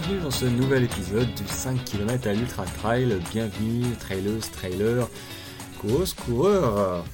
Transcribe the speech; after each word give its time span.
bienvenue 0.00 0.20
dans 0.20 0.30
ce 0.30 0.46
nouvel 0.46 0.84
épisode 0.84 1.28
du 1.34 1.46
5 1.46 1.84
km 1.84 2.28
à 2.28 2.32
l'Ultra 2.32 2.64
Trail. 2.64 3.18
Bienvenue, 3.32 3.84
traileuse, 3.98 4.50
trailer, 4.50 5.08
coureuse, 5.78 6.14
coureur. 6.14 7.04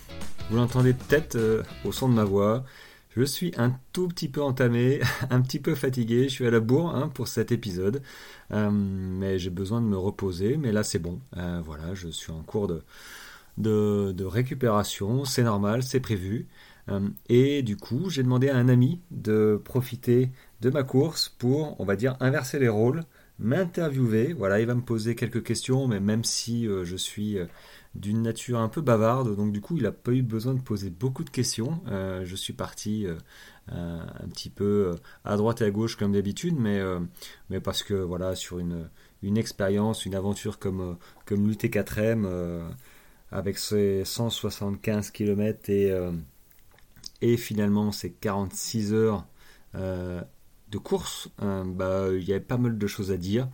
Vous 0.48 0.56
l'entendez 0.56 0.92
peut-être 0.92 1.34
euh, 1.34 1.62
au 1.84 1.90
son 1.90 2.08
de 2.08 2.14
ma 2.14 2.22
voix. 2.22 2.64
Je 3.16 3.24
suis 3.24 3.52
un 3.56 3.76
tout 3.92 4.06
petit 4.06 4.28
peu 4.28 4.40
entamé, 4.40 5.00
un 5.30 5.40
petit 5.40 5.58
peu 5.58 5.74
fatigué. 5.74 6.24
Je 6.24 6.34
suis 6.34 6.46
à 6.46 6.50
la 6.50 6.60
bourre 6.60 6.94
hein, 6.94 7.08
pour 7.08 7.26
cet 7.26 7.50
épisode. 7.50 8.02
Euh, 8.52 8.70
mais 8.70 9.38
j'ai 9.40 9.50
besoin 9.50 9.80
de 9.80 9.86
me 9.86 9.98
reposer. 9.98 10.56
Mais 10.56 10.70
là, 10.70 10.84
c'est 10.84 11.00
bon. 11.00 11.18
Euh, 11.36 11.60
voilà, 11.64 11.94
je 11.94 12.08
suis 12.08 12.30
en 12.30 12.42
cours 12.42 12.68
de, 12.68 14.12
de 14.12 14.24
récupération. 14.24 15.24
C'est 15.24 15.44
normal, 15.44 15.82
c'est 15.82 16.00
prévu. 16.00 16.46
et 17.28 17.62
du 17.62 17.76
coup, 17.76 18.10
j'ai 18.10 18.22
demandé 18.22 18.48
à 18.48 18.56
un 18.56 18.68
ami 18.68 19.00
de 19.10 19.60
profiter 19.64 20.30
de 20.60 20.70
ma 20.70 20.82
course 20.82 21.28
pour, 21.28 21.78
on 21.80 21.84
va 21.84 21.96
dire, 21.96 22.16
inverser 22.20 22.58
les 22.58 22.68
rôles, 22.68 23.02
m'interviewer. 23.38 24.32
Voilà, 24.32 24.60
il 24.60 24.66
va 24.66 24.74
me 24.74 24.82
poser 24.82 25.14
quelques 25.14 25.42
questions, 25.42 25.86
mais 25.86 26.00
même 26.00 26.24
si 26.24 26.66
euh, 26.66 26.84
je 26.84 26.96
suis 26.96 27.38
euh, 27.38 27.46
d'une 27.94 28.22
nature 28.22 28.58
un 28.58 28.68
peu 28.68 28.80
bavarde, 28.80 29.36
donc 29.36 29.52
du 29.52 29.60
coup, 29.60 29.76
il 29.76 29.82
n'a 29.82 29.92
pas 29.92 30.12
eu 30.12 30.22
besoin 30.22 30.54
de 30.54 30.60
poser 30.60 30.90
beaucoup 30.90 31.24
de 31.24 31.30
questions. 31.30 31.80
Euh, 31.88 32.24
je 32.24 32.36
suis 32.36 32.52
parti 32.52 33.06
un 33.68 34.28
petit 34.28 34.50
peu 34.50 34.94
à 35.24 35.36
droite 35.36 35.60
et 35.60 35.64
à 35.64 35.70
gauche 35.70 35.96
comme 35.96 36.12
d'habitude, 36.12 36.56
mais, 36.58 36.80
parce 37.60 37.82
que 37.82 37.94
voilà, 37.94 38.34
sur 38.36 38.58
une, 38.58 38.88
une 39.22 39.36
expérience, 39.36 40.04
une 40.04 40.14
aventure 40.14 40.58
comme, 40.58 40.98
comme 41.24 41.50
l'UT4M, 41.50 42.62
avec 43.32 43.58
ses 43.58 44.04
175 44.04 45.10
km 45.10 45.70
et, 45.70 45.92
et 47.22 47.36
finalement 47.36 47.92
ses 47.92 48.12
46 48.12 48.92
heures 48.92 49.26
de 50.68 50.78
course, 50.78 51.28
euh, 51.42 51.64
bah, 51.64 52.08
il 52.12 52.24
y 52.24 52.32
avait 52.32 52.40
pas 52.40 52.58
mal 52.58 52.78
de 52.78 52.86
choses 52.86 53.12
à 53.12 53.16
dire. 53.16 53.48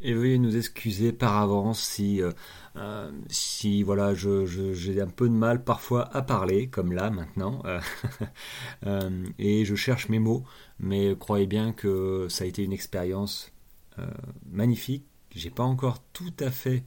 Et 0.00 0.14
veuillez 0.14 0.38
nous 0.38 0.56
excuser 0.56 1.12
par 1.12 1.36
avance 1.36 1.80
si, 1.80 2.20
euh, 2.20 2.32
euh, 2.76 3.10
si 3.28 3.84
voilà, 3.84 4.14
j'ai 4.14 4.46
je, 4.46 5.00
un 5.00 5.06
peu 5.06 5.28
de 5.28 5.34
mal 5.34 5.62
parfois 5.62 6.14
à 6.16 6.22
parler, 6.22 6.68
comme 6.68 6.92
là 6.92 7.10
maintenant, 7.10 7.62
et 9.38 9.64
je 9.64 9.74
cherche 9.76 10.08
mes 10.08 10.18
mots, 10.18 10.44
mais 10.80 11.16
croyez 11.16 11.46
bien 11.46 11.72
que 11.72 12.26
ça 12.28 12.42
a 12.44 12.46
été 12.48 12.64
une 12.64 12.72
expérience 12.72 13.52
magnifique. 14.50 15.04
J'ai 15.34 15.50
pas 15.50 15.62
encore 15.62 16.02
tout 16.12 16.34
à 16.40 16.50
fait, 16.50 16.84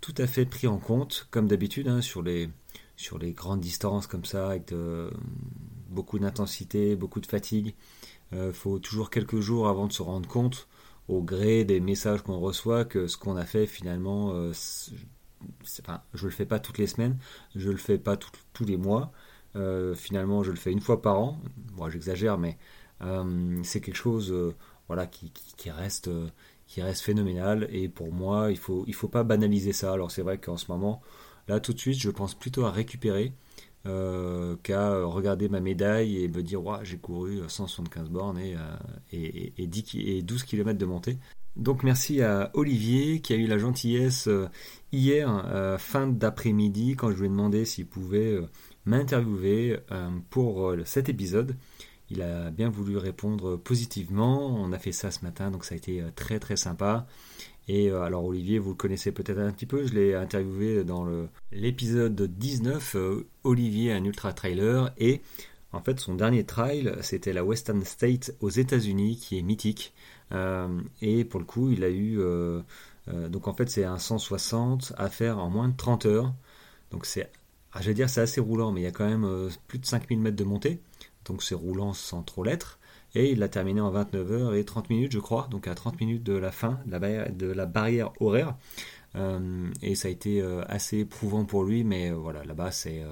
tout 0.00 0.14
à 0.18 0.26
fait 0.26 0.46
pris 0.46 0.66
en 0.66 0.78
compte, 0.78 1.28
comme 1.30 1.46
d'habitude, 1.46 1.86
hein, 1.86 2.00
sur 2.00 2.22
les 2.22 2.50
sur 2.96 3.18
les 3.18 3.32
grandes 3.32 3.60
distances 3.60 4.06
comme 4.08 4.24
ça, 4.24 4.50
avec 4.50 4.74
beaucoup 5.90 6.18
d'intensité, 6.18 6.96
beaucoup 6.96 7.20
de 7.20 7.26
fatigue. 7.26 7.74
Il 8.32 8.38
euh, 8.38 8.52
faut 8.52 8.78
toujours 8.78 9.10
quelques 9.10 9.40
jours 9.40 9.68
avant 9.68 9.86
de 9.86 9.92
se 9.92 10.02
rendre 10.02 10.28
compte, 10.28 10.68
au 11.08 11.22
gré 11.22 11.64
des 11.64 11.80
messages 11.80 12.22
qu'on 12.22 12.38
reçoit, 12.38 12.84
que 12.84 13.06
ce 13.06 13.16
qu'on 13.16 13.36
a 13.36 13.44
fait 13.44 13.66
finalement, 13.66 14.32
euh, 14.34 14.52
pas, 15.84 16.04
je 16.14 16.24
le 16.24 16.32
fais 16.32 16.46
pas 16.46 16.58
toutes 16.58 16.78
les 16.78 16.86
semaines, 16.86 17.18
je 17.54 17.70
le 17.70 17.76
fais 17.76 17.98
pas 17.98 18.16
tous 18.16 18.64
les 18.64 18.76
mois. 18.76 19.12
Euh, 19.54 19.94
finalement, 19.94 20.42
je 20.42 20.50
le 20.50 20.56
fais 20.56 20.72
une 20.72 20.80
fois 20.80 21.00
par 21.00 21.18
an. 21.18 21.40
Moi, 21.76 21.88
j'exagère, 21.90 22.38
mais 22.38 22.58
c'est 23.62 23.80
quelque 23.80 23.94
chose, 23.94 24.34
voilà, 24.88 25.06
qui, 25.06 25.30
reste, 25.70 26.10
qui 26.66 26.82
reste 26.82 27.02
phénoménal. 27.02 27.68
Et 27.70 27.88
pour 27.88 28.12
moi, 28.12 28.50
il 28.50 28.58
faut, 28.58 28.84
il 28.86 28.94
faut 28.94 29.08
pas 29.08 29.22
banaliser 29.22 29.72
ça. 29.72 29.92
Alors 29.92 30.10
c'est 30.10 30.22
vrai 30.22 30.38
qu'en 30.38 30.56
ce 30.56 30.70
moment, 30.70 31.00
là, 31.48 31.60
tout 31.60 31.72
de 31.72 31.78
suite, 31.78 32.00
je 32.00 32.10
pense 32.10 32.34
plutôt 32.34 32.64
à 32.64 32.70
récupérer 32.70 33.32
euh, 33.86 34.56
qu'à 34.62 35.04
regarder 35.04 35.48
ma 35.48 35.60
médaille 35.60 36.22
et 36.22 36.28
me 36.28 36.42
dire 36.42 36.60
j'ai 36.82 36.96
couru 36.96 37.40
175 37.46 38.08
bornes 38.10 38.38
et, 38.38 38.54
euh, 38.54 38.76
et, 39.12 39.62
et, 39.62 39.66
10, 39.66 39.96
et 39.98 40.22
12 40.22 40.42
km 40.44 40.78
de 40.78 40.86
montée. 40.86 41.18
Donc 41.56 41.82
merci 41.82 42.20
à 42.20 42.50
Olivier 42.54 43.20
qui 43.20 43.32
a 43.32 43.36
eu 43.36 43.46
la 43.46 43.58
gentillesse 43.58 44.28
euh, 44.28 44.48
hier, 44.92 45.76
fin 45.78 46.06
d'après-midi, 46.06 46.96
quand 46.96 47.10
je 47.10 47.16
lui 47.16 47.26
ai 47.26 47.28
demandé 47.28 47.64
s'il 47.64 47.86
pouvait 47.86 48.38
m'interviewer 48.84 49.78
pour 50.30 50.74
cet 50.84 51.08
épisode. 51.08 51.56
Il 52.08 52.22
a 52.22 52.50
bien 52.50 52.68
voulu 52.70 52.96
répondre 52.98 53.56
positivement. 53.56 54.46
On 54.46 54.72
a 54.72 54.78
fait 54.78 54.92
ça 54.92 55.10
ce 55.10 55.24
matin, 55.24 55.50
donc 55.50 55.64
ça 55.64 55.74
a 55.74 55.78
été 55.78 56.02
très 56.14 56.38
très 56.38 56.56
sympa. 56.56 57.06
Et 57.68 57.90
euh, 57.90 58.02
alors 58.02 58.24
Olivier, 58.24 58.58
vous 58.58 58.70
le 58.70 58.76
connaissez 58.76 59.12
peut-être 59.12 59.38
un 59.38 59.52
petit 59.52 59.66
peu, 59.66 59.86
je 59.86 59.94
l'ai 59.94 60.14
interviewé 60.14 60.84
dans 60.84 61.06
l'épisode 61.50 62.20
19, 62.20 62.94
euh, 62.94 63.26
Olivier, 63.42 63.92
un 63.92 64.04
ultra 64.04 64.32
trailer, 64.32 64.92
et 64.98 65.20
en 65.72 65.80
fait 65.80 65.98
son 65.98 66.14
dernier 66.14 66.44
trail, 66.44 66.94
c'était 67.00 67.32
la 67.32 67.44
Western 67.44 67.82
State 67.84 68.34
aux 68.40 68.50
États-Unis, 68.50 69.16
qui 69.16 69.38
est 69.38 69.42
mythique. 69.42 69.94
Euh, 70.32 70.80
et 71.02 71.24
pour 71.24 71.40
le 71.40 71.46
coup, 71.46 71.70
il 71.70 71.82
a 71.84 71.90
eu... 71.90 72.18
donc 73.28 73.48
en 73.48 73.54
fait 73.54 73.68
c'est 73.68 73.84
un 73.84 73.98
160 73.98 74.92
à 74.96 75.08
faire 75.10 75.38
en 75.38 75.50
moins 75.50 75.68
de 75.68 75.76
30 75.76 76.06
heures. 76.06 76.34
Donc 76.90 77.06
c'est... 77.06 77.30
Ah, 77.72 77.80
dire 77.80 78.08
c'est 78.08 78.22
assez 78.22 78.40
roulant, 78.40 78.72
mais 78.72 78.80
il 78.82 78.84
y 78.84 78.86
a 78.86 78.92
quand 78.92 79.06
même 79.06 79.50
plus 79.66 79.78
de 79.78 79.86
5000 79.86 80.18
mètres 80.20 80.36
de 80.36 80.44
montée. 80.44 80.80
Donc 81.26 81.42
c'est 81.42 81.54
roulant 81.54 81.92
sans 81.92 82.22
trop 82.22 82.44
l'être. 82.44 82.78
Et 83.14 83.30
il 83.30 83.38
l'a 83.38 83.48
terminé 83.48 83.80
en 83.80 83.92
29h 83.92 84.54
et 84.56 84.64
30 84.64 84.90
minutes, 84.90 85.12
je 85.12 85.18
crois, 85.18 85.48
donc 85.50 85.68
à 85.68 85.74
30 85.74 86.00
minutes 86.00 86.22
de 86.22 86.34
la 86.34 86.52
fin 86.52 86.78
de 86.86 87.46
la 87.46 87.66
barrière, 87.66 88.12
horaire. 88.20 88.56
Euh, 89.16 89.70
et 89.82 89.94
ça 89.94 90.08
a 90.08 90.10
été 90.10 90.42
euh, 90.42 90.62
assez 90.68 90.98
éprouvant 90.98 91.44
pour 91.44 91.64
lui, 91.64 91.84
mais 91.84 92.10
euh, 92.10 92.14
voilà, 92.14 92.44
là-bas 92.44 92.70
c'est 92.70 93.02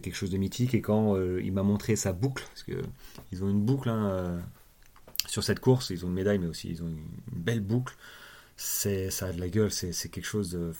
quelque 0.00 0.14
chose 0.14 0.30
de 0.30 0.38
mythique. 0.38 0.74
Et 0.74 0.80
quand 0.80 1.16
il 1.16 1.52
m'a 1.52 1.62
montré 1.62 1.96
sa 1.96 2.12
boucle, 2.12 2.44
parce 2.48 2.62
qu'ils 2.62 3.44
ont 3.44 3.50
une 3.50 3.62
boucle 3.62 3.88
hein, 3.88 4.40
sur 5.26 5.44
cette 5.44 5.60
course, 5.60 5.90
ils 5.90 6.04
ont 6.04 6.08
une 6.08 6.14
médaille, 6.14 6.38
mais 6.38 6.46
aussi 6.46 6.70
ils 6.70 6.82
ont 6.82 6.88
une, 6.88 7.04
belle 7.32 7.60
boucle. 7.60 7.94
Ça 8.56 9.26
a 9.26 9.32
de 9.32 9.40
la 9.40 9.48
gueule, 9.48 9.70
c'est 9.70 10.08
quelque 10.08 10.26
chose 10.26 10.50
de 10.50 10.72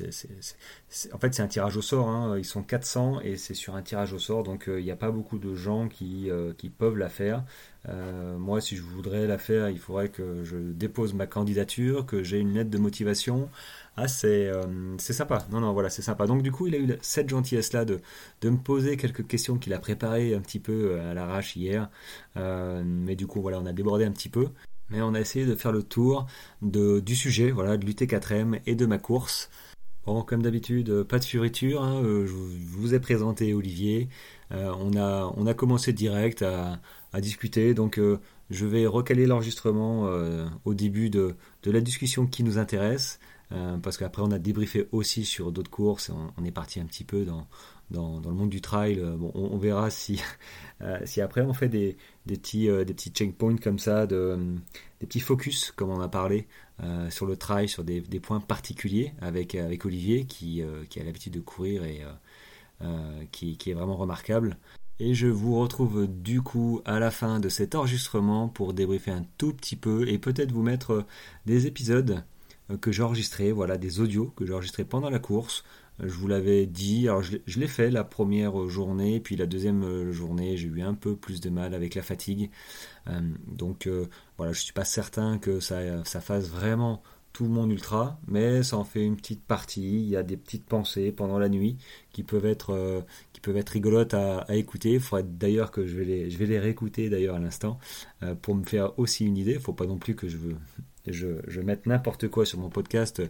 en 0.00 1.18
fait, 1.18 1.34
c'est 1.34 1.42
un 1.42 1.48
tirage 1.48 1.76
au 1.76 1.82
sort. 1.82 2.08
Hein. 2.08 2.38
Ils 2.38 2.44
sont 2.44 2.62
400 2.62 3.20
et 3.20 3.36
c'est 3.36 3.54
sur 3.54 3.74
un 3.74 3.82
tirage 3.82 4.12
au 4.12 4.18
sort. 4.18 4.42
Donc, 4.42 4.64
il 4.66 4.84
n'y 4.84 4.90
a 4.90 4.96
pas 4.96 5.10
beaucoup 5.10 5.38
de 5.38 5.54
gens 5.54 5.88
qui, 5.88 6.30
qui 6.58 6.68
peuvent 6.70 6.96
la 6.96 7.08
faire. 7.08 7.44
Euh, 7.88 8.38
moi, 8.38 8.60
si 8.60 8.76
je 8.76 8.82
voudrais 8.82 9.26
la 9.26 9.38
faire, 9.38 9.68
il 9.68 9.78
faudrait 9.78 10.08
que 10.08 10.44
je 10.44 10.56
dépose 10.56 11.14
ma 11.14 11.26
candidature, 11.26 12.06
que 12.06 12.22
j'ai 12.22 12.38
une 12.38 12.54
lettre 12.54 12.70
de 12.70 12.78
motivation. 12.78 13.48
Ah, 13.96 14.08
c'est 14.08 14.48
euh, 14.48 14.96
sympa. 14.98 15.46
Non, 15.50 15.60
non, 15.60 15.72
voilà, 15.72 15.90
c'est 15.90 16.02
sympa. 16.02 16.26
Donc, 16.26 16.42
du 16.42 16.52
coup, 16.52 16.66
il 16.68 16.74
a 16.74 16.78
eu 16.78 16.96
cette 17.02 17.28
gentillesse-là 17.28 17.84
de, 17.84 18.00
de 18.40 18.50
me 18.50 18.58
poser 18.58 18.96
quelques 18.96 19.26
questions 19.26 19.58
qu'il 19.58 19.74
a 19.74 19.78
préparées 19.78 20.34
un 20.34 20.40
petit 20.40 20.60
peu 20.60 20.92
euh, 20.92 21.10
à 21.10 21.14
l'arrache 21.14 21.56
hier. 21.56 21.90
mais 22.36 23.16
du 23.16 23.26
coup, 23.26 23.42
voilà, 23.42 23.58
on 23.60 23.66
a 23.66 23.72
débordé 23.72 24.04
un 24.04 24.12
petit 24.12 24.28
peu. 24.28 24.48
Mais 24.90 25.00
on 25.00 25.14
a 25.14 25.20
essayé 25.20 25.46
de 25.46 25.54
faire 25.54 25.72
le 25.72 25.82
tour 25.82 26.26
du 26.60 27.16
sujet, 27.16 27.50
voilà, 27.50 27.78
de 27.78 27.86
l'UT4M 27.86 28.60
et 28.66 28.74
de 28.74 28.86
ma 28.86 28.98
course. 28.98 29.48
Bon, 30.04 30.22
comme 30.22 30.42
d'habitude, 30.42 31.04
pas 31.04 31.18
de 31.18 31.24
furiture. 31.24 31.82
Hein, 31.82 32.02
je 32.02 32.32
vous 32.32 32.94
ai 32.94 33.00
présenté 33.00 33.54
Olivier. 33.54 34.08
on, 34.50 34.96
a, 34.96 35.32
on 35.36 35.46
a 35.46 35.54
commencé 35.54 35.92
direct 35.92 36.42
à, 36.42 36.80
discuter. 37.20 37.74
Donc 37.74 37.98
euh, 37.98 38.18
je 38.50 38.66
vais 38.66 38.86
recaler 38.86 39.26
l'enregistrement 39.26 40.06
euh, 40.06 40.46
au 40.64 40.74
début 40.74 41.10
de, 41.10 41.36
la 41.64 41.80
discussion 41.80 42.26
qui 42.26 42.42
nous 42.42 42.58
intéresse, 42.58 43.20
euh, 43.52 43.76
parce 43.78 43.98
qu'après 43.98 44.22
on 44.22 44.30
a 44.30 44.38
débriefé 44.38 44.88
aussi 44.92 45.24
sur 45.24 45.52
d'autres 45.52 45.70
courses, 45.70 46.10
on, 46.38 46.44
est 46.44 46.50
parti 46.50 46.80
un 46.80 46.86
petit 46.86 47.04
peu 47.04 47.24
dans, 47.24 47.46
le 47.90 48.32
monde 48.32 48.50
du 48.50 48.60
trail. 48.60 49.02
On, 49.34 49.58
verra 49.58 49.90
si 49.90 50.20
après 51.20 51.42
on 51.42 51.52
fait 51.52 51.68
des, 51.68 51.96
des 52.26 52.36
petits, 52.36 52.66
des 52.66 52.94
petits 52.94 53.10
checkpoints 53.10 53.56
comme 53.56 53.78
ça, 53.78 54.06
de, 54.06 54.38
des 55.00 55.06
petits 55.06 55.20
focus, 55.20 55.72
comme 55.72 55.90
on 55.90 56.00
a 56.00 56.08
parlé, 56.08 56.46
sur 57.10 57.26
le 57.26 57.36
trail, 57.36 57.68
sur 57.68 57.84
des, 57.84 58.02
points 58.20 58.40
particuliers 58.40 59.12
avec, 59.20 59.54
avec 59.54 59.84
Olivier 59.84 60.24
qui, 60.24 60.62
a 60.62 61.04
l'habitude 61.04 61.34
de 61.34 61.40
courir 61.40 61.84
et 61.84 62.02
qui, 63.32 63.56
qui, 63.56 63.70
est 63.70 63.74
vraiment 63.74 63.96
remarquable. 63.96 64.56
Et 65.04 65.14
je 65.14 65.26
vous 65.26 65.58
retrouve 65.58 66.06
du 66.06 66.42
coup 66.42 66.80
à 66.84 67.00
la 67.00 67.10
fin 67.10 67.40
de 67.40 67.48
cet 67.48 67.74
enregistrement 67.74 68.48
pour 68.48 68.72
débriefer 68.72 69.10
un 69.10 69.24
tout 69.36 69.52
petit 69.52 69.74
peu 69.74 70.08
et 70.08 70.16
peut-être 70.16 70.52
vous 70.52 70.62
mettre 70.62 70.92
euh, 70.92 71.04
des 71.44 71.66
épisodes 71.66 72.22
euh, 72.70 72.76
que 72.76 72.92
j'ai 72.92 73.02
enregistrés, 73.02 73.50
voilà, 73.50 73.78
des 73.78 73.98
audios 73.98 74.32
que 74.36 74.46
j'ai 74.46 74.52
enregistrés 74.52 74.84
pendant 74.84 75.10
la 75.10 75.18
course. 75.18 75.64
Euh, 76.00 76.08
je 76.08 76.14
vous 76.14 76.28
l'avais 76.28 76.66
dit, 76.66 77.08
alors 77.08 77.22
je 77.22 77.60
l'ai 77.60 77.68
fait 77.68 77.90
la 77.90 78.04
première 78.04 78.68
journée, 78.68 79.20
puis 79.20 79.36
la 79.36 79.46
deuxième 79.46 80.10
journée, 80.12 80.56
j'ai 80.56 80.68
eu 80.68 80.82
un 80.82 80.94
peu 80.94 81.16
plus 81.16 81.40
de 81.40 81.50
mal 81.50 81.74
avec 81.74 81.94
la 81.94 82.02
fatigue. 82.02 82.50
donc 83.48 83.88
voilà, 84.38 84.52
je 84.52 84.58
ne 84.58 84.64
suis 84.64 84.72
pas 84.72 84.84
certain 84.84 85.38
que 85.38 85.60
ça, 85.60 86.02
fasse 86.20 86.48
vraiment 86.48 87.02
tout 87.32 87.46
monde 87.50 87.72
ultra, 87.72 88.20
mais 88.26 88.62
ça 88.62 88.76
en 88.76 88.84
fait 88.84 89.04
une 89.04 89.16
petite 89.16 89.44
partie. 89.44 90.02
Il 90.02 90.08
y 90.08 90.16
a 90.16 90.22
des 90.22 90.36
petites 90.36 90.66
pensées 90.66 91.12
pendant 91.12 91.38
la 91.38 91.48
nuit 91.48 91.78
qui 92.12 92.22
peuvent 92.22 92.46
être, 92.46 92.70
euh, 92.70 93.00
qui 93.32 93.40
peuvent 93.40 93.56
être 93.56 93.70
rigolotes 93.70 94.14
à, 94.14 94.44
écouter. 94.50 94.92
Il 94.92 95.00
faudrait 95.00 95.24
d'ailleurs 95.24 95.70
que 95.70 95.86
je 95.86 95.96
vais 95.96 96.04
les, 96.04 96.30
je 96.30 96.38
vais 96.38 96.46
les 96.46 96.58
réécouter 96.58 97.08
d'ailleurs 97.08 97.36
à 97.36 97.38
l'instant 97.38 97.78
euh, 98.22 98.34
pour 98.34 98.54
me 98.54 98.64
faire 98.64 98.98
aussi 98.98 99.24
une 99.24 99.36
idée. 99.36 99.52
Il 99.52 99.56
ne 99.56 99.62
faut 99.62 99.72
pas 99.72 99.86
non 99.86 99.98
plus 99.98 100.14
que 100.14 100.28
je, 100.28 100.36
je, 101.06 101.26
je 101.48 101.60
mette 101.60 101.86
n'importe 101.86 102.28
quoi 102.28 102.46
sur 102.46 102.58
mon 102.58 102.70
podcast, 102.70 103.22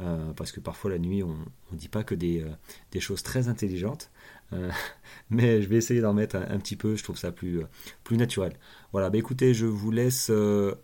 euh, 0.00 0.32
parce 0.34 0.52
que 0.52 0.60
parfois 0.60 0.90
la 0.90 0.98
nuit, 0.98 1.22
on 1.22 1.36
ne 1.72 1.76
dit 1.76 1.88
pas 1.88 2.04
que 2.04 2.14
des, 2.14 2.40
euh, 2.40 2.48
des, 2.92 3.00
choses 3.00 3.22
très 3.22 3.48
intelligentes. 3.48 4.10
Euh, 4.52 4.70
mais 5.30 5.60
je 5.60 5.68
vais 5.68 5.76
essayer 5.76 6.00
d'en 6.00 6.14
mettre 6.14 6.36
un, 6.36 6.58
petit 6.58 6.76
peu, 6.76 6.96
je 6.96 7.04
trouve 7.04 7.18
ça 7.18 7.32
plus, 7.32 7.62
plus 8.04 8.16
naturel. 8.16 8.54
Voilà, 8.92 9.10
bah 9.10 9.18
écoutez, 9.18 9.52
je 9.52 9.66
vous 9.66 9.90
laisse 9.90 10.30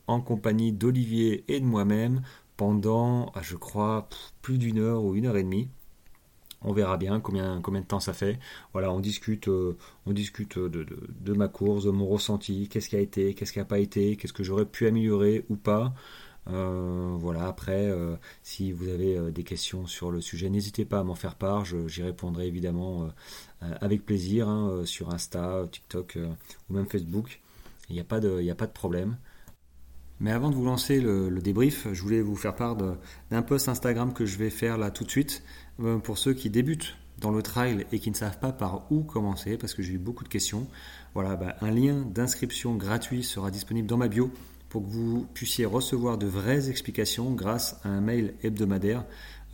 en 0.06 0.20
compagnie 0.20 0.72
d'Olivier 0.72 1.44
et 1.48 1.60
de 1.60 1.64
moi-même 1.64 2.22
pendant, 2.56 3.32
ah, 3.34 3.42
je 3.42 3.56
crois, 3.56 4.08
plus 4.42 4.58
d'une 4.58 4.78
heure 4.78 5.02
ou 5.02 5.14
une 5.14 5.26
heure 5.26 5.36
et 5.36 5.42
demie. 5.42 5.68
On 6.66 6.72
verra 6.72 6.96
bien 6.96 7.20
combien, 7.20 7.60
combien 7.60 7.82
de 7.82 7.86
temps 7.86 8.00
ça 8.00 8.14
fait. 8.14 8.38
Voilà, 8.72 8.90
on 8.90 9.00
discute, 9.00 9.48
on 9.48 10.12
discute 10.12 10.58
de, 10.58 10.68
de, 10.68 10.96
de, 11.20 11.32
ma 11.34 11.48
course, 11.48 11.84
de 11.84 11.90
mon 11.90 12.06
ressenti, 12.06 12.68
qu'est-ce 12.70 12.88
qui 12.88 12.96
a 12.96 13.00
été, 13.00 13.34
qu'est-ce 13.34 13.52
qui 13.52 13.58
n'a 13.58 13.66
pas 13.66 13.80
été, 13.80 14.16
qu'est-ce 14.16 14.32
que 14.32 14.42
j'aurais 14.42 14.64
pu 14.64 14.86
améliorer 14.86 15.44
ou 15.50 15.56
pas? 15.56 15.94
Euh, 16.50 17.16
voilà, 17.18 17.46
après, 17.46 17.86
euh, 17.86 18.16
si 18.42 18.72
vous 18.72 18.88
avez 18.88 19.16
euh, 19.16 19.30
des 19.30 19.44
questions 19.44 19.86
sur 19.86 20.10
le 20.10 20.20
sujet, 20.20 20.50
n'hésitez 20.50 20.84
pas 20.84 21.00
à 21.00 21.04
m'en 21.04 21.14
faire 21.14 21.36
part. 21.36 21.64
J'y 21.64 22.02
répondrai 22.02 22.46
évidemment 22.46 23.08
avec 23.80 24.04
plaisir 24.04 24.48
hein, 24.48 24.82
sur 24.84 25.10
Insta, 25.10 25.64
TikTok 25.70 26.18
ou 26.68 26.74
même 26.74 26.86
Facebook. 26.86 27.40
Il 27.88 27.94
n'y 27.94 28.00
a, 28.00 28.04
pas 28.04 28.20
de, 28.20 28.72
problème. 28.72 29.16
Mais 30.20 30.32
avant 30.32 30.50
de 30.50 30.54
vous 30.54 30.64
lancer 30.64 31.00
le, 31.00 31.28
le 31.28 31.40
débrief, 31.40 31.86
je 31.92 32.02
voulais 32.02 32.20
vous 32.20 32.36
faire 32.36 32.54
part 32.54 32.76
d'un 33.30 33.42
post 33.42 33.68
Instagram 33.68 34.12
que 34.12 34.26
je 34.26 34.38
vais 34.38 34.50
faire 34.50 34.78
là 34.78 34.90
tout 34.90 35.04
de 35.04 35.10
suite 35.10 35.42
pour 36.02 36.18
ceux 36.18 36.34
qui 36.34 36.50
débutent 36.50 36.96
dans 37.18 37.30
le 37.30 37.42
trail 37.42 37.86
et 37.92 37.98
qui 37.98 38.10
ne 38.10 38.16
savent 38.16 38.38
pas 38.38 38.52
par 38.52 38.90
où 38.90 39.02
commencer, 39.02 39.56
parce 39.56 39.74
que 39.74 39.82
j'ai 39.82 39.94
eu 39.94 39.98
beaucoup 39.98 40.24
de 40.24 40.28
questions. 40.28 40.66
Voilà, 41.14 41.36
bah, 41.36 41.56
un 41.60 41.70
lien 41.70 42.02
d'inscription 42.02 42.74
gratuit 42.74 43.22
sera 43.22 43.50
disponible 43.50 43.86
dans 43.88 43.96
ma 43.96 44.08
bio 44.08 44.30
pour 44.74 44.82
que 44.82 44.90
vous 44.90 45.24
puissiez 45.34 45.66
recevoir 45.66 46.18
de 46.18 46.26
vraies 46.26 46.68
explications 46.68 47.30
grâce 47.30 47.78
à 47.84 47.90
un 47.90 48.00
mail 48.00 48.34
hebdomadaire 48.42 49.04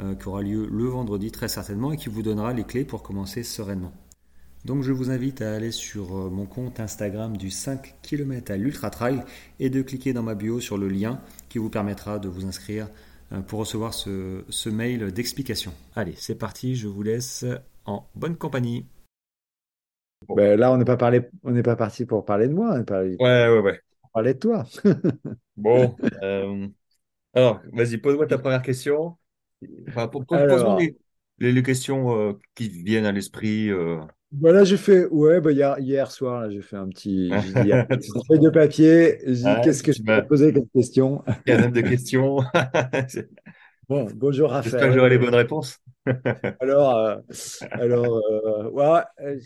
euh, 0.00 0.14
qui 0.14 0.26
aura 0.26 0.40
lieu 0.40 0.66
le 0.72 0.84
vendredi 0.86 1.30
très 1.30 1.48
certainement 1.48 1.92
et 1.92 1.98
qui 1.98 2.08
vous 2.08 2.22
donnera 2.22 2.54
les 2.54 2.64
clés 2.64 2.86
pour 2.86 3.02
commencer 3.02 3.42
sereinement. 3.42 3.92
Donc 4.64 4.82
je 4.82 4.92
vous 4.92 5.10
invite 5.10 5.42
à 5.42 5.54
aller 5.54 5.72
sur 5.72 6.16
euh, 6.16 6.30
mon 6.30 6.46
compte 6.46 6.80
Instagram 6.80 7.36
du 7.36 7.50
5 7.50 7.96
km 8.00 8.50
à 8.50 8.56
l'Ultra 8.56 8.88
Trail 8.88 9.22
et 9.58 9.68
de 9.68 9.82
cliquer 9.82 10.14
dans 10.14 10.22
ma 10.22 10.34
bio 10.34 10.58
sur 10.58 10.78
le 10.78 10.88
lien 10.88 11.20
qui 11.50 11.58
vous 11.58 11.68
permettra 11.68 12.18
de 12.18 12.30
vous 12.30 12.46
inscrire 12.46 12.88
euh, 13.32 13.42
pour 13.42 13.58
recevoir 13.58 13.92
ce, 13.92 14.42
ce 14.48 14.70
mail 14.70 15.12
d'explication. 15.12 15.74
Allez, 15.96 16.14
c'est 16.16 16.38
parti, 16.38 16.76
je 16.76 16.88
vous 16.88 17.02
laisse 17.02 17.44
en 17.84 18.06
bonne 18.14 18.36
compagnie. 18.36 18.86
Ben 20.34 20.58
là, 20.58 20.72
on 20.72 20.78
n'est 20.78 20.86
pas, 20.86 20.96
parlé, 20.96 21.28
on 21.44 21.50
n'est 21.50 21.62
pas 21.62 21.76
parti 21.76 22.06
pour 22.06 22.24
parler 22.24 22.48
de 22.48 22.54
moi. 22.54 22.70
On 22.74 22.94
Ouais, 22.94 23.16
ouais, 23.18 23.58
ouais 23.58 23.80
parler 24.12 24.34
de 24.34 24.38
toi. 24.38 24.64
bon, 25.56 25.96
euh, 26.22 26.66
alors, 27.34 27.60
vas-y, 27.72 27.98
pose-moi 27.98 28.26
ta 28.26 28.38
première 28.38 28.62
question. 28.62 29.16
Enfin, 29.88 30.08
pose-moi 30.08 30.78
les, 31.38 31.52
les, 31.52 31.62
questions 31.62 32.16
euh, 32.18 32.32
qui 32.54 32.68
viennent 32.68 33.06
à 33.06 33.12
l'esprit. 33.12 33.70
Euh. 33.70 34.00
Voilà, 34.32 34.64
j'ai 34.64 34.76
fait, 34.76 35.06
ouais, 35.06 35.40
bah, 35.40 35.52
hier, 35.52 35.78
hier 35.78 36.10
soir, 36.10 36.50
j'ai 36.50 36.62
fait 36.62 36.76
un 36.76 36.88
petit, 36.88 37.30
j'ai 37.30 37.62
de 38.38 38.50
papier. 38.50 39.18
qu'est-ce 39.62 39.82
que 39.82 39.92
je 39.92 40.02
peux 40.02 40.26
poser 40.26 40.52
comme 40.52 40.68
question? 40.74 41.24
Quinzaine 41.46 41.72
de 41.72 41.80
questions. 41.80 42.38
bon, 43.88 44.06
bonjour 44.14 44.50
Raphaël. 44.50 44.70
J'espère 44.70 44.88
que 44.88 44.94
j'aurai 44.94 45.10
les 45.10 45.18
bonnes 45.18 45.34
réponses. 45.34 45.78
alors, 46.60 47.20
alors, 47.72 48.72
ouais, 48.72 49.40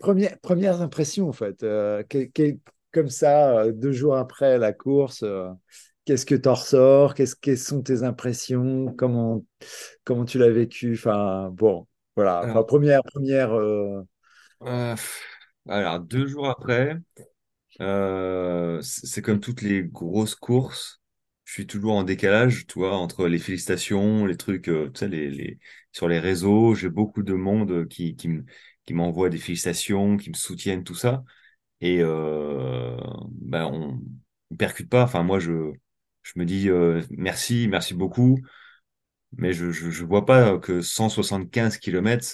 première, 0.00 0.38
premières 0.40 0.82
impressions 0.82 1.28
en 1.28 1.32
fait. 1.32 1.64
Quel, 2.08 2.58
comme 2.94 3.08
ça, 3.10 3.58
euh, 3.60 3.72
deux 3.72 3.92
jours 3.92 4.16
après 4.16 4.58
la 4.58 4.72
course, 4.72 5.22
euh, 5.22 5.50
qu'est-ce 6.04 6.24
que 6.24 6.34
tu 6.34 6.48
en 6.48 6.54
ressors? 6.54 7.14
Qu'est-ce 7.14 7.36
Quelles 7.36 7.58
sont 7.58 7.82
tes 7.82 8.02
impressions? 8.04 8.94
Comment, 8.96 9.44
comment 10.04 10.24
tu 10.24 10.38
l'as 10.38 10.50
vécu? 10.50 10.94
Enfin, 10.94 11.50
bon, 11.52 11.86
voilà. 12.16 12.42
Enfin, 12.48 12.62
première, 12.62 13.02
première. 13.02 13.52
Euh, 13.54 14.02
alors, 15.68 16.00
deux 16.00 16.26
jours 16.26 16.48
après, 16.48 16.96
c'est 18.82 19.22
comme 19.22 19.40
toutes 19.40 19.62
les 19.62 19.82
grosses 19.84 20.34
courses. 20.34 21.00
Je 21.44 21.52
suis 21.52 21.66
toujours 21.66 21.94
en 21.94 22.04
décalage, 22.04 22.66
tu 22.66 22.78
vois, 22.78 22.96
entre 22.96 23.28
les 23.28 23.38
félicitations, 23.38 24.24
les 24.24 24.36
trucs, 24.36 24.64
tu 24.64 24.72
sais, 24.94 25.08
les, 25.08 25.30
les, 25.30 25.58
sur 25.92 26.08
les 26.08 26.18
réseaux. 26.18 26.74
J'ai 26.74 26.88
beaucoup 26.88 27.22
de 27.22 27.34
monde 27.34 27.86
qui, 27.88 28.16
qui 28.16 28.94
m'envoie 28.94 29.28
des 29.28 29.38
félicitations, 29.38 30.16
qui 30.16 30.30
me 30.30 30.34
soutiennent, 30.34 30.84
tout 30.84 30.94
ça 30.94 31.22
et 31.84 31.98
euh, 32.00 32.96
ben 33.30 33.66
on 33.66 34.00
ne 34.50 34.56
percute 34.56 34.88
pas. 34.88 35.04
Enfin, 35.04 35.22
moi, 35.22 35.38
je, 35.38 35.72
je 36.22 36.32
me 36.36 36.46
dis 36.46 36.70
euh, 36.70 37.02
merci, 37.10 37.68
merci 37.68 37.92
beaucoup, 37.94 38.38
mais 39.36 39.52
je 39.52 39.66
ne 39.66 40.06
vois 40.06 40.24
pas 40.26 40.58
que 40.58 40.80
175 40.80 41.78
km 41.78 42.26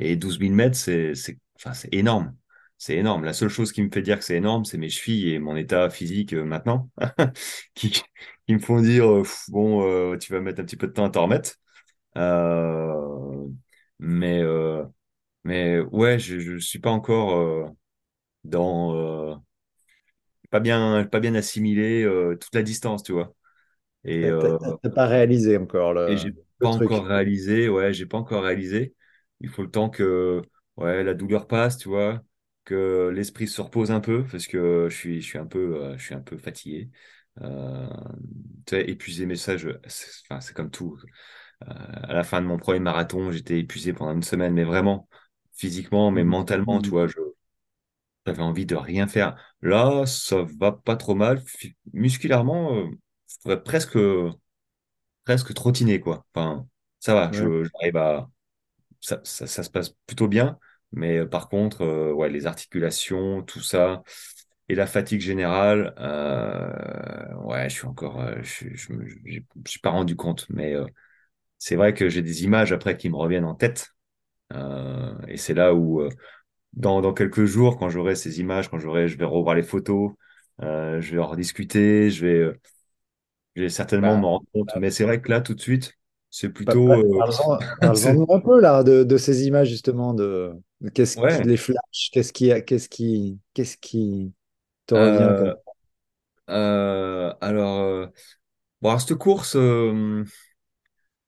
et 0.00 0.16
12 0.16 0.40
000 0.40 0.52
mètres, 0.54 0.76
c'est 0.76 1.12
enfin, 1.56 1.72
énorme. 1.92 2.36
C'est 2.78 2.96
énorme. 2.96 3.24
La 3.24 3.32
seule 3.32 3.48
chose 3.48 3.72
qui 3.72 3.82
me 3.82 3.90
fait 3.90 4.02
dire 4.02 4.18
que 4.18 4.24
c'est 4.24 4.36
énorme, 4.36 4.64
c'est 4.64 4.78
mes 4.78 4.90
chevilles 4.90 5.30
et 5.34 5.38
mon 5.38 5.56
état 5.56 5.88
physique 5.88 6.34
euh, 6.34 6.44
maintenant, 6.44 6.90
qui, 7.74 7.90
qui, 7.90 8.04
me 8.54 8.58
font 8.58 8.80
dire 8.82 9.06
bon, 9.48 10.16
tu 10.18 10.32
vas 10.32 10.40
mettre 10.40 10.60
un 10.60 10.64
petit 10.64 10.76
peu 10.76 10.88
de 10.88 10.92
temps 10.92 11.04
à 11.06 11.10
t'en 11.10 11.22
remettre. 11.24 11.56
mais, 13.98 14.42
mais 15.44 15.80
ouais, 15.80 16.18
je 16.18 16.54
ne 16.54 16.58
suis 16.58 16.78
pas 16.80 16.90
encore 16.90 17.72
dans 18.46 18.96
euh, 18.96 19.34
pas 20.50 20.60
bien 20.60 21.04
pas 21.04 21.20
bien 21.20 21.34
assimilé 21.34 22.02
euh, 22.02 22.36
toute 22.36 22.54
la 22.54 22.62
distance, 22.62 23.02
tu 23.02 23.12
vois. 23.12 23.34
Et 24.04 24.24
euh, 24.26 24.56
t'as 24.82 24.90
pas 24.90 25.06
réalisé 25.06 25.56
encore 25.56 25.92
le. 25.92 26.10
Et 26.10 26.16
j'ai 26.16 26.32
pas 26.58 26.68
encore 26.68 27.04
réalisé, 27.04 27.68
ouais, 27.68 27.92
j'ai 27.92 28.06
pas 28.06 28.18
encore 28.18 28.44
réalisé. 28.44 28.94
Il 29.40 29.48
faut 29.48 29.62
le 29.62 29.70
temps 29.70 29.90
que 29.90 30.42
ouais 30.76 31.02
la 31.02 31.14
douleur 31.14 31.46
passe, 31.46 31.78
tu 31.78 31.88
vois, 31.88 32.22
que 32.64 33.10
l'esprit 33.14 33.48
se 33.48 33.60
repose 33.60 33.90
un 33.90 34.00
peu 34.00 34.24
parce 34.30 34.46
que 34.46 34.88
je 34.88 34.96
suis 34.96 35.20
je 35.20 35.26
suis 35.26 35.38
un 35.38 35.46
peu 35.46 35.94
je 35.96 36.02
suis 36.02 36.14
un 36.14 36.20
peu 36.20 36.36
fatigué. 36.38 36.90
Euh, 37.42 37.88
épuisé, 38.72 39.26
mais 39.26 39.36
ça, 39.36 39.56
c'est 40.40 40.54
comme 40.54 40.70
tout. 40.70 40.98
à 41.60 42.12
la 42.14 42.22
fin 42.22 42.40
de 42.40 42.46
mon 42.46 42.56
premier 42.56 42.80
marathon, 42.80 43.30
j'étais 43.30 43.58
épuisé 43.58 43.92
pendant 43.92 44.12
une 44.12 44.22
semaine, 44.22 44.54
mais 44.54 44.64
vraiment 44.64 45.08
physiquement, 45.52 46.10
mais 46.10 46.24
mmh. 46.24 46.28
mentalement, 46.28 46.80
tu 46.80 46.90
vois, 46.90 47.06
je, 47.06 47.16
j'avais 48.26 48.42
envie 48.42 48.66
de 48.66 48.74
rien 48.74 49.06
faire. 49.06 49.36
Là, 49.62 50.04
ça 50.06 50.44
va 50.58 50.72
pas 50.72 50.96
trop 50.96 51.14
mal. 51.14 51.42
Musculairement, 51.92 52.74
euh, 52.74 52.86
je 53.28 53.36
pourrais 53.42 53.62
presque, 53.62 53.98
presque 55.24 55.54
trottiner, 55.54 56.00
quoi. 56.00 56.26
Enfin, 56.34 56.66
ça 57.00 57.14
va, 57.14 57.30
j'arrive 57.32 57.96
à. 57.96 58.28
Ça, 59.00 59.20
ça, 59.22 59.62
se 59.62 59.70
passe 59.70 59.90
plutôt 60.06 60.26
bien. 60.26 60.58
Mais 60.92 61.18
euh, 61.18 61.26
par 61.26 61.48
contre, 61.48 61.82
euh, 61.82 62.12
ouais, 62.12 62.28
les 62.28 62.46
articulations, 62.46 63.42
tout 63.42 63.60
ça, 63.60 64.02
et 64.68 64.74
la 64.74 64.86
fatigue 64.86 65.20
générale, 65.20 65.94
ouais, 67.44 67.68
je 67.68 67.74
suis 67.74 67.86
encore. 67.86 68.20
je 68.42 68.66
je 68.74 68.92
me 68.92 69.06
suis 69.66 69.80
pas 69.80 69.90
rendu 69.90 70.16
compte. 70.16 70.46
Mais 70.50 70.74
c'est 71.58 71.76
vrai 71.76 71.94
que 71.94 72.08
j'ai 72.08 72.22
des 72.22 72.42
images 72.44 72.72
après 72.72 72.96
qui 72.96 73.08
me 73.08 73.16
reviennent 73.16 73.44
en 73.44 73.54
tête. 73.54 73.94
et 74.52 75.36
c'est 75.36 75.54
là 75.54 75.74
où 75.74 76.08
dans, 76.76 77.00
dans 77.00 77.14
quelques 77.14 77.46
jours, 77.46 77.78
quand 77.78 77.88
j'aurai 77.88 78.14
ces 78.14 78.38
images, 78.38 78.68
quand 78.70 78.78
j'aurai, 78.78 79.08
je 79.08 79.16
vais 79.16 79.24
revoir 79.24 79.54
les 79.56 79.62
photos, 79.62 80.12
euh, 80.62 81.00
je 81.00 81.14
vais 81.14 81.20
en 81.20 81.26
rediscuter, 81.26 82.10
je 82.10 82.26
vais, 82.26 82.38
euh, 82.38 82.60
je 83.56 83.62
vais 83.62 83.68
certainement 83.70 84.14
bah, 84.14 84.20
m'en 84.20 84.30
rendre 84.32 84.46
compte. 84.52 84.68
Bah, 84.68 84.80
Mais 84.80 84.90
c'est 84.90 85.04
vrai 85.04 85.20
que 85.20 85.30
là, 85.30 85.40
tout 85.40 85.54
de 85.54 85.60
suite, 85.60 85.94
c'est 86.30 86.50
plutôt. 86.50 86.92
Euh, 86.92 87.18
parlons 87.80 88.26
un 88.30 88.40
peu 88.40 88.60
là 88.60 88.82
de, 88.82 89.04
de, 89.04 89.16
ces 89.16 89.46
images 89.46 89.68
justement 89.68 90.12
de, 90.12 90.52
qu'est-ce 90.92 91.16
qui 91.16 91.48
les 91.48 91.56
flashs, 91.56 92.10
qu'est-ce 92.12 92.32
qui, 92.32 92.52
qu'est-ce 92.64 92.88
qui, 92.88 93.38
qu'est-ce 93.54 93.76
qui 93.78 94.32
te 94.86 94.94
revient 94.94 95.54
alors, 96.48 98.08
bon, 98.80 98.98
cette 98.98 99.14
course 99.14 99.56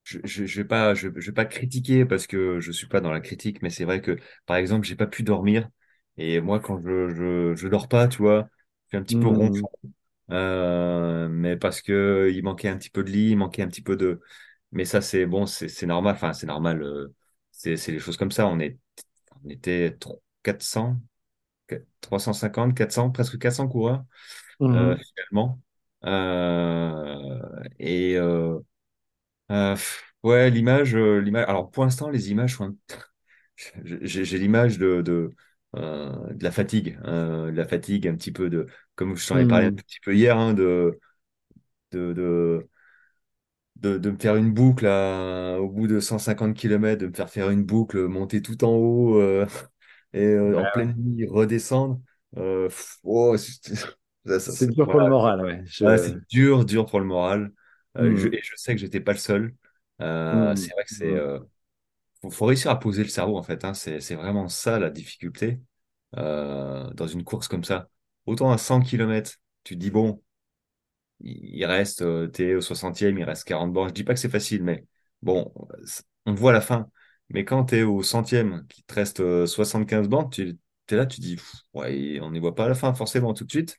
je, 0.08 0.46
je, 0.46 0.56
vais 0.62 0.66
pas, 0.66 0.94
je, 0.94 1.08
vais 1.08 1.32
pas 1.32 1.44
critiquer 1.44 2.06
parce 2.06 2.26
que 2.26 2.60
je 2.60 2.72
suis 2.72 2.86
pas 2.86 3.00
dans 3.00 3.12
la 3.12 3.20
critique, 3.20 3.60
mais 3.62 3.70
c'est 3.70 3.84
vrai 3.84 4.00
que, 4.00 4.16
par 4.46 4.56
exemple, 4.56 4.86
j'ai 4.86 4.96
pas 4.96 5.06
pu 5.06 5.22
dormir. 5.22 5.68
Et 6.16 6.40
moi, 6.40 6.60
quand 6.60 6.80
je, 6.80 7.10
je, 7.10 7.54
je 7.54 7.68
dors 7.68 7.88
pas, 7.88 8.08
tu 8.08 8.18
vois, 8.18 8.48
je 8.84 8.88
suis 8.88 8.96
un 8.96 9.02
petit 9.02 9.16
peu 9.16 9.30
mmh. 9.30 9.36
ronflant. 9.36 9.70
Euh, 10.30 11.28
mais 11.28 11.56
parce 11.56 11.82
que 11.82 12.30
il 12.32 12.42
manquait 12.42 12.68
un 12.68 12.78
petit 12.78 12.90
peu 12.90 13.04
de 13.04 13.10
lit, 13.10 13.30
il 13.30 13.36
manquait 13.36 13.62
un 13.62 13.68
petit 13.68 13.82
peu 13.82 13.96
de. 13.96 14.20
Mais 14.72 14.84
ça, 14.84 15.00
c'est 15.02 15.26
bon, 15.26 15.44
c'est 15.46 15.86
normal. 15.86 16.14
Enfin, 16.14 16.32
c'est 16.32 16.46
normal. 16.46 16.82
Euh, 16.82 17.14
c'est 17.50 17.76
les 17.88 17.98
choses 17.98 18.16
comme 18.16 18.30
ça. 18.30 18.46
On 18.46 18.58
est, 18.60 18.78
on 19.44 19.48
était 19.50 19.96
400, 20.42 21.00
350, 22.00 22.74
400, 22.74 23.10
presque 23.10 23.38
400 23.38 23.68
coureurs 23.68 24.04
euh, 24.62 24.94
mmh. 24.94 24.98
finalement. 24.98 25.60
et 27.78 28.18
euh, 29.50 29.76
ouais, 30.22 30.50
l'image, 30.50 30.94
euh, 30.94 31.20
l'image. 31.20 31.44
Alors 31.48 31.70
pour 31.70 31.84
l'instant, 31.84 32.08
les 32.10 32.30
images 32.30 32.56
sont. 32.56 32.76
J'ai 33.84 34.38
l'image 34.38 34.78
de, 34.78 35.02
de, 35.02 35.30
euh, 35.76 36.32
de 36.34 36.44
la 36.44 36.50
fatigue, 36.52 36.98
de 37.02 37.50
la 37.50 37.66
fatigue 37.66 38.08
un 38.08 38.16
petit 38.16 38.32
peu 38.32 38.50
de, 38.50 38.66
comme 38.94 39.16
je 39.16 39.26
t'en 39.28 39.38
ai 39.38 39.46
parlé 39.46 39.66
un 39.66 39.70
mmh. 39.70 39.80
petit 39.82 40.00
peu 40.02 40.14
hier, 40.14 40.36
hein, 40.38 40.54
de 40.54 40.98
de, 41.92 42.12
de, 42.14 42.68
de, 43.76 43.98
de 43.98 44.10
me 44.10 44.18
faire 44.18 44.36
une 44.36 44.52
boucle 44.52 44.86
à- 44.86 45.58
au 45.60 45.68
bout 45.68 45.86
de 45.86 46.00
150 46.00 46.54
km, 46.56 47.02
de 47.02 47.06
me 47.08 47.12
faire 47.14 47.30
faire 47.30 47.50
une 47.50 47.64
boucle, 47.64 48.06
monter 48.08 48.42
tout 48.42 48.64
en 48.64 48.70
haut 48.76 49.20
euh, 49.20 49.46
et 50.12 50.24
euh, 50.26 50.58
en 50.58 50.64
Ouais, 50.64 50.66
pleine 50.66 50.94
nuit 50.96 51.26
redescendre. 51.28 52.00
Euh, 52.36 52.68
oh, 53.04 53.36
c'est 54.48 54.68
dur 54.70 54.88
pour 54.88 55.00
le 55.00 55.06
voilà. 55.06 55.08
moral, 55.08 55.40
ouais. 55.44 55.62
Ouais, 55.82 55.98
Je... 55.98 55.98
c'est 55.98 56.18
dur, 56.28 56.64
dur 56.64 56.86
pour 56.86 57.00
le 57.00 57.06
moral. 57.06 57.52
Euh, 57.96 58.14
je, 58.16 58.28
Hmm, 58.28 58.34
et 58.34 58.40
je 58.42 58.52
sais 58.56 58.74
que 58.74 58.80
j'étais 58.80 59.00
pas 59.00 59.12
le 59.12 59.18
seul. 59.18 59.54
Euh, 60.00 60.52
hmm, 60.52 60.56
c'est 60.56 60.72
vrai 60.72 60.84
que 60.84 60.94
c'est 60.94 61.12
hmm. 61.12 61.16
euh, 61.16 61.40
faut, 62.22 62.30
faut 62.30 62.46
réussir 62.46 62.70
à 62.70 62.78
poser 62.80 63.02
le 63.02 63.08
cerveau 63.08 63.36
en 63.38 63.42
fait. 63.42 63.64
hein. 63.64 63.74
C'est, 63.74 64.14
vraiment 64.14 64.48
ça 64.48 64.78
la 64.78 64.90
difficulté 64.90 65.60
euh, 66.16 66.90
dans 66.94 67.06
une 67.06 67.24
course 67.24 67.48
comme 67.48 67.64
ça. 67.64 67.88
Autant 68.26 68.50
à 68.52 68.58
100 68.58 68.80
km, 68.82 69.36
tu 69.64 69.74
te 69.74 69.80
dis 69.80 69.90
bon 69.90 70.22
il 71.20 71.64
reste, 71.64 72.02
euh, 72.02 72.28
t'es 72.28 72.54
au 72.54 72.60
60e, 72.60 73.18
il 73.18 73.24
reste 73.24 73.44
40 73.44 73.72
bornes. 73.72 73.88
Je 73.88 73.94
dis 73.94 74.04
pas 74.04 74.14
que 74.14 74.20
c'est 74.20 74.28
facile, 74.28 74.62
mais 74.62 74.84
bon, 75.22 75.52
on 76.26 76.34
voit 76.34 76.52
la 76.52 76.60
fin. 76.60 76.90
Mais 77.30 77.44
quand 77.44 77.64
t'es 77.64 77.82
au 77.82 78.02
centième, 78.02 78.66
qu'il 78.68 78.84
te 78.84 78.94
reste 78.94 79.20
euh, 79.20 79.46
75 79.46 80.08
bornes, 80.08 80.30
tu 80.30 80.56
es 80.90 80.96
là, 80.96 81.06
tu 81.06 81.20
dis, 81.20 81.36
Pff, 81.36 81.52
ouais, 81.74 82.20
on 82.22 82.30
n'y 82.30 82.38
voit 82.38 82.54
pas 82.54 82.68
la 82.68 82.74
fin 82.74 82.94
forcément 82.94 83.34
tout 83.34 83.44
de 83.44 83.50
suite. 83.50 83.78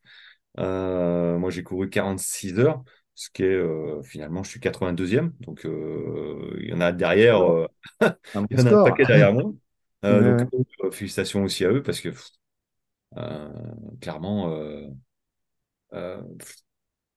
Euh, 0.60 1.38
moi, 1.38 1.50
j'ai 1.51 1.63
couru 1.63 1.89
46 1.89 2.60
heures, 2.60 2.84
ce 3.20 3.30
qui 3.32 3.44
est 3.44 3.48
euh, 3.54 4.02
finalement, 4.04 4.44
je 4.44 4.50
suis 4.52 4.60
82e. 4.62 5.34
Donc, 5.42 5.66
euh, 5.66 6.58
il 6.62 6.70
y 6.70 6.74
en 6.74 6.80
a 6.82 6.92
derrière, 6.94 7.42
euh, 7.42 7.68
un 8.34 8.48
il 8.50 8.58
y 8.58 8.62
en 8.62 8.66
a 8.66 8.72
un 8.72 8.78
paquet 8.78 9.06
derrière 9.06 9.34
moi. 9.34 9.52
Ouais, 10.04 10.24
donc, 10.24 10.40
félicitations 10.94 11.44
aussi 11.44 11.66
à 11.66 11.72
eux 11.72 11.84
parce 11.84 12.00
que 12.02 12.10
clairement, 14.02 14.48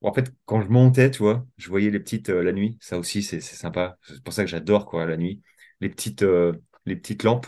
en 0.03 0.13
fait, 0.13 0.33
quand 0.47 0.61
je 0.63 0.69
montais, 0.69 1.11
tu 1.11 1.19
vois, 1.21 1.47
je 1.57 1.69
voyais 1.69 1.91
les 1.91 2.01
petites 2.01 2.29
la 2.29 2.53
nuit. 2.53 2.77
Ça 2.81 2.99
aussi, 2.99 3.23
c'est 3.23 3.41
sympa. 3.41 3.99
C'est 4.03 4.23
pour 4.23 4.33
ça 4.35 4.43
que 4.45 4.51
j'adore 4.51 4.87
quoi 4.87 5.07
la 5.07 5.17
nuit. 5.17 5.43
Les 5.81 5.89
petites 5.89 6.23
les 6.87 6.97
petites 6.97 7.23
lampes 7.23 7.47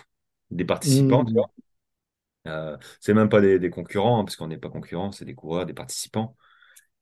des 0.50 0.64
participants. 0.64 1.24
tu 1.24 1.32
Hmm, 1.32 1.44
vois. 2.44 2.78
C'est 3.00 3.14
même 3.14 3.28
pas 3.28 3.40
des, 3.40 3.58
des 3.58 3.70
concurrents, 3.70 4.20
hein, 4.20 4.24
parce 4.24 4.36
qu'on 4.36 4.48
n'est 4.48 4.58
pas 4.58 4.70
concurrents, 4.70 5.12
c'est 5.12 5.24
des 5.24 5.34
coureurs, 5.34 5.66
des 5.66 5.74
participants. 5.74 6.36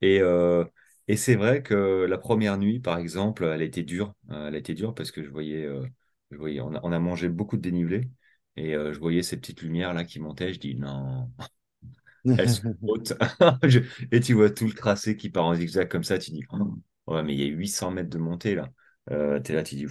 Et 0.03 0.21
euh, 0.21 0.65
et 1.09 1.17
c'est 1.17 1.35
vrai 1.37 1.63
que 1.63 2.07
la 2.09 2.19
première 2.19 2.59
nuit, 2.59 2.81
par 2.81 2.99
exemple, 2.99 3.45
elle 3.45 3.63
a 3.63 3.65
été 3.65 3.83
dure. 3.83 4.15
Euh, 4.31 4.49
elle 4.49 4.55
a 4.55 4.59
été 4.59 4.75
dure 4.75 4.95
parce 4.95 5.11
que 5.11 5.23
je 5.23 5.31
voyais, 5.31 5.65
euh, 5.65 5.87
je 6.31 6.37
voyais, 6.37 6.61
on 6.61 6.75
a, 6.75 6.81
on 6.83 6.93
a 6.93 6.99
mangé 6.99 7.29
beaucoup 7.29 7.57
de 7.57 7.63
dénivelé 7.63 8.09
et 8.57 8.75
euh, 8.75 8.93
je 8.93 8.99
voyais 8.99 9.23
ces 9.23 9.37
petites 9.39 9.63
lumières 9.63 9.95
là 9.95 10.05
qui 10.05 10.21
montaient. 10.21 10.53
Je 10.53 10.61
dis 10.61 10.75
non. 10.77 11.31
Elles 12.37 12.49
sont 12.51 12.77
hautes. 12.87 13.15
Et 14.13 14.21
tu 14.21 14.35
vois 14.35 14.51
tout 14.51 14.67
le 14.67 14.73
tracé 14.75 15.17
qui 15.17 15.31
part 15.31 15.45
en 15.47 15.55
zigzag 15.55 15.89
comme 15.89 16.05
ça. 16.05 16.19
Tu 16.19 16.31
dis, 16.31 16.45
Oh, 16.53 16.77
ouais, 17.07 17.23
mais 17.23 17.35
il 17.35 17.41
y 17.41 17.45
a 17.45 17.47
800 17.47 17.91
mètres 17.91 18.11
de 18.11 18.19
montée 18.19 18.55
là. 18.55 18.71
Euh, 19.11 19.41
t'es 19.41 19.53
là, 19.55 19.63
tu 19.63 19.75
dis, 19.75 19.87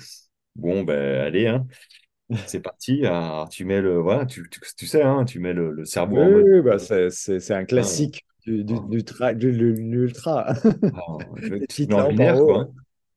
bon, 0.55 0.83
ben 0.83 1.21
allez, 1.21 1.47
hein, 1.47 1.67
c'est 2.45 2.61
parti. 2.61 3.05
Alors, 3.05 3.49
tu 3.49 3.65
mets 3.65 3.81
le, 3.81 3.99
voilà, 3.99 4.25
tu, 4.25 4.49
tu, 4.49 4.59
tu 4.77 4.87
sais, 4.87 5.03
hein, 5.03 5.25
tu 5.25 5.39
mets 5.39 5.53
le, 5.53 5.71
le 5.73 5.85
cerveau 5.85 6.19
Oui, 6.19 6.23
en 6.23 6.29
mode, 6.31 6.47
bah 6.63 6.77
c'est 6.79 7.51
un 7.53 7.65
classique 7.65 8.25
du, 8.45 8.63
du, 8.63 8.79
ah, 8.79 8.81
du 8.81 8.99
tra- 9.03 9.33
de 9.35 9.47
l'ultra. 9.49 10.53
mets 11.87 11.93
en 11.95 12.01
en 12.01 12.01
lumière, 12.01 12.43
quoi. 12.43 12.69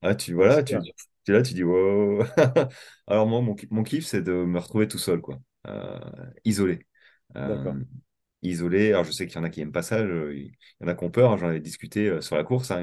Ah, 0.03 0.15
tu, 0.15 0.35
voilà, 0.35 0.63
tu, 0.63 0.79
tu 1.25 1.33
là, 1.33 1.43
tu 1.43 1.55
dis, 1.55 1.65
wow. 1.65 2.23
Alors, 3.07 3.27
moi, 3.27 3.41
mon, 3.41 3.55
ki- 3.55 3.69
mon 3.71 3.83
kiff, 3.83 4.07
c'est 4.07 4.23
de 4.23 4.33
me 4.33 4.59
retrouver 4.59 4.89
tout 4.89 4.99
seul, 4.99 5.21
quoi. 5.21 5.41
Euh, 5.67 5.99
isolé. 6.45 6.87
Euh, 7.37 7.73
isolé. 8.43 8.91
Alors, 8.93 9.05
je 9.05 9.13
sais 9.13 9.27
qu'il 9.27 9.37
y 9.37 9.41
en 9.41 9.45
a 9.45 9.51
qui 9.51 9.61
aiment 9.63 9.73
pas 9.73 9.83
ça. 9.83 10.07
je- 10.07 10.33
il 10.35 10.47
y 10.81 10.85
en 10.85 10.89
a 10.89 10.95
qui 10.95 11.05
ont 11.05 11.11
peur. 11.11 11.33
hein, 11.33 11.37
J'en 11.39 11.51
ai 11.51 11.61
discuté 11.61 12.09
euh, 12.09 12.21
sur 12.21 12.37
la 12.37 12.45
course. 12.45 12.71
hein. 12.71 12.83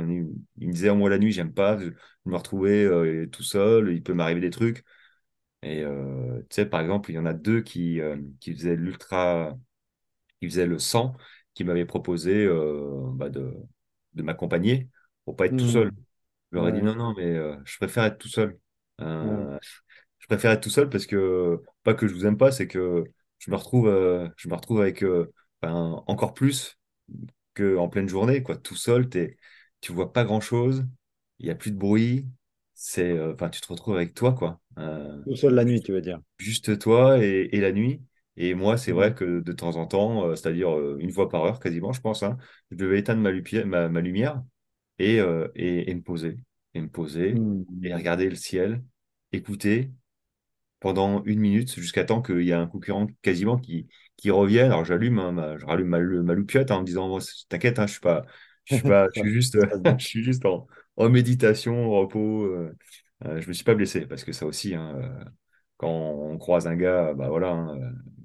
Ils 0.57 0.67
me 0.67 0.73
disaient, 0.73 0.89
Oh, 0.89 0.95
moi, 0.95 1.09
la 1.09 1.19
nuit, 1.19 1.31
j'aime 1.31 1.53
pas. 1.53 1.77
Je, 1.79 1.89
me 2.25 2.35
retrouver 2.37 2.83
euh, 2.85 3.27
tout 3.27 3.43
seul. 3.43 3.91
Il 3.93 4.03
peut 4.03 4.13
m'arriver 4.13 4.41
des 4.41 4.49
trucs. 4.51 4.83
Et 5.63 5.83
tu 5.83 6.45
sais, 6.55 6.65
par 6.65 6.81
exemple, 6.81 7.11
il 7.11 7.15
y 7.15 7.19
en 7.19 7.25
a 7.25 7.33
deux 7.33 7.61
qui, 7.61 7.99
qui 8.39 8.53
faisaient 8.53 8.75
l'ultra, 8.75 9.57
qui 10.39 10.47
faisaient 10.49 10.67
le 10.67 10.79
100, 10.79 11.15
qui 11.53 11.63
m'avaient 11.63 11.85
proposé 11.85 12.45
euh, 12.45 13.01
bah, 13.13 13.29
de, 13.29 13.53
de 14.13 14.23
m'accompagner 14.23 14.89
pour 15.25 15.35
pas 15.35 15.45
être 15.47 15.57
tout 15.57 15.67
seul. 15.67 15.89
Hmm, 15.89 16.05
Je 16.51 16.57
leur 16.57 16.67
ai 16.67 16.73
dit 16.73 16.81
non, 16.81 16.95
non, 16.95 17.13
mais 17.17 17.25
euh, 17.25 17.55
je 17.65 17.77
préfère 17.77 18.05
être 18.05 18.17
tout 18.19 18.29
seul. 18.29 18.59
ouais. 19.21 19.45
Euh, 19.45 19.57
je 20.19 20.27
préfère 20.27 20.51
être 20.51 20.63
tout 20.63 20.69
seul 20.69 20.89
parce 20.89 21.05
que, 21.07 21.61
pas 21.83 21.93
que 21.95 22.07
je 22.07 22.13
vous 22.15 22.25
aime 22.25 22.37
pas, 22.37 22.51
c'est 22.51 22.67
que 22.67 23.03
je 23.39 23.51
me 23.51 23.55
retrouve, 23.57 23.87
je 24.37 24.49
me 24.49 24.55
retrouve 24.55 24.81
avec 24.81 25.03
ben, 25.61 26.03
encore 26.07 26.33
plus 26.33 26.77
qu'en 27.55 27.89
pleine 27.89 28.09
journée, 28.09 28.43
quoi. 28.43 28.55
Tout 28.57 28.75
seul, 28.75 29.09
t'es, 29.09 29.37
tu 29.81 29.91
vois 29.93 30.13
pas 30.13 30.23
grand-chose, 30.23 30.85
il 31.39 31.47
y 31.47 31.49
a 31.51 31.55
plus 31.55 31.71
de 31.71 31.77
bruit, 31.77 32.27
c'est, 32.73 33.11
euh, 33.11 33.35
tu 33.51 33.61
te 33.61 33.67
retrouves 33.67 33.95
avec 33.95 34.13
toi, 34.13 34.33
quoi. 34.33 34.59
Euh, 34.77 35.21
Tout 35.25 35.35
seul 35.35 35.55
la 35.55 35.65
nuit, 35.65 35.81
tu 35.81 35.93
veux 35.93 36.01
dire. 36.01 36.19
juste 36.37 36.79
toi 36.79 37.19
et, 37.23 37.49
et 37.53 37.61
la 37.61 37.71
nuit. 37.71 38.01
Et 38.37 38.53
moi, 38.53 38.77
c'est 38.77 38.91
vrai 38.93 39.13
que 39.13 39.39
de 39.41 39.51
temps 39.53 39.75
en 39.75 39.85
temps, 39.87 40.25
euh, 40.27 40.35
c'est-à-dire 40.35 40.71
euh, 40.77 40.97
une 40.99 41.11
fois 41.11 41.29
par 41.29 41.43
heure 41.45 41.59
quasiment, 41.59 41.91
je 41.93 42.01
pense, 42.01 42.23
hein, 42.23 42.37
je 42.71 42.77
devais 42.77 42.99
éteindre 42.99 43.21
ma, 43.21 43.31
lupi- 43.31 43.63
ma, 43.65 43.89
ma 43.89 44.01
lumière 44.01 44.41
et, 44.99 45.19
euh, 45.19 45.47
et, 45.55 45.91
et 45.91 45.95
me 45.95 46.01
poser, 46.01 46.37
et 46.73 46.81
me 46.81 46.89
poser, 46.89 47.43
et 47.83 47.93
hmm. 47.93 47.95
regarder 47.95 48.29
le 48.29 48.35
ciel, 48.35 48.83
écouter 49.33 49.91
pendant 50.79 51.23
une 51.25 51.39
minute 51.39 51.75
jusqu'à 51.79 52.05
temps 52.05 52.21
qu'il 52.21 52.41
y 52.43 52.53
a 52.53 52.59
un 52.59 52.67
concurrent 52.67 53.07
quasiment 53.21 53.57
qui, 53.57 53.87
qui 54.17 54.31
revienne. 54.31 54.67
Alors 54.71 54.85
j'allume, 54.85 55.19
hein, 55.19 55.31
ma, 55.31 55.57
je 55.57 55.65
rallume 55.65 55.87
ma, 55.89 55.99
ma 55.99 56.33
loupiote 56.33 56.71
hein, 56.71 56.77
en 56.77 56.81
me 56.81 56.85
disant, 56.85 57.17
t'inquiète, 57.49 57.79
je 57.81 57.87
suis 57.91 57.99
pas, 58.01 58.25
je 58.65 58.73
suis 58.73 58.83
pas, 58.83 59.07
je 59.13 59.19
suis 59.19 59.31
juste, 59.33 59.57
je 59.99 60.05
suis 60.05 60.23
juste 60.23 60.45
en, 60.45 60.67
en 60.97 61.09
méditation, 61.09 61.93
en 61.93 61.99
repos. 62.01 62.49
Je 63.23 63.47
me 63.47 63.53
suis 63.53 63.63
pas 63.63 63.75
blessé 63.75 64.05
parce 64.07 64.23
que 64.23 64.31
ça 64.31 64.45
aussi, 64.45 64.75
quand 65.77 65.89
on 65.89 66.37
croise 66.37 66.67
un 66.67 66.75
gars, 66.75 67.13
bah 67.13 67.29
voilà, 67.29 67.73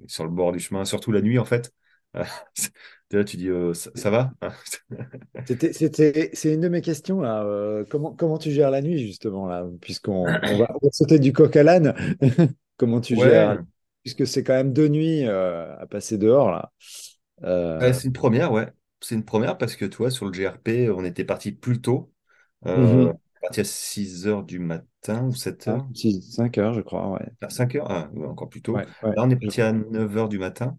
sur 0.07 0.23
le 0.23 0.29
bord 0.29 0.51
du 0.51 0.59
chemin, 0.59 0.85
surtout 0.85 1.11
la 1.11 1.21
nuit 1.21 1.39
en 1.39 1.45
fait. 1.45 1.71
Là, 3.11 3.23
tu 3.23 3.37
dis, 3.37 3.47
euh, 3.47 3.73
ça, 3.73 3.89
ça 3.95 4.09
va? 4.09 4.31
C'était, 5.45 5.71
c'était, 5.71 6.29
c'est 6.33 6.53
une 6.53 6.59
de 6.59 6.67
mes 6.67 6.81
questions 6.81 7.21
là. 7.21 7.43
Euh, 7.45 7.85
comment, 7.89 8.13
comment 8.13 8.37
tu 8.37 8.51
gères 8.51 8.71
la 8.71 8.81
nuit 8.81 8.99
justement 8.99 9.47
là, 9.47 9.65
puisqu'on 9.79 10.25
on 10.25 10.57
va, 10.57 10.75
on 10.75 10.85
va 10.85 10.91
sauter 10.91 11.17
du 11.17 11.31
coq 11.31 11.55
à 11.55 11.63
l'âne. 11.63 11.95
Comment 12.75 13.01
tu 13.01 13.15
gères, 13.15 13.63
puisque 14.03 14.27
c'est 14.27 14.43
quand 14.43 14.53
même 14.53 14.71
deux 14.71 14.87
nuits 14.87 15.25
euh, 15.25 15.75
à 15.79 15.87
passer 15.87 16.17
dehors 16.19 16.51
là. 16.51 16.71
Ouais, 17.41 17.93
c'est 17.93 18.05
une 18.05 18.13
première, 18.13 18.51
ouais. 18.51 18.67
C'est 18.99 19.15
une 19.15 19.25
première 19.25 19.57
parce 19.57 19.75
que 19.75 19.85
toi, 19.85 20.11
sur 20.11 20.25
le 20.25 20.31
GRP, 20.31 20.91
on 20.95 21.03
était 21.05 21.23
parti 21.23 21.51
plus 21.51 21.81
tôt. 21.81 22.11
Euh, 22.65 23.05
mhm. 23.05 23.13
parti 23.41 23.59
à 23.61 23.63
6 23.63 24.27
heures 24.27 24.43
du 24.43 24.59
matin 24.59 24.85
ou 25.25 25.33
7 25.35 25.67
Cinq, 25.67 25.69
heures? 25.69 25.87
six- 25.93 26.21
cinq 26.33 26.57
heures, 26.57 26.73
je 26.73 26.81
crois. 26.81 27.11
Ouais, 27.11 27.29
À 27.41 27.49
5 27.49 27.75
heures, 27.75 27.89
ah, 27.91 28.09
encore 28.27 28.49
plus 28.49 28.61
tôt. 28.61 28.81
ouais, 28.81 28.87
ouais. 29.01 29.15
Là, 29.15 29.23
on 29.23 29.29
est 29.29 29.35
parti 29.35 29.61
à 29.61 29.71
crois. 29.71 29.83
9 29.91 30.15
heures 30.17 30.29
du 30.29 30.39
matin. 30.39 30.77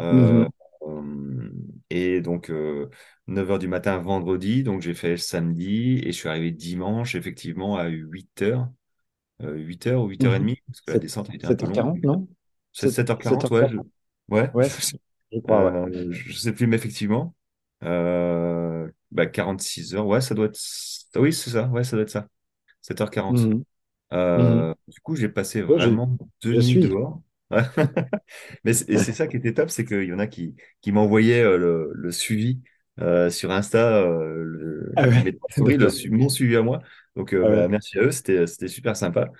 Euh, 0.00 0.46
euh, 0.82 1.50
et 1.90 2.20
donc, 2.22 2.50
euh, 2.50 2.90
9 3.28 3.50
heures 3.50 3.58
du 3.60 3.68
matin 3.68 3.98
vendredi. 3.98 4.62
Donc, 4.64 4.82
j'ai 4.82 4.94
fait 4.94 5.10
le 5.12 5.16
samedi 5.18 6.00
et 6.04 6.12
je 6.12 6.18
suis 6.18 6.28
arrivé 6.28 6.52
dimanche, 6.52 7.14
effectivement, 7.16 7.76
à 7.76 7.88
8 7.88 8.42
heures. 8.42 8.68
Euh, 9.42 9.56
8 9.56 9.86
heures 9.88 10.02
ou 10.04 10.08
8 10.08 10.24
heures 10.26 10.34
et 10.34 10.38
Mhm. 10.38 10.40
demie, 10.40 10.58
parce 10.68 10.80
que 10.82 10.92
la 10.92 10.98
descente 10.98 11.30
a 11.30 11.34
été 11.34 11.46
un 11.48 11.54
peu 11.54 11.66
longue. 11.66 11.88
7h40, 11.88 12.02
non? 12.04 12.28
C'est 12.72 12.88
Sept- 12.88 13.02
7h40, 13.06 13.50
ouais. 13.50 13.68
je- 13.68 13.78
7h40. 13.78 13.88
Ouais. 14.30 14.52
Ouais, 14.54 14.68
je 15.32 15.40
crois. 15.40 15.74
Euh, 15.88 16.12
je 16.12 16.32
sais 16.38 16.52
plus, 16.54 16.66
mais 16.66 16.76
effectivement. 16.76 17.34
Euh, 17.84 18.90
bah, 19.12 19.26
46 19.26 19.94
heures, 19.94 20.06
ouais, 20.06 20.20
ça 20.22 20.34
doit 20.34 20.46
être. 20.46 20.58
Oui, 21.16 21.32
c'est 21.32 21.50
ça, 21.50 21.68
ouais, 21.68 21.84
ça 21.84 21.96
doit 21.96 22.02
être 22.04 22.10
ça. 22.10 22.28
7h40. 22.82 23.50
Mhm. 23.52 23.64
Mhm. 24.34 24.64
Euh, 24.64 24.74
du 24.88 25.00
coup, 25.00 25.16
j'ai 25.16 25.28
passé 25.28 25.62
Ouais, 25.66 25.76
vraiment 25.78 26.16
deux 26.42 26.56
nuits 26.56 26.78
dehors. 26.78 27.22
Ouais. 27.50 27.62
Mais 28.64 28.72
c'est 28.74 29.12
ça 29.12 29.26
qui 29.26 29.36
était 29.36 29.54
top, 29.54 29.70
c'est 29.70 29.84
qu'il 29.84 30.04
y 30.04 30.12
en 30.12 30.18
a 30.18 30.26
qui, 30.26 30.54
qui 30.80 30.92
m'envoyaient 30.92 31.42
euh, 31.42 31.56
le, 31.58 31.92
le 31.94 32.12
suivi 32.12 32.60
euh, 33.00 33.30
sur 33.30 33.50
Insta, 33.50 34.02
le- 34.02 34.92
Ah 34.96 35.02
ouais, 35.08 35.24
le, 35.56 36.08
mon 36.10 36.28
suivi 36.28 36.56
à 36.56 36.62
moi. 36.62 36.80
Donc, 37.16 37.34
Ah 37.42 37.48
bah, 37.48 37.68
merci 37.68 37.98
à 37.98 38.02
eux, 38.02 38.10
c'était, 38.12 38.46
super 38.68 38.96
sympa. 38.96 39.30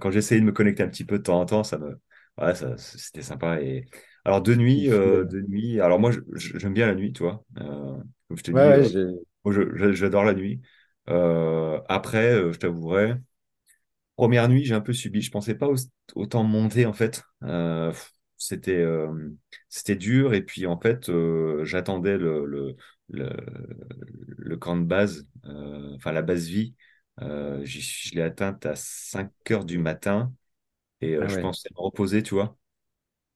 Quand 0.00 0.10
j'essayais 0.10 0.40
de 0.40 0.46
me 0.46 0.52
connecter 0.52 0.82
un 0.82 0.88
petit 0.88 1.04
peu 1.04 1.18
de 1.18 1.22
temps 1.22 1.40
en 1.40 1.46
temps, 1.46 1.64
ça 1.64 1.78
me, 1.78 2.00
ouais, 2.38 2.54
c'était 2.76 3.22
sympa. 3.22 3.60
Et 3.62 3.86
alors, 4.24 4.42
deux 4.42 4.56
nuits, 4.56 4.88
deux 4.88 5.42
nuits. 5.42 5.80
Alors, 5.80 5.98
moi, 6.00 6.10
j'aime 6.34 6.74
bien 6.74 6.86
la 6.86 6.94
nuit, 6.94 7.12
tu 7.12 7.22
vois. 7.22 7.44
Euh, 7.60 7.96
comme 8.28 8.36
je 8.38 8.42
te 8.42 8.50
dis, 8.50 8.72
j'adore 9.94 10.24
la 10.24 10.34
nuit. 10.34 10.60
Euh, 11.08 11.80
après, 11.88 12.32
euh, 12.34 12.52
je 12.52 12.58
t'avouerai. 12.58 13.14
Première 14.16 14.48
nuit, 14.48 14.64
j'ai 14.64 14.74
un 14.74 14.80
peu 14.80 14.92
subi. 14.92 15.20
Je 15.22 15.30
pensais 15.30 15.54
pas 15.54 15.68
au- 15.68 15.76
autant 16.14 16.42
monter 16.44 16.86
en 16.86 16.92
fait. 16.94 17.22
Euh, 17.42 17.92
c'était 18.38 18.76
euh, 18.76 19.30
c'était 19.68 19.96
dur 19.96 20.34
et 20.34 20.42
puis 20.42 20.66
en 20.66 20.78
fait 20.80 21.08
euh, 21.10 21.64
j'attendais 21.64 22.16
le, 22.18 22.46
le, 22.46 22.76
le, 23.10 23.30
le 24.38 24.56
camp 24.56 24.76
de 24.76 24.84
base, 24.84 25.26
euh, 25.44 25.94
enfin 25.96 26.12
la 26.12 26.22
base 26.22 26.46
vie. 26.48 26.74
Euh, 27.20 27.64
je 27.64 28.14
l'ai 28.14 28.22
atteinte 28.22 28.66
à 28.66 28.74
5 28.76 29.30
heures 29.50 29.64
du 29.64 29.78
matin 29.78 30.32
et 31.00 31.16
Ah 31.20 31.28
je 31.28 31.38
pensais 31.38 31.68
me 31.76 31.80
reposer, 31.82 32.22
tu 32.22 32.34
vois, 32.34 32.56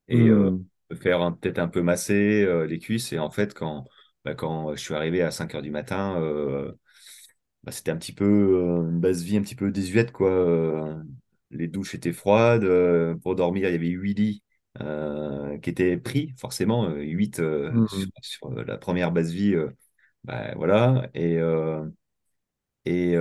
et 0.08 0.30
me 0.30 0.96
faire 0.96 1.36
peut-être 1.40 1.58
un 1.58 1.68
peu 1.68 1.82
masser 1.82 2.46
les 2.68 2.78
cuisses. 2.78 3.12
Et 3.12 3.18
en 3.18 3.30
fait, 3.30 3.54
quand, 3.54 3.86
bah, 4.24 4.34
quand 4.34 4.74
je 4.76 4.80
suis 4.82 4.94
arrivé 4.94 5.22
à 5.22 5.30
5 5.30 5.54
heures 5.54 5.62
du 5.62 5.70
matin, 5.70 6.20
euh, 6.20 6.72
bah, 7.64 7.72
c'était 7.72 7.90
un 7.90 7.96
petit 7.96 8.12
peu 8.12 8.24
euh, 8.24 8.90
une 8.90 9.00
base 9.00 9.22
vie 9.22 9.36
un 9.36 9.42
petit 9.42 9.54
peu 9.54 9.70
désuète, 9.70 10.12
quoi. 10.12 10.30
Euh, 10.30 11.02
les 11.50 11.68
douches 11.68 11.94
étaient 11.94 12.12
froides. 12.12 12.64
euh, 12.64 13.16
pour 13.16 13.34
dormir, 13.36 13.68
il 13.68 13.72
y 13.72 13.74
avait 13.74 13.88
huit 13.88 14.14
lits 14.14 14.42
qui 15.62 15.70
étaient 15.70 15.96
pris, 15.98 16.34
forcément. 16.38 16.88
Huit 16.90 17.40
euh, 17.40 17.74
sur, 17.86 18.10
sur 18.22 18.50
la 18.52 18.78
première 18.78 19.12
base 19.12 19.32
vie. 19.32 19.54
bah, 20.24 20.54
voilà. 20.56 21.08
Et, 21.14 21.38
et 22.84 23.12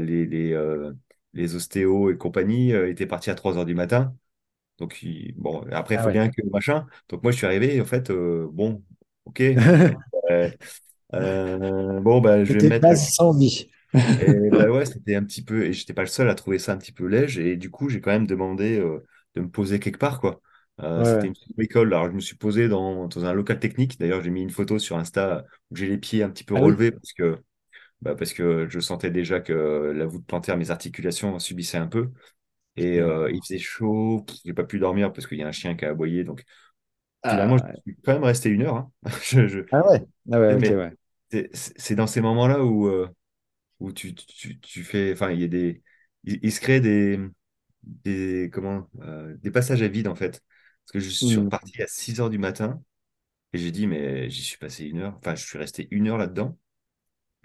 les, 0.00 0.26
les, 0.26 0.90
les 1.32 1.54
ostéos 1.54 2.10
et 2.10 2.16
compagnie 2.18 2.72
étaient 2.72 3.06
partis 3.06 3.30
à 3.30 3.34
3 3.34 3.56
heures 3.58 3.64
du 3.66 3.74
matin. 3.74 4.16
Donc, 4.78 5.02
il- 5.02 5.34
bon, 5.36 5.62
après, 5.72 5.96
il 5.96 5.98
Ah 5.98 6.02
faut 6.02 6.10
ouais. 6.10 6.12
bien 6.12 6.30
que 6.30 6.42
machin. 6.52 6.86
Donc, 7.08 7.22
moi, 7.22 7.32
je 7.32 7.38
suis 7.38 7.46
arrivé, 7.46 7.80
en 7.80 7.84
fait, 7.86 8.10
euh, 8.10 8.48
bon, 8.52 8.84
ok. 9.26 9.42
Euh, 10.30 10.50
euh, 11.14 12.00
bon, 12.00 12.20
bah, 12.20 12.44
je 12.44 12.58
vais 12.58 12.62
mettre. 12.64 12.86
pas 12.86 12.94
sans 12.96 13.32
vie. 13.38 13.68
Et 14.18 14.50
bah 14.50 14.70
ouais, 14.70 14.86
c'était 14.86 15.14
un 15.16 15.24
petit 15.24 15.44
peu. 15.44 15.64
Et 15.64 15.72
j'étais 15.72 15.94
pas 15.94 16.02
le 16.02 16.08
seul 16.08 16.28
à 16.28 16.34
trouver 16.34 16.58
ça 16.58 16.72
un 16.72 16.78
petit 16.78 16.92
peu 16.92 17.06
léger. 17.06 17.52
Et 17.52 17.56
du 17.56 17.70
coup, 17.70 17.88
j'ai 17.88 18.00
quand 18.00 18.10
même 18.10 18.26
demandé 18.26 18.78
euh, 18.78 19.04
de 19.34 19.40
me 19.42 19.48
poser 19.50 19.80
quelque 19.80 19.98
part, 19.98 20.20
quoi. 20.20 20.40
Euh, 20.80 21.04
c'était 21.04 21.28
une 21.28 21.34
école. 21.62 21.92
Alors, 21.94 22.06
je 22.10 22.12
me 22.14 22.20
suis 22.20 22.36
posé 22.36 22.68
dans, 22.68 23.08
dans 23.08 23.24
un 23.24 23.32
local 23.32 23.58
technique. 23.60 23.98
D'ailleurs, 23.98 24.22
j'ai 24.22 24.30
mis 24.30 24.42
une 24.42 24.50
photo 24.50 24.78
sur 24.78 24.96
Insta 24.98 25.44
où 25.70 25.76
j'ai 25.76 25.86
les 25.88 25.98
pieds 25.98 26.22
un 26.22 26.30
petit 26.30 26.44
peu 26.44 26.54
Ah 26.54 26.60
oui? 26.62 26.76
relevés 26.76 26.92
parce 26.92 27.12
que, 27.12 27.38
bah, 28.02 28.14
parce 28.16 28.32
que 28.34 28.68
je 28.68 28.80
sentais 28.80 29.10
déjà 29.10 29.40
que 29.40 29.54
la 29.96 30.06
voûte 30.06 30.26
plantaire, 30.26 30.56
mes 30.58 30.70
articulations 30.70 31.38
subissaient 31.40 31.78
un 31.78 31.88
peu. 31.88 32.10
Et 32.76 32.98
Ouais. 32.98 33.00
euh, 33.00 33.30
il 33.32 33.42
faisait 33.42 33.58
chaud. 33.58 34.24
J'ai 34.44 34.54
pas 34.54 34.64
pu 34.64 34.78
dormir 34.80 35.12
parce 35.12 35.26
qu'il 35.28 35.38
y 35.38 35.42
a 35.44 35.48
un 35.48 35.52
chien 35.52 35.76
qui 35.76 35.84
a 35.86 35.90
aboyé. 35.90 36.24
Donc, 36.24 36.44
finalement, 37.26 37.58
Ah 37.58 37.58
je 37.58 37.64
suis 37.92 37.96
quand 38.04 38.14
même 38.14 38.24
resté 38.24 38.50
une 38.50 38.62
heure. 38.62 38.76
hein. 38.76 38.92
Je, 39.24 39.48
je- 39.48 39.60
Ah 39.70 39.82
ouais? 39.86 40.00
Ah 40.32 40.38
ouais, 40.40 40.86
c'est 41.30 41.50
c'est 41.54 41.94
dans 41.94 42.06
ces 42.06 42.20
moments-là 42.20 42.64
où. 42.64 42.86
euh, 42.88 43.08
où 43.80 43.92
tu, 43.92 44.14
tu, 44.14 44.58
tu 44.60 44.84
fais, 44.84 45.12
enfin, 45.12 45.30
il 45.32 45.40
y 45.40 45.44
a 45.44 45.48
des, 45.48 45.82
il, 46.24 46.38
il 46.42 46.52
se 46.52 46.60
crée 46.60 46.80
des, 46.80 47.18
des, 47.82 48.50
comment, 48.52 48.88
euh, 49.02 49.36
des 49.38 49.50
passages 49.50 49.82
à 49.82 49.88
vide 49.88 50.08
en 50.08 50.14
fait. 50.14 50.42
Parce 50.84 50.92
que 50.92 51.00
je 51.00 51.10
suis 51.10 51.38
Mhm. 51.38 51.40
reparti 51.40 51.82
à 51.82 51.86
6 51.88 52.20
heures 52.20 52.30
du 52.30 52.38
matin 52.38 52.82
et 53.52 53.58
j'ai 53.58 53.72
dit, 53.72 53.86
mais 53.88 54.30
j'y 54.30 54.42
suis 54.44 54.58
passé 54.58 54.86
une 54.86 55.00
heure, 55.00 55.16
enfin, 55.18 55.34
je 55.36 55.44
suis 55.46 55.58
resté 55.58 55.88
une 55.92 56.08
heure 56.08 56.18
là-dedans. 56.18 56.58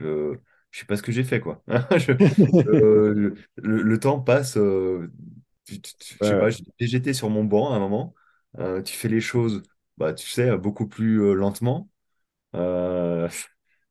Euh, 0.01 0.38
je 0.71 0.79
sais 0.79 0.85
pas 0.85 0.97
ce 0.97 1.03
que 1.03 1.11
j'ai 1.11 1.23
fait, 1.23 1.39
quoi. 1.39 1.63
Je- 1.97 2.13
euh, 2.67 3.35
le, 3.57 3.81
le 3.83 4.00
temps 4.00 4.19
passe, 4.21 4.57
euh, 4.57 5.11
je 5.69 6.35
Ouais, 6.39 6.51
j'étais 6.79 7.13
sur 7.13 7.29
mon 7.29 7.43
banc 7.43 7.71
à 7.73 7.75
un 7.75 7.79
moment. 7.79 8.13
Tu 8.85 8.93
fais 8.93 9.07
les 9.09 9.21
choses, 9.21 9.63
bah, 9.97 10.13
tu 10.13 10.27
sais, 10.29 10.57
beaucoup 10.57 10.88
plus 10.88 11.33
lentement. 11.35 11.89
Euh, 12.55 13.29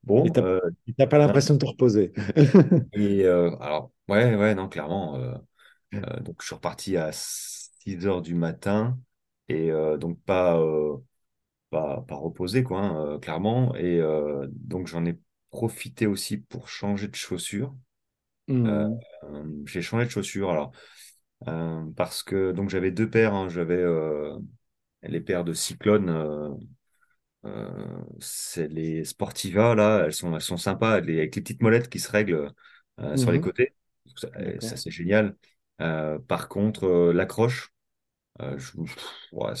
bon, 0.03 0.31
t'as 0.31 0.41
euh, 0.41 0.59
et 0.87 0.93
t'as 0.93 1.07
pas 1.07 1.17
l'impression 1.17 1.55
de 1.55 1.59
te 1.59 1.65
reposer. 1.65 2.13
et 2.93 3.23
euh, 3.25 3.55
alors, 3.59 3.91
ouais, 4.09 4.35
ouais, 4.35 4.55
non, 4.55 4.69
clairement. 4.69 5.15
euh, 5.17 5.35
Euh, 5.95 6.21
donc, 6.21 6.37
je 6.41 6.47
suis 6.47 6.55
reparti 6.55 6.97
à 6.97 7.11
6 7.13 8.07
heures 8.07 8.21
du 8.23 8.35
matin 8.35 8.99
et 9.49 9.71
euh, 9.71 9.97
donc 9.97 10.19
pas, 10.23 10.59
euh, 10.59 10.97
pas, 11.71 12.01
pas 12.07 12.15
reposé, 12.15 12.63
quoi, 12.63 12.81
hein, 12.81 13.05
euh, 13.15 13.19
clairement. 13.19 13.75
Et 13.75 13.99
euh, 14.01 14.47
donc, 14.51 14.87
j'en 14.87 15.05
ai 15.05 15.19
profité 15.51 16.07
aussi 16.07 16.37
pour 16.39 16.69
changer 16.69 17.07
de 17.09 17.15
chaussures. 17.15 17.75
Euh, 18.67 18.87
euh, 19.25 19.45
j'ai 19.67 19.81
changé 19.83 20.05
de 20.05 20.11
chaussures 20.11 20.51
alors 20.51 20.71
euh, 21.47 21.83
parce 21.97 22.23
que 22.23 22.51
donc 22.53 22.69
j'avais 22.69 22.91
deux 22.91 23.09
paires. 23.09 23.33
hein. 23.35 23.49
j'avais 23.49 23.75
euh, 23.77 24.37
les 25.03 25.21
paires 25.21 25.43
de 25.45 25.53
Cyclone. 25.53 26.09
Euh, 27.45 27.69
c'est 28.19 28.67
les 28.67 29.03
Sportiva 29.05 29.75
là. 29.75 30.03
Elles 30.05 30.13
sont, 30.13 30.33
elles 30.35 30.41
sont 30.41 30.57
sympas 30.57 30.99
les- 31.01 31.17
avec 31.19 31.35
les 31.35 31.41
petites 31.41 31.61
molettes 31.61 31.89
qui 31.89 31.99
se 31.99 32.11
règlent 32.11 32.53
euh, 32.99 33.17
sur 33.17 33.31
les 33.31 33.39
Mhm. 33.39 33.41
côtés. 33.41 33.75
Ça, 34.15 34.29
ça, 34.59 34.75
D'accord. 34.75 34.77
c'est 34.77 34.91
génial. 34.91 35.35
Euh, 35.81 36.19
par 36.19 36.47
contre, 36.49 37.11
l'accroche. 37.13 37.71
Ouais, 39.31 39.53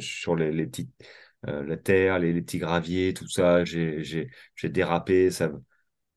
sur 0.00 0.36
les, 0.36 0.50
les 0.52 0.66
petites, 0.66 0.90
euh, 1.46 1.64
la 1.64 1.76
terre, 1.76 2.18
les, 2.18 2.32
les 2.32 2.42
petits 2.42 2.58
graviers, 2.58 3.14
tout 3.14 3.28
ça, 3.28 3.64
j'ai, 3.64 4.02
dérapé. 4.64 5.30
Ça... 5.30 5.50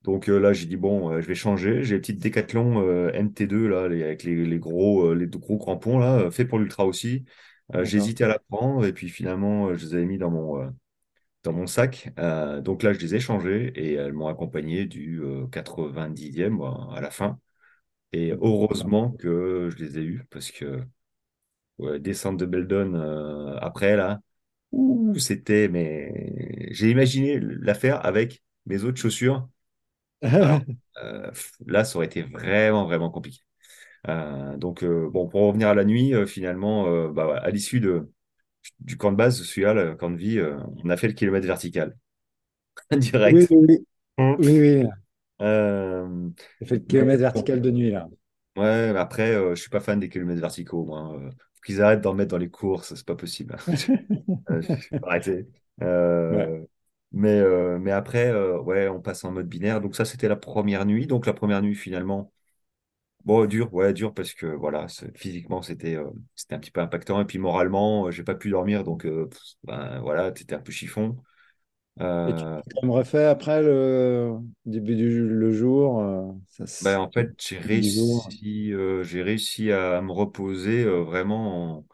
Donc 0.04 0.30
euh, 0.30 0.40
là, 0.40 0.54
j'ai 0.54 0.66
dit, 0.68 0.78
bon, 0.78 1.12
euh, 1.12 1.22
je 1.22 1.28
vais 1.28 1.36
changer. 1.36 1.84
J'ai 1.84 1.96
les 1.96 2.02
petites 2.02 2.20
Décathlon 2.22 2.82
euh, 2.88 3.12
NT2, 3.14 3.68
là, 3.68 3.88
les- 3.90 4.04
avec 4.04 4.24
les, 4.24 4.46
les 4.46 4.60
gros, 4.60 5.14
les 5.14 5.28
gros 5.28 5.58
crampons, 5.60 6.00
là, 6.00 6.32
fait 6.32 6.46
pour 6.46 6.60
l'ultra 6.60 6.86
aussi. 6.86 7.26
Euh, 7.76 7.86
hésité 7.86 8.24
à 8.26 8.28
la 8.28 8.40
prendre 8.40 8.86
et 8.86 8.94
puis 8.94 9.10
finalement, 9.10 9.68
euh, 9.70 9.76
je 9.78 9.86
les 9.86 9.94
avais 9.96 10.06
mis 10.06 10.18
dans 10.18 10.30
mon, 10.32 10.62
euh, 10.62 10.70
dans 11.44 11.54
mon 11.54 11.68
sac. 11.68 12.10
Donc 12.64 12.84
là, 12.84 12.94
je 12.94 13.00
les 13.00 13.16
ai 13.16 13.20
changés 13.20 13.74
et 13.76 13.94
elles 13.96 14.14
m'ont 14.14 14.28
accompagné 14.28 14.86
du 14.86 15.22
euh, 15.24 15.48
90e 15.48 16.54
moi, 16.54 16.90
à 16.96 17.02
la 17.02 17.12
fin. 17.12 17.40
Et 18.14 18.32
heureusement 18.34 19.12
que 19.14 19.70
je 19.72 19.84
les 19.84 20.00
ai 20.00 20.04
eus 20.04 20.26
parce 20.32 20.52
que 20.52 20.84
ouais, 21.80 22.00
descente 22.00 22.38
de 22.38 22.46
Beldon 22.46 22.94
euh, 22.96 23.58
après 23.62 23.96
là, 23.96 24.22
ouh, 24.72 25.16
c'était 25.20 25.68
mais 25.70 26.68
j'ai 26.74 26.92
imaginé 26.92 27.40
l'affaire 27.40 28.06
avec 28.06 28.44
mes 28.66 28.84
autres 28.84 29.00
chaussures. 29.02 29.50
Alors 30.22 30.62
euh, 31.04 31.32
là, 31.68 31.84
ça 31.86 31.98
aurait 31.98 32.08
été 32.08 32.24
vraiment 32.24 32.86
vraiment 32.86 33.12
compliqué. 33.12 33.42
Euh, 34.08 34.58
donc 34.58 34.84
euh, 34.84 35.10
bon, 35.10 35.28
pour 35.28 35.42
revenir 35.42 35.68
à 35.70 35.76
la 35.76 35.84
nuit, 35.84 36.14
euh, 36.14 36.26
finalement, 36.26 37.10
bah, 37.10 37.38
à 37.42 37.50
l'issue 37.52 37.80
de 37.80 38.10
du 38.80 38.98
camp 38.98 39.12
de 39.12 39.18
base, 39.18 39.42
celui-là, 39.42 39.74
le 39.74 39.96
camp 39.96 40.12
de 40.12 40.18
vie, 40.18 40.40
on 40.84 40.90
a 40.90 40.98
fait 40.98 41.08
le 41.08 41.14
kilomètre 41.14 41.48
vertical 41.48 41.98
direct. 42.98 43.38
oui, 43.38 43.48
oui. 43.52 43.86
Oui, 44.18 44.60
oui. 44.60 44.84
Euh, 45.42 46.30
J'ai 46.60 46.66
fait 46.68 46.76
le 46.76 46.82
kilomètre 46.82 47.22
vertical 47.22 47.62
de 47.62 47.72
nuit, 47.72 47.92
là. 47.92 48.08
ouais, 48.58 48.94
mais 48.94 49.00
après, 49.00 49.34
euh, 49.36 49.56
je 49.56 49.62
suis 49.62 49.70
pas 49.70 49.80
fan 49.80 50.00
des 50.00 50.10
kilomètres 50.10 50.42
verticaux, 50.42 50.84
moi. 50.86 51.14
Euh, 51.16 51.30
faut 51.32 51.62
qu'ils 51.66 51.82
arrêtent 51.82 52.02
d'en 52.02 52.14
mettre 52.14 52.32
dans 52.32 52.38
les 52.38 52.50
courses, 52.50 52.94
c'est 52.96 53.06
pas 53.06 53.16
possible. 53.16 53.56
Arrêter. 55.04 55.48
Ouais. 56.30 56.48
Mais, 57.14 57.42
mais 57.80 57.92
après, 57.92 58.32
ouais, 58.60 58.88
on 58.88 59.02
passe 59.02 59.24
en 59.26 59.32
mode 59.32 59.48
binaire. 59.48 59.82
Donc 59.82 59.96
ça, 59.96 60.06
c'était 60.06 60.28
la 60.30 60.36
première 60.38 60.86
nuit. 60.86 61.08
Donc 61.08 61.26
la 61.26 61.34
première 61.34 61.62
nuit, 61.62 61.76
finalement, 61.76 62.32
bon, 63.26 63.46
dur, 63.46 63.74
ouais, 63.74 63.94
dur 63.94 64.14
parce 64.14 64.34
que 64.34 64.46
voilà, 64.48 64.88
physiquement, 65.16 65.62
c'était 65.62 65.96
euh, 65.96 66.10
c'était 66.36 66.56
un 66.56 66.60
petit 66.60 66.72
peu 66.72 66.82
impactant. 66.82 67.22
Et 67.22 67.26
puis 67.26 67.40
moralement, 67.40 68.08
euh, 68.08 68.12
j'ai 68.12 68.24
pas 68.24 68.36
pu 68.36 68.50
dormir. 68.50 68.84
Donc 68.84 69.06
euh, 69.06 69.30
ben, 69.64 70.00
voilà, 70.02 70.32
t'étais 70.32 70.56
un 70.56 70.60
peu 70.62 70.72
chiffon. 70.72 71.18
Et 72.26 72.34
tu 72.36 72.46
Euh, 72.46 72.62
tu 72.68 72.76
t'en 72.82 72.92
refait 72.92 73.26
après 73.26 73.62
le 73.64 74.38
début 74.66 74.96
du 74.96 75.28
le 75.28 75.52
jour, 75.52 76.00
euh, 76.02 76.32
ça, 76.48 76.66
ben, 76.82 76.98
en 77.00 77.12
fait, 77.12 77.34
j'ai 77.40 77.60
réussi, 77.60 78.72
j'ai 79.04 79.22
réussi 79.24 79.72
à 79.72 80.02
me 80.02 80.12
reposer 80.12 80.84
vraiment 80.86 81.78
en, 81.80 81.86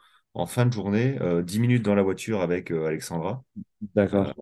en 0.42 0.46
fin 0.46 0.64
de 0.66 0.72
journée, 0.72 1.18
euh, 1.20 1.42
10 1.42 1.60
minutes 1.60 1.82
dans 1.84 1.94
la 1.94 2.02
voiture 2.02 2.40
avec 2.40 2.70
Alexandra. 2.70 3.44
D'accord. 3.94 4.34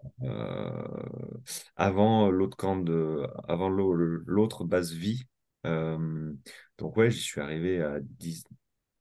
avant 1.77 2.31
l'autre 2.31 2.57
camp 2.57 2.77
de, 2.77 3.23
avant 3.49 3.69
l'au- 3.69 3.93
l'autre 3.95 4.65
base 4.65 4.93
vie. 4.93 5.25
Euh, 5.67 6.33
donc 6.79 6.97
ouais, 6.97 7.11
j'y 7.11 7.21
suis 7.21 7.41
arrivé 7.41 7.83
à 7.83 8.01
10, 8.01 8.45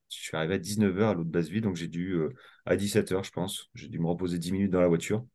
je 0.10 0.18
suis 0.18 0.38
arrivé 0.38 0.56
à 0.56 0.58
19h 0.60 1.10
à 1.12 1.14
l'autre 1.14 1.30
base 1.30 1.50
vie, 1.50 1.62
donc 1.62 1.76
j'ai 1.76 1.88
dû 1.88 2.14
euh, 2.14 2.34
à 2.66 2.76
17h, 2.76 3.24
je 3.24 3.32
pense, 3.32 3.70
j'ai 3.76 3.88
dû 3.90 4.00
me 4.00 4.08
reposer 4.08 4.40
10 4.40 4.52
minutes 4.52 4.72
dans 4.72 4.82
la 4.82 4.88
voiture. 4.88 5.26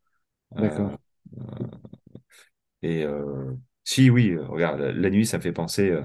Euh, 0.57 0.59
D'accord. 0.59 0.99
et 2.83 3.05
euh, 3.05 3.53
si 3.85 4.11
oui, 4.11 4.31
euh, 4.33 4.47
regarde, 4.47 4.81
la, 4.81 4.93
la 4.93 5.11
nuit, 5.11 5.27
ça 5.27 5.39
me 5.39 5.43
fait 5.43 5.53
penser, 5.53 5.91
euh, 5.91 6.05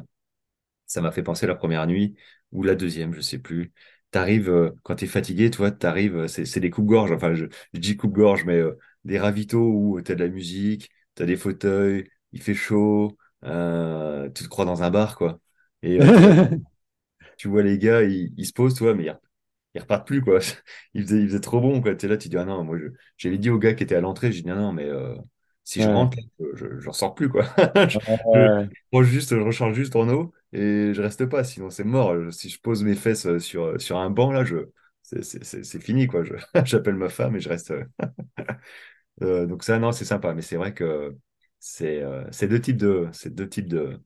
ça 0.88 1.02
m'a 1.02 1.12
fait 1.12 1.24
penser 1.24 1.48
la 1.48 1.56
première 1.56 1.88
nuit 1.88 2.16
ou 2.52 2.64
la 2.64 2.76
deuxième, 2.76 3.14
je 3.14 3.22
sais 3.22 3.40
plus. 3.40 3.74
T'arrives 4.12 4.50
euh, 4.50 4.72
quand 4.84 4.96
t'es 4.98 5.08
fatigué, 5.08 5.52
toi, 5.52 5.72
t'arrives, 5.72 6.18
euh, 6.18 6.28
c'est 6.28 6.46
c'est 6.46 6.62
des 6.62 6.72
coupes-gorge. 6.72 7.12
Enfin, 7.14 7.36
je, 7.36 7.46
je 7.74 7.80
dis 7.80 7.98
coupe-gorge, 7.98 8.46
mais 8.46 8.58
euh, 8.58 8.78
des 9.06 9.20
ravitaux 9.20 9.62
où 9.72 10.02
t'as 10.02 10.16
de 10.16 10.24
la 10.24 10.30
musique, 10.30 10.92
t'as 11.16 11.26
des 11.26 11.38
fauteuils, 11.38 12.10
il 12.34 12.42
fait 12.44 12.56
chaud, 12.56 13.18
euh, 13.46 14.30
tu 14.32 14.44
te 14.46 14.50
crois 14.50 14.66
dans 14.66 14.84
un 14.84 14.92
bar, 14.92 15.18
quoi. 15.18 15.40
Et 15.86 16.02
euh, 16.02 16.08
tu 17.38 17.48
vois, 17.50 17.62
tu 17.64 17.68
les 17.70 17.78
gars, 17.78 18.04
ils, 18.04 18.34
ils 18.38 18.46
se 18.46 18.54
posent, 18.54 18.76
toi, 18.76 18.94
mais 18.94 19.06
ils, 19.06 19.18
ils 19.76 19.82
repartent 19.82 20.08
plus, 20.08 20.22
quoi. 20.24 20.40
Il 20.94 21.04
faisait, 21.04 21.22
il 21.22 21.28
faisait 21.30 21.40
trop 21.42 21.62
bon, 21.62 21.82
quoi. 21.82 21.96
T'es 21.96 22.08
là, 22.08 22.18
tu 22.18 22.30
dis, 22.30 22.38
ah 22.38 22.46
non, 22.46 22.64
moi, 22.64 22.78
je- 22.80 22.88
j'avais 23.18 23.38
dit 23.38 23.50
au 23.50 23.60
gars 23.60 23.74
qui 23.76 23.84
était 23.84 23.96
à 23.96 24.02
l'entrée, 24.02 24.32
j'ai 24.32 24.42
dit, 24.44 24.50
non, 24.50 24.56
non, 24.58 24.74
mais 24.74 24.86
euh, 24.86 25.16
si 25.66 25.82
je 25.82 25.90
rentre, 25.90 26.18
je, 26.56 26.80
je 26.80 26.90
ressors 26.90 27.16
plus, 27.16 27.30
quoi. 27.30 27.46
Je, 27.90 28.00
Ouais. 28.26 28.70
juste, 29.04 29.32
je 29.36 29.42
recharge 29.42 29.76
juste 29.76 29.96
en 29.96 30.08
eau 30.10 30.34
et 30.54 30.94
je 30.94 31.02
reste 31.02 31.26
pas, 31.28 31.44
sinon 31.44 31.70
c'est 31.70 31.84
mort. 31.84 32.16
Si 32.34 32.50
je 32.50 32.60
pose 32.62 32.84
mes 32.84 32.96
fesses 32.96 33.26
euh, 33.26 33.40
sur, 33.40 33.80
sur 33.82 33.98
un 33.98 34.10
banc, 34.10 34.32
là, 34.32 34.44
je, 34.46 34.58
c'est 35.04 35.24
c'est- 35.24 35.44
c'est- 35.44 35.64
c'est 35.64 35.80
fini, 35.82 36.08
quoi. 36.08 36.24
Je, 36.24 36.34
j'appelle 36.66 36.96
ma 36.96 37.10
femme 37.10 37.36
et 37.36 37.40
je 37.42 37.50
reste. 37.50 37.74
euh, 39.22 39.46
donc 39.46 39.64
ça, 39.64 39.80
non, 39.80 39.92
c'est 39.92 40.06
sympa, 40.06 40.34
mais 40.34 40.42
c'est 40.42 40.58
vrai 40.58 40.74
que 40.74 41.16
c'est 41.60 42.02
euh, 42.04 42.26
c'est 42.32 42.48
deux 42.48 42.60
types 42.62 42.78
de, 42.78 43.08
c'est 43.14 43.34
deux 43.34 43.48
types 43.50 43.68
de, 43.68 44.00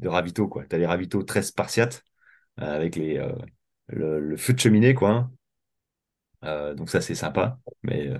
de 0.00 0.08
ravitaux, 0.08 0.48
quoi. 0.48 0.64
T'as 0.66 0.78
les 0.78 0.86
ravitaux 0.86 1.22
très 1.22 1.42
spartiates, 1.42 2.04
euh, 2.60 2.76
avec 2.76 2.96
les, 2.96 3.18
euh, 3.18 3.32
le, 3.88 4.20
le 4.20 4.36
feu 4.36 4.54
de 4.54 4.60
cheminée, 4.60 4.94
quoi. 4.94 5.10
hein. 5.10 5.32
Euh, 6.44 6.74
donc 6.74 6.90
ça, 6.90 7.00
c'est 7.00 7.14
sympa. 7.14 7.58
Mais 7.82 8.10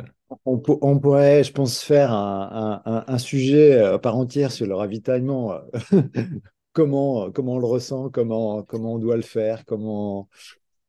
On, 0.47 0.59
pour- 0.59 0.83
on 0.83 0.99
pourrait, 0.99 1.45
je 1.45 1.53
pense, 1.53 1.83
faire 1.83 2.13
un, 2.13 2.83
un- 2.85 3.05
un- 3.07 3.19
sujet 3.19 3.79
à 3.79 3.99
part 3.99 4.17
entière 4.17 4.51
sur 4.53 4.67
le 4.67 4.75
ravitaillement. 4.75 5.55
Comment, 6.73 7.31
comment 7.31 7.55
on 7.55 7.59
le 7.61 7.67
ressent, 7.67 8.11
comment, 8.11 8.65
comment 8.65 8.95
on 8.95 8.99
doit 8.99 9.15
le 9.17 9.23
faire, 9.23 9.65
comment. 9.65 10.29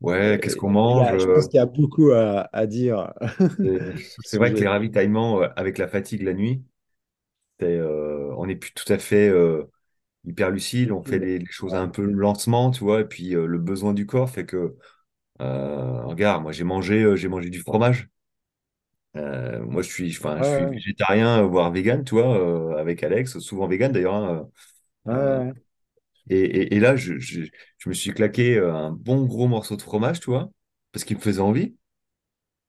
ouais, 0.01 0.39
qu'est-ce 0.41 0.55
qu'on 0.57 0.69
mange? 0.69 1.15
je 1.17 1.27
pense 1.27 1.47
qu'il 1.47 1.57
y 1.57 1.59
a 1.61 1.65
beaucoup 1.65 2.11
à, 2.11 2.49
à 2.53 2.67
dire 2.67 3.13
c'est 4.23 4.37
vrai 4.37 4.53
que 4.53 4.59
les 4.61 4.67
ravitaillements 4.67 5.41
avec 5.55 5.77
la 5.77 5.87
fatigue 5.87 6.21
la 6.23 6.33
nuit, 6.33 6.63
euh, 7.63 8.33
on 8.37 8.47
n'est 8.47 8.55
plus 8.55 8.73
tout 8.73 8.91
à 8.91 8.97
fait 8.99 9.29
euh, 9.29 9.65
hyper 10.25 10.51
lucide. 10.51 10.91
On 10.91 11.03
fait 11.03 11.19
les, 11.19 11.39
les 11.39 11.45
choses 11.51 11.75
un 11.75 11.87
peu 11.87 12.03
lentement, 12.05 12.71
tu 12.71 12.83
vois. 12.83 13.01
Et 13.01 13.05
puis 13.05 13.35
euh, 13.35 13.45
le 13.47 13.59
besoin 13.59 13.93
du 13.93 14.05
corps 14.05 14.29
fait 14.29 14.45
que, 14.45 14.75
euh, 15.41 16.03
regarde, 16.05 16.43
moi 16.43 16.51
j'ai 16.53 16.63
mangé, 16.65 17.03
euh, 17.03 17.15
j'ai 17.17 17.27
mangé 17.29 17.49
du 17.51 17.59
fromage. 17.61 18.09
Moi, 19.15 19.81
je 19.81 19.89
suis, 19.89 20.11
enfin, 20.17 20.41
je 20.41 20.49
suis 20.49 20.65
végétarien, 20.67 21.41
voire 21.43 21.71
vegan, 21.71 22.03
tu 22.03 22.15
vois, 22.15 22.79
avec 22.79 23.03
Alex, 23.03 23.39
souvent 23.39 23.67
vegan 23.67 23.91
d'ailleurs. 23.91 24.15
hein, 24.15 24.49
ouais, 25.05 25.53
et, 26.29 26.39
et- 26.39 26.75
et 26.75 26.79
là, 26.79 26.95
je, 26.95 27.17
je, 27.19 27.41
je 27.77 27.89
me 27.89 27.93
suis 27.93 28.11
claqué 28.13 28.57
un 28.59 28.91
bon 28.91 29.25
gros 29.25 29.47
morceau 29.47 29.75
de 29.75 29.81
fromage, 29.81 30.19
tu 30.19 30.29
vois, 30.29 30.49
parce 30.91 31.05
qu'il 31.05 31.17
me 31.17 31.21
faisait 31.21 31.41
envie. 31.41 31.75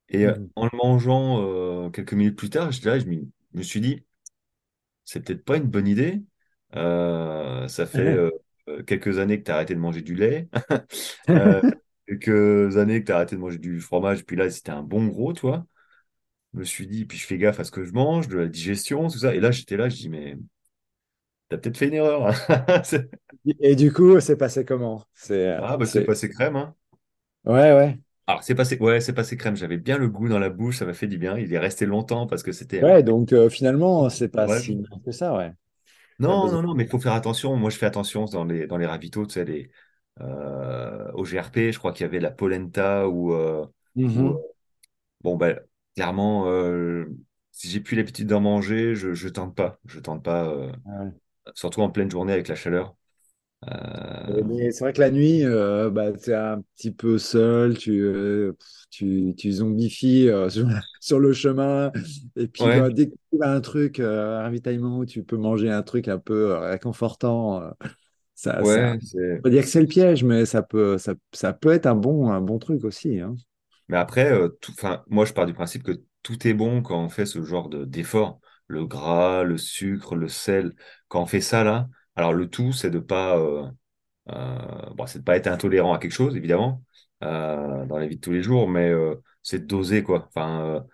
Et 0.09 0.27
Mhm. 0.27 0.51
en 0.57 0.65
le 0.65 0.71
mangeant 0.77 1.91
quelques 1.91 2.13
minutes 2.15 2.37
plus 2.39 2.51
tard, 2.51 2.71
là, 2.85 2.99
je 2.99 3.07
me 3.55 3.63
suis 3.63 3.81
dit, 3.81 4.05
c'est 5.05 5.21
peut-être 5.25 5.45
pas 5.45 5.57
une 5.57 5.65
bonne 5.71 5.89
idée. 5.89 6.23
Euh, 6.77 7.69
ça 7.69 7.87
fait 7.87 8.03
Ouais. 8.03 8.17
euh, 8.17 8.31
quelques 8.87 9.19
années 9.19 9.39
que 9.41 9.45
tu 9.45 9.51
as 9.51 9.55
arrêté 9.57 9.75
de 9.75 9.81
manger 9.81 10.03
du 10.03 10.15
lait, 10.15 10.49
euh, 11.37 11.63
quelques 12.09 12.77
années 12.79 13.01
que 13.01 13.07
tu 13.07 13.13
as 13.13 13.17
arrêté 13.17 13.37
de 13.37 13.41
manger 13.41 13.59
du 13.59 13.81
fromage, 13.81 14.25
puis 14.27 14.37
là, 14.37 14.51
c'était 14.51 14.73
un 14.73 14.83
bon 14.83 15.07
gros, 15.07 15.33
tu 15.33 15.43
vois. 15.43 15.67
Je 16.55 16.61
me 16.61 16.65
suis 16.65 16.87
dit, 16.89 17.07
puis 17.07 17.19
je 17.19 17.27
fais 17.27 17.39
gaffe 17.39 17.61
à 17.61 17.65
ce 17.65 17.73
que 17.73 17.85
je 17.85 17.93
mange, 17.93 18.29
de 18.29 18.39
la 18.39 18.49
digestion, 18.49 19.09
tout 19.09 19.19
ça. 19.19 19.35
Et 19.35 19.41
là, 19.41 19.51
j'étais 19.53 19.77
là, 19.79 19.89
je 19.91 19.97
dis, 19.97 20.11
mais 20.11 20.37
t'as 21.49 21.59
peut-être 21.59 21.79
fait 21.79 21.89
une 21.89 21.95
erreur. 21.95 22.33
Et 23.61 23.77
du 23.77 23.93
coup, 23.93 24.21
c'est 24.21 24.37
passé 24.37 24.65
comment? 24.65 25.03
C'est, 25.15 25.57
Ah, 25.59 25.77
bah, 25.77 25.85
c'est 25.87 26.03
passé 26.03 26.29
crème, 26.31 26.57
hein. 26.57 26.75
Ouais, 27.45 27.73
ouais. 27.73 27.99
Alors, 28.29 28.43
c'est 28.45 28.55
passé, 28.55 28.79
ouais, 28.79 29.01
c'est 29.01 29.13
passé 29.13 29.37
crème. 29.37 29.57
J'avais 29.57 29.79
bien 29.79 29.99
le 29.99 30.09
goût 30.09 30.29
dans 30.29 30.39
la 30.39 30.49
bouche, 30.51 30.79
ça 30.79 30.85
m'a 30.87 30.95
fait 30.95 31.07
du 31.09 31.19
bien. 31.19 31.37
Il 31.39 31.53
est 31.53 31.59
resté 31.59 31.87
longtemps 31.87 32.27
parce 32.27 32.43
que 32.43 32.53
c'était 32.53 32.81
Ouais, 32.81 33.03
donc 33.03 33.33
euh, 33.35 33.49
finalement, 33.51 34.09
c'est 34.11 34.29
pas 34.29 34.49
si 34.49 34.77
mal 34.81 35.01
que 35.05 35.13
ça, 35.13 35.35
ouais. 35.37 35.53
Non, 36.19 36.51
non, 36.51 36.63
non, 36.63 36.75
mais 36.75 36.85
il 36.85 36.89
faut 36.91 36.99
faire 36.99 37.13
attention. 37.13 37.57
Moi, 37.57 37.69
je 37.71 37.77
fais 37.77 37.87
attention 37.87 38.25
dans 38.25 38.45
les, 38.45 38.67
dans 38.67 38.79
les 38.79 38.87
ravitaux, 38.87 39.27
tu 39.27 39.35
sais, 39.35 39.45
les, 39.45 39.71
euh, 40.21 41.11
au 41.13 41.25
GRP, 41.25 41.73
je 41.73 41.79
crois 41.79 41.93
qu'il 41.93 42.03
y 42.03 42.09
avait 42.09 42.21
la 42.21 42.31
polenta 42.31 43.07
ou, 43.09 43.35
euh, 43.35 43.67
ou 44.15 44.29
euh, 44.29 44.33
bon, 45.23 45.37
ben, 45.37 45.61
clairement, 45.97 46.47
euh, 46.49 47.07
si 47.53 47.69
j'ai 47.71 47.81
plus 47.81 47.97
l'habitude 47.97 48.29
d'en 48.29 48.41
manger, 48.41 48.95
je, 48.97 49.15
je 49.15 49.29
tente 49.29 49.57
pas. 49.57 49.79
Je 49.87 50.01
tente 50.01 50.25
pas, 50.25 50.53
Ouais. 50.85 51.13
surtout 51.55 51.83
en 51.83 51.91
pleine 51.91 52.11
journée 52.11 52.33
avec 52.33 52.49
la 52.49 52.55
chaleur. 52.57 52.97
Euh, 53.69 54.43
Mais 54.45 54.71
c'est 54.73 54.85
vrai 54.85 54.93
que 54.93 55.01
la 55.01 55.11
nuit, 55.11 55.45
euh, 55.45 55.91
bah, 55.91 56.13
tu 56.13 56.31
es 56.31 56.35
un 56.35 56.63
petit 56.77 56.91
peu 56.93 57.19
seul, 57.19 57.77
tu, 57.79 58.01
euh, 58.03 58.53
tu, 58.91 59.35
tu 59.37 59.53
zombifies 59.53 60.29
sur, 60.51 60.67
sur 61.01 61.19
le 61.21 61.33
chemin. 61.33 61.93
Et 62.37 62.49
puis, 62.49 62.69
ouais, 62.69 62.81
bah, 62.81 62.91
dès 62.91 63.07
que 63.09 63.13
tu 63.13 63.19
trouves 63.31 63.43
un 63.45 63.61
truc, 63.61 64.01
un 64.01 64.43
ravitaillement 64.43 64.99
où 64.99 65.07
tu 65.07 65.23
peux 65.25 65.37
manger 65.37 65.71
un 65.71 65.83
truc 65.83 66.09
un 66.09 66.19
peu 66.19 66.55
réconfortant, 66.55 67.63
ça, 68.35 68.65
ça, 68.65 68.81
ouais, 68.81 68.99
c'est. 69.01 69.41
on 69.41 69.45
peut 69.45 69.51
dire 69.51 69.63
que 69.65 69.69
c'est 69.71 69.81
le 69.83 69.89
piège, 69.89 70.25
mais 70.25 70.47
ça 70.47 70.63
peut, 70.63 70.99
ça, 70.99 71.15
ça 71.33 71.53
peut 71.55 71.73
être 71.73 71.87
un 71.87 71.97
bon, 71.97 72.31
un 72.31 72.41
bon 72.43 72.59
truc 72.59 72.85
aussi. 72.85 73.21
hein. 73.21 73.37
Mais 73.89 73.97
après, 73.97 74.31
euh, 74.33 74.49
tout, 74.61 74.73
moi, 75.09 75.25
je 75.25 75.33
pars 75.33 75.47
du 75.47 75.55
principe 75.55 75.83
que 75.83 76.03
tout 76.23 76.47
est 76.49 76.55
bon 76.55 76.83
quand 76.83 77.03
on 77.03 77.09
fait 77.09 77.27
ce 77.27 77.43
genre 77.45 77.69
de, 77.69 77.85
d'effort. 77.85 78.41
Le 78.67 78.85
gras, 78.87 79.45
le 79.45 79.59
sucre, 79.59 80.17
le 80.17 80.29
sel. 80.29 80.75
Quand 81.09 81.23
on 81.23 81.27
fait 81.27 81.41
ça, 81.41 81.63
là, 81.65 81.89
alors 82.17 82.33
le 82.33 82.49
tout, 82.51 82.73
c'est 82.73 82.91
de 82.91 82.99
pas, 82.99 83.39
euh, 83.39 83.69
euh, 84.31 84.91
bon, 84.95 85.07
c'est 85.07 85.21
de 85.21 85.25
pas 85.25 85.37
être 85.37 85.47
intolérant 85.49 85.95
à 85.95 85.99
quelque 85.99 86.13
chose, 86.13 86.37
évidemment, 86.37 86.85
euh, 87.25 87.87
dans 87.87 87.99
la 87.99 88.07
vie 88.09 88.17
de 88.17 88.21
tous 88.21 88.33
les 88.33 88.43
jours, 88.43 88.69
mais 88.69 88.93
c'est 89.43 89.61
de 89.61 89.67
doser, 89.67 90.03
quoi. 90.05 90.27
Enfin, 90.29 90.87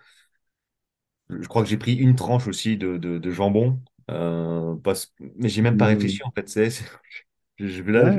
je 1.30 1.46
crois 1.48 1.62
que 1.62 1.68
j'ai 1.68 1.78
pris 1.78 1.94
une 1.94 2.14
tranche 2.16 2.46
aussi 2.46 2.76
de, 2.76 2.96
de, 2.98 3.18
de 3.18 3.30
jambon, 3.30 3.80
parce, 4.06 5.14
mais 5.36 5.48
j'ai 5.48 5.62
même 5.62 5.76
pas 5.76 5.86
réfléchi, 5.86 6.18
Mm. 6.18 6.24
en 6.24 6.30
fait. 6.32 6.48
C'est, 6.48 6.68
je, 7.58 7.82
là, 7.82 8.12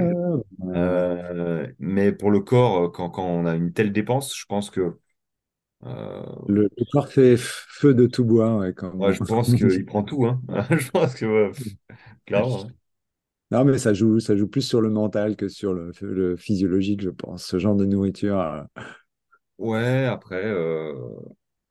mais 1.79 2.11
pour 2.11 2.31
le 2.31 2.39
corps, 2.41 2.91
quand, 2.91 3.09
quand 3.09 3.25
on 3.25 3.45
a 3.45 3.55
une 3.55 3.73
telle 3.73 3.91
dépense, 3.91 4.35
je 4.37 4.45
pense 4.45 4.69
que 4.69 4.97
euh, 5.85 6.23
le, 6.47 6.69
le 6.77 6.85
corps 6.91 7.09
fait 7.09 7.35
feu 7.37 7.93
de 7.93 8.07
tout 8.07 8.25
bois, 8.25 8.57
ouais, 8.57 9.13
je 9.13 9.21
pense 9.23 9.53
qu'il 9.53 9.85
prend 9.85 10.03
tout, 10.03 10.25
hein. 10.25 10.41
Je 10.71 10.89
pense 10.91 11.13
que, 11.15 11.25
ouais, 11.49 11.51
clairement. 12.25 12.73
Non, 13.53 13.65
mais 13.65 13.77
ça 13.77 13.93
joue, 13.93 14.19
ça 14.19 14.35
joue 14.35 14.47
plus 14.47 14.61
sur 14.63 14.81
le 14.81 14.89
mental 14.89 15.35
que 15.37 15.47
sur 15.47 15.73
le, 15.73 15.91
le 16.01 16.35
physiologique, 16.37 17.01
je 17.01 17.09
pense. 17.11 17.45
Ce 17.45 17.59
genre 17.59 17.75
de 17.75 17.85
nourriture. 17.85 18.39
euh, 18.39 18.63
Ouais, 19.57 20.05
après, 20.05 20.43
euh, 20.45 20.93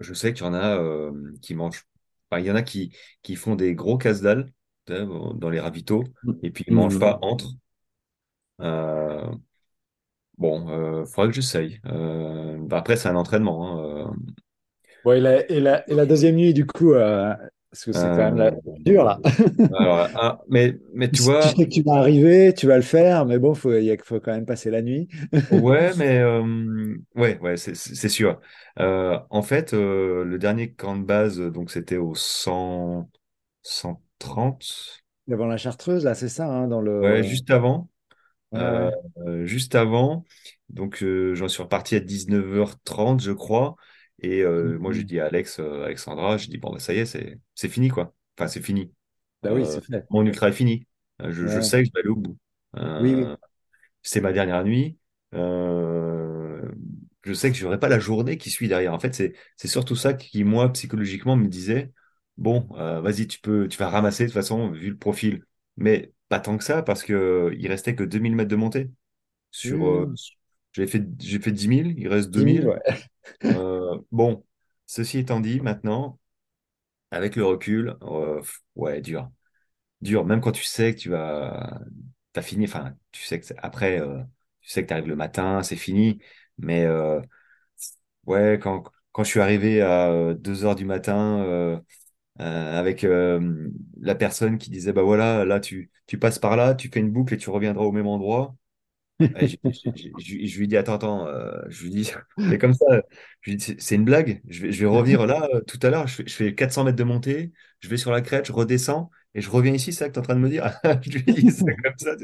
je 0.00 0.14
sais 0.14 0.32
qu'il 0.32 0.44
y 0.44 0.48
en 0.48 0.54
a 0.54 0.78
euh, 0.78 1.12
qui 1.42 1.54
mangent. 1.54 1.84
Enfin, 2.30 2.40
il 2.40 2.46
y 2.46 2.50
en 2.50 2.54
a 2.54 2.62
qui, 2.62 2.96
qui 3.22 3.36
font 3.36 3.56
des 3.56 3.74
gros 3.74 3.98
casse-dalles 3.98 4.52
dans 4.86 5.50
les 5.50 5.60
ravitaux 5.60 6.04
et 6.42 6.50
puis 6.50 6.64
ils 6.68 6.74
mangent 6.74 6.98
pas 6.98 7.18
Mhm. 7.18 7.22
entre. 7.22 7.54
Bon, 10.38 10.68
euh, 10.70 11.04
faudrait 11.06 11.28
que 11.30 11.34
j'essaye. 11.34 11.80
Bah, 11.84 12.78
après, 12.78 12.96
c'est 12.96 13.08
un 13.08 13.16
entraînement. 13.16 14.06
hein. 14.08 14.16
Bon, 15.04 15.12
et 15.12 15.20
la, 15.20 15.48
et 15.50 15.60
la- 15.60 15.88
et 15.90 15.94
la 15.94 16.06
deuxième 16.06 16.36
nuit, 16.36 16.54
du 16.54 16.66
coup, 16.66 16.92
euh, 16.94 17.34
parce 17.72 17.84
que 17.86 17.92
c'est 17.94 18.10
quand 18.12 18.24
même 18.24 18.36
la 18.38 18.50
Euh, 18.50 18.60
dur 18.86 19.04
là. 19.04 19.20
alors, 19.70 20.10
ah, 20.14 20.40
mais, 20.48 20.78
mais 20.94 21.10
Tu 21.12 21.20
sais 21.20 21.30
tu 21.40 21.48
vois, 21.48 21.54
sais 21.56 21.66
que 21.66 21.70
tu 21.70 21.82
vas 21.82 21.94
arriver, 21.96 22.54
tu 22.54 22.66
vas 22.66 22.76
le 22.76 22.82
faire, 22.82 23.26
mais 23.26 23.38
bon, 23.38 23.54
faut, 23.54 23.74
il 23.74 23.84
y 23.84 23.90
a- 23.90 23.96
faut 24.02 24.18
quand 24.20 24.32
même 24.32 24.46
passer 24.46 24.70
la 24.70 24.80
nuit. 24.82 25.08
ouais, 25.50 25.94
mais 25.94 26.18
euh, 26.18 26.96
ouais, 27.14 27.38
ouais, 27.40 27.56
c'est 27.56 28.08
sûr. 28.08 28.40
Euh, 28.78 29.18
en 29.30 29.42
fait, 29.42 29.74
euh, 29.74 30.24
le 30.24 30.38
dernier 30.38 30.72
camp 30.74 30.96
de 30.96 31.04
base, 31.04 31.38
donc 31.40 31.70
c'était 31.70 31.96
au 31.96 32.14
100. 32.14 33.10
130, 33.62 35.04
Devant 35.26 35.46
la 35.46 35.56
Chartreuse, 35.56 36.04
là, 36.04 36.14
c'est 36.14 36.28
ça, 36.28 36.46
hein, 36.46 36.68
dans 36.68 36.80
ouais, 37.00 37.22
le. 37.22 37.22
juste 37.22 37.50
avant. 37.50 37.88
Ouais, 38.52 38.60
ouais. 38.70 38.92
euh, 39.18 39.46
juste 39.46 39.74
avant. 39.74 40.24
Donc, 40.70 41.04
j'en 41.34 41.48
suis 41.48 41.62
reparti 41.62 41.96
à 41.96 42.00
19h30, 42.00 43.22
je 43.22 43.32
crois. 43.32 43.76
Et 44.22 44.42
euh, 44.42 44.78
moi, 44.78 44.92
j'ai 44.92 45.02
Mhm. 45.02 45.06
dit 45.06 45.20
à 45.20 45.26
Alex, 45.26 45.58
euh, 45.60 45.84
Alexandra, 45.84 46.36
j'ai 46.36 46.48
dit, 46.48 46.58
bon, 46.58 46.72
bah, 46.72 46.78
ça 46.78 46.94
y 46.94 46.98
est, 46.98 47.06
c'est 47.54 47.68
fini, 47.68 47.88
quoi. 47.88 48.14
Enfin, 48.38 48.48
c'est 48.48 48.62
fini. 48.62 48.92
Bah 49.42 49.52
oui, 49.52 49.64
Euh, 49.64 49.74
c'est 49.74 49.84
fait. 49.84 50.06
mon 50.10 50.24
ultra 50.24 50.48
est 50.48 50.52
fini. 50.52 50.86
Je, 51.20 51.60
sais 51.60 51.82
que 51.82 51.88
je 51.88 51.92
vais 51.92 52.00
aller 52.00 52.08
au 52.08 52.16
bout. 52.16 52.36
Oui, 53.00 53.14
oui. 53.14 53.24
c'est 54.02 54.20
ma 54.20 54.32
dernière 54.32 54.64
nuit. 54.64 54.96
Je 57.24 57.34
sais 57.34 57.50
que 57.52 57.56
je 57.56 57.64
n'aurai 57.64 57.78
pas 57.78 57.88
la 57.88 57.98
journée 57.98 58.36
qui 58.36 58.50
suit 58.50 58.68
derrière. 58.68 58.92
En 58.94 58.98
fait, 58.98 59.14
c'est 59.14 59.68
surtout 59.68 59.96
ça 59.96 60.14
qui, 60.14 60.44
moi, 60.44 60.72
psychologiquement, 60.72 61.36
me 61.36 61.46
disait, 61.48 61.92
bon, 62.36 62.66
vas-y, 62.70 63.26
tu 63.26 63.40
peux, 63.40 63.68
tu 63.68 63.78
vas 63.78 63.88
ramasser 63.88 64.24
de 64.24 64.28
toute 64.28 64.34
façon, 64.34 64.70
vu 64.70 64.90
le 64.90 64.96
profil. 64.98 65.44
Mais 65.76 66.12
pas 66.28 66.40
tant 66.40 66.56
que 66.58 66.64
ça, 66.64 66.82
parce 66.82 67.08
euh, 67.10 67.54
il 67.58 67.68
restait 67.68 67.94
que 67.94 68.04
2000 68.04 68.34
mètres 68.34 68.50
de 68.50 68.56
montée. 68.56 68.90
Sur, 69.50 69.82
oui. 69.82 70.41
J'ai 70.72 70.86
fait, 70.86 71.04
j'ai 71.20 71.38
fait 71.40 71.52
10 71.52 71.68
000, 71.68 71.94
il 71.98 72.08
reste 72.08 72.30
10 72.34 72.44
000, 72.44 72.64
2000. 72.64 72.66
ouais. 72.66 72.80
Euh, 73.54 73.98
bon, 74.12 74.44
ceci 74.86 75.18
étant 75.18 75.40
dit, 75.40 75.60
maintenant, 75.60 76.18
avec 77.10 77.36
le 77.36 77.44
recul, 77.46 77.96
euh, 78.02 78.42
ouais, 78.76 79.00
dur. 79.02 79.30
Dur, 80.02 80.24
même 80.26 80.40
quand 80.40 80.52
tu 80.52 80.64
sais 80.64 80.94
que 80.94 81.00
tu 81.00 81.10
vas, 81.10 81.80
t'as 82.34 82.42
fini, 82.42 82.66
enfin, 82.66 82.94
tu 83.12 83.22
sais 83.24 83.40
que 83.40 83.46
après, 83.58 84.00
euh, 84.00 84.22
tu 84.62 84.70
sais 84.70 84.82
que 84.82 84.88
tu 84.88 84.94
arrives 84.94 85.08
le 85.08 85.16
matin, 85.16 85.62
c'est 85.64 85.76
fini. 85.76 86.20
Mais 86.58 86.86
ouais, 88.26 88.58
quand, 88.62 88.84
quand 89.12 89.24
je 89.24 89.30
suis 89.30 89.40
arrivé 89.40 89.80
à 89.82 90.34
2 90.34 90.64
heures 90.64 90.74
du 90.74 90.84
matin, 90.84 91.40
euh, 91.44 91.78
avec 92.80 93.04
euh, 93.04 93.70
la 94.00 94.14
personne 94.14 94.58
qui 94.58 94.70
disait, 94.70 94.92
bah 94.92 95.02
voilà, 95.02 95.44
là, 95.44 95.60
tu, 95.60 95.90
tu 96.06 96.18
passes 96.18 96.38
par 96.38 96.56
là, 96.56 96.74
tu 96.74 96.88
fais 96.90 97.00
une 97.00 97.10
boucle 97.12 97.34
et 97.34 97.38
tu 97.38 97.50
reviendras 97.50 97.84
au 97.84 97.92
même 97.92 98.06
endroit. 98.08 98.56
Je 100.18 100.46
je 100.46 100.58
lui 100.58 100.68
dis, 100.68 100.76
attends, 100.76 100.94
attends, 100.94 101.26
euh, 101.26 101.52
je 101.68 101.84
lui 101.84 101.90
dis, 101.90 102.10
mais 102.38 102.58
comme 102.58 102.74
ça, 102.74 103.02
c'est 103.44 103.80
c'est 103.80 103.94
une 103.94 104.04
blague, 104.04 104.42
je 104.48 104.66
vais, 104.66 104.86
revenir 104.86 105.26
là, 105.26 105.48
euh, 105.54 105.60
tout 105.60 105.78
à 105.82 105.90
l'heure, 105.90 106.06
je 106.06 106.16
fais, 106.16 106.24
je 106.26 106.34
fais 106.34 106.54
400 106.54 106.84
mètres 106.84 106.96
de 106.96 107.04
montée, 107.04 107.52
je 107.80 107.88
vais 107.88 107.96
sur 107.96 108.10
la 108.10 108.20
crête, 108.20 108.46
je 108.46 108.52
redescends, 108.52 109.10
et 109.34 109.40
je 109.40 109.50
reviens 109.50 109.72
ici, 109.72 109.92
c'est 109.92 110.00
ça 110.00 110.08
que 110.08 110.14
tu 110.14 110.18
es 110.18 110.20
en 110.20 110.24
train 110.24 110.34
de 110.34 110.40
me 110.40 110.48
dire? 110.48 110.70
Je 111.02 111.18
lui 111.18 111.22
dis, 111.22 111.50
c'est 111.50 111.64
comme 111.64 111.98
ça. 111.98 112.16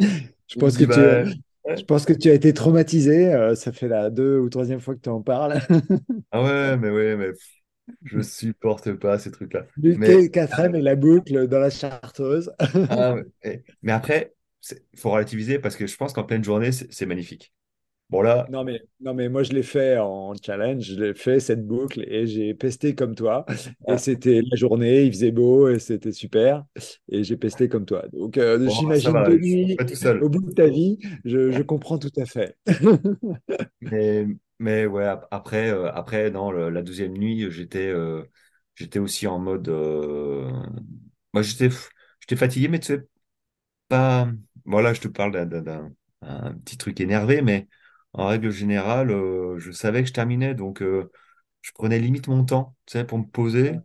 Je 0.00 0.58
pense 0.58 0.76
que 0.76 0.84
tu, 0.84 0.88
bah, 0.88 1.24
je 1.76 1.82
pense 1.84 2.04
que 2.04 2.12
tu 2.12 2.30
as 2.30 2.34
été 2.34 2.52
traumatisé. 2.52 3.32
euh, 3.32 3.54
ça 3.54 3.72
fait 3.72 3.88
la 3.88 4.10
deux 4.10 4.38
ou 4.38 4.48
troisième 4.48 4.80
fois 4.80 4.94
que 4.94 5.00
tu 5.00 5.08
en 5.08 5.22
parles. 5.22 5.60
ah 6.32 6.42
ouais, 6.42 6.76
mais 6.76 6.90
ouais, 6.90 7.16
mais 7.16 7.30
je 8.04 8.20
supporte 8.20 8.92
pas 8.94 9.18
ces 9.18 9.30
trucs-là. 9.30 9.66
Du 9.76 9.96
Mais, 9.96 10.28
quatrième 10.30 10.74
et 10.74 10.82
la 10.82 10.96
boucle 10.96 11.48
dans 11.48 11.58
la 11.58 11.70
Chartreuse. 11.70 12.50
ah, 12.90 13.14
ouais, 13.14 13.64
mais 13.82 13.92
après, 13.92 14.32
il 14.92 14.98
faut 14.98 15.10
relativiser 15.10 15.58
parce 15.58 15.76
que 15.76 15.86
je 15.86 15.96
pense 15.96 16.12
qu'en 16.12 16.24
pleine 16.24 16.44
journée, 16.44 16.72
c'est 16.72 17.06
magnifique. 17.06 17.54
Bon, 18.10 18.22
là, 18.22 18.46
Non 18.46 18.62
mais, 18.62 18.82
non 19.00 19.14
mais 19.14 19.30
moi 19.30 19.42
je 19.42 19.52
l'ai 19.52 19.62
fait 19.62 19.96
en 19.96 20.34
challenge, 20.34 20.82
je 20.84 20.94
l'ai 21.00 21.14
fait 21.14 21.40
cette 21.40 21.66
boucle 21.66 22.02
et 22.06 22.26
j'ai 22.26 22.52
pesté 22.52 22.94
comme 22.94 23.14
toi. 23.14 23.46
Et 23.88 23.96
ah, 23.96 23.96
c'était 23.96 24.42
la 24.42 24.54
journée, 24.56 25.04
il 25.04 25.12
faisait 25.12 25.30
beau 25.30 25.68
et 25.68 25.78
c'était 25.78 26.12
super. 26.12 26.62
Et 27.08 27.24
j'ai 27.24 27.38
pesté 27.38 27.70
comme 27.70 27.86
toi. 27.86 28.06
Donc 28.12 28.36
euh, 28.36 28.66
bon, 28.66 28.90
ça 28.92 29.12
j'imagine 29.14 29.78
tout 29.86 29.94
seul. 29.96 30.20
au 30.20 30.28
bout 30.28 30.42
de 30.42 30.52
ta 30.52 30.66
vie, 30.68 30.98
je, 31.24 31.50
je 31.52 31.62
comprends 31.62 31.98
tout 31.98 32.10
à 32.18 32.26
fait. 32.26 32.54
Mais, 33.80 34.26
mais 34.58 34.86
ouais, 34.86 35.04
ap- 35.04 35.28
après, 35.30 35.70
euh, 35.70 35.90
après 35.92 36.30
le- 36.30 36.70
la 36.70 36.82
deuxième 36.82 37.12
nuit, 37.18 37.50
j'étais 37.50 37.88
euh, 37.88 38.24
j'étais 38.74 38.98
aussi 38.98 39.26
en 39.26 39.38
mode. 39.38 39.68
Moi, 41.32 41.42
j'étais 41.42 41.68
j'étais 42.20 42.36
fatigué, 42.36 42.68
mais 42.68 42.78
tu 42.80 42.86
sais, 42.86 43.08
pas. 43.88 44.28
Voilà, 44.64 44.94
je 44.94 45.00
te 45.00 45.08
parle 45.08 45.32
d'un 45.32 45.46
d'un- 45.46 45.62
d'un- 45.62 45.92
un 46.22 46.54
petit 46.54 46.78
truc 46.78 47.00
énervé, 47.00 47.42
mais 47.42 47.68
en 48.12 48.26
règle 48.28 48.50
générale, 48.50 49.10
euh, 49.10 49.58
je 49.58 49.70
savais 49.72 50.02
que 50.02 50.08
je 50.08 50.12
terminais, 50.14 50.54
donc 50.54 50.80
euh, 50.82 51.10
je 51.62 51.72
prenais 51.72 51.98
limite 51.98 52.28
mon 52.28 52.44
temps, 52.44 52.76
tu 52.86 52.92
sais, 52.98 53.04
pour 53.04 53.18
me 53.18 53.24
poser. 53.26 53.78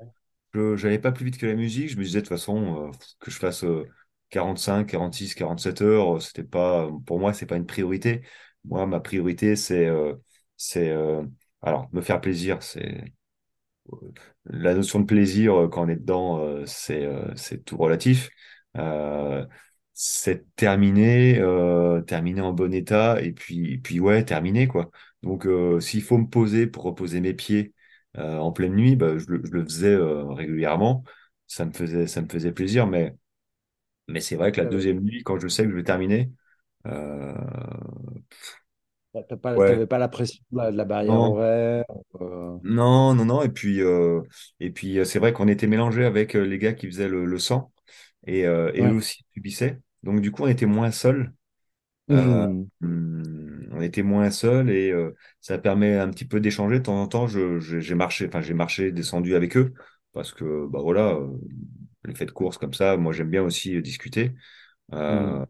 Je 0.53 0.75
n'allais 0.83 0.99
pas 0.99 1.11
plus 1.11 1.25
vite 1.25 1.37
que 1.37 1.45
la 1.47 1.55
musique. 1.55 1.89
Je 1.89 1.97
me 1.97 2.03
disais 2.03 2.19
de 2.21 2.25
toute 2.25 2.29
façon 2.37 2.89
euh, 2.89 2.91
que 3.19 3.31
je 3.31 3.37
fasse 3.39 3.63
euh, 3.65 3.87
45, 4.31 4.87
46, 4.87 5.35
47 5.35 5.81
heures, 5.81 6.21
c'était 6.21 6.43
pas, 6.43 6.89
pour 7.05 7.19
moi, 7.19 7.33
c'est 7.33 7.45
pas 7.47 7.57
une 7.57 7.65
priorité. 7.67 8.23
Moi, 8.65 8.85
ma 8.87 8.99
priorité, 9.01 9.55
c'est 9.55 9.89
c'est 10.57 10.93
alors 11.61 11.89
me 11.93 12.01
faire 12.01 12.21
plaisir. 12.21 12.61
C'est 12.63 13.13
la 14.45 14.73
notion 14.73 14.99
de 14.99 15.05
plaisir 15.05 15.67
quand 15.71 15.85
on 15.85 15.89
est 15.89 15.95
dedans, 15.95 16.65
c'est 16.65 17.07
c'est 17.35 17.63
tout 17.65 17.77
relatif. 17.77 18.29
Euh, 18.77 19.45
c'est 20.01 20.55
terminé, 20.55 21.39
euh, 21.39 22.01
terminé 22.01 22.41
en 22.41 22.53
bon 22.53 22.73
état, 22.73 23.21
et 23.21 23.33
puis, 23.33 23.77
puis 23.79 23.99
ouais, 23.99 24.23
terminé 24.25 24.67
quoi. 24.67 24.89
Donc, 25.23 25.45
euh, 25.45 25.79
s'il 25.81 26.01
faut 26.03 26.17
me 26.17 26.27
poser 26.27 26.67
pour 26.67 26.83
reposer 26.83 27.19
mes 27.21 27.33
pieds 27.33 27.73
euh, 28.17 28.37
en 28.37 28.51
pleine 28.53 28.75
nuit, 28.75 28.95
bah, 28.95 29.17
je, 29.17 29.25
le 29.27 29.41
je 29.45 29.51
le 29.51 29.63
faisais 29.65 29.95
régulièrement. 29.97 31.03
Ça 31.47 31.65
me 31.65 31.71
faisait, 31.73 32.07
ça 32.07 32.21
me 32.21 32.29
faisait 32.29 32.51
plaisir, 32.53 32.87
mais, 32.87 33.15
mais 34.07 34.21
c'est 34.21 34.35
vrai 34.37 34.51
que 34.51 34.61
la 34.61 34.65
Ouais, 34.65 34.67
deuxième 34.67 35.01
nuit, 35.01 35.23
quand 35.23 35.39
je 35.39 35.47
sais 35.49 35.63
que 35.65 35.71
je 35.71 35.75
vais 35.75 35.83
terminer, 35.83 36.31
T'as 39.13 39.37
pas, 39.37 39.59
ouais, 39.59 39.61
t'avais 39.61 39.87
pas 39.87 39.97
la 39.97 40.07
pression 40.07 40.43
de 40.51 40.57
la, 40.77 40.85
barrière 40.85 41.19
non, 41.19 41.31
horaire. 41.31 41.85
euh, 42.21 42.57
non, 42.63 43.13
non, 43.15 43.25
non. 43.25 43.41
Et 43.43 43.49
puis, 43.49 43.81
euh, 43.81 44.21
et 44.59 44.69
puis 44.71 44.99
c'est 45.05 45.19
vrai 45.19 45.33
qu'on 45.33 45.47
était 45.47 45.67
mélangés 45.67 46.05
avec 46.05 46.33
les 46.33 46.57
gars 46.59 46.73
qui 46.73 46.87
faisaient 46.87 47.07
le, 47.07 47.25
le 47.25 47.39
sang, 47.39 47.71
et, 48.27 48.45
euh, 48.47 48.71
et 48.75 48.87
eux 48.87 48.95
aussi 48.95 49.25
subissaient. 49.33 49.79
Donc, 50.03 50.21
du 50.21 50.31
coup, 50.31 50.43
on 50.43 50.47
était 50.47 50.65
moins 50.65 50.91
seuls. 50.91 51.33
Euh, 52.11 52.47
hum, 52.83 53.67
on 53.71 53.81
était 53.81 54.03
moins 54.03 54.31
seuls 54.31 54.69
et 54.71 54.91
euh, 54.91 55.15
ça 55.41 55.57
permet 55.59 55.95
un 55.97 56.09
petit 56.09 56.25
peu 56.25 56.39
d'échanger. 56.39 56.79
De 56.79 56.83
temps 56.85 57.01
en 57.01 57.07
temps, 57.07 57.27
je, 57.27 57.59
je- 57.59 57.79
j'ai 57.79 57.95
marché, 57.95 58.27
enfin 58.27 58.41
j'ai 58.41 58.53
marché, 58.55 58.91
descendu 58.91 59.35
avec 59.35 59.57
eux 59.57 59.73
parce 60.13 60.33
que 60.33 60.67
bah 60.67 60.79
voilà, 60.81 61.09
euh, 61.15 61.27
les 62.05 62.15
faits 62.15 62.29
de 62.29 62.33
course 62.33 62.57
comme 62.57 62.73
ça, 62.73 62.97
moi 62.97 63.13
j'aime 63.13 63.29
bien 63.29 63.43
aussi 63.43 63.81
discuter. 63.81 64.33
Euh, 64.93 65.45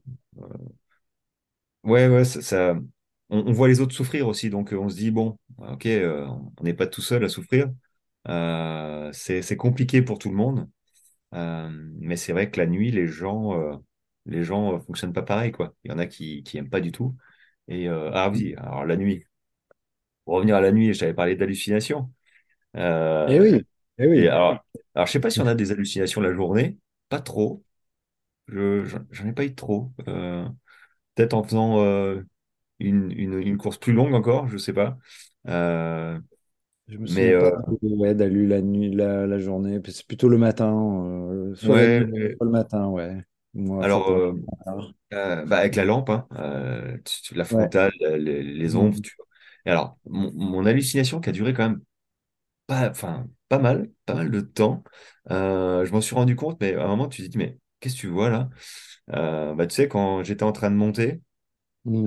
ouais, 1.83 2.07
ouais, 2.07 2.25
ça, 2.25 2.41
ça- 2.41 2.75
on, 3.29 3.39
on 3.47 3.51
voit 3.51 3.67
les 3.67 3.79
autres 3.81 3.95
souffrir 3.95 4.27
aussi, 4.27 4.49
donc 4.49 4.73
on 4.77 4.89
se 4.89 4.95
dit 4.95 5.11
bon, 5.11 5.37
ok, 5.57 5.85
euh, 5.85 6.25
on 6.57 6.63
n'est 6.63 6.73
pas 6.73 6.87
tout 6.87 7.01
seul 7.01 7.23
à 7.23 7.29
souffrir. 7.29 7.69
Euh, 8.29 9.11
c'est 9.13 9.41
c'est 9.41 9.57
compliqué 9.57 10.01
pour 10.01 10.19
tout 10.19 10.29
le 10.29 10.35
monde, 10.35 10.69
Euh, 11.35 11.69
mais 11.99 12.17
c'est 12.17 12.33
vrai 12.33 12.51
que 12.51 12.59
la 12.59 12.67
nuit, 12.67 12.91
les 12.91 13.07
gens, 13.07 13.53
les 14.25 14.43
gens 14.43 14.75
euh, 14.75 14.79
fonctionnent 14.79 15.13
pas 15.13 15.23
pareil 15.23 15.51
quoi. 15.51 15.75
Il 15.83 15.91
y 15.91 15.93
en 15.93 15.99
a 15.99 16.07
qui 16.07 16.43
qui 16.43 16.57
aiment 16.57 16.69
pas 16.69 16.81
du 16.81 16.91
tout. 16.91 17.15
Et 17.67 17.89
euh, 17.89 18.11
ah 18.13 18.29
oui, 18.29 18.55
alors 18.57 18.85
la 18.85 18.97
nuit. 18.97 19.25
Pour 20.25 20.35
revenir 20.35 20.55
à 20.55 20.61
la 20.61 20.71
nuit, 20.71 20.93
je 20.93 20.99
t'avais 20.99 21.13
parlé 21.13 21.35
d'hallucinations. 21.35 22.11
Eh 23.25 23.39
Euh, 23.39 23.39
oui, 23.39 23.65
eh 23.97 24.07
et 24.15 24.27
oui. 24.27 24.29
alors, 24.29 24.65
alors, 24.95 25.07
je 25.07 25.13
sais 25.13 25.19
pas 25.21 25.29
si 25.31 25.41
on 25.41 25.47
a 25.47 25.55
des 25.55 25.71
hallucinations 25.71 26.21
la 26.21 26.33
journée. 26.33 26.77
Pas 27.09 27.21
trop. 27.21 27.63
Je, 28.47 28.85
j'en 29.11 29.27
ai 29.27 29.33
pas 29.33 29.45
eu 29.45 29.55
trop. 29.55 29.93
Euh, 30.07 30.47
peut-être 31.15 31.33
en 31.35 31.43
faisant 31.43 31.81
euh, 31.83 32.23
une, 32.79 33.11
une, 33.13 33.35
une 33.41 33.57
course 33.57 33.77
plus 33.79 33.93
longue 33.93 34.15
encore, 34.15 34.47
je 34.49 34.57
sais 34.57 34.73
pas. 34.73 34.97
Euh, 35.47 36.19
Je 36.87 36.97
me 36.97 37.07
mais 37.07 37.35
ouais, 37.81 38.15
d'aller 38.15 38.47
la 38.47 38.61
nuit, 38.61 38.91
la, 38.95 39.27
la 39.27 39.39
journée. 39.39 39.79
C'est 39.89 40.05
plutôt 40.07 40.29
le 40.29 40.37
matin, 40.37 40.73
ouais. 41.63 42.05
le 42.41 42.49
matin, 42.49 42.87
ouais. 42.89 43.23
Moi, 43.53 43.81
Alors, 43.81 44.09
euh, 44.09 44.33
euh, 45.13 45.45
bah, 45.45 45.57
avec 45.59 45.75
la 45.75 45.85
lampe, 45.85 46.09
hein, 46.09 46.27
euh, 46.33 46.97
tu- 47.05 47.21
tu- 47.23 47.35
la 47.35 47.45
Ouais. 47.51 47.69
frontale, 47.69 47.91
les, 48.01 48.43
les 48.43 48.75
ombres, 48.75 48.97
Mm. 48.97 49.01
tu 49.01 49.15
vois. 49.17 49.27
Et 49.65 49.71
alors, 49.71 49.99
mon, 50.05 50.31
mon 50.33 50.65
hallucination 50.65 51.21
qui 51.21 51.29
a 51.29 51.31
duré 51.31 51.53
quand 51.53 51.69
même 51.69 51.81
pas, 52.67 52.89
enfin, 52.91 53.27
pas 53.49 53.59
mal, 53.59 53.91
pas 54.05 54.15
mal 54.15 54.31
de 54.31 54.41
temps. 54.41 54.83
Euh, 55.31 55.85
je 55.85 55.93
m'en 55.93 56.01
suis 56.01 56.15
rendu 56.15 56.35
compte, 56.35 56.59
mais 56.61 56.75
à 56.75 56.85
un 56.85 56.87
moment, 56.89 57.09
tu 57.09 57.23
te 57.23 57.27
dis, 57.29 57.37
mais 57.37 57.57
qu'est-ce 57.79 57.95
que 57.95 58.01
tu 58.01 58.07
vois 58.07 58.29
là? 58.29 58.49
Euh, 59.13 59.55
bah, 59.55 59.67
tu 59.67 59.75
sais, 59.75 59.87
quand 59.89 60.23
j'étais 60.23 60.43
en 60.43 60.51
train 60.53 60.71
de 60.71 60.77
monter, 60.77 61.21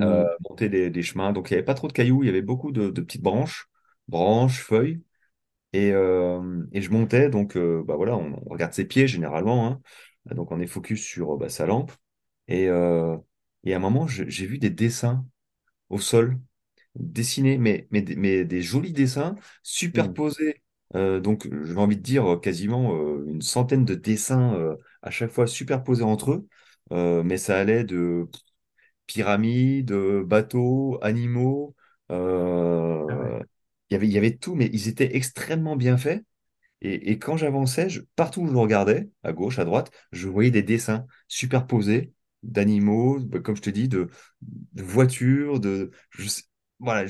euh, 0.03 0.25
Mm. 0.25 0.33
monter 0.49 0.69
des, 0.69 0.91
des 0.91 1.03
chemins, 1.03 1.33
donc 1.33 1.51
il 1.51 1.55
n'y 1.55 1.59
avait 1.59 1.65
pas 1.65 1.75
trop 1.75 1.89
de 1.89 1.93
cailloux, 1.93 2.23
il 2.23 2.27
y 2.27 2.29
avait 2.31 2.43
beaucoup 2.43 2.73
de, 2.73 2.91
de 2.91 3.01
petites 3.01 3.23
branches, 3.23 3.69
branches, 4.09 4.63
feuilles, 4.63 5.03
et, 5.73 5.93
euh, 5.93 6.65
et 6.73 6.83
je 6.83 6.91
montais, 6.93 7.31
donc 7.31 7.57
euh, 7.57 7.85
bah, 7.87 7.97
voilà, 7.97 8.17
on, 8.17 8.35
on 8.47 8.51
regarde 8.51 8.73
ses 8.75 8.87
pieds 8.87 9.09
généralement, 9.09 9.69
hein. 9.69 9.83
Donc 10.31 10.51
on 10.53 10.61
est 10.61 10.67
focus 10.67 11.03
sur 11.03 11.35
euh, 11.35 11.37
bah, 11.39 11.49
sa 11.49 11.67
lampe, 11.67 11.93
et, 12.49 12.69
euh, 12.69 13.17
et 13.65 13.75
à 13.75 13.77
un 13.77 13.81
moment, 13.81 14.07
j'ai 14.07 14.47
vu 14.47 14.59
des 14.59 14.71
dessins 14.71 15.27
au 15.91 15.99
sol 15.99 16.39
dessinés, 16.97 17.59
mais, 17.59 17.89
mais, 17.91 18.03
des- 18.03 18.17
mais 18.17 18.45
des 18.45 18.63
jolis 18.63 18.93
dessins 18.93 19.37
superposés. 19.63 20.63
Euh, 20.97 21.21
donc, 21.21 21.49
j'ai 21.65 21.77
envie 21.77 21.97
de 21.97 22.03
dire 22.03 22.35
euh, 22.35 22.39
quasiment 22.39 22.95
euh, 22.97 23.25
une 23.29 23.43
centaine 23.43 23.85
de 23.85 23.95
dessins 23.95 24.55
euh, 24.57 24.77
à 25.03 25.11
chaque 25.11 25.31
fois 25.33 25.47
superposés 25.47 26.05
entre 26.05 26.33
eux. 26.33 26.49
Euh, 26.93 27.23
mais 27.25 27.39
ça 27.39 27.59
allait 27.61 27.85
de 27.85 28.29
pyramides, 29.07 29.93
euh, 29.93 30.25
bateaux, 30.25 30.99
animaux. 31.03 31.75
Ah 33.09 33.15
ouais. 33.17 33.33
euh, 33.33 33.43
il 33.91 33.95
y 33.95 33.97
avait, 33.97 34.07
il 34.09 34.13
y 34.13 34.19
avait 34.19 34.37
tout, 34.37 34.55
mais 34.55 34.71
ils 34.73 34.89
étaient 34.89 35.17
extrêmement 35.17 35.77
bien 35.77 35.97
faits. 35.99 36.25
Et, 36.83 37.19
quand 37.19 37.37
j'avançais, 37.37 37.89
je- 37.89 38.01
partout 38.17 38.43
où 38.43 38.49
je 38.49 38.57
regardais, 38.57 39.09
à 39.23 39.33
gauche, 39.33 39.59
à 39.59 39.65
droite, 39.65 39.91
je 40.13 40.29
voyais 40.29 40.51
des 40.51 40.63
dessins 40.63 41.07
superposés 41.29 42.13
d'animaux, 42.43 43.21
bah, 43.21 43.41
comme 43.41 43.57
je 43.57 43.63
te 43.63 43.71
dis, 43.71 43.89
de, 43.89 44.11
voitures, 44.75 45.61
de, 45.61 45.91
voilà, 46.81 47.09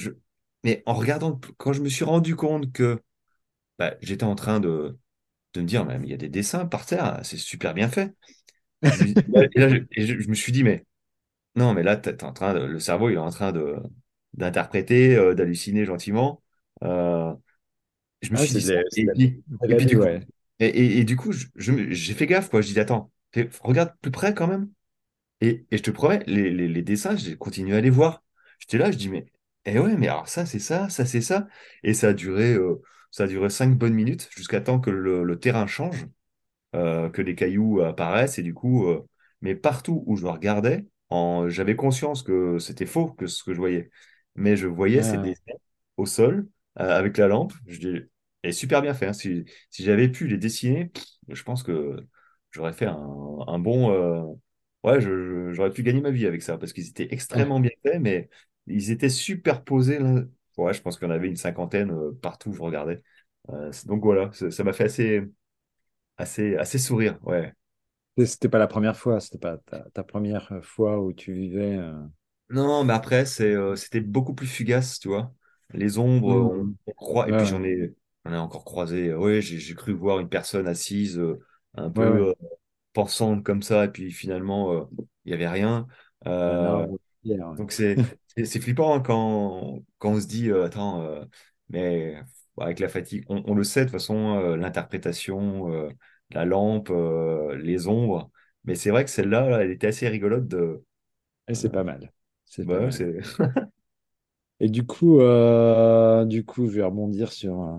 mais 0.65 0.83
en 0.87 0.95
regardant, 0.95 1.41
quand 1.59 1.73
je 1.73 1.83
me 1.83 1.89
suis 1.89 2.05
rendu 2.05 2.37
compte 2.37 2.73
que 2.73 3.01
bah, 3.79 3.95
j'étais 4.03 4.25
en 4.25 4.35
train 4.35 4.61
de, 4.61 4.99
de 5.55 5.61
me 5.63 5.67
dire, 5.67 5.87
il 6.03 6.11
y 6.11 6.15
a 6.15 6.17
des 6.17 6.29
dessins 6.29 6.67
par 6.67 6.87
terre, 6.87 7.21
c'est 7.25 7.39
super 7.39 7.75
bien 7.75 7.89
fait. 7.89 8.15
Me, 8.83 8.93
et 9.55 9.61
là, 9.61 9.69
je, 9.71 10.29
me 10.29 10.35
suis 10.35 10.53
dit, 10.53 10.65
mais 10.65 10.87
non, 11.57 11.75
mais 11.75 11.83
là, 11.83 11.97
t'es 11.97 12.25
en 12.25 12.33
train 12.33 12.55
le 12.55 12.79
cerveau, 12.81 13.11
il 13.11 13.15
est 13.15 13.19
en 13.19 13.31
train 13.31 13.53
de 13.53 13.77
d'interpréter, 14.35 15.17
euh, 15.17 15.35
d'halluciner 15.35 15.85
gentiment. 15.85 16.43
Euh, 16.85 17.35
je 18.23 18.31
me 18.33 18.37
Ah, 18.37 18.45
suis 18.45 18.55
dit 18.55 18.63
ça. 18.63 18.75
Et 18.97 19.07
puis, 19.09 19.43
puis 19.77 19.87
du 19.87 19.99
coup, 19.99 20.09
ouais. 20.09 20.21
et, 20.61 21.05
du 21.05 21.17
coup, 21.17 21.33
j'ai 21.57 22.15
fait 22.15 22.27
gaffe, 22.27 22.51
quoi. 22.51 22.61
Je 22.63 22.73
dis, 22.73 22.81
attends, 22.81 23.13
regarde 23.63 23.95
plus 24.01 24.11
près 24.11 24.35
quand 24.35 24.47
même. 24.49 24.71
Et, 25.41 25.67
et 25.71 25.79
je 25.79 25.83
te 25.83 25.91
promets, 25.91 26.23
les, 26.27 26.51
les, 26.51 26.69
les 26.69 26.83
dessins, 26.83 27.17
j'ai 27.17 27.37
continué 27.37 27.77
à 27.77 27.81
les 27.81 27.91
voir. 27.91 28.25
J'étais 28.61 28.79
là, 28.79 28.91
je 28.93 28.97
dis, 28.99 29.09
mais, 29.11 29.27
eh 29.67 29.79
ouais, 29.79 29.97
mais 29.97 30.09
alors 30.09 30.29
ça, 30.29 30.47
c'est 30.47 30.59
ça, 30.61 30.89
ça, 30.89 31.07
c'est 31.07 31.21
ça. 31.23 31.49
Et 31.83 31.95
ça 31.95 32.09
a 32.09 32.13
duré, 32.15 32.55
euh, 32.55 32.83
ça 33.11 33.25
a 33.25 33.27
duré 33.29 33.51
cinq 33.51 33.77
bonnes 33.79 33.95
minutes 33.95 34.29
jusqu'à 34.37 34.61
temps 34.61 34.81
que 34.81 34.91
le, 34.91 35.25
le 35.25 35.41
terrain 35.41 35.67
change 35.67 36.07
euh, 36.75 37.11
que 37.11 37.23
les 37.23 37.35
cailloux 37.35 37.81
apparaissent. 37.83 38.39
Et 38.39 38.43
du 38.43 38.55
coup, 38.55 38.89
euh, 38.89 39.07
mais 39.41 39.55
partout 39.55 40.05
où 40.07 40.17
je 40.17 40.27
regardais, 40.27 40.87
j'avais 41.49 41.77
conscience 41.77 42.23
que 42.23 42.59
c'était 42.59 42.87
faux 42.87 43.09
que 43.13 43.27
ce 43.27 43.45
que 43.45 43.53
je 43.53 43.59
voyais. 43.59 43.91
Mais 44.35 44.57
je 44.57 44.67
voyais 44.67 45.03
ces 45.03 45.19
Ah, 45.19 45.19
dessins 45.19 45.53
au 45.99 46.07
sol 46.07 46.49
avec 46.77 47.19
la 47.19 47.29
lampe. 47.29 47.53
Je 47.67 47.79
dis, 47.79 48.01
et 48.43 48.53
super 48.53 48.83
bien 48.83 48.95
fait. 48.95 49.07
hein. 49.07 49.13
Si, 49.13 49.45
si 49.71 49.85
j'avais 49.85 50.09
pu 50.09 50.27
les 50.29 50.39
dessiner, 50.39 50.93
je 51.29 51.43
pense 51.43 51.63
que 51.63 51.97
j'aurais 52.51 52.73
fait 52.73 52.87
un, 52.87 52.97
un 53.47 53.59
bon. 53.59 53.91
euh, 53.93 54.23
ouais, 54.85 55.01
j'aurais 55.01 55.71
pu 55.73 55.83
gagner 55.83 56.01
ma 56.01 56.11
vie 56.11 56.27
avec 56.27 56.43
ça 56.43 56.59
parce 56.59 56.73
qu'ils 56.73 56.89
étaient 56.89 57.09
extrêmement 57.13 57.61
bien 57.61 57.71
faits, 57.83 58.01
mais 58.01 58.29
ils 58.67 58.91
étaient 58.91 59.09
superposés. 59.09 59.99
Ouais, 60.59 60.75
je 60.75 60.83
pense 60.83 60.99
qu'il 60.99 61.09
y 61.09 61.11
en 61.11 61.15
avait 61.15 61.29
une 61.29 61.37
cinquantaine 61.37 61.91
euh, 61.91 62.13
partout 62.21 62.51
où 62.51 62.53
je 62.55 62.63
regardais. 62.63 63.03
Euh, 63.51 63.71
donc 63.87 64.03
voilà, 64.03 64.31
ça 64.51 64.65
m'a 64.65 64.73
fait 64.73 64.85
assez, 64.85 65.23
assez, 66.19 66.57
assez 66.57 66.79
sourire. 66.79 67.19
Ouais. 67.25 67.53
C'était 68.25 68.49
pas 68.49 68.59
la 68.59 68.67
première 68.69 68.97
fois, 68.97 69.21
c'était 69.21 69.37
pas 69.39 69.59
ta, 69.59 69.81
ta 69.91 70.03
première 70.05 70.51
fois 70.65 70.99
où 71.01 71.13
tu 71.13 71.33
vivais. 71.35 71.77
euh, 71.79 71.93
Non, 72.51 72.85
mais 72.85 72.93
après, 72.93 73.25
euh, 73.41 73.77
c'était 73.77 74.01
beaucoup 74.01 74.35
plus 74.35 74.47
fugace, 74.47 74.99
tu 74.99 75.09
vois. 75.09 75.33
Les 75.73 75.99
ombres, 75.99 76.29
on, 76.29 76.75
on 76.87 76.93
croit, 76.93 77.29
et 77.31 77.33
Ouais, 77.33 77.35
puis 77.35 77.47
j'en 77.47 77.63
ai, 77.65 77.95
j'en 78.25 78.33
ai 78.33 78.37
encore 78.37 78.65
croisé. 78.65 79.15
Ouais, 79.15 79.41
j'ai 79.43 79.75
cru 79.75 79.93
voir 79.93 80.19
une 80.21 80.29
personne 80.29 80.67
assise, 80.69 81.19
euh, 81.19 81.41
un 81.75 81.91
ouais, 81.95 82.09
ouais. 82.09 82.21
peu 82.21 82.29
euh, 82.31 82.35
pensante 82.93 83.45
comme 83.45 83.63
ça, 83.63 83.85
et 83.87 83.89
puis 83.89 84.13
finalement, 84.13 84.73
euh, 84.75 84.85
il 85.25 85.33
y 85.33 85.35
avait 85.35 85.49
rien. 85.49 85.87
A. 86.27 86.87
Donc 87.57 87.73
c'est 87.73 87.97
flippant 88.61 88.95
hein, 88.97 89.01
quand, 89.01 89.81
quand 89.99 90.11
on 90.13 90.21
se 90.21 90.27
dit, 90.27 90.51
attends, 90.53 91.07
mais 91.69 92.17
avec 92.59 92.81
la 92.81 92.89
fatigue, 92.89 93.25
on, 93.29 93.43
on 93.47 93.55
le 93.55 93.65
sait 93.65 93.81
de 93.81 93.85
toute 93.87 93.93
façon, 93.93 94.39
euh, 94.39 94.57
l'interprétation, 94.57 95.73
euh, 95.73 95.91
la 96.31 96.45
lampe, 96.45 96.91
euh, 96.91 97.57
les 97.57 97.89
ombres. 97.89 98.31
Mais 98.65 98.75
c'est 98.75 98.91
vrai 98.91 99.05
que 99.05 99.11
celle-là, 99.11 99.49
là, 99.49 99.63
elle 99.63 99.71
était 99.71 99.89
assez 99.89 100.09
rigolote 100.09 100.47
de. 100.49 100.85
Et 101.49 101.55
c'est 101.55 101.71
pas 101.71 101.85
mal. 101.85 102.13
C'est 102.45 102.67
pas 102.67 102.81
Ouais, 102.81 102.91
mal. 102.91 102.93
c'est... 102.93 103.19
Et 104.63 104.71
du 104.71 104.87
coup, 104.87 105.21
euh, 105.21 106.25
du 106.27 106.45
coup, 106.47 106.69
je 106.69 106.73
vais 106.77 106.85
rebondir 106.85 107.33
sur. 107.33 107.63
euh, 107.63 107.79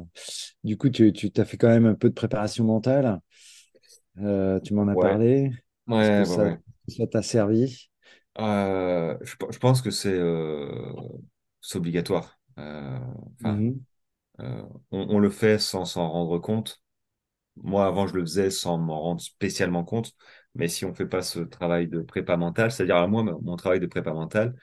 du 0.65 0.77
coup, 0.77 0.89
tu, 0.91 1.13
tu 1.13 1.31
t'as 1.31 1.45
fait 1.45 1.57
quand 1.57 1.69
même 1.69 1.85
un 1.87 1.95
peu 1.95 2.09
de 2.09 2.15
préparation 2.15 2.65
mentale. 2.65 3.21
Euh, 4.19 4.59
tu 4.61 4.73
m'en 4.73 4.87
as 4.87 4.95
Ouais, 4.95 4.97
parlé. 4.97 5.51
Est-ce 5.99 6.11
que 6.11 6.23
ouais, 6.23 6.27
ouais, 6.27 6.27
ça, 6.27 6.43
ouais. 6.43 6.59
ça 6.89 7.07
t'a 7.07 7.21
servi? 7.23 7.89
Euh, 8.39 9.17
je, 9.21 9.35
pe- 9.35 9.51
je 9.51 9.59
pense 9.59 9.81
que 9.81 9.91
c'est 9.91 10.13
euh, 10.13 10.93
c'est 11.61 11.77
obligatoire. 11.77 12.39
Euh, 12.57 12.99
enfin, 13.35 13.61
Mhm. 13.61 13.85
euh, 14.41 14.63
on, 14.91 15.07
on 15.15 15.19
le 15.19 15.29
fait 15.29 15.59
sans 15.59 15.85
s'en 15.85 16.09
rendre 16.09 16.39
compte. 16.39 16.81
Moi, 17.57 17.85
avant, 17.87 18.07
je 18.07 18.15
le 18.15 18.21
faisais 18.21 18.51
sans 18.51 18.77
m'en 18.79 19.01
rendre 19.01 19.21
spécialement 19.21 19.83
compte. 19.85 20.13
Mais 20.55 20.67
si 20.69 20.85
on 20.85 20.93
fait 20.95 21.07
pas 21.07 21.21
ce 21.23 21.39
travail 21.39 21.87
de 21.87 22.01
prépa 22.01 22.37
mentale, 22.37 22.71
c'est-à-dire 22.71 22.97
à 22.97 23.07
moi, 23.07 23.23
mon 23.23 23.41
mon 23.41 23.55
travail 23.57 23.79
de 23.81 23.87
prépa 23.87 24.13
mentale, 24.13 24.55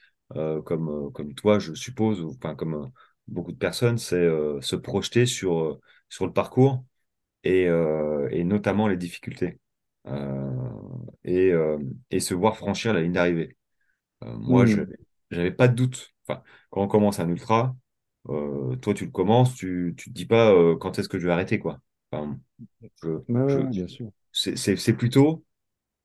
comme, 0.63 0.89
euh, 1.09 1.11
comme 1.11 1.35
toi, 1.35 1.59
je 1.59 1.75
suppose, 1.75 2.21
ou 2.23 2.31
enfin 2.31 2.55
comme 2.55 2.75
euh, 2.75 2.87
beaucoup 3.29 3.53
de 3.53 3.59
personnes, 3.59 3.99
c'est 3.99 4.17
euh, 4.17 4.61
se 4.61 4.77
projeter 4.77 5.27
sur, 5.27 5.59
euh, 5.61 5.81
sur 6.09 6.27
le 6.27 6.33
parcours 6.33 6.85
et, 7.45 7.67
euh, 7.69 8.29
et 8.33 8.45
notamment 8.45 8.89
les 8.89 8.97
difficultés. 8.97 9.61
Euh, 10.09 10.51
et, 11.25 11.53
euh, 11.53 11.79
et 12.11 12.21
se 12.21 12.35
voir 12.35 12.57
franchir 12.57 12.95
la 12.95 13.03
ligne 13.03 13.13
d'arrivée. 13.13 13.57
Euh, 14.25 14.37
moi, 14.37 14.67
je 14.67 14.83
j'avais 15.31 15.53
pas 15.53 15.69
de 15.69 15.75
doute. 15.75 16.15
Enfin, 16.29 16.43
quand 16.71 16.83
on 16.83 16.89
commence 16.89 17.21
un 17.21 17.29
ultra, 17.29 17.77
euh, 18.29 18.77
toi, 18.77 18.95
tu 18.95 19.05
le 19.07 19.11
commences, 19.13 19.55
tu, 19.55 19.95
tu 19.97 20.11
te 20.11 20.15
dis 20.15 20.27
pas 20.27 20.53
euh, 20.53 20.77
quand 20.77 20.99
est-ce 20.99 21.09
que 21.09 21.19
je 21.19 21.27
vais 21.27 21.33
arrêter, 21.33 21.59
quoi. 21.59 21.81
Enfin, 22.13 22.39
je, 23.03 23.23
Ouais, 23.29 23.65
bien 23.65 23.87
sûr. 23.89 24.11
c'est 24.33 24.95
plutôt, 24.97 25.45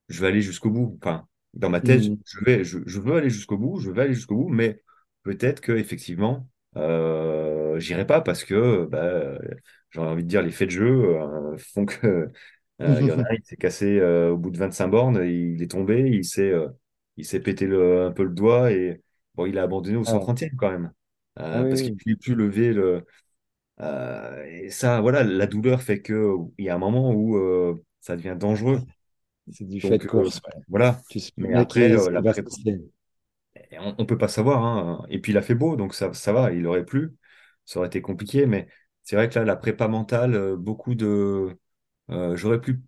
je 0.09 0.21
vais 0.21 0.27
aller 0.27 0.41
jusqu'au 0.41 0.69
bout. 0.71 0.97
Enfin, 1.03 1.27
dans 1.55 1.69
ma 1.69 1.81
tête, 1.81 2.03
Mhm. 2.03 2.23
je 2.25 2.39
vais, 2.45 2.63
je, 2.63 2.79
je 2.85 2.99
veux 3.01 3.15
aller 3.15 3.29
jusqu'au 3.29 3.57
bout, 3.57 3.79
je 3.79 3.91
vais 3.91 4.03
aller 4.03 4.13
jusqu'au 4.13 4.35
bout, 4.35 4.49
mais 4.49 4.81
peut-être 5.23 5.61
que 5.61 5.71
effectivement, 5.73 6.49
euh, 6.77 7.79
j'irai 7.79 8.05
pas 8.07 8.21
parce 8.21 8.43
que, 8.43 8.85
bah, 8.85 9.39
j'ai 9.91 9.99
envie 9.99 10.23
de 10.23 10.27
dire, 10.29 10.41
les 10.41 10.51
faits 10.51 10.67
de 10.69 10.73
jeu 10.73 11.17
euh, 11.21 11.57
font 11.57 11.85
que 11.85 12.31
euh, 12.81 13.01
il 13.01 13.07
y 13.07 13.11
en 13.11 13.19
a 13.19 13.21
un, 13.21 13.35
il 13.35 13.43
s'est 13.45 13.55
cassé 13.57 13.99
euh, 13.99 14.31
au 14.31 14.37
bout 14.37 14.51
de 14.51 14.57
25 14.57 14.89
bornes, 14.89 15.23
il 15.25 15.61
est 15.63 15.71
tombé, 15.71 16.09
il 16.11 16.25
s'est 16.25 16.49
euh, 16.51 16.67
il 17.17 17.25
s'est 17.25 17.39
pété 17.39 17.65
le, 17.67 18.05
un 18.05 18.11
peu 18.11 18.23
le 18.23 18.31
doigt 18.33 18.71
et 18.71 19.01
bon, 19.35 19.45
il 19.45 19.57
a 19.57 19.63
abandonné 19.63 19.95
au 19.97 20.03
Ah, 20.05 20.05
130e 20.05 20.55
quand 20.57 20.71
même. 20.71 20.91
ah 21.51 21.61
Euh, 21.61 21.65
oui, 21.65 21.69
parce 21.69 21.81
qu'il 21.81 21.93
ne 21.93 21.99
pouvait 21.99 22.15
plus 22.17 22.35
lever 22.35 22.73
le. 22.73 23.05
euh, 23.81 24.45
et 24.45 24.69
ça, 24.71 25.01
voilà, 25.01 25.23
la 25.23 25.47
douleur 25.47 25.81
fait 25.81 26.01
que 26.01 26.35
il 26.57 26.65
y 26.65 26.69
a 26.69 26.75
un 26.75 26.77
moment 26.77 27.11
où 27.13 27.37
euh, 27.37 27.75
ça 28.01 28.15
devient 28.17 28.35
dangereux. 28.39 28.81
C'est 29.51 29.65
du 29.67 29.81
fait 29.81 29.97
de 29.97 30.07
euh, 30.15 30.29
course. 30.29 30.41
ouais. 30.45 30.61
voilà. 30.67 31.01
Tu 31.07 31.19
Mais 31.37 31.53
après, 31.53 31.91
euh, 31.91 32.09
la 32.11 32.23
pré- 32.23 32.43
passer. 32.43 32.81
on, 33.79 33.95
on 33.97 34.05
peut 34.05 34.17
pas 34.17 34.27
savoir. 34.27 34.63
hein. 34.63 35.05
Et 35.09 35.19
puis 35.19 35.31
il 35.31 35.37
a 35.37 35.41
fait 35.41 35.55
beau, 35.55 35.75
donc 35.75 35.93
ça, 35.93 36.13
ça 36.13 36.33
va. 36.33 36.51
Il 36.53 36.65
aurait 36.67 36.85
plu, 36.85 37.15
ça 37.65 37.79
aurait 37.79 37.87
été 37.87 38.01
compliqué. 38.01 38.45
Mais 38.45 38.67
c'est 39.03 39.15
vrai 39.15 39.29
que 39.29 39.35
là, 39.39 39.45
la 39.45 39.55
prépa 39.55 39.87
mentale, 39.87 40.35
euh, 40.35 40.55
beaucoup 40.57 40.95
de 40.95 41.57
Euh, 42.11 42.37
j'aurais 42.37 42.61
pu, 42.61 42.81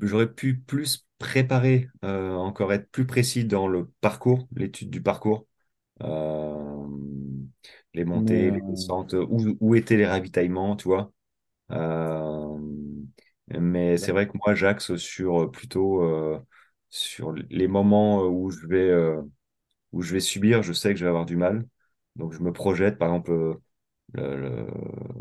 j'aurais 0.00 0.32
pu 0.34 0.58
plus 0.60 1.06
préparer, 1.18 1.88
euh, 2.04 2.34
encore 2.36 2.72
être 2.74 2.90
plus 2.90 3.06
précis 3.06 3.44
dans 3.46 3.68
le 3.68 3.86
parcours, 4.02 4.48
l'étude 4.56 4.90
du 4.90 5.02
parcours, 5.02 5.46
les 7.94 8.04
montées, 8.04 8.50
les 8.50 8.62
descentes, 8.62 9.14
où, 9.14 9.56
où 9.60 9.74
étaient 9.74 9.96
les 9.96 10.06
ravitaillements, 10.06 10.76
tu 10.76 10.84
vois. 10.88 11.12
Euh, 11.72 12.58
mais 13.58 13.96
c'est 13.98 14.12
bah, 14.12 14.12
vrai 14.12 14.28
que 14.28 14.36
moi, 14.44 14.54
j'axe 14.54 14.96
sur 14.96 15.42
euh, 15.42 15.50
plutôt 15.50 16.02
euh, 16.04 16.38
sur 16.90 17.32
les 17.32 17.68
moments 17.68 18.24
où 18.26 18.50
je 18.50 18.66
vais, 18.66 18.88
euh, 18.90 19.20
où 19.92 20.02
je 20.02 20.12
vais 20.14 20.20
subir, 20.20 20.62
je 20.62 20.72
sais 20.72 20.90
que 20.94 21.00
je 21.00 21.04
vais 21.04 21.10
avoir 21.10 21.26
du 21.26 21.36
mal. 21.36 21.66
Donc 22.16 22.32
je 22.34 22.40
me 22.40 22.52
projette, 22.52 22.98
par 22.98 23.08
exemple, 23.10 23.32
euh, 23.32 23.54
le- 24.14 24.36
le- 24.40 24.66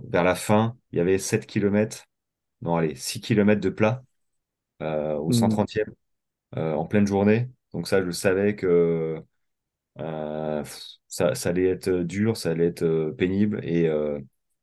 vers 0.09 0.23
la 0.23 0.35
fin, 0.35 0.77
il 0.91 0.97
y 0.99 1.01
avait 1.01 1.19
7 1.19 1.45
kilomètres 1.47 2.05
non, 2.61 2.77
allez, 2.77 2.95
6 2.95 3.21
kilomètres 3.21 3.61
de 3.61 3.69
plat 3.69 4.03
euh, 4.81 5.15
au 5.17 5.31
mhm. 5.31 5.59
130e 5.71 5.93
euh, 6.57 6.73
en 6.75 6.85
pleine 6.85 7.07
journée. 7.07 7.49
Donc 7.73 7.87
ça, 7.87 8.03
je 8.05 8.11
savais 8.11 8.55
que 8.55 9.21
euh, 9.99 10.63
ça, 11.07 11.35
ça 11.35 11.49
allait 11.49 11.67
être 11.67 11.89
dur, 11.91 12.37
ça 12.37 12.51
allait 12.51 12.67
être 12.67 12.83
euh, 12.83 13.13
pénible. 13.13 13.61
Et, 13.65 13.87
euh, 13.89 14.19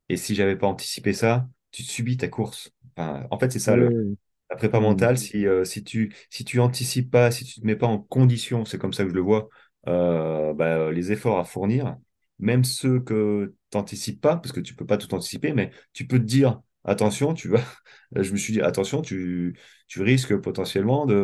et 0.09 0.17
si 0.17 0.35
j'avais 0.35 0.57
pas 0.57 0.67
anticipé 0.69 1.13
ça, 1.15 1.49
tu 1.73 1.83
subis 1.85 2.17
ta 2.19 2.29
course. 2.29 2.71
Enfin, 2.97 3.27
en 3.31 3.39
fait, 3.39 3.51
c'est 3.53 3.59
Oui, 3.69 3.75
ça 3.75 3.77
le, 3.77 3.89
oui, 3.89 4.17
la 4.51 4.57
prépa 4.57 4.81
mentale. 4.81 5.19
Si, 5.19 5.47
euh, 5.47 5.65
si 5.65 5.85
tu 5.85 6.15
si 6.31 6.45
tu 6.45 6.61
anticipes 6.61 7.11
pas, 7.11 7.31
si 7.31 7.45
tu 7.45 7.61
te 7.61 7.67
mets 7.67 7.77
pas 7.77 7.87
en 7.87 7.99
condition, 8.01 8.65
c'est 8.65 8.79
comme 8.79 8.93
ça 8.93 9.05
que 9.05 9.11
je 9.11 9.15
le 9.15 9.21
vois, 9.21 9.49
euh, 9.89 10.55
bah, 10.55 10.91
les 10.93 11.13
efforts 11.13 11.39
à 11.39 11.45
fournir, 11.45 11.97
même 12.39 12.65
ceux 12.65 13.01
que 13.01 13.55
tu 13.71 13.79
n'anticipes 13.79 14.21
pas, 14.21 14.37
parce 14.37 14.53
que 14.53 14.61
tu 14.61 14.75
peux 14.75 14.87
pas 14.87 14.99
tout 14.99 15.13
anticiper, 15.15 15.53
mais 15.53 15.71
tu 15.93 16.07
peux 16.07 16.19
te 16.19 16.25
dire, 16.25 16.61
attention, 16.85 17.35
tu 17.35 17.49
vas. 17.49 17.61
Je 18.17 18.31
me 18.33 18.37
suis 18.37 18.53
dit, 18.53 18.61
attention, 18.61 19.03
tu, 19.03 19.59
tu 19.89 20.03
risques 20.03 20.37
potentiellement 20.39 21.07
de, 21.07 21.15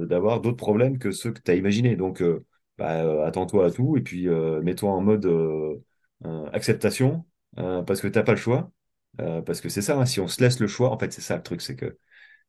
de- 0.00 0.06
d'avoir 0.06 0.40
d'autres 0.40 0.56
problèmes 0.56 0.98
que 0.98 1.10
ceux 1.12 1.32
que 1.32 1.40
tu 1.40 1.50
as 1.50 1.54
imaginés. 1.54 1.96
Donc, 1.96 2.22
euh, 2.22 2.44
bah, 2.78 3.02
euh, 3.04 3.24
attends-toi 3.26 3.66
à 3.66 3.70
tout 3.70 3.96
et 3.96 4.00
puis 4.02 4.28
euh, 4.28 4.60
mets-toi 4.62 4.90
en 4.90 5.00
mode 5.00 5.26
euh, 5.26 5.76
euh, 6.24 6.46
acceptation 6.52 7.24
euh, 7.58 7.82
parce 7.82 8.00
que 8.00 8.08
t'as 8.08 8.22
pas 8.22 8.32
le 8.32 8.38
choix. 8.38 8.70
Euh, 9.20 9.42
parce 9.42 9.60
que 9.60 9.68
c'est 9.68 9.82
ça, 9.82 9.96
hein, 9.98 10.06
si 10.06 10.20
on 10.20 10.28
se 10.28 10.40
laisse 10.42 10.58
le 10.60 10.66
choix, 10.66 10.90
en 10.90 10.98
fait, 10.98 11.12
c'est 11.12 11.20
ça 11.20 11.36
le 11.36 11.42
truc, 11.42 11.60
c'est 11.60 11.76
que 11.76 11.98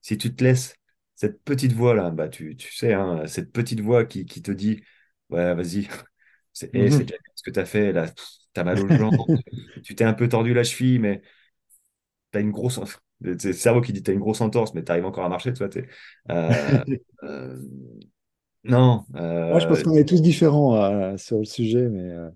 si 0.02 0.18
tu 0.18 0.36
te 0.36 0.44
laisses 0.44 0.76
cette 1.16 1.44
petite 1.44 1.74
voix-là, 1.74 2.10
bah, 2.12 2.30
tu, 2.30 2.56
tu 2.58 2.74
sais, 2.74 2.94
hein, 2.94 3.28
cette 3.28 3.52
petite 3.52 3.82
voix 3.82 4.06
qui, 4.06 4.26
qui 4.26 4.42
te 4.42 4.52
dit, 4.52 4.84
ouais, 5.30 5.54
vas-y, 5.56 5.88
c'est 6.54 6.72
c'est 6.92 7.04
Mhm. 7.04 7.06
déjà 7.06 7.18
bien 7.24 7.34
ce 7.36 7.44
que 7.44 7.52
tu 7.52 7.60
as 7.60 7.66
fait, 7.66 7.92
là, 7.94 8.10
tu 8.12 8.60
as 8.62 8.64
mal 8.64 8.80
aux 8.80 8.90
jambes, 8.90 9.14
tu 9.84 9.96
t'es 9.96 10.06
un 10.06 10.14
peu 10.14 10.30
tordu 10.30 10.54
la 10.54 10.64
cheville, 10.64 11.00
mais 11.00 11.22
tu 12.32 12.38
as 12.38 12.42
une 12.42 12.52
grosse. 12.52 12.80
C'est 13.40 13.46
le 13.46 13.54
cerveau 13.54 13.82
qui 13.82 13.94
dit, 13.94 14.04
tu 14.04 14.12
as 14.12 14.14
une 14.14 14.20
grosse 14.20 14.42
entorse, 14.42 14.74
mais 14.74 14.84
tu 14.84 14.92
arrives 14.92 15.06
encore 15.06 15.24
à 15.26 15.30
marcher, 15.30 15.54
tu 15.54 15.64
vois. 15.66 15.70
euh, 16.32 16.84
euh, 17.24 17.58
non, 18.64 19.06
Moi, 19.50 19.60
je 19.60 19.68
pense 19.68 19.82
euh, 19.82 19.84
qu'on 19.84 19.94
est 19.96 20.06
tous 20.08 20.22
différents 20.22 20.76
euh, 20.76 21.18
sur 21.18 21.38
le 21.40 21.46
sujet, 21.46 21.88
mais 21.90 22.02
euh, 22.12 22.30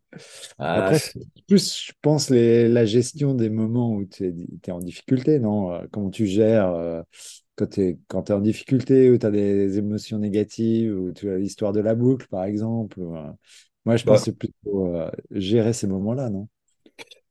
ah, 0.59 0.73
après, 0.73 0.99
plus, 1.47 1.85
je 1.87 1.93
pense, 2.01 2.29
les- 2.29 2.67
la 2.69 2.85
gestion 2.85 3.33
des 3.35 3.49
moments 3.49 3.93
où 3.95 4.05
tu 4.05 4.25
es, 4.67 4.71
en 4.71 4.79
difficulté, 4.79 5.39
non? 5.39 5.87
Comment 5.91 6.09
tu 6.11 6.27
gères 6.27 7.03
quand 7.55 7.67
tu 7.67 7.81
es, 7.83 8.33
en 8.33 8.39
difficulté, 8.41 9.09
où 9.11 9.17
tu 9.17 9.25
as 9.25 9.31
des 9.31 9.77
émotions 9.79 10.19
négatives, 10.19 10.93
ou 10.97 11.11
tu 11.13 11.29
as 11.31 11.37
l'histoire 11.37 11.73
de 11.73 11.79
la 11.81 11.95
boucle, 11.95 12.27
par 12.29 12.43
exemple. 12.45 12.99
ou, 13.01 13.15
moi, 13.85 13.97
je 13.97 14.05
pense 14.05 14.19
bah, 14.19 14.25
que 14.25 14.25
c'est 14.31 14.37
plutôt 14.37 14.95
gérer 15.31 15.73
ces 15.73 15.87
moments-là, 15.87 16.29
non? 16.29 16.47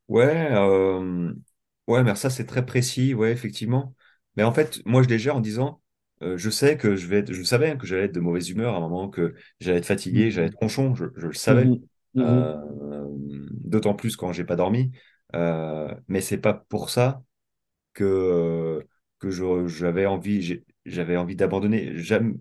ouais, 0.07 0.49
ouais, 1.87 2.03
mais 2.03 2.15
ça, 2.15 2.29
c'est 2.29 2.45
très 2.45 2.65
précis, 2.65 3.13
ouais, 3.13 3.31
effectivement. 3.31 3.95
Mais 4.35 4.43
en 4.43 4.53
fait, 4.53 4.79
moi, 4.85 5.03
je 5.03 5.07
les 5.09 5.19
gère 5.19 5.35
en 5.37 5.39
disant, 5.41 5.81
euh, 6.23 6.37
je 6.37 6.49
sais 6.49 6.77
que 6.77 6.95
je 6.95 7.07
vais 7.07 7.19
être, 7.19 7.33
je 7.33 7.43
savais 7.43 7.77
que 7.77 7.85
j'allais 7.87 8.05
être 8.05 8.13
de 8.15 8.19
mauvaise 8.19 8.49
humeur 8.49 8.73
à 8.75 8.77
un 8.77 8.79
moment, 8.81 9.09
que 9.09 9.35
j'allais 9.59 9.79
être 9.79 9.85
fatigué, 9.85 10.31
j'allais 10.31 10.47
Mhm. 10.47 10.49
être 10.49 10.57
ronchon, 10.59 10.95
je, 10.95 11.05
je 11.15 11.27
le 11.27 11.33
savais. 11.33 11.75
Mhm. 12.13 12.17
Euh, 12.19 13.05
d'autant 13.09 13.93
plus 13.93 14.15
quand 14.17 14.33
j'ai 14.33 14.43
pas 14.45 14.55
dormi. 14.55 14.91
Euh, 15.35 15.93
mais 16.07 16.21
c'est 16.21 16.37
pas 16.39 16.53
pour 16.53 16.89
ça 16.89 17.21
que, 17.93 18.85
que 19.19 19.29
j'avais 19.67 20.05
envie, 20.07 20.63
j'avais 20.85 21.17
envie 21.17 21.35
d'abandonner. 21.35 21.93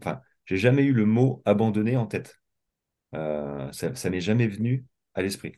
Enfin, 0.03 0.21
j'ai 0.47 0.57
jamais 0.59 0.85
eu 0.85 0.93
le 0.93 1.07
mot 1.07 1.43
abandonner 1.47 1.97
en 1.97 2.07
tête. 2.07 2.41
Ça, 3.73 3.95
ça 3.95 4.11
m'est 4.11 4.21
jamais 4.21 4.49
venu 4.49 4.85
à 5.15 5.23
l'esprit. 5.23 5.55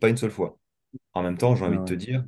Pas 0.00 0.08
une 0.08 0.16
seule 0.16 0.30
fois. 0.30 0.58
En 1.14 1.22
même 1.22 1.38
temps, 1.38 1.56
j'ai 1.56 1.64
Ah 1.64 1.66
envie 1.66 1.78
de 1.80 1.84
te 1.84 1.94
dire, 1.94 2.24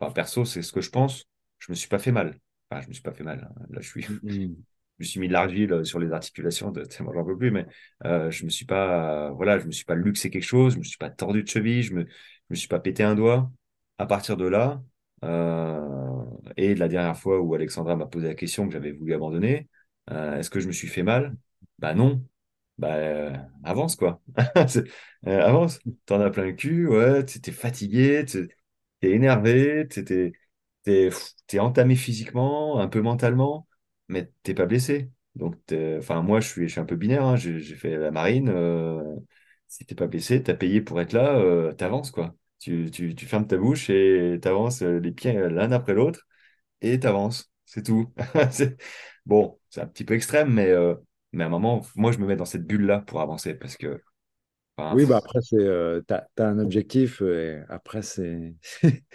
enfin, 0.00 0.12
perso, 0.12 0.44
c'est 0.46 0.62
ce 0.62 0.72
que 0.72 0.80
je 0.82 0.90
pense. 0.90 1.26
Je 1.60 1.72
me 1.72 1.76
suis 1.76 1.88
pas 1.88 1.98
fait 2.00 2.12
mal. 2.12 2.38
Enfin, 2.70 2.82
je 2.82 2.88
me 2.88 2.92
suis 2.92 3.02
pas 3.02 3.12
fait 3.12 3.24
mal. 3.24 3.48
hein. 3.50 3.62
Là, 3.70 3.80
je 3.80 3.88
suis, 3.88 4.02
Mhm. 4.02 4.18
je 4.98 5.04
me 5.04 5.04
suis 5.04 5.20
mis 5.20 5.28
de 5.28 5.32
l'argile 5.32 5.72
euh, 5.72 5.84
sur 5.84 5.98
les 6.00 6.12
articulations. 6.12 6.70
De, 6.70 6.84
tellement 6.84 7.12
j'en 7.12 7.24
peux 7.24 7.36
plus. 7.36 7.50
Mais 7.50 7.66
euh, 8.04 8.30
je 8.30 8.44
me 8.44 8.50
suis 8.50 8.64
pas, 8.66 9.30
voilà, 9.32 9.58
je 9.58 9.66
me 9.66 9.70
suis 9.72 9.84
pas 9.84 9.94
luxé 9.94 10.30
quelque 10.30 10.42
chose. 10.44 10.74
Je 10.74 10.78
me 10.78 10.84
suis 10.84 10.98
pas 10.98 11.10
tordu 11.10 11.42
de 11.42 11.48
cheville. 11.48 11.82
Je 11.82 11.94
me, 11.94 12.02
je 12.06 12.08
me 12.50 12.54
suis 12.56 12.68
pas 12.68 12.80
pété 12.80 13.02
un 13.02 13.14
doigt. 13.14 13.50
À 13.98 14.06
partir 14.06 14.36
de 14.36 14.46
là, 14.46 14.82
euh, 15.24 16.22
et 16.58 16.74
la 16.74 16.88
dernière 16.88 17.16
fois 17.18 17.40
où 17.40 17.54
Alexandra 17.54 17.96
m'a 17.96 18.04
posé 18.06 18.28
la 18.28 18.34
question 18.34 18.66
que 18.66 18.72
j'avais 18.74 18.92
voulu 18.92 19.14
abandonner, 19.14 19.68
euh, 20.10 20.36
est-ce 20.38 20.50
que 20.50 20.60
je 20.60 20.66
me 20.66 20.72
suis 20.72 20.88
fait 20.88 21.02
mal? 21.02 21.34
Bah 21.78 21.94
non. 21.94 22.22
Bah 22.78 23.48
avance 23.64 23.96
quoi. 23.96 24.20
Avance. 25.26 25.78
T'en 26.06 26.20
as 26.20 26.30
plein 26.30 26.44
le 26.44 26.52
cul. 26.52 26.86
Ouais. 26.88 27.24
T'es 27.24 27.52
fatigué. 27.52 28.24
T'es 28.26 28.48
énervé. 29.10 29.86
T'es 29.88 30.32
t'es 30.86 31.10
t'es 31.48 31.60
entamé 31.60 31.96
physiquement, 31.96 32.80
un 32.80 32.88
peu 32.88 33.02
mentalement, 33.02 33.68
mais 34.08 34.32
t'es 34.44 34.54
pas 34.54 34.66
blessé. 34.66 35.10
Donc, 35.36 35.56
enfin, 35.98 36.22
moi, 36.22 36.40
je 36.40 36.48
suis, 36.48 36.68
je 36.68 36.72
suis 36.74 36.80
un 36.80 36.86
peu 36.86 36.96
binaire. 36.96 37.24
hein. 37.26 37.36
J'ai 37.36 37.60
fait 37.76 37.98
la 37.98 38.12
marine. 38.12 38.50
euh, 38.50 39.02
si 39.68 39.84
t'es 39.86 39.94
pas 39.96 40.06
blessé, 40.08 40.42
t'as 40.42 40.54
payé 40.54 40.80
pour 40.82 41.00
être 41.00 41.12
là, 41.14 41.36
euh, 41.38 41.72
t'avances, 41.74 42.10
quoi. 42.12 42.34
Tu, 42.60 42.90
tu, 42.92 43.14
tu 43.14 43.26
fermes 43.26 43.46
ta 43.48 43.58
bouche 43.58 43.90
et 43.90 44.38
t'avances 44.42 44.82
euh, 44.82 44.98
les 45.00 45.12
pieds 45.12 45.34
l'un 45.34 45.72
après 45.72 45.94
l'autre 45.94 46.26
et 46.82 47.00
t'avances. 47.00 47.52
C'est 47.66 47.84
tout. 47.84 48.12
Bon, 49.26 49.58
c'est 49.70 49.80
un 49.82 49.86
petit 49.86 50.04
peu 50.04 50.14
extrême, 50.14 50.52
mais, 50.52 50.68
euh, 50.70 50.94
mais 51.32 51.44
à 51.44 51.46
un 51.48 51.50
moment, 51.50 51.84
moi, 51.96 52.12
je 52.12 52.18
me 52.18 52.26
mets 52.26 52.36
dans 52.36 52.44
cette 52.46 52.66
bulle-là 52.66 53.00
pour 53.00 53.20
avancer 53.20 53.54
parce 53.54 53.76
que, 53.76 54.02
enfin, 54.76 54.94
Oui, 54.94 55.04
bah 55.04 55.16
après, 55.16 55.40
c'est, 55.42 55.56
euh, 55.56 56.00
t'as, 56.06 56.26
t'as 56.36 56.46
un 56.48 56.58
objectif 56.60 57.20
euh, 57.22 57.62
et 57.68 57.72
après, 57.72 58.02
c'est, 58.02 58.54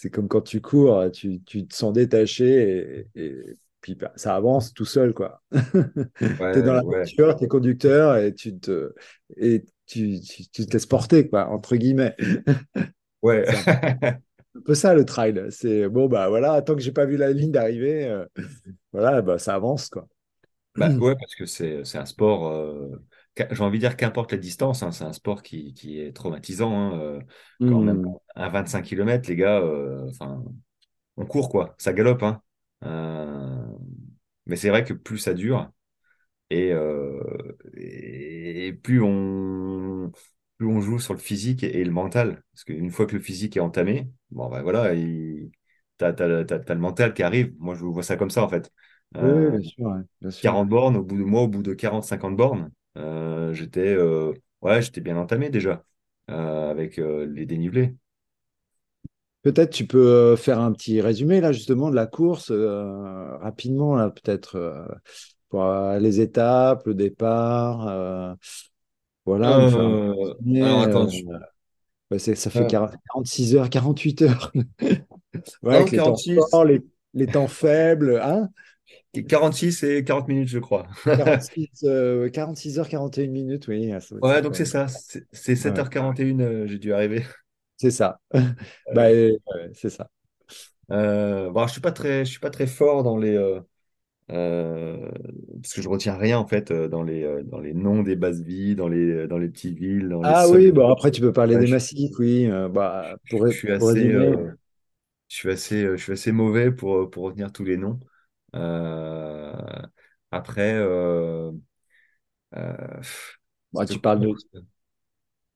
c'est 0.00 0.08
comme 0.10 0.28
quand 0.28 0.40
tu 0.40 0.62
cours, 0.62 1.10
tu, 1.12 1.42
tu 1.42 1.66
te 1.66 1.74
sens 1.74 1.92
détaché 1.92 3.06
et, 3.14 3.20
et 3.22 3.44
puis 3.82 3.94
bah, 3.96 4.12
ça 4.16 4.34
avance 4.34 4.72
tout 4.72 4.86
seul, 4.86 5.12
quoi. 5.12 5.42
Tu 6.52 6.58
es 6.58 6.62
dans 6.62 6.72
ouais, 6.72 6.74
la 6.74 6.82
ouais, 6.82 7.10
voiture, 7.14 7.36
tu 7.36 7.44
es 7.44 7.48
conducteur 7.48 8.16
et 8.16 8.34
tu 8.34 8.58
te, 8.58 8.94
et 9.36 9.62
tu, 9.86 10.18
tu, 10.20 10.48
tu 10.48 10.66
te 10.66 10.72
laisses 10.72 10.86
porter, 10.86 11.28
quoi, 11.28 11.48
entre 11.48 11.76
guillemets. 11.76 12.16
ouais. 13.22 13.44
C'est 13.46 13.56
un 14.56 14.60
peu 14.64 14.74
ça 14.74 14.94
le 14.94 15.04
trail. 15.04 15.46
C'est 15.50 15.88
bon, 15.88 16.08
bah 16.08 16.28
voilà, 16.28 16.62
tant 16.62 16.74
que 16.74 16.80
j'ai 16.80 16.92
pas 16.92 17.06
vu 17.06 17.16
la 17.16 17.32
ligne 17.32 17.52
d'arrivée, 17.52 18.06
euh, 18.06 18.24
voilà, 18.92 19.22
bah 19.22 19.38
ça 19.38 19.54
avance, 19.54 19.88
quoi. 19.88 20.08
Bah 20.76 20.94
ouais, 20.98 21.16
parce 21.16 21.34
que 21.34 21.46
c'est 21.46 21.98
un 21.98 22.06
sport, 22.06 22.48
euh, 22.48 22.88
j'ai 23.36 23.62
envie 23.62 23.78
de 23.78 23.82
dire 23.86 23.96
qu'importe 23.96 24.32
la 24.32 24.38
distance, 24.38 24.82
hein, 24.82 24.92
c'est 24.92 25.04
un 25.04 25.12
sport 25.12 25.42
qui, 25.42 25.74
qui 25.74 26.00
est 26.00 26.12
traumatisant. 26.14 26.72
hein, 26.74 26.98
euh, 27.00 27.20
quand 27.66 27.80
même 27.80 28.00
à 28.34 28.48
25 28.48 28.82
km, 28.84 29.28
les 29.28 29.36
gars, 29.36 29.60
euh, 29.60 30.08
enfin, 30.10 30.44
on 31.16 31.26
court 31.26 31.48
quoi, 31.50 31.74
ça 31.78 31.92
galope. 31.92 32.22
Hein. 32.22 32.42
Euh, 32.84 33.64
mais 34.46 34.56
c'est 34.56 34.70
vrai 34.70 34.84
que 34.84 34.92
plus 34.94 35.18
ça 35.18 35.34
dure 35.34 35.70
et, 36.50 36.72
et 37.76 38.72
plus 38.72 39.02
on, 39.02 40.12
plus 40.58 40.66
on 40.66 40.80
joue 40.80 40.98
sur 40.98 41.14
le 41.14 41.18
physique 41.20 41.62
et, 41.62 41.84
le 41.84 41.90
mental. 41.90 42.42
Parce 42.52 42.64
qu'une 42.64 42.90
fois 42.90 43.06
que 43.06 43.14
le 43.16 43.22
physique 43.22 43.56
est 43.56 43.60
entamé, 43.60 44.10
bon 44.30 44.48
ben 44.48 44.62
voilà, 44.62 44.94
il, 44.94 45.50
t'as, 45.98 46.12
t'as- 46.12 46.44
t'as 46.44 46.74
le 46.74 46.80
mental 46.80 47.14
qui 47.14 47.22
arrive. 47.22 47.54
Moi, 47.58 47.74
je 47.74 47.84
vois 47.84 48.02
ça 48.02 48.16
comme 48.16 48.30
ça 48.30 48.42
en 48.44 48.48
fait. 48.48 48.72
Oui, 49.20 49.30
oui, 49.30 49.50
Euh, 49.50 49.52
bien 49.52 49.62
sûr, 49.62 49.86
ouais, 49.86 50.02
bien 50.20 50.30
sûr. 50.30 50.50
40 50.50 50.68
bornes, 50.68 50.96
au 50.96 51.04
bout 51.04 51.18
de 51.18 51.24
moi, 51.24 51.42
au 51.42 51.48
bout 51.48 51.62
de 51.62 51.74
40-50 51.74 52.36
bornes, 52.36 52.70
j'étais 53.54 53.94
euh, 53.94 54.32
ouais, 54.62 54.82
j'étais 54.82 55.00
bien 55.00 55.16
entamé 55.16 55.50
déjà 55.50 55.84
euh, 56.30 56.70
avec 56.70 56.98
euh, 56.98 57.26
les 57.26 57.46
dénivelés. 57.46 57.94
Peut-être 59.42 59.70
tu 59.72 59.86
peux 59.86 60.06
euh, 60.06 60.36
faire 60.36 60.60
un 60.60 60.72
petit 60.72 61.00
résumé 61.00 61.40
là 61.40 61.52
justement 61.52 61.88
de 61.90 61.94
la 61.96 62.06
course 62.06 62.50
euh, 62.50 63.36
rapidement 63.38 63.96
là 63.96 64.10
peut-être 64.10 64.56
euh, 64.56 64.86
pour 65.48 65.64
euh, 65.64 65.98
les 65.98 66.20
étapes, 66.20 66.86
le 66.86 66.94
départ, 66.94 67.88
euh, 67.88 68.34
voilà, 69.26 69.58
Euh, 69.78 70.34
alors 70.60 70.82
attends, 70.82 71.06
euh, 71.06 71.08
je- 71.08 71.22
ouais, 72.10 72.18
ça 72.18 72.50
fait 72.50 72.66
euh, 72.66 72.66
40 72.66 72.92
46 73.06 73.56
heures, 73.56 73.70
48 73.70 74.22
heures. 74.22 74.52
Ouais, 75.62 75.72
non, 75.72 75.74
avec 75.74 75.90
les 75.90 76.02
temps 76.02 76.16
46, 76.16 76.34
forts, 76.34 76.64
les, 76.64 76.80
les 77.14 77.30
temps 77.30 77.46
faibles, 77.48 78.20
hein? 78.22 78.48
46 79.28 79.82
et 79.82 80.04
40 80.04 80.28
minutes, 80.28 80.48
je 80.48 80.58
crois. 80.58 80.86
46, 81.16 81.84
euh, 81.84 82.28
46 82.30 82.78
heures, 82.78 82.88
41 82.88 83.30
minutes, 83.30 83.68
oui, 83.68 83.90
être 83.90 84.14
Ouais, 84.22 84.42
donc 84.42 84.54
c'est 84.56 84.64
ça, 84.66 84.86
c'est 84.88 85.26
c'est 85.32 85.56
Ouais, 85.62 85.84
7h41, 85.84 86.40
euh, 86.40 86.66
j'ai 86.66 86.78
dû 86.78 86.92
arriver. 86.92 87.24
c'est 87.76 87.90
ça. 87.90 88.20
Bah, 88.92 89.08
Euh, 89.12 89.70
c'est 89.74 89.90
ça. 89.90 90.10
euh, 90.90 91.50
bon, 91.50 91.66
je 91.66 91.72
suis 91.72 91.80
pas 91.80 91.92
très, 91.92 92.24
je 92.24 92.30
suis 92.30 92.40
pas 92.40 92.50
très 92.50 92.66
fort 92.66 93.02
dans 93.02 93.16
les, 93.16 93.36
euh, 94.30 95.10
parce 95.62 95.74
que 95.74 95.82
je 95.82 95.88
retiens 95.88 96.16
rien 96.16 96.38
en 96.38 96.46
fait 96.46 96.72
dans 96.72 97.02
les, 97.02 97.44
dans 97.44 97.60
les 97.60 97.74
noms 97.74 98.02
des 98.02 98.16
bases 98.16 98.42
vies, 98.42 98.74
dans 98.76 98.88
les, 98.88 99.26
dans 99.28 99.38
les 99.38 99.48
petites 99.48 99.78
villes, 99.78 100.08
dans 100.08 100.24
les 100.24 100.34
Ah 100.34 100.48
oui, 100.48 100.70
bon 100.72 100.90
après 100.90 101.10
tu 101.10 101.20
peux 101.20 101.32
parler 101.32 101.56
Ouais, 101.56 101.58
des 101.58 101.66
je, 101.66 101.74
massifs, 101.74 102.12
oui. 102.18 102.46
bah, 102.70 103.16
pour, 103.28 103.46
je 103.48 103.54
suis 103.56 103.72
pour 103.76 103.88
assez, 103.88 103.90
résumer. 103.90 104.36
je 105.28 105.34
suis 105.36 105.50
assez, 105.50 105.82
je 105.86 105.96
suis 105.96 106.12
assez 106.12 106.32
mauvais 106.32 106.70
pour, 106.72 107.10
pour 107.10 107.24
retenir 107.24 107.52
tous 107.52 107.64
les 107.64 107.76
noms. 107.78 108.00
Euh, 108.56 109.52
après, 110.30 110.74
euh, 110.74 111.52
euh, 112.56 113.02
Bah, 113.72 113.86
tu 113.86 113.98
parles 114.00 114.20
de, 114.20 114.28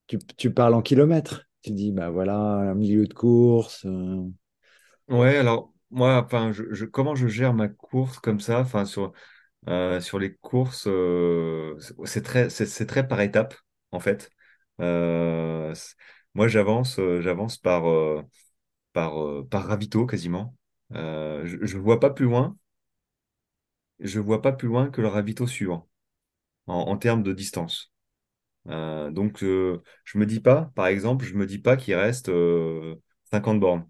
tu, 0.06 0.18
tu 0.36 0.52
parles 0.52 0.74
en 0.74 0.82
kilomètres. 0.82 1.42
Tu 1.62 1.70
dis, 1.72 1.92
bah 1.92 2.10
voilà, 2.10 2.34
un 2.36 2.74
milieu 2.74 3.06
de 3.06 3.14
course. 3.14 3.86
Ouais, 5.08 5.36
alors 5.36 5.72
moi, 5.90 6.22
enfin, 6.24 6.52
je, 6.52 6.64
je- 6.72 6.84
comment 6.86 7.14
je 7.14 7.28
gère 7.28 7.52
ma 7.54 7.68
course 7.68 8.18
comme 8.20 8.40
ça, 8.40 8.60
enfin 8.60 8.84
sur 8.86 9.12
euh, 9.68 10.00
sur 10.00 10.18
les 10.20 10.36
courses, 10.36 10.86
euh, 10.88 11.78
c'est 12.06 12.22
très 12.22 12.50
c'est 12.50 12.86
très 12.86 13.08
par 13.08 13.20
étapes 13.22 13.54
en 13.92 14.00
fait. 14.00 14.30
Euh, 14.80 15.74
moi, 16.34 16.48
j'avance 16.48 17.00
j'avance 17.20 17.58
par 17.58 17.84
par 18.92 19.14
par 19.50 19.66
ravito 19.66 20.06
quasiment. 20.06 20.56
Je, 20.92 21.58
je 21.62 21.78
vois 21.78 22.00
pas 22.00 22.10
plus 22.10 22.26
loin, 22.26 22.56
je 24.00 24.20
vois 24.20 24.42
pas 24.42 24.52
plus 24.52 24.68
loin 24.68 24.90
que 24.90 25.00
le 25.00 25.08
ravito 25.08 25.46
suivant 25.46 25.88
en, 26.66 26.74
en 26.76 26.96
termes 26.98 27.22
de 27.22 27.32
distance. 27.32 27.92
Euh, 28.68 29.10
donc, 29.10 29.42
euh, 29.42 29.82
je 30.04 30.18
me 30.18 30.26
dis 30.26 30.40
pas, 30.40 30.72
par 30.74 30.86
exemple, 30.88 31.24
je 31.26 31.34
me 31.34 31.46
dis 31.46 31.58
pas 31.58 31.76
qu'il 31.76 31.94
reste 31.94 32.28
euh, 32.30 32.96
50 33.30 33.60
bornes. 33.60 33.88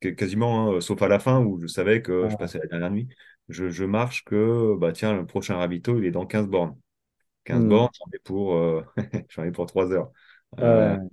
que- 0.00 0.08
quasiment, 0.10 0.76
hein, 0.76 0.80
sauf 0.80 1.02
à 1.02 1.08
la 1.08 1.18
fin 1.20 1.40
où 1.44 1.60
je 1.60 1.66
savais 1.68 2.02
que 2.02 2.28
je 2.28 2.36
passais 2.36 2.58
la 2.58 2.66
dernière 2.66 2.90
nuit. 2.90 3.08
Je, 3.48 3.70
je 3.70 3.84
marche 3.84 4.24
que, 4.24 4.76
bah 4.78 4.92
tiens, 4.92 5.14
le 5.16 5.26
prochain 5.26 5.56
ravito, 5.56 5.98
il 5.98 6.04
est 6.06 6.10
dans 6.12 6.26
15 6.26 6.48
bornes. 6.48 6.78
quinze 7.44 7.64
hmm, 7.64 7.66
bornes, 7.66 7.90
j'en 7.98 8.06
ai 8.14 8.18
pour, 8.20 8.54
euh, 8.56 8.84
j'en 9.30 9.44
ai 9.44 9.52
pour 9.52 9.66
3 9.66 9.92
heures. 9.92 10.12
Euh, 10.60 10.88
ouais. 10.88 11.08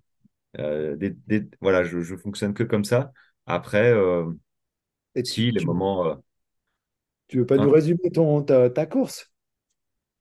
euh, 0.59 0.95
des- 0.97 1.11
des- 1.27 1.49
voilà, 1.61 1.83
je, 1.83 2.01
je 2.01 2.15
fonctionne 2.17 2.53
que 2.53 2.63
comme 2.63 2.85
ça. 2.85 3.11
Après, 3.47 3.91
euh, 3.93 4.31
Et 5.15 5.23
si 5.25 5.51
les 5.51 5.61
moments. 5.61 6.21
Tu 7.27 7.37
veux 7.39 7.45
pas 7.45 7.57
nous 7.59 7.69
hein, 7.69 7.71
résumer 7.71 8.11
ton, 8.13 8.43
ta, 8.43 8.69
ta 8.69 8.85
course? 8.85 9.31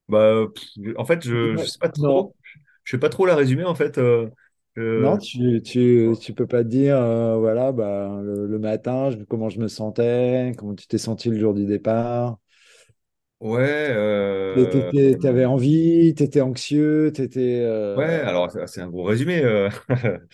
bah, 0.09 0.47
en 0.97 1.05
fait, 1.05 1.23
je, 1.25 1.57
Dis-moi- 1.57 1.67
sais 1.67 1.79
pas 1.79 1.89
Non, 1.97 2.13
trop. 2.13 2.35
Je 2.85 2.93
sais 2.93 2.99
pas 3.01 3.09
trop 3.09 3.27
la 3.27 3.37
résumer, 3.37 3.65
en 3.65 3.75
fait. 3.75 3.99
euh, 3.99 4.31
non, 4.97 5.19
tu, 5.19 5.61
tu, 5.63 6.13
tu 6.21 6.35
peux 6.35 6.47
pas 6.47 6.63
te 6.63 6.69
dire, 6.69 6.97
euh, 6.97 7.37
voilà, 7.39 7.73
bah, 7.73 8.21
le, 8.23 8.47
le 8.47 8.59
matin, 8.61 9.11
je- 9.11 9.25
comment 9.25 9.49
je 9.49 9.59
me 9.61 9.67
sentais, 9.69 10.53
comment 10.57 10.75
tu 10.75 10.87
t'es 10.87 10.99
senti 10.99 11.31
le 11.31 11.39
jour 11.39 11.53
du 11.55 11.67
départ. 11.67 12.39
Ouais. 13.41 13.89
Euh, 13.91 14.65
t'étais- 14.67 15.19
T'avais 15.19 15.45
envie, 15.45 16.15
t'étais 16.15 16.41
anxieux, 16.41 17.13
t'étais. 17.15 17.61
ouais, 17.97 18.05
euh, 18.05 18.21
alors, 18.21 18.51
c'est 18.67 18.81
un 18.81 18.89
gros 18.89 19.05
résumé. 19.05 19.43
euh, 19.45 19.71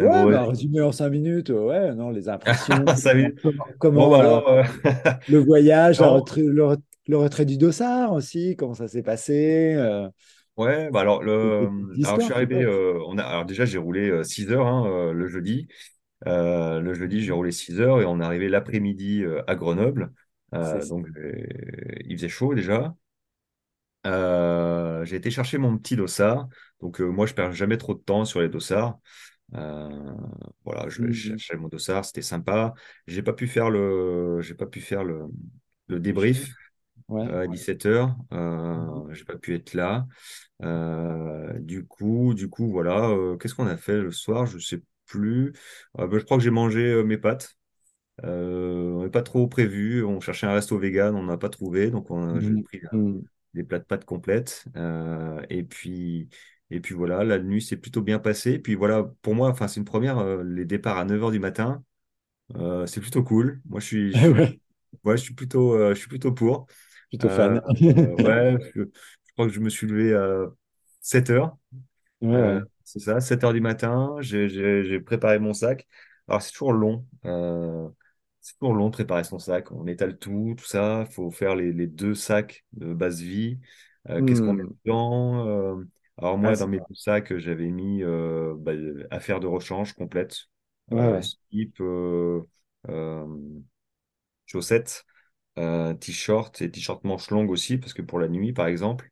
un 0.00 0.06
Ouais, 0.06 0.08
gros 0.08 0.26
bah, 0.26 0.44
résumé. 0.46 0.82
en 0.82 0.92
cinq 0.92 1.08
minutes, 1.10 1.48
ouais, 1.48 1.94
non, 1.94 2.10
les 2.10 2.28
impressions, 2.28 2.92
comment, 3.42 3.64
comment, 3.78 4.04
Bon, 4.04 4.10
bah 4.10 4.20
euh, 4.20 4.20
alors. 4.20 4.48
euh, 4.48 4.64
le 5.26 5.38
voyage, 5.40 6.00
la 6.00 6.08
le, 6.36 6.62
re- 6.64 6.82
le 7.08 7.18
retrait 7.18 7.44
du 7.46 7.58
dossard 7.58 8.12
aussi, 8.12 8.56
comment 8.56 8.74
ça 8.74 8.88
s'est 8.88 9.02
passé, 9.02 9.74
euh, 9.76 10.08
Ouais, 10.56 10.88
bah 10.90 11.00
alors, 11.00 11.22
le, 11.22 11.68
petites 11.90 12.02
alors 12.02 12.18
je 12.18 12.24
suis 12.24 12.32
arrivé, 12.32 12.62
euh, 12.62 12.98
on 13.06 13.18
a, 13.18 13.22
alors 13.24 13.44
déjà 13.44 13.66
j'ai 13.66 13.76
roulé 13.76 14.08
euh, 14.08 14.22
6 14.24 14.50
heures 14.50 14.66
hein, 14.66 14.86
euh, 14.86 15.12
le 15.12 15.26
jeudi. 15.28 15.68
Euh, 16.26 16.80
le 16.80 16.94
jeudi 16.94 17.22
j'ai 17.22 17.32
roulé 17.32 17.52
6 17.52 17.80
heures 17.80 18.00
et 18.02 18.06
on 18.06 18.20
est 18.20 18.24
arrivé 18.24 18.48
l'après-midi 18.48 19.24
euh, 19.24 19.42
à 19.48 19.56
Grenoble. 19.56 20.12
Euh, 20.54 20.84
donc 20.86 21.06
euh, 21.16 21.46
il 22.04 22.16
faisait 22.16 22.28
chaud 22.28 22.54
déjà. 22.54 22.94
Euh, 24.06 25.04
j'ai 25.04 25.16
été 25.16 25.30
chercher 25.30 25.58
mon 25.58 25.76
petit 25.78 25.96
dossard. 25.96 26.48
Donc 26.80 27.00
moi 27.00 27.26
je 27.26 27.34
perds 27.34 27.52
jamais 27.52 27.76
trop 27.76 27.94
de 27.94 28.00
temps 28.00 28.24
sur 28.24 28.40
les 28.40 28.48
dossards. 28.48 28.98
Euh, 29.54 29.88
voilà, 30.64 30.88
je 30.88 31.02
Mhm. 31.02 31.12
chercher 31.12 31.56
mon 31.56 31.68
dossard, 31.68 32.04
c'était 32.04 32.22
sympa. 32.22 32.74
J'ai 33.06 33.22
pas 33.22 33.32
pu 33.32 33.46
faire 33.46 33.70
le, 33.70 34.40
j'ai 34.42 34.54
pas 34.54 34.66
pu 34.66 34.80
faire 34.80 35.04
le, 35.04 35.26
débrief 35.88 36.52
Ouais. 37.08 37.26
euh, 37.28 37.42
à 37.42 37.46
17 37.46 37.86
heures. 37.86 38.16
Mhm. 38.30 38.38
Euh, 38.38 39.12
j'ai 39.14 39.24
pas 39.24 39.36
pu 39.36 39.54
être 39.54 39.74
là. 39.74 40.06
Du 41.60 41.84
coup, 41.86 42.34
du 42.34 42.48
coup, 42.48 42.70
voilà. 42.70 43.10
qu'est-ce 43.40 43.54
qu'on 43.54 43.66
a 43.66 43.76
fait 43.76 44.00
le 44.00 44.10
soir? 44.12 44.46
Je 44.46 44.58
sais 44.58 44.82
plus. 45.06 45.52
Euh, 45.98 46.06
ben, 46.06 46.18
je 46.18 46.24
crois 46.24 46.36
que 46.36 46.42
j'ai 46.42 46.50
mangé 46.50 47.02
mes 47.04 47.18
pâtes. 47.18 47.55
Euh, 48.24 48.92
on 48.94 49.04
n'est 49.04 49.10
pas 49.10 49.22
trop 49.22 49.46
prévu. 49.48 50.04
On 50.04 50.20
cherchait 50.20 50.46
un 50.46 50.52
resto 50.54 50.78
vegan, 50.78 51.14
on 51.14 51.24
n'a 51.24 51.36
pas 51.38 51.48
trouvé, 51.50 51.90
donc 51.90 52.10
on 52.10 52.36
a- 52.36 52.40
j'ai 52.40 52.54
Mhm. 52.54 52.64
pris 52.64 52.80
euh, 52.84 52.88
Mhm. 52.92 53.26
des 53.54 53.64
plats 53.64 53.78
de 53.78 53.84
pâtes 53.84 54.04
complètes. 54.04 54.64
Euh, 54.76 55.42
et 55.50 55.62
puis, 55.64 56.28
et 56.70 56.80
puis 56.80 56.94
voilà, 56.94 57.24
la 57.24 57.38
nuit 57.38 57.62
s'est 57.62 57.76
plutôt 57.76 58.02
bien 58.02 58.18
passée. 58.18 58.58
Puis 58.58 58.74
voilà, 58.74 59.04
pour 59.22 59.34
moi, 59.34 59.50
enfin, 59.50 59.68
c'est 59.68 59.80
une 59.80 59.84
première. 59.86 60.18
euh, 60.18 60.42
les 60.44 60.64
départs 60.64 60.98
à 60.98 61.04
9 61.04 61.22
heures 61.22 61.30
du 61.32 61.40
matin, 61.40 61.84
c'est 62.86 63.00
plutôt 63.00 63.22
cool. 63.24 63.60
Moi, 63.68 63.80
je 63.80 63.86
suis, 63.86 64.12
je 64.12 64.30
Ouais, 64.36 64.58
ouais, 65.04 65.16
je 65.16 65.22
suis 65.22 65.34
plutôt, 65.34 65.78
je 65.90 65.94
suis 65.94 66.08
plutôt 66.08 66.32
pour. 66.32 66.66
plutôt 67.10 67.28
fan. 67.28 67.62
ouais, 68.02 68.56
je, 68.74 68.82
je 68.82 69.32
crois 69.34 69.46
que 69.46 69.52
je 69.52 69.60
me 69.60 69.68
suis 69.70 69.86
levé 69.86 70.14
à 70.14 70.46
7 71.00 71.30
heures. 71.30 71.56
Ouais, 72.20 72.42
ouais. 72.42 72.60
c'est 72.84 73.00
ça, 73.00 73.20
7 73.20 73.44
heures 73.44 73.52
du 73.52 73.60
matin. 73.60 74.16
J'ai 74.20 75.00
préparé 75.00 75.38
mon 75.38 75.54
sac. 75.54 75.86
Alors, 76.28 76.42
c'est 76.42 76.52
toujours 76.52 76.72
long. 76.72 77.06
Euh, 77.24 77.88
c'est 78.46 78.58
toujours 78.58 78.74
long 78.74 78.86
de 78.88 78.92
préparer 78.92 79.24
son 79.24 79.38
sac. 79.38 79.72
On 79.72 79.86
étale 79.86 80.18
tout, 80.18 80.54
tout 80.58 80.64
ça. 80.64 81.04
Il 81.08 81.12
faut 81.12 81.30
faire 81.30 81.56
les, 81.56 81.72
les 81.72 81.86
deux 81.86 82.14
sacs 82.14 82.64
de 82.72 82.94
base 82.94 83.20
vie. 83.20 83.60
Euh, 84.08 84.22
qu'est-ce 84.22 84.42
qu'on 84.42 84.54
met 84.54 84.64
Hmm. 84.64 84.76
dedans? 84.84 85.46
Euh, 85.48 85.84
alors 86.18 86.38
Ah, 86.42 86.54
moi, 86.54 86.56
dans 86.56 86.66
c'est 86.66 86.68
mes 86.68 86.80
deux 86.80 86.94
sacs, 86.94 87.36
j'avais 87.38 87.70
mis 87.70 88.02
euh, 88.04 88.54
bah, 88.58 88.72
affaires 89.10 89.40
de 89.40 89.46
rechange 89.46 89.94
complète, 89.94 90.36
Ouais, 90.90 91.30
chaussettes, 94.46 95.04
t-shirt 96.00 96.60
et 96.62 96.70
t-shirt 96.70 97.04
manche 97.04 97.30
longue 97.30 97.50
aussi, 97.50 97.78
parce 97.78 97.94
que 97.94 98.02
pour 98.02 98.18
la 98.18 98.28
nuit, 98.28 98.52
par 98.52 98.66
exemple, 98.66 99.10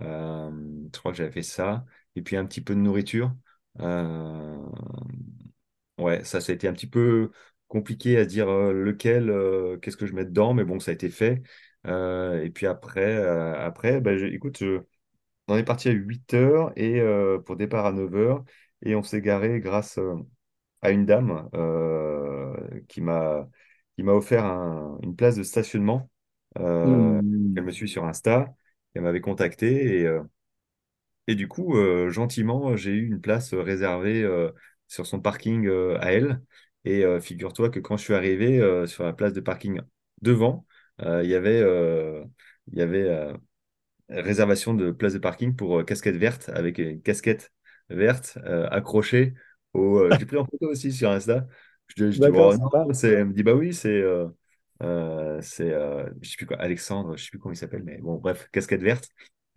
je 0.00 0.98
crois 0.98 1.12
que 1.12 1.18
j'avais 1.18 1.32
fait 1.32 1.42
ça. 1.42 1.84
Et 2.16 2.22
puis 2.22 2.36
un 2.36 2.46
petit 2.46 2.60
peu 2.62 2.74
de 2.74 2.80
nourriture. 2.80 3.32
Ouais, 5.98 6.24
ça, 6.24 6.40
ça 6.40 6.52
a 6.52 6.54
été 6.54 6.66
un 6.66 6.72
petit 6.72 6.86
peu 6.86 7.30
compliqué 7.70 8.18
à 8.18 8.26
dire 8.26 8.48
lequel, 8.50 9.32
qu'est-ce 9.82 9.96
que 9.98 10.06
je 10.06 10.14
mets 10.14 10.26
dedans, 10.26 10.54
mais 10.54 10.64
bon, 10.64 10.80
ça 10.80 10.92
a 10.92 10.94
été 10.94 11.10
fait. 11.10 11.42
Et 11.86 12.50
puis 12.54 12.66
après, 12.66 13.16
après 13.16 14.00
bah, 14.02 14.18
je- 14.18 14.26
écoute, 14.26 14.58
je- 14.60 14.82
on 15.48 15.56
est 15.58 15.64
parti 15.64 15.88
à 15.88 15.92
8 15.92 16.34
heures 16.34 16.72
et 16.76 17.00
pour 17.46 17.56
départ 17.56 17.86
à 17.86 17.92
9 17.92 18.14
heures 18.16 18.44
et 18.82 18.94
on 18.96 19.02
s'est 19.02 19.22
garé 19.22 19.60
grâce 19.60 19.98
à 20.82 20.90
une 20.90 21.06
dame 21.06 21.48
qui 22.88 23.00
m'a 23.02 24.12
offert 24.14 24.44
un- 24.44 24.98
une 25.02 25.16
place 25.16 25.36
de 25.36 25.42
stationnement. 25.42 26.10
Euh, 26.58 27.20
elle 27.54 27.62
Hmm. 27.62 27.64
me 27.64 27.72
suit 27.72 27.88
sur 27.88 28.04
Insta, 28.04 28.54
elle 28.94 29.02
m'avait 29.02 29.20
contacté 29.20 30.00
et, 30.00 30.06
euh, 30.06 30.22
et 31.26 31.34
du 31.34 31.48
coup, 31.48 31.76
euh, 31.76 32.10
gentiment, 32.10 32.76
j'ai 32.76 32.90
eu 32.92 33.06
une 33.06 33.20
place 33.20 33.54
réservée 33.54 34.26
sur 34.88 35.06
son 35.06 35.20
parking 35.20 35.68
à 36.00 36.12
elle. 36.12 36.42
Et 36.84 37.04
euh, 37.04 37.20
figure-toi 37.20 37.70
que 37.70 37.80
quand 37.80 37.96
je 37.96 38.04
suis 38.04 38.14
arrivé 38.14 38.58
euh, 38.60 38.86
sur 38.86 39.04
la 39.04 39.12
place 39.12 39.32
de 39.32 39.40
parking 39.40 39.80
devant, 40.22 40.66
euh, 41.02 41.22
il 41.24 41.30
y 41.30 41.34
avait, 41.34 41.60
il 42.72 42.78
y 42.78 42.82
avait 42.82 43.32
réservation 44.08 44.74
de 44.74 44.90
place 44.92 45.14
de 45.14 45.18
parking 45.18 45.54
pour 45.56 45.84
casquette 45.84 46.16
verte 46.16 46.50
avec 46.50 46.78
une 46.78 47.02
casquette 47.02 47.52
verte 47.90 48.38
accrochée 48.70 49.34
au. 49.74 50.08
l'ai 50.10 50.26
pris 50.26 50.36
en 50.38 50.46
photo 50.46 50.68
aussi 50.70 50.92
sur 50.92 51.10
Insta. 51.10 51.46
Je, 51.96 52.10
je 52.10 52.20
dis, 52.20 52.30
bon, 52.30 52.56
non, 52.58 52.70
elle 53.04 53.26
me 53.26 53.32
dit, 53.32 53.42
bah 53.42 53.54
oui, 53.54 53.74
c'est. 53.74 54.02
euh, 54.82 55.40
c'est 55.42 55.72
euh, 55.72 56.08
je 56.22 56.30
sais 56.30 56.36
plus 56.36 56.46
quoi, 56.46 56.56
Alexandre, 56.58 57.16
je 57.16 57.24
sais 57.24 57.30
plus 57.30 57.38
comment 57.38 57.52
il 57.52 57.56
s'appelle, 57.56 57.82
mais 57.84 57.98
bon, 57.98 58.16
bref, 58.16 58.48
casquette 58.52 58.82
verte 58.82 59.10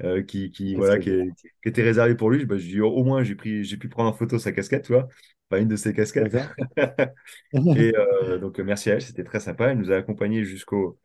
euh, 0.04 0.22
qui, 0.24 0.52
qui, 0.52 0.76
voilà, 0.76 1.00
qui, 1.00 1.10
est- 1.12 1.28
verte. 1.28 1.54
qui 1.62 1.70
était 1.70 1.84
réservée 1.84 2.16
pour 2.16 2.30
lui. 2.30 2.46
Bah, 2.46 2.58
je 2.58 2.66
dis, 2.68 2.82
au 2.82 3.04
moins, 3.04 3.24
j'ai 3.24 3.36
pris, 3.36 3.64
j'ai 3.64 3.78
pu 3.78 3.90
prendre 3.90 4.10
en 4.10 4.14
photo 4.14 4.38
sa 4.40 4.52
casquette, 4.52 4.84
tu 4.86 4.94
vois, 4.94 5.08
pas 5.54 5.60
une 5.60 5.68
de 5.68 5.76
ses. 5.76 5.94
D'accord. 5.94 6.42
Et 7.78 7.94
euh, 7.96 8.40
donc, 8.40 8.60
euh, 8.60 8.64
merci 8.64 8.90
à 8.90 8.96
elle, 8.96 9.02
c'était 9.02 9.24
très 9.24 9.40
sympa. 9.40 9.68
Elle 9.68 9.78
nous 9.78 9.92
a 9.92 9.98
accompagnés 9.98 10.44
jusqu'au 10.44 10.98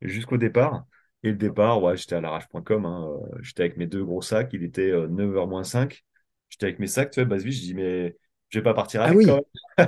jusqu'au 0.00 0.36
départ. 0.36 0.84
Et 1.24 1.30
le 1.30 1.36
départ, 1.36 1.82
ouais, 1.82 1.96
j'étais 1.96 2.14
à 2.14 2.20
l'arrache.com. 2.20 2.86
Hein, 2.86 3.08
euh, 3.10 3.38
j'étais 3.42 3.62
avec 3.62 3.76
mes 3.76 3.86
deux 3.86 4.04
gros 4.04 4.22
sacs. 4.22 4.50
Il 4.52 4.62
était 4.62 4.90
euh, 4.90 5.08
9h 5.08 5.48
moins 5.48 5.64
5. 5.64 6.04
J'étais 6.48 6.66
avec 6.66 6.78
mes 6.78 6.86
sacs, 6.86 7.10
tu 7.10 7.20
vois, 7.20 7.28
base 7.28 7.42
vie. 7.42 7.50
Je 7.50 7.60
dis, 7.62 7.74
mais 7.74 8.16
je 8.50 8.60
vais 8.60 8.62
pas 8.62 8.74
partir 8.74 9.02
Ah 9.02 9.06
avec 9.06 9.26
quand 9.26 9.40
oui, 9.40 9.84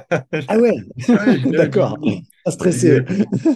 ah 0.49 0.59
ouais, 0.59 0.73
dis, 0.97 1.51
d'accord. 1.53 1.97
Pas 2.45 2.51
stressé. 2.51 3.03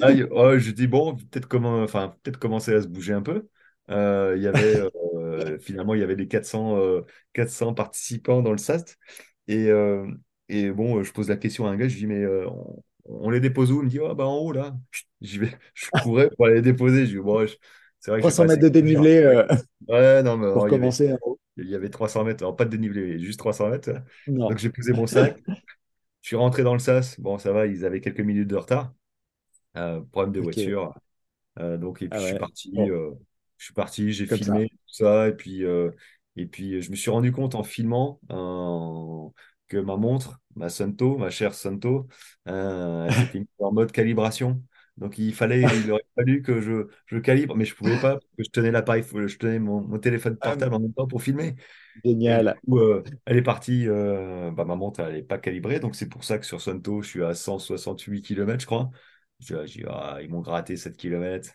ah, 0.01 0.11
oh, 0.31 0.59
je 0.59 0.71
dis, 0.71 0.87
bon, 0.87 1.17
peut-être 1.17 1.49
comment, 1.49 1.83
enfin, 1.83 2.15
peut-être 2.23 2.39
commencer 2.39 2.73
à 2.73 2.83
se 2.83 2.87
bouger 2.87 3.15
un 3.15 3.23
peu. 3.23 3.49
Euh, 3.91 4.35
il 4.37 4.43
y 4.43 4.47
avait, 4.47 4.81
euh, 5.17 5.59
finalement, 5.59 5.95
il 5.95 6.01
y 6.01 6.05
avait 6.05 6.15
les 6.15 6.29
400, 6.29 6.77
euh, 6.79 7.01
400 7.33 7.75
participants 7.75 8.43
dans 8.43 8.53
le 8.53 8.59
SAST. 8.59 8.97
Et, 9.49 9.69
et 10.53 10.71
bon, 10.73 10.99
euh, 10.99 11.05
je 11.05 11.13
pose 11.13 11.29
la 11.29 11.37
question 11.37 11.67
à 11.67 11.71
un 11.71 11.77
gars, 11.77 11.89
je 11.89 11.95
lui 11.95 12.01
dis, 12.03 12.07
mais 12.07 12.23
euh, 12.23 12.49
on, 12.49 12.83
on 13.07 13.31
les 13.31 13.41
dépose 13.41 13.73
où? 13.73 13.81
Il 13.83 13.85
me 13.87 13.91
dit, 13.91 13.99
ah 14.05 14.15
bah 14.15 14.27
en 14.27 14.37
haut, 14.39 14.53
là. 14.53 14.77
J'y 15.21 15.39
vais, 15.39 15.59
je 15.75 15.91
courais 15.99 16.31
pour 16.31 16.47
aller 16.47 16.57
les 16.57 16.63
déposer. 16.63 17.07
Je 17.07 17.13
dis, 17.13 17.19
bon, 17.19 17.47
je- 17.47 17.57
c'est 18.01 18.11
vrai 18.11 18.21
que 18.23 18.27
je 18.29 18.33
vais 18.33 18.35
300 18.35 18.45
pas 18.47 18.47
mètres 18.47 18.63
de 18.63 18.69
dénivelé 18.69 19.19
euh, 19.23 19.47
Ouais, 19.89 20.23
non, 20.23 20.37
mais 20.37 20.47
pour 20.53 20.67
alors, 20.67 20.69
il 20.69 20.73
y 20.75 20.77
avait, 20.77 20.91
commencer. 20.91 21.13
en 21.13 21.19
haut. 21.23 21.41
il 21.57 21.69
y 21.71 21.75
avait 21.75 21.91
300 21.91 22.25
mètres, 22.25 22.43
alors 22.45 22.57
pas 22.57 22.65
de 22.65 22.71
dénivelé, 22.71 23.19
juste 23.21 23.39
300 23.41 23.71
mètres. 23.71 23.91
Donc 24.49 24.59
j'ai 24.59 24.71
posé 24.71 24.93
mon 24.95 25.07
sac, 25.07 25.43
je 26.23 26.29
suis 26.29 26.37
rentré 26.37 26.63
dans 26.65 26.75
le 26.75 26.81
sas. 26.81 27.21
Bon, 27.21 27.39
ça 27.39 27.53
va, 27.53 27.67
ils 27.67 27.85
avaient 27.87 28.01
quelques 28.01 28.21
minutes 28.21 28.49
de 28.49 28.57
retard. 28.57 28.95
Euh, 29.77 30.03
problème 30.13 30.33
de 30.35 30.41
voiture. 30.41 30.95
Donc, 31.59 32.03
et 32.03 32.09
puis 32.09 32.19
Ah 32.19 32.21
je 32.21 32.27
suis 32.27 32.37
parti, 32.37 32.71
Bon, 32.73 32.93
je 33.59 33.65
suis 33.67 33.75
parti, 33.75 34.13
j'ai 34.13 34.27
comme 34.27 34.43
ça. 34.43 34.55
filmé 34.55 34.69
tout 34.71 34.77
ça, 34.95 35.29
et 35.29 35.33
puis, 35.35 35.63
et 36.37 36.47
puis 36.47 36.83
je 36.83 36.91
me 36.91 36.97
suis 36.97 37.11
rendu 37.11 37.33
compte 37.33 37.55
en 37.55 37.63
filmant 37.63 38.21
euh, 38.31 39.29
que 39.73 39.79
ma 39.79 39.97
montre, 39.97 40.41
ma 40.57 40.69
Sunto, 40.69 41.17
ma 41.19 41.31
chère 41.31 41.55
Sunto, 41.55 42.09
euh, 42.49 43.11
en 43.59 43.73
mode 43.73 43.93
calibration. 43.93 44.63
Donc 44.99 45.19
il 45.19 45.35
fallait, 45.35 45.81
il 45.81 45.91
aurait 45.91 46.05
fallu 46.17 46.43
que 46.43 46.61
je, 46.61 46.87
je 47.07 47.19
calibre, 47.19 47.57
mais 47.57 47.65
je 47.65 47.75
pouvais 47.75 47.99
pas 47.99 48.15
parce 48.15 48.27
que 48.39 48.45
je 48.45 48.51
tenais 48.51 48.71
l'appareil, 48.71 49.03
je 49.05 49.37
tenais 49.39 49.59
mon, 49.59 49.81
mon 49.83 49.99
téléphone 49.99 50.37
Ah, 50.41 50.57
portable 50.57 50.75
en 50.75 50.81
même 50.81 50.93
temps 50.95 51.07
pour 51.07 51.23
filmer. 51.23 51.57
Génial. 52.05 52.61
coup, 52.67 52.79
euh, 52.79 53.03
elle 53.27 53.37
est 53.37 53.43
partie, 53.43 53.89
euh, 53.89 54.51
bah, 54.53 54.65
ma 54.65 54.75
montre, 54.77 55.01
elle 55.01 55.15
n'est 55.15 55.23
pas 55.23 55.39
calibrée, 55.39 55.81
donc 55.81 55.95
c'est 55.97 56.09
pour 56.09 56.25
ça 56.25 56.39
que 56.39 56.47
sur 56.47 56.61
Sunto, 56.61 57.03
je 57.03 57.09
suis 57.09 57.25
à 57.25 57.35
168 57.35 58.23
km, 58.23 58.61
je 58.61 58.67
crois. 58.67 58.91
Je, 59.41 59.67
je 59.67 59.81
ah, 59.89 60.19
ils 60.23 60.31
m'ont 60.31 60.41
gratté 60.41 60.77
7 60.77 60.97
km. 60.97 61.53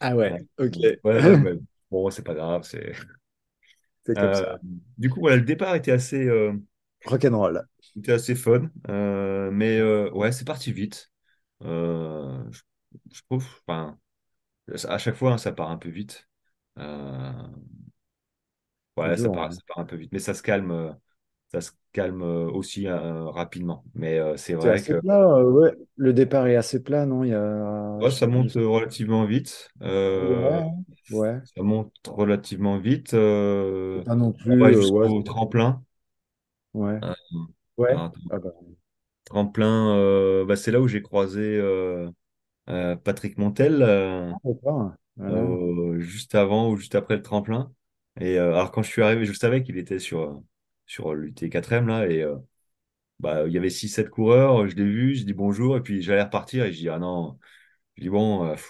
Ah 0.00 0.14
ouais, 0.16 0.36
ok. 0.58 0.76
ouais, 1.04 1.56
bon, 1.90 2.10
c'est 2.10 2.22
pas 2.24 2.34
grave. 2.34 2.62
C'est... 2.64 2.92
C'est 4.04 4.16
comme 4.16 4.32
Euh, 4.32 4.44
ça. 4.44 4.58
du 4.98 5.08
coup, 5.10 5.20
voilà, 5.20 5.36
le 5.36 5.42
départ 5.42 5.74
était 5.74 5.92
assez, 5.92 6.26
euh, 6.26 6.52
Rock'n'roll. 7.06 7.66
était 7.96 8.12
assez 8.12 8.34
fun, 8.34 8.70
euh, 8.88 9.50
mais 9.50 9.78
euh, 9.78 10.10
ouais, 10.12 10.32
c'est 10.32 10.44
parti 10.44 10.72
vite. 10.72 11.10
Euh, 11.62 12.42
je, 12.50 12.62
je 13.12 13.20
trouve, 13.28 13.46
enfin, 13.66 13.98
à 14.88 14.98
chaque 14.98 15.14
fois, 15.16 15.32
hein, 15.32 15.38
ça 15.38 15.52
part 15.52 15.70
un 15.70 15.76
peu 15.78 15.88
vite. 15.90 16.28
Euh, 16.78 17.32
ouais, 18.96 19.16
ça 19.16 19.16
Toujours. 19.16 19.34
part, 19.34 19.48
ouais. 19.50 19.54
ça 19.54 19.60
part 19.66 19.78
un 19.80 19.84
peu 19.84 19.96
vite, 19.96 20.12
mais 20.12 20.18
ça 20.18 20.34
se 20.34 20.42
calme, 20.42 20.96
ça 21.50 21.60
se 21.60 21.72
calme 21.92 22.22
aussi 22.22 22.86
euh, 22.86 23.24
rapidement. 23.24 23.84
Mais 23.94 24.18
euh, 24.18 24.36
c'est 24.36 24.54
vrai 24.54 24.80
que 24.80 25.00
plat. 25.00 25.44
ouais. 25.44 25.72
Le 25.96 26.12
départ 26.12 26.46
est 26.46 26.56
assez 26.56 26.82
plat, 26.82 27.06
non? 27.06 27.24
Il 27.24 27.30
y 27.30 27.34
a. 27.34 27.98
ouais, 28.00 28.10
ça 28.10 28.26
monte 28.26 28.52
relativement 28.54 29.24
vite. 29.26 29.70
Ouais, 29.80 31.40
ça 31.54 31.62
monte 31.62 31.92
relativement 32.06 32.78
vite. 32.78 33.10
Pas 33.12 34.14
non 34.14 34.32
on 34.46 34.56
va 34.56 34.70
plus. 34.70 34.74
ouais. 34.74 34.74
jusqu'au 34.74 35.22
tremplin. 35.22 35.82
Ouais. 36.74 37.00
Euh, 37.04 37.14
Ouais. 37.78 38.04
Ah 38.30 38.38
bah, 38.40 38.50
tremplin, 39.24 39.96
euh, 39.96 40.44
bah, 40.44 40.56
c'est 40.56 40.70
là 40.72 40.80
où 40.80 40.88
j'ai 40.88 41.02
croisé 41.02 41.40
euh, 41.40 42.10
Patrick 43.04 43.38
Montel. 43.38 43.82
Voilà. 45.26 45.46
euh, 45.48 45.98
juste 46.00 46.34
avant 46.34 46.70
ou 46.70 46.76
juste 46.76 46.94
après 46.94 47.16
le 47.16 47.22
tremplin. 47.22 47.72
Et 48.20 48.38
alors 48.38 48.72
quand 48.72 48.82
je 48.82 48.88
suis 48.90 49.02
arrivé, 49.02 49.24
je 49.24 49.32
savais 49.32 49.62
qu'il 49.62 49.78
était 49.78 49.98
sur, 49.98 50.42
sur 50.86 51.14
l'UT4M 51.14 51.88
là, 51.88 52.06
et 52.08 52.24
bah, 53.20 53.44
il 53.46 53.52
y 53.52 53.58
avait 53.58 53.70
six 53.70 53.88
sept 53.88 54.10
coureurs, 54.10 54.68
je 54.68 54.76
l'ai 54.76 54.84
vu, 54.84 55.14
j'ai 55.14 55.24
dit 55.24 55.34
bonjour, 55.34 55.76
et 55.76 55.82
puis 55.82 56.02
j'allais 56.02 56.22
repartir, 56.24 56.64
et 56.66 56.72
je 56.72 56.78
dis 56.80 56.88
ah 56.88 56.98
non, 56.98 57.38
je 57.96 58.02
dis 58.04 58.10
bon, 58.10 58.46
euh, 58.46 58.56
je 58.56 58.62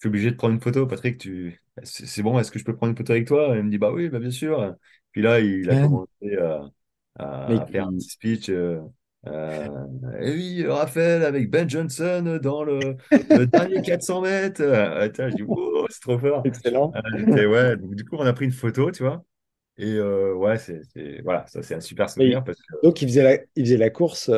suis 0.00 0.08
obligé 0.08 0.30
de 0.30 0.36
prendre 0.36 0.54
une 0.54 0.60
photo, 0.60 0.86
Patrick, 0.86 1.18
tu... 1.18 1.60
c'est 1.84 2.22
bon, 2.22 2.38
est-ce 2.38 2.50
que 2.52 2.58
je 2.58 2.64
peux 2.64 2.76
prendre 2.76 2.90
une 2.92 2.96
photo 2.96 3.12
avec 3.12 3.26
toi? 3.28 3.54
Et 3.56 3.58
il 3.60 3.64
me 3.64 3.70
dit 3.70 3.78
bah 3.78 3.92
oui, 3.92 4.08
bah, 4.08 4.18
bien 4.20 4.30
sûr. 4.30 4.76
Puis 5.12 5.22
là, 5.22 5.40
il 5.40 5.70
a 5.70 5.76
commencé 5.76 6.36
à, 6.40 6.62
à- 7.18 7.66
faire 7.70 7.86
un 7.86 7.92
il- 7.92 7.98
petit 7.98 8.08
speech. 8.10 8.50
euh, 8.50 8.80
euh, 9.26 9.68
et 10.20 10.30
oui, 10.32 10.66
Raphaël 10.66 11.24
avec 11.24 11.50
Ben 11.50 11.68
Johnson 11.68 12.38
dans 12.42 12.64
le, 12.64 12.96
le 13.34 13.46
dernier 13.46 13.82
400 13.82 14.20
mètres. 14.22 14.62
Euh, 14.62 15.08
je 15.16 15.34
dis, 15.34 15.42
wow, 15.42 15.86
c'est 15.90 16.00
trop 16.00 16.18
fort. 16.18 16.44
excellent. 16.44 16.92
Euh, 16.94 17.46
ouais, 17.46 17.76
donc, 17.76 17.94
du 17.94 18.04
coup, 18.04 18.16
on 18.16 18.26
a 18.26 18.32
pris 18.32 18.44
une 18.44 18.52
photo, 18.52 18.90
tu 18.90 19.02
vois. 19.02 19.24
Et 19.78 20.00
ouais, 20.00 20.58
c'est, 20.58 20.82
voilà, 21.22 21.46
ça, 21.46 21.62
c'est 21.62 21.74
un 21.74 21.80
super 21.80 22.10
souvenir 22.10 22.42
parce 22.44 22.58
que, 22.60 22.74
donc, 22.82 23.02
il 23.02 23.08
faisait 23.08 23.22
la, 23.22 23.42
il 23.56 23.64
faisait 23.64 23.76
la 23.76 23.90
course. 23.90 24.30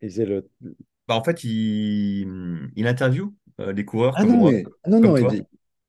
il 0.00 0.10
faisait 0.10 0.26
le. 0.26 0.48
bah, 1.08 1.14
en 1.16 1.24
fait, 1.24 1.44
il, 1.44 2.70
il 2.76 2.86
interviewe 2.86 3.32
euh, 3.60 3.72
les 3.72 3.84
coureurs 3.84 4.14
Ah 4.14 4.22
comme 4.22 4.30
non, 4.30 4.38
moi, 4.38 4.52
mais. 4.52 4.64
Non, 4.86 5.00
comme 5.00 5.10
non, 5.10 5.16
il 5.16 5.22
toi. 5.22 5.32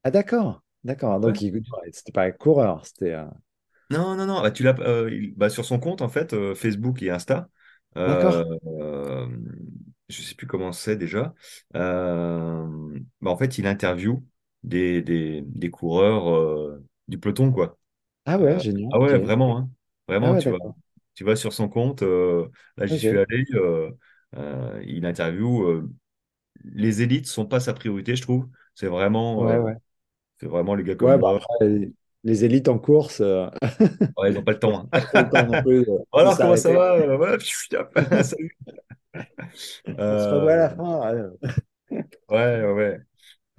Ah 0.04 0.12
d'accord. 0.12 0.62
D'accord. 0.84 1.20
Ouais. 1.24 1.32
Donc, 1.32 1.42
il... 1.42 1.54
ouais, 1.54 1.90
c'était 1.92 2.12
pas 2.12 2.24
un 2.24 2.32
coureur. 2.32 2.86
C'était. 2.86 3.16
Non, 3.90 4.16
non, 4.18 4.26
non, 4.26 4.42
bah, 4.42 4.52
tu 4.52 4.64
l'as, 4.64 4.76
euh, 4.82 5.32
bah, 5.38 5.50
sur 5.50 5.64
son 5.66 5.80
compte, 5.80 6.02
en 6.02 6.10
fait, 6.10 6.34
euh, 6.34 6.56
Facebook 6.56 7.02
et 7.02 7.10
Insta, 7.10 7.50
D'accord. 8.06 8.42
euh, 8.66 9.28
je 10.10 10.22
sais 10.22 10.36
plus 10.36 10.46
comment 10.48 10.74
c'est 10.74 10.98
déjà, 10.98 11.34
euh, 11.76 13.00
bah, 13.22 13.32
en 13.32 13.38
fait, 13.38 13.58
il 13.58 13.66
interviewe 13.68 14.24
des, 14.64 15.02
des, 15.02 15.42
des 15.46 15.70
coureurs 15.72 16.80
du 17.08 17.18
peloton, 17.20 17.52
quoi. 17.52 17.78
Ah 18.26 18.38
ouais, 18.38 18.60
génial. 18.60 18.92
ah 18.92 19.00
ouais, 19.00 19.18
vraiment, 19.18 19.58
hein. 19.58 19.70
Ah 20.22 20.32
Vraiment, 20.32 20.36
ouais, 20.36 20.42
tu 20.42 20.50
d'accord. 20.52 20.76
tu 21.16 21.24
vas 21.26 21.36
sur 21.36 21.54
son 21.54 21.70
compte, 21.70 22.02
là, 22.04 22.86
j'y 22.88 23.00
suis 23.00 23.18
allé, 23.18 23.46
il 24.86 25.06
interviewe, 25.06 25.64
euh, 25.70 25.90
les 26.66 27.02
élites 27.04 27.28
sont 27.28 27.46
pas 27.48 27.60
sa 27.62 27.74
priorité, 27.74 28.16
je 28.16 28.22
trouve. 28.24 28.50
C'est 28.76 28.88
vraiment, 28.88 29.44
Ouais, 29.44 29.58
ouais. 29.58 29.78
c'est 30.40 30.48
vraiment 30.48 30.76
les 30.76 30.84
gars 30.84 30.96
comme 30.96 31.14
bah 31.18 31.18
moi. 31.18 31.26
après, 31.30 31.92
les, 32.28 32.46
élites 32.46 32.68
en 32.68 32.78
course, 32.78 33.22
euh, 33.22 33.48
Ouais, 34.18 34.32
ils 34.32 34.34
n'ont 34.36 34.44
pas 34.44 34.52
le 34.54 34.60
temps, 34.60 34.80
hein. 34.80 34.88
pas 34.92 35.02
trop 35.02 35.18
le 35.20 35.30
temps 35.30 35.46
non 35.46 35.62
plus 35.64 35.80
de, 35.80 35.86
de 35.86 36.20
Alors, 36.20 36.38
comment 36.38 36.56
ça 36.56 36.74
va? 36.74 36.96
Euh, 36.98 37.40
salut. 38.24 38.58
On 39.88 39.92
se 39.94 40.34
revoit 40.36 40.54
à 40.54 40.56
la 40.58 40.70
fin. 40.70 41.32
ouais, 41.92 42.06
ouais. 42.30 42.74
ouais. 42.74 43.00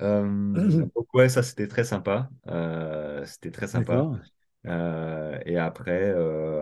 Euh, 0.00 0.86
donc 0.94 1.12
ouais, 1.14 1.28
ça 1.28 1.42
c'était 1.42 1.66
très 1.66 1.84
sympa. 1.84 2.30
Euh, 2.48 3.24
c'était 3.24 3.50
très 3.50 3.66
sympa. 3.66 4.10
Euh, 4.66 5.38
et 5.44 5.56
après, 5.58 6.10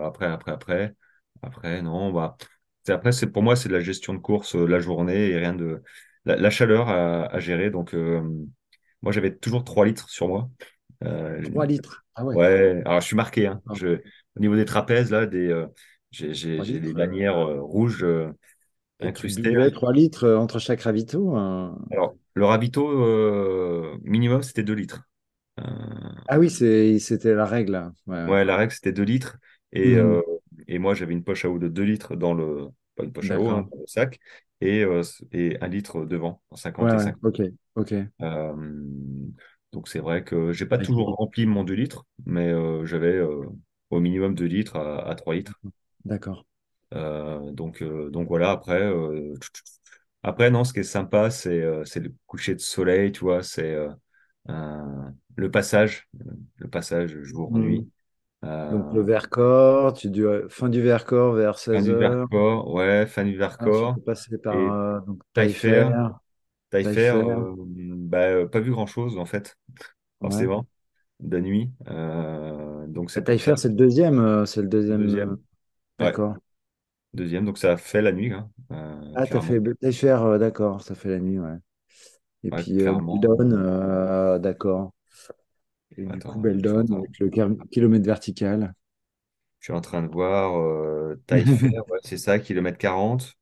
après, 0.03 0.25
après, 0.25 0.51
après, 0.51 0.95
après, 1.41 1.81
non, 1.81 2.11
bah, 2.11 2.37
c'est 2.83 2.93
après, 2.93 3.11
c'est 3.11 3.27
pour 3.27 3.43
moi, 3.43 3.55
c'est 3.55 3.69
de 3.69 3.73
la 3.73 3.79
gestion 3.79 4.13
de 4.13 4.19
course 4.19 4.55
la 4.55 4.79
journée 4.79 5.29
et 5.29 5.37
rien 5.37 5.53
de 5.53 5.83
la, 6.25 6.35
la 6.35 6.49
chaleur 6.49 6.89
à, 6.89 7.25
à 7.25 7.39
gérer. 7.39 7.69
Donc, 7.69 7.93
moi, 9.01 9.11
j'avais 9.11 9.35
toujours 9.35 9.63
3 9.63 9.85
litres 9.85 10.09
sur 10.09 10.27
moi. 10.27 10.49
Euh, 11.03 11.41
3 11.43 11.65
litres. 11.65 12.05
Ah 12.15 12.25
ouais. 12.25 12.37
ouais, 12.37 12.81
alors 12.85 13.01
je 13.01 13.07
suis 13.07 13.15
marqué. 13.15 13.47
Hein. 13.47 13.61
Ah, 13.67 13.73
Je, 13.73 13.87
au 14.37 14.39
niveau 14.39 14.55
des 14.55 14.65
trapèzes, 14.65 15.11
là, 15.11 15.25
des, 15.25 15.47
euh, 15.49 15.67
j'ai, 16.11 16.33
j'ai, 16.33 16.61
3 16.61 16.65
j'ai 16.65 16.79
des 16.79 16.93
litres. 16.93 17.07
euh. 17.07 17.15
euh, 17.39 17.61
rouges 17.61 18.03
euh, 18.03 18.31
Et 19.01 19.07
incrustées. 19.07 19.57
buvais 19.57 19.71
3 19.71 19.91
litres 19.91 20.25
euh, 20.25 20.37
entre 20.37 20.59
chaque 20.59 20.81
ravito. 20.81 21.35
euh. 21.35 21.71
Alors, 21.91 22.15
le 22.35 22.45
ravito 22.45 22.89
euh, 22.89 23.97
minimum, 24.03 24.41
c'était 24.43 24.63
2 24.63 24.73
litres. 24.73 25.03
Euh, 25.59 25.63
Ah 26.27 26.39
oui, 26.39 26.49
c'était 26.49 27.33
la 27.33 27.45
règle. 27.45 27.93
Ouais, 28.07 28.15
ouais. 28.25 28.33
Ouais, 28.33 28.43
la 28.45 28.57
règle, 28.57 28.73
c'était 28.73 28.91
2 28.91 29.03
litres. 29.03 29.37
Et, 29.71 29.95
Mhm. 29.95 29.97
euh, 29.97 30.21
et 30.67 30.79
moi, 30.79 30.93
j'avais 30.93 31.13
une 31.13 31.23
poche 31.23 31.45
à 31.45 31.49
eau 31.49 31.59
de 31.59 31.67
2 31.67 31.83
litres 31.83 32.15
dans 32.15 32.33
le, 32.33 32.67
pas 32.95 33.03
une 33.03 33.13
poche 33.13 33.31
à 33.31 33.39
eau, 33.39 33.49
hein, 33.51 33.67
dans 33.71 33.79
le 33.79 33.87
sac, 33.87 34.19
et, 34.59 34.83
euh, 34.83 35.01
et 35.31 35.57
un 35.61 35.67
litre 35.67 36.05
devant, 36.05 36.41
en 36.49 36.55
Ouais, 36.79 36.85
50 36.85 36.93
et 36.93 36.97
ouais. 36.97 36.99
50. 36.99 37.21
Ok. 37.23 37.41
Ok. 37.75 37.93
Donc, 39.73 39.87
c'est 39.87 39.99
vrai 39.99 40.23
que 40.23 40.51
j'ai 40.53 40.65
pas 40.65 40.77
toujours 40.77 41.15
rempli 41.15 41.45
mon 41.45 41.63
2 41.63 41.73
litres, 41.73 42.05
mais 42.25 42.47
euh, 42.51 42.85
j'avais 42.85 43.13
euh, 43.15 43.45
au 43.89 43.99
minimum 43.99 44.35
2 44.35 44.45
litres 44.45 44.77
à, 44.77 45.07
à 45.09 45.15
3 45.15 45.35
litres. 45.35 45.59
D'accord. 46.05 46.45
Euh, 46.93 47.51
donc, 47.51 47.83
donc 47.83 48.27
voilà, 48.27 48.51
après, 48.51 48.91
après, 50.23 50.49
non, 50.51 50.63
ce 50.63 50.73
qui 50.73 50.79
est 50.79 50.83
sympa, 50.83 51.29
c'est 51.31 51.59
le 51.59 52.13
coucher 52.27 52.55
de 52.55 52.59
soleil, 52.59 53.11
tu 53.11 53.21
vois, 53.21 53.43
c'est 53.43 53.75
le 55.35 55.51
passage, 55.51 56.07
le 56.57 56.67
passage 56.69 57.17
jour-nuit. 57.21 57.87
Mhm. 57.87 58.71
Donc 58.71 58.91
le 58.93 59.01
Vercors, 59.01 59.93
tu 59.93 60.09
fin 60.49 60.69
du 60.69 60.81
Vercors 60.81 61.33
vers 61.33 61.57
Fin 61.71 61.81
16 61.81 61.83
du. 61.83 61.95
Vercors, 61.95 62.73
ouais, 62.73 63.05
fin 63.07 63.23
du 63.25 63.35
Ah, 63.59 63.69
tu 63.69 63.85
Vercors. 63.85 63.95
peux 63.95 64.01
passer 64.01 64.37
par 64.37 65.01
Et 65.01 65.05
donc 65.05 65.21
Taillefer, 65.33 65.91
Taillefer, 66.69 67.23
bah, 68.07 68.29
euh, 68.29 68.47
pas 68.47 68.59
vu 68.59 68.71
grand-chose 68.71 69.17
en 69.17 69.25
fait, 69.25 69.57
Ouais. 70.21 70.49
forcément, 70.49 70.67
de 71.21 71.39
nuit. 71.39 71.71
Euh, 71.89 72.87
donc 72.87 73.11
c'est. 73.11 73.25
Taillefer, 73.25 73.55
c'est 73.57 73.67
le 73.69 73.75
deuxième. 73.75 74.19
euh, 74.19 74.45
c'est 74.45 74.61
le 74.61 74.67
deuxième. 74.69 75.09
euh, 75.09 75.21
Deuxième, 75.21 75.37
ouais, 75.99 76.15
D'accord. 76.15 76.37
deuxième. 77.13 77.45
Donc 77.45 77.57
ça 77.57 77.73
a 77.73 77.77
fait 77.77 78.01
la 78.03 78.11
nuit, 78.13 78.33
hein, 78.33 78.51
euh, 78.71 79.15
Ah, 79.15 79.27
t'as 79.27 79.39
fait 79.41 79.59
Taillefer, 79.81 80.07
euh, 80.23 80.37
d'accord. 80.37 80.81
Ça 80.81 80.95
fait 80.95 81.09
la 81.09 81.19
nuit, 81.19 81.39
ouais. 81.39 81.57
Et 82.43 82.51
Ouais, 82.51 82.65
puis 82.65 82.81
euh. 82.81 82.95
Beldon, 82.95 83.51
euh, 83.53 84.39
d'accord. 84.39 84.93
Et 85.97 86.05
du 86.05 86.21
coup, 86.23 86.39
Beldon 86.39 86.85
avec 86.93 87.19
le 87.19 87.29
kilomètre 87.69 88.05
vertical. 88.05 88.73
je 89.59 89.65
suis 89.65 89.73
en 89.73 89.81
train 89.81 90.01
de 90.03 90.11
voir 90.11 90.57
euh, 90.59 91.15
Taillefer, 91.27 91.79
ouais, 91.89 91.99
c'est 92.03 92.17
ça, 92.17 92.39
kilomètre 92.39 92.77
40. 92.77 93.33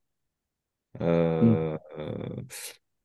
Hmm. 1.41 1.55
Euh, 1.55 1.78
euh, 1.99 2.16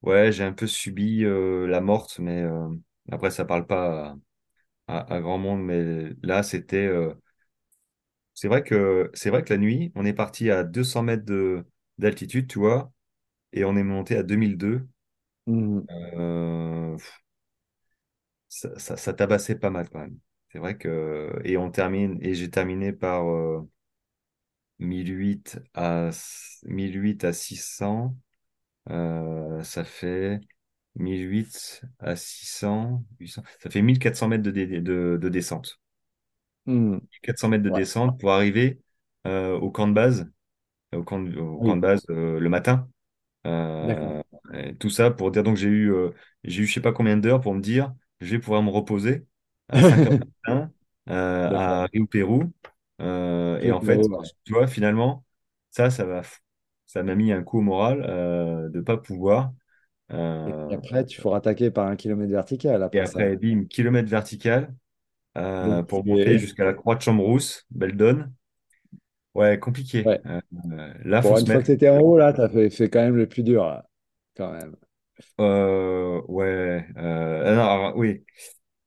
ouais, 0.02 0.32
j'ai 0.32 0.44
un 0.44 0.52
peu 0.52 0.66
subi 0.66 1.24
euh, 1.24 1.66
la 1.66 1.80
morte, 1.80 2.18
mais 2.18 2.42
euh, 2.42 2.68
après 3.10 3.30
ça 3.30 3.44
parle 3.44 3.66
pas 3.66 4.16
à, 4.88 4.98
à- 5.00 5.14
à 5.16 5.20
grand 5.20 5.38
monde, 5.38 5.62
mais 5.64 6.10
là 6.22 6.42
c'était. 6.42 6.86
euh, 6.86 7.14
C'est 8.34 8.48
vrai 8.48 8.62
que, 8.62 9.10
c'est 9.14 9.30
vrai 9.30 9.42
que 9.44 9.52
la 9.52 9.58
nuit, 9.58 9.92
on 9.94 10.04
est 10.06 10.12
parti 10.14 10.50
à 10.50 10.64
200 10.64 11.02
mètres 11.02 11.24
de, 11.24 11.64
d'altitude, 11.98 12.48
tu 12.48 12.58
vois, 12.58 12.92
et 13.54 13.64
on 13.64 13.76
est 13.76 13.84
monté 13.84 14.16
à 14.16 14.22
2002. 14.24 14.88
Hmm. 15.46 15.80
Euh, 16.14 16.98
ça, 18.48 18.78
ça, 18.78 18.96
ça 18.96 19.12
tabassait 19.14 19.56
pas 19.58 19.70
mal 19.70 19.88
quand 19.90 20.00
même. 20.00 20.18
C'est 20.52 20.58
vrai 20.58 20.76
que, 20.76 21.40
et 21.44 21.56
on 21.56 21.70
termine, 21.70 22.18
et 22.22 22.34
j'ai 22.34 22.50
terminé 22.50 22.92
par 22.92 23.28
euh, 23.28 23.60
1008 24.78 25.60
à, 25.74 26.10
1008 26.64 27.24
à 27.24 27.32
600. 27.32 28.16
Euh, 29.60 29.64
ça 29.64 29.84
fait 29.84 30.40
1008 30.96 31.82
à 32.00 32.16
600, 32.16 33.04
800, 33.20 33.42
ça 33.60 33.70
fait 33.70 33.82
1400 33.82 34.28
mètres 34.28 34.42
de, 34.44 34.50
dé- 34.50 34.66
de, 34.80 35.18
de 35.20 35.28
descente. 35.28 35.80
Hmm. 36.66 36.98
400 37.22 37.48
mètres 37.48 37.64
de 37.64 37.70
Ouais. 37.70 37.80
descente 37.80 38.18
pour 38.20 38.32
arriver 38.32 38.80
euh, 39.26 39.56
au 39.58 39.70
camp 39.70 39.88
de 39.88 39.92
base, 39.94 40.30
au 40.94 41.04
camp 41.04 41.20
de, 41.22 41.38
au 41.38 41.60
camp 41.60 41.76
de 41.76 41.82
base 41.82 42.04
euh, 42.10 42.40
le 42.40 42.48
matin. 42.50 42.88
Euh, 43.46 44.22
tout 44.80 44.90
ça 44.90 45.10
pour 45.10 45.30
dire 45.30 45.42
donc 45.44 45.56
j'ai 45.56 45.68
eu 45.68 45.92
euh, 45.92 46.10
j'ai 46.44 46.62
eu 46.62 46.66
je 46.66 46.74
sais 46.74 46.80
pas 46.80 46.92
combien 46.92 47.16
d'heures 47.16 47.40
pour 47.40 47.54
me 47.54 47.60
dire 47.60 47.94
je 48.20 48.28
vais 48.32 48.38
pouvoir 48.40 48.62
me 48.62 48.70
reposer 48.70 49.26
à 49.68 49.82
5 49.82 50.06
heures 50.06 50.14
du 50.14 50.20
matin 50.46 50.72
euh, 51.10 51.50
D'accord. 51.50 51.80
à 51.82 51.86
Rio 51.86 52.06
Pérou 52.06 52.52
Euh, 53.00 53.58
et 53.60 53.72
en 53.72 53.80
fait 53.82 54.00
tu 54.44 54.52
vois 54.52 54.66
finalement 54.68 55.24
ça 55.70 55.90
ça 55.90 56.04
va 56.04 56.22
ça 56.92 57.02
m'a 57.02 57.14
mis 57.14 57.32
un 57.32 57.42
coup 57.42 57.58
au 57.58 57.62
moral 57.62 58.04
euh, 58.08 58.68
de 58.70 58.80
pas 58.80 58.96
pouvoir 58.96 59.52
Et 60.44 60.54
Euh, 60.54 60.74
après, 60.74 61.06
tu 61.06 61.18
faut 61.18 61.30
rattaquer 61.30 61.70
par 61.70 61.86
un 61.88 61.96
kilomètre 61.96 62.30
vertical 62.30 62.82
et 62.92 63.00
après 63.00 63.06
ça. 63.06 63.30
bim 63.36 63.64
kilomètre 63.66 64.08
vertical 64.08 64.74
euh, 65.38 65.82
pour 65.84 66.06
monter 66.06 66.38
jusqu'à 66.38 66.64
la 66.64 66.74
Croix 66.74 66.96
de 66.96 67.02
Chambrousse 67.02 67.66
Beldon 67.70 68.32
ouais 69.34 69.58
compliqué 69.58 70.04
ouais. 70.04 70.20
Là 71.04 71.22
faut 71.22 71.34
Bon, 71.34 71.36
se 71.36 71.44
une 71.44 71.46
fois 71.46 71.60
que 71.62 71.66
tu 71.66 71.72
étais 71.72 71.88
en 71.88 71.98
haut, 72.00 72.18
là, 72.18 72.32
tu 72.32 72.40
as 72.40 72.48
fait, 72.48 72.70
fait 72.70 72.88
quand 72.90 73.00
même 73.00 73.16
le 73.16 73.28
plus 73.28 73.42
dur, 73.42 73.64
là, 73.66 73.88
quand 74.36 74.52
même. 74.52 74.76
Ouais, 75.38 76.86
alors, 76.96 77.96
oui. 77.96 78.24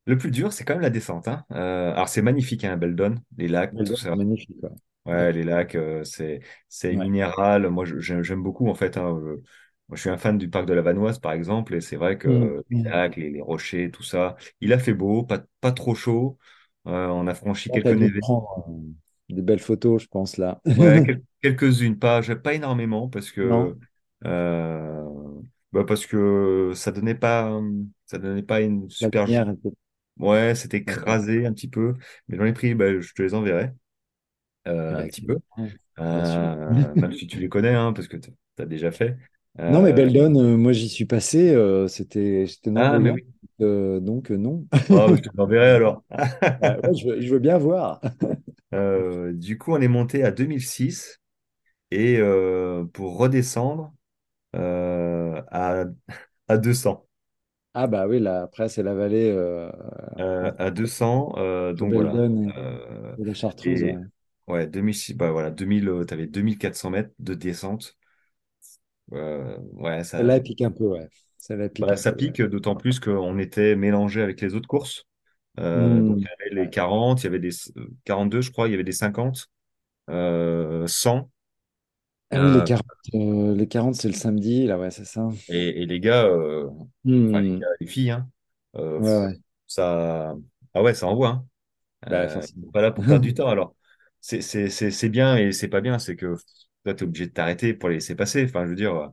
Le 0.06 0.18
plus 0.18 0.30
dur, 0.30 0.52
c'est 0.52 0.64
quand 0.64 0.74
même 0.74 0.82
la 0.82 0.90
descente. 0.90 1.28
Hein. 1.28 1.44
Alors, 1.50 2.08
c'est 2.08 2.22
magnifique, 2.22 2.64
hein, 2.64 2.76
Beldon, 2.76 3.16
les 3.38 3.48
lacs, 3.48 3.76
tout 3.76 3.86
Beldon, 3.86 3.96
ça. 3.96 3.98
c'est 3.98 4.14
magnifique, 4.16 4.58
quoi. 4.60 4.70
Ouais, 4.70 4.76
Ouais. 5.06 5.32
les 5.32 5.42
lacs, 5.44 5.74
euh, 5.74 6.02
c'est 6.04 6.40
c'est 6.68 6.96
Ouais. 6.96 7.04
minéral. 7.04 7.68
Moi, 7.70 7.84
je- 7.84 7.98
j'aime 8.00 8.42
beaucoup, 8.42 8.68
en 8.68 8.74
fait. 8.74 8.96
hein, 8.96 9.06
euh, 9.18 9.42
moi, 9.88 9.96
je 9.96 10.00
suis 10.00 10.10
un 10.10 10.16
fan 10.18 10.38
du 10.38 10.48
parc 10.48 10.66
de 10.66 10.72
la 10.74 10.80
Vanoise, 10.82 11.18
par 11.18 11.32
exemple, 11.32 11.74
et 11.74 11.80
c'est 11.82 11.96
vrai 11.96 12.16
Mm. 12.26 12.48
que 12.48 12.64
les 12.70 12.78
Mm. 12.78 12.90
lacs, 12.90 13.16
les, 13.16 13.30
les 13.30 13.40
rochers, 13.42 13.90
tout 13.90 14.02
ça, 14.02 14.36
il 14.60 14.72
a 14.72 14.78
fait 14.78 14.94
beau, 14.94 15.22
pas, 15.24 15.42
pas 15.60 15.72
trop 15.72 15.94
chaud. 15.94 16.38
Euh, 16.86 17.08
on 17.08 17.26
a 17.26 17.34
franchi 17.34 17.70
tu 17.70 17.70
quelques 17.70 17.92
névés. 17.92 18.20
des 19.28 19.42
belles 19.42 19.60
photos, 19.60 20.02
je 20.02 20.08
pense, 20.08 20.36
là. 20.38 20.60
Ouais, 20.76 21.02
quel- 21.04 21.22
quelques-unes, 21.42 21.98
pas, 21.98 22.20
pas 22.42 22.54
énormément, 22.54 23.08
parce 23.08 23.30
que, 23.30 23.76
euh, 24.24 25.04
bah, 25.72 25.84
parce 25.84 26.06
que 26.06 26.72
ça 26.74 26.90
donnait 26.90 27.14
pas, 27.14 27.60
ça 28.06 28.18
donnait 28.18 28.42
pas 28.42 28.60
une 28.60 28.90
super 28.90 29.26
lumière. 29.26 29.46
Ouais, 30.18 30.54
c'était 30.54 30.78
écrasé 30.78 31.46
un 31.46 31.52
petit 31.52 31.68
peu, 31.68 31.94
mais 32.28 32.36
j'en 32.38 32.44
ai 32.46 32.52
pris, 32.52 32.74
bah, 32.74 33.00
je 33.00 33.12
te 33.14 33.22
les 33.22 33.34
enverrai 33.34 33.72
euh, 34.68 34.96
un 35.00 35.06
petit 35.06 35.22
peu. 35.22 35.38
Euh, 36.00 36.74
même 36.96 37.12
si 37.12 37.26
tu 37.26 37.40
les 37.40 37.48
connais, 37.48 37.74
hein, 37.74 37.92
parce 37.92 38.08
que 38.08 38.16
tu 38.18 38.30
as 38.58 38.66
déjà 38.66 38.92
fait. 38.92 39.16
Non, 39.66 39.80
mais 39.82 39.92
Euh, 39.92 39.94
Beldon, 39.94 40.34
euh, 40.38 40.56
moi, 40.56 40.72
j'y 40.72 40.88
suis 40.88 41.06
passé. 41.06 41.50
euh, 41.54 41.88
c'était, 41.88 42.46
j'étais 42.46 42.70
ah, 42.74 42.98
mais 42.98 43.10
oui, 43.10 43.24
euh, 43.60 44.00
donc, 44.00 44.30
euh, 44.30 44.36
non. 44.36 44.66
oh, 44.88 45.08
bah, 45.08 45.16
je 45.16 45.22
te 45.22 45.28
l'enverrai 45.36 45.70
alors. 45.72 46.02
Ouais, 46.82 46.94
je 46.94 47.06
veux, 47.08 47.20
je 47.20 47.32
veux 47.32 47.38
bien 47.38 47.58
voir. 47.58 48.00
Euh, 48.74 49.32
du 49.32 49.58
coup, 49.58 49.72
on 49.72 49.80
est 49.80 49.88
monté 49.88 50.24
à 50.24 50.30
2006 50.32 51.20
et 51.90 52.18
euh, 52.18 52.84
pour 52.86 53.18
redescendre 53.18 53.94
euh, 54.56 55.42
à, 55.50 55.86
à 56.48 56.58
200. 56.58 57.06
Ah, 57.74 57.86
bah 57.88 58.06
oui, 58.06 58.20
là, 58.20 58.42
après, 58.42 58.68
c'est 58.68 58.82
la 58.82 58.94
vallée 58.94 59.30
euh, 59.30 59.70
Euh, 60.18 60.52
à 60.58 60.70
200, 60.70 61.32
euh, 61.38 61.72
donc 61.72 61.92
voilà. 61.92 62.12
Beldon 62.12 62.52
Euh, 62.56 63.16
et, 63.16 63.22
et 63.22 63.24
la 63.24 63.34
Chartreuse. 63.34 63.82
Ouais. 63.84 63.90
et 63.90 63.96
ouais, 63.96 64.04
2006, 64.48 65.14
bah 65.14 65.30
voilà, 65.32 65.50
2000, 65.50 65.90
tu 66.06 66.14
avais 66.14 66.26
2400 66.26 66.90
mètres 66.90 67.12
de 67.18 67.34
descente. 67.34 67.96
Euh, 69.12 69.58
ouais, 69.72 70.04
Celle-là, 70.16 70.36
ça, 70.36 70.38
elle 70.38 70.42
pique 70.42 70.62
un 70.62 70.70
peu, 70.72 70.84
ouais. 70.86 71.08
Celle-là, 71.38 71.64
elle 71.66 71.72
pique 71.72 71.90
Bah, 71.90 71.96
un 71.96 71.96
ça 71.96 72.12
peu, 72.12 72.16
ouais. 72.16 72.32
pique, 72.32 72.40
d'autant 72.40 72.76
plus 72.76 73.00
qu'on 73.00 73.38
était 73.38 73.74
mélangé 73.76 74.22
avec 74.22 74.40
les 74.40 74.54
autres 74.54 74.68
courses. 74.68 75.04
Euh, 75.60 76.02
donc, 76.02 76.18
Hmm. 76.18 76.24
il 76.24 76.28
y 76.52 76.54
avait 76.56 76.62
les 76.64 76.68
Ouais. 76.68 76.70
40, 76.70 77.22
il 77.22 77.24
y 77.24 77.28
avait 77.28 77.40
des 77.40 77.50
euh, 77.78 77.88
42, 78.04 78.42
je 78.42 78.52
crois, 78.52 78.68
il 78.68 78.72
y 78.72 78.74
avait 78.74 78.84
des 78.84 78.92
50, 78.92 79.50
euh, 80.10 80.86
100. 80.88 81.30
Ah 82.30 82.40
oui, 82.40 82.50
les 82.50 82.62
Euh, 82.62 82.64
40, 82.64 82.84
euh, 83.14 83.54
les 83.54 83.66
40, 83.68 83.94
c'est 83.94 84.08
le 84.08 84.14
samedi, 84.14 84.66
là, 84.66 84.78
ouais, 84.78 84.90
c'est 84.90 85.04
ça. 85.04 85.28
et, 85.48 85.82
et 85.82 85.86
les 85.86 86.00
gars, 86.00 86.24
euh, 86.26 86.68
enfin, 87.26 87.42
les 87.42 87.50
Hmm. 87.50 87.60
gars, 87.60 87.66
les 87.80 87.86
filles, 87.86 88.10
hein, 88.10 88.30
euh, 88.76 89.00
Ouais, 89.00 89.16
ouais. 89.18 89.34
ça, 89.66 90.34
ah 90.74 90.82
ouais, 90.82 90.94
ça 90.94 91.06
envoie. 91.06 91.28
Hein. 91.30 91.46
Bah, 92.06 92.28
Euh, 92.28 92.28
forcément. 92.28 92.74
pas 92.74 92.82
là 92.82 92.92
pour 92.92 93.06
perdre 93.06 93.24
du 93.24 93.34
temps. 93.34 93.48
Alors, 93.48 93.76
c'est 94.24 94.40
c'est- 94.42 94.68
c'est- 94.70 94.90
c'est 94.90 95.08
bien 95.08 95.36
et 95.36 95.52
c'est 95.52 95.68
pas 95.68 95.80
bien. 95.80 95.98
C'est 95.98 96.16
que 96.16 96.36
toi, 96.84 96.94
tu 96.94 97.04
es 97.04 97.06
obligé 97.06 97.26
de 97.26 97.32
t'arrêter 97.32 97.74
pour 97.74 97.88
les 97.88 97.96
laisser 97.96 98.14
passer. 98.14 98.44
Enfin, 98.44 98.64
je 98.64 98.70
veux 98.70 98.76
dire, 98.76 99.10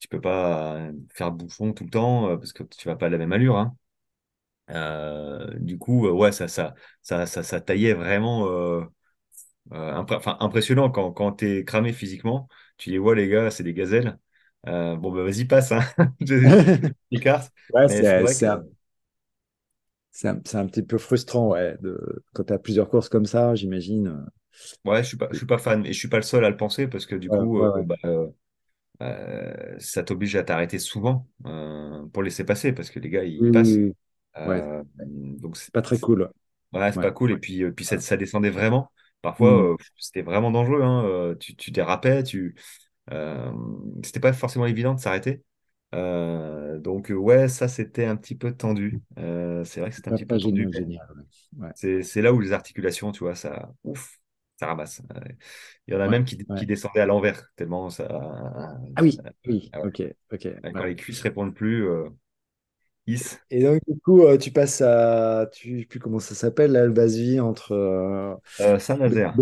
tu 0.00 0.08
peux 0.08 0.20
pas 0.20 0.76
euh, 0.76 0.92
faire 1.14 1.32
bouffon 1.32 1.72
tout 1.72 1.84
le 1.84 1.90
temps 1.90 2.28
euh, 2.30 2.36
parce 2.36 2.52
que 2.52 2.62
tu 2.64 2.88
vas 2.88 2.96
pas 2.96 3.06
à 3.06 3.08
la 3.10 3.18
même 3.18 3.32
allure. 3.32 3.56
Hein. 3.58 3.76
Euh, 4.70 5.48
du 5.60 5.78
coup, 5.78 6.06
euh, 6.08 6.12
ouais, 6.12 6.32
ça, 6.32 6.48
ça, 6.48 6.74
ça, 7.02 7.26
ça, 7.26 7.42
ça 7.42 7.60
taillait 7.60 7.94
vraiment 7.94 8.48
euh, 8.50 8.84
euh, 9.72 10.04
impressionnant 10.40 10.90
quand, 10.90 11.12
quand 11.12 11.32
tu 11.34 11.50
es 11.60 11.64
cramé 11.64 11.92
physiquement. 11.92 12.48
tu 12.78 12.90
les 12.90 12.98
vois, 12.98 13.14
les 13.14 13.28
gars, 13.28 13.50
c'est 13.50 13.64
des 13.64 13.74
gazelles. 13.74 14.18
Euh, 14.68 14.96
bon, 14.96 15.12
bah, 15.12 15.24
vas-y, 15.24 15.44
passe, 15.46 15.72
hein. 15.72 15.80
Ouais, 17.70 17.88
c'est 17.88 18.06
c'est 20.16 20.28
un, 20.28 20.40
c'est 20.44 20.56
un- 20.58 20.66
petit 20.66 20.82
peu 20.82 20.98
frustrant, 20.98 21.48
ouais, 21.50 21.76
de, 21.80 22.24
quand 22.34 22.44
tu 22.44 22.52
as 22.52 22.58
plusieurs 22.58 22.88
courses 22.90 23.08
comme 23.08 23.26
ça, 23.26 23.54
j'imagine. 23.54 24.26
ouais, 24.84 25.02
je 25.02 25.08
suis 25.08 25.16
pas, 25.16 25.28
je 25.32 25.36
suis 25.36 25.46
pas 25.46 25.58
fan. 25.58 25.84
Et 25.86 25.92
je 25.92 25.98
suis 25.98 26.08
pas 26.08 26.16
le 26.16 26.22
seul 26.22 26.44
à 26.44 26.50
le 26.50 26.56
penser 26.56 26.86
parce 26.88 27.06
que 27.06 27.14
du 27.14 27.30
Ouais, 27.30 27.38
coup, 27.38 27.58
ouais, 27.58 27.70
euh, 27.76 27.82
bah, 27.84 27.96
euh, 28.04 28.28
euh, 29.02 29.78
ça 29.80 30.02
t'oblige 30.04 30.36
à 30.36 30.44
t'arrêter 30.44 30.78
souvent 30.80 31.28
euh, 31.46 32.06
pour 32.08 32.22
laisser 32.24 32.44
passer 32.44 32.72
parce 32.74 32.90
que 32.90 33.00
les 33.00 33.10
gars, 33.10 33.24
ils 33.24 33.48
Oui, 33.48 33.50
passent. 33.50 33.82
oui. 33.84 33.92
Ouais, 34.44 34.64
Euh, 34.66 34.84
donc, 34.98 35.56
c'est 35.56 35.72
pas 35.72 35.82
très 35.82 35.98
cool. 35.98 36.30
ouais, 36.72 36.92
c'est 36.92 36.98
Ouais. 36.98 37.00
pas 37.00 37.12
cool. 37.12 37.32
Et 37.32 37.38
puis, 37.38 37.62
euh, 37.64 37.72
puis 37.72 37.84
ça, 37.84 37.98
ça 38.00 38.16
descendait 38.16 38.50
vraiment. 38.50 38.90
Parfois, 39.22 39.72
euh, 39.72 39.76
c'était 39.98 40.22
vraiment 40.22 40.50
dangereux. 40.50 40.82
Hein. 40.82 41.04
Euh, 41.04 41.34
Tu, 41.36 41.56
tu 41.56 41.70
dérapais, 41.70 42.22
tu, 42.22 42.54
euh, 43.12 43.52
c'était 44.04 44.20
pas 44.20 44.32
forcément 44.32 44.66
évident 44.66 44.94
de 44.94 45.00
s'arrêter. 45.00 45.44
Euh, 45.94 46.78
donc, 46.78 47.10
euh, 47.10 47.14
ouais, 47.14 47.48
ça, 47.48 47.68
c'était 47.68 48.04
un 48.04 48.16
petit 48.16 48.34
peu 48.34 48.52
tendu. 48.52 49.00
Euh, 49.18 49.64
c'est 49.64 49.80
vrai 49.80 49.90
que 49.90 49.96
c'était 49.96 50.10
un 50.10 50.16
petit 50.16 50.26
peu 50.26 50.38
tendu. 50.38 50.68
Ouais, 51.58 51.70
c'est, 51.74 52.22
là 52.22 52.32
où 52.32 52.40
les 52.40 52.52
articulations, 52.52 53.12
tu 53.12 53.20
vois, 53.20 53.34
ça, 53.34 53.72
ouf, 53.84 54.18
ça 54.56 54.66
ramasse. 54.66 55.00
Il 55.86 55.94
y 55.94 55.96
en 55.96 56.00
a 56.00 56.04
ouais, 56.04 56.10
même 56.10 56.24
qui, 56.24 56.36
ouais. 56.48 56.58
qui 56.58 56.66
descendaient 56.66 57.00
à 57.00 57.06
l'envers, 57.06 57.50
tellement 57.56 57.88
ça. 57.90 58.08
Ah 58.96 59.02
oui, 59.02 59.18
oui, 59.46 59.70
Ah 59.72 59.82
ok, 59.82 60.02
ok. 60.32 60.48
Quand 60.74 60.84
les 60.84 60.96
cuisses 60.96 61.22
répondent 61.22 61.54
plus, 61.54 61.88
euh, 61.88 62.08
is. 63.06 63.38
Et 63.50 63.62
donc, 63.62 63.80
du 63.86 63.98
coup, 64.00 64.24
tu 64.38 64.50
passes 64.50 64.80
à, 64.82 65.48
tu, 65.52 65.80
sais 65.80 65.86
plus 65.86 66.00
comment 66.00 66.18
ça 66.18 66.34
s'appelle, 66.34 66.72
là, 66.72 66.84
le 66.84 66.92
base-vie 66.92 67.40
entre 67.40 68.38
Saint-Nazaire. 68.78 69.34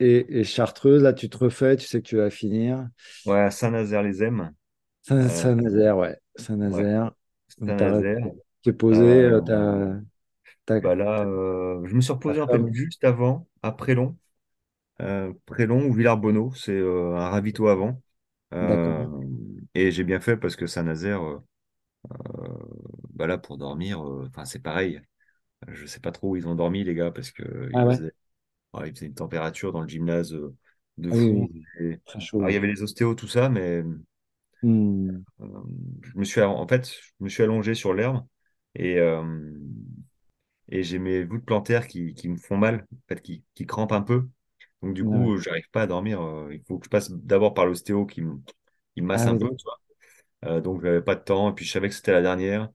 Et, 0.00 0.40
et, 0.40 0.44
Chartreuse. 0.44 1.02
Là, 1.02 1.12
tu 1.12 1.30
te 1.30 1.38
refais, 1.38 1.76
tu 1.76 1.86
sais 1.86 2.02
que 2.02 2.06
tu 2.06 2.16
vas 2.16 2.28
finir. 2.28 2.88
Ouais, 3.26 3.50
Saint-Nazaire-les-Aime. 3.50 4.52
Saint- 5.04 5.28
Saint-Nazaire, 5.28 5.96
ouais. 5.98 6.16
ouais, 6.70 6.86
Saint-Nazaire. 6.88 7.12
T'as 7.66 8.02
Saint-Nazaire. 8.16 8.32
qui 8.62 8.70
est 8.70 8.72
posé, 8.72 9.22
Euh, 9.26 9.32
euh, 9.32 9.40
t'as, 9.42 10.00
t'as, 10.66 10.80
bah 10.80 10.94
là, 10.94 11.22
euh, 11.26 11.86
je 11.86 11.94
me 11.94 12.00
suis 12.00 12.12
reposé 12.12 12.40
fait 12.48 12.48
femme. 12.48 12.72
juste 12.72 13.04
avant, 13.04 13.48
à 13.62 13.72
Prélon. 13.72 14.16
Euh, 15.02 15.32
Prélon 15.46 15.86
ou 15.86 15.94
Villars-Bonneau, 15.94 16.52
c'est 16.54 16.80
un 16.80 17.30
ravito 17.30 17.68
avant. 17.68 18.00
Et 19.74 19.92
j'ai 19.92 20.02
bien 20.04 20.20
fait 20.20 20.36
parce 20.36 20.56
que 20.56 20.66
Saint-Nazaire, 20.66 21.20
bah 23.14 23.26
là, 23.26 23.38
pour 23.38 23.58
dormir, 23.58 24.00
enfin, 24.00 24.44
c'est 24.44 24.60
pareil. 24.62 25.00
Je 25.68 25.86
sais 25.86 26.00
pas 26.00 26.12
trop 26.12 26.30
où 26.30 26.36
ils 26.36 26.48
ont 26.48 26.54
dormi, 26.54 26.84
les 26.84 26.94
gars, 26.94 27.10
parce 27.10 27.30
que 27.32 27.42
Ah 27.72 27.84
ouais. 27.86 27.98
faisait, 27.98 28.12
ouais, 28.74 28.90
il 28.90 28.94
faisait 28.96 29.06
une 29.06 29.14
température 29.14 29.72
dans 29.72 29.82
le 29.82 29.88
gymnase 29.88 30.36
de 30.98 31.10
Ah 31.10 31.14
oui, 31.16 31.30
fou. 31.30 31.50
oui, 31.50 31.54
Et- 31.80 32.00
très 32.04 32.20
alors, 32.38 32.50
il 32.50 32.54
y 32.54 32.56
avait 32.56 32.68
les 32.68 32.82
ostéos, 32.82 33.14
tout 33.16 33.28
ça, 33.28 33.48
mais 33.50 33.84
Hmm. 34.64 35.24
euh, 35.40 35.46
je 36.02 36.18
me 36.18 36.24
suis, 36.24 36.40
en 36.42 36.66
fait, 36.68 36.86
je 36.88 37.10
me 37.20 37.28
suis 37.28 37.42
allongé 37.42 37.74
sur 37.74 37.94
l'herbe 37.94 38.26
et, 38.74 38.98
euh, 38.98 39.22
et 40.68 40.82
j'ai 40.82 40.98
mes 40.98 41.24
voûtes 41.24 41.44
plantaires 41.44 41.86
qui, 41.86 42.14
qui 42.14 42.28
me 42.28 42.36
font 42.36 42.56
mal, 42.56 42.86
en 42.92 42.96
fait, 43.08 43.20
qui, 43.22 43.44
qui 43.54 43.66
crampent 43.66 43.92
un 43.92 44.02
peu. 44.02 44.28
Donc, 44.82 44.94
du 44.94 45.04
Ouais. 45.04 45.04
coup, 45.04 45.36
j'arrive 45.38 45.68
pas 45.70 45.82
à 45.82 45.86
dormir. 45.86 46.20
euh, 46.22 46.52
Il 46.54 46.62
faut 46.64 46.78
que 46.78 46.86
je 46.86 46.90
passe 46.90 47.10
d'abord 47.12 47.54
par 47.54 47.66
l'ostéo 47.66 48.06
qui 48.06 48.22
me, 48.22 48.36
qui 48.94 49.02
me 49.02 49.06
masse 49.06 49.26
Ah 49.26 49.28
un 49.28 49.36
oui, 49.36 49.38
peu. 49.38 49.50
Euh, 50.46 50.60
donc, 50.60 50.82
j'avais 50.82 51.02
pas 51.02 51.16
de 51.16 51.22
temps. 51.22 51.50
Et 51.50 51.54
puis, 51.54 51.64
je 51.66 51.72
savais 51.72 51.88
que 51.88 51.94
c'était 51.96 52.12
la 52.12 52.22
dernière. 52.22 52.70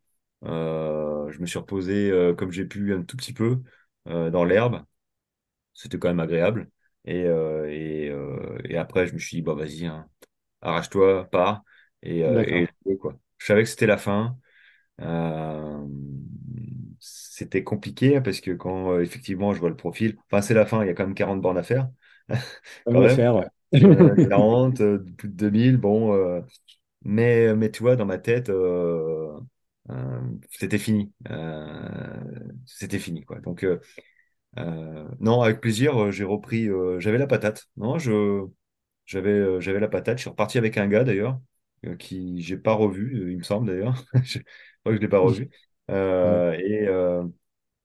Euh, 0.45 1.31
je 1.31 1.39
me 1.41 1.45
suis 1.47 1.59
reposé 1.59 2.11
euh, 2.11 2.33
comme 2.35 2.51
j'ai 2.51 2.65
pu 2.65 2.93
un 2.95 3.03
tout 3.03 3.17
petit 3.17 3.33
peu 3.33 3.61
dans 4.05 4.43
l'herbe. 4.43 4.83
C'était 5.73 5.99
quand 5.99 6.09
même 6.09 6.19
agréable. 6.19 6.69
Et, 7.05 7.21
et, 7.23 8.11
et 8.65 8.77
après, 8.77 9.07
je 9.07 9.13
me 9.13 9.19
suis 9.19 9.37
dit, 9.37 9.41
bah, 9.43 9.53
vas-y, 9.55 9.85
hein, 9.87 10.07
arrache-toi, 10.61 11.25
pars. 11.31 11.63
Et, 12.03 12.23
euh, 12.23 12.65
et 12.85 12.97
quoi. 12.97 13.17
Je 13.37 13.45
savais 13.47 13.63
que 13.63 13.69
c'était 13.69 13.87
la 13.87 13.97
fin. 13.97 14.37
Euh, 15.01 15.85
c'était 16.99 17.63
compliqué 17.63 18.17
hein, 18.17 18.21
parce 18.21 18.41
que 18.41 18.51
quand 18.51 18.91
euh, 18.93 19.01
effectivement 19.01 19.53
je 19.53 19.59
vois 19.59 19.69
le 19.69 19.75
profil, 19.77 20.17
enfin, 20.31 20.41
c'est 20.41 20.53
la 20.53 20.65
fin, 20.65 20.83
il 20.83 20.87
y 20.87 20.89
a 20.89 20.93
quand 20.93 21.05
même 21.05 21.15
40 21.15 21.41
bornes 21.41 21.57
à 21.57 21.63
faire. 21.63 21.89
Pas 22.83 22.91
Quand 22.91 23.01
mal 23.01 23.05
à 23.05 23.09
même. 23.09 23.09
faire, 23.09 23.35
ouais. 23.35 23.47
Euh, 23.83 24.17
40, 24.29 24.81
euh, 24.81 24.99
plus 25.17 25.29
de 25.29 25.33
2000, 25.35 25.77
bon. 25.77 26.43
mais, 27.03 27.55
mais 27.55 27.71
tu 27.71 27.83
vois, 27.83 27.95
dans 27.95 28.05
ma 28.05 28.17
tête, 28.19 28.51
c'était 30.51 30.77
fini. 30.79 31.11
C'était 32.65 32.99
fini, 32.99 33.23
quoi. 33.25 33.39
Donc, 33.41 33.65
non, 35.19 35.41
avec 35.41 35.61
plaisir, 35.61 36.11
j'ai 36.11 36.23
repris. 36.23 36.67
j'avais 36.99 37.17
la 37.17 37.27
patate. 37.27 37.67
Non, 37.77 37.97
je, 37.99 38.45
j'avais, 39.05 39.61
j'avais 39.61 39.79
la 39.79 39.87
patate. 39.87 40.17
Je 40.17 40.23
suis 40.23 40.29
reparti 40.29 40.57
avec 40.57 40.77
un 40.77 40.87
gars, 40.87 41.03
d'ailleurs, 41.03 41.39
qui 41.97 42.41
j'ai 42.41 42.57
pas 42.57 42.73
revu, 42.73 43.23
euh, 43.25 43.31
il 43.31 43.37
me 43.37 43.43
semble, 43.43 43.67
d'ailleurs. 43.67 44.03
Je 44.23 44.39
crois 44.39 44.93
que 44.93 44.95
je 44.97 45.01
l'ai 45.01 45.07
pas 45.09 45.19
revu. 45.19 45.49
Euh, 45.91 46.53
et 46.53 46.87
euh, 46.87 47.23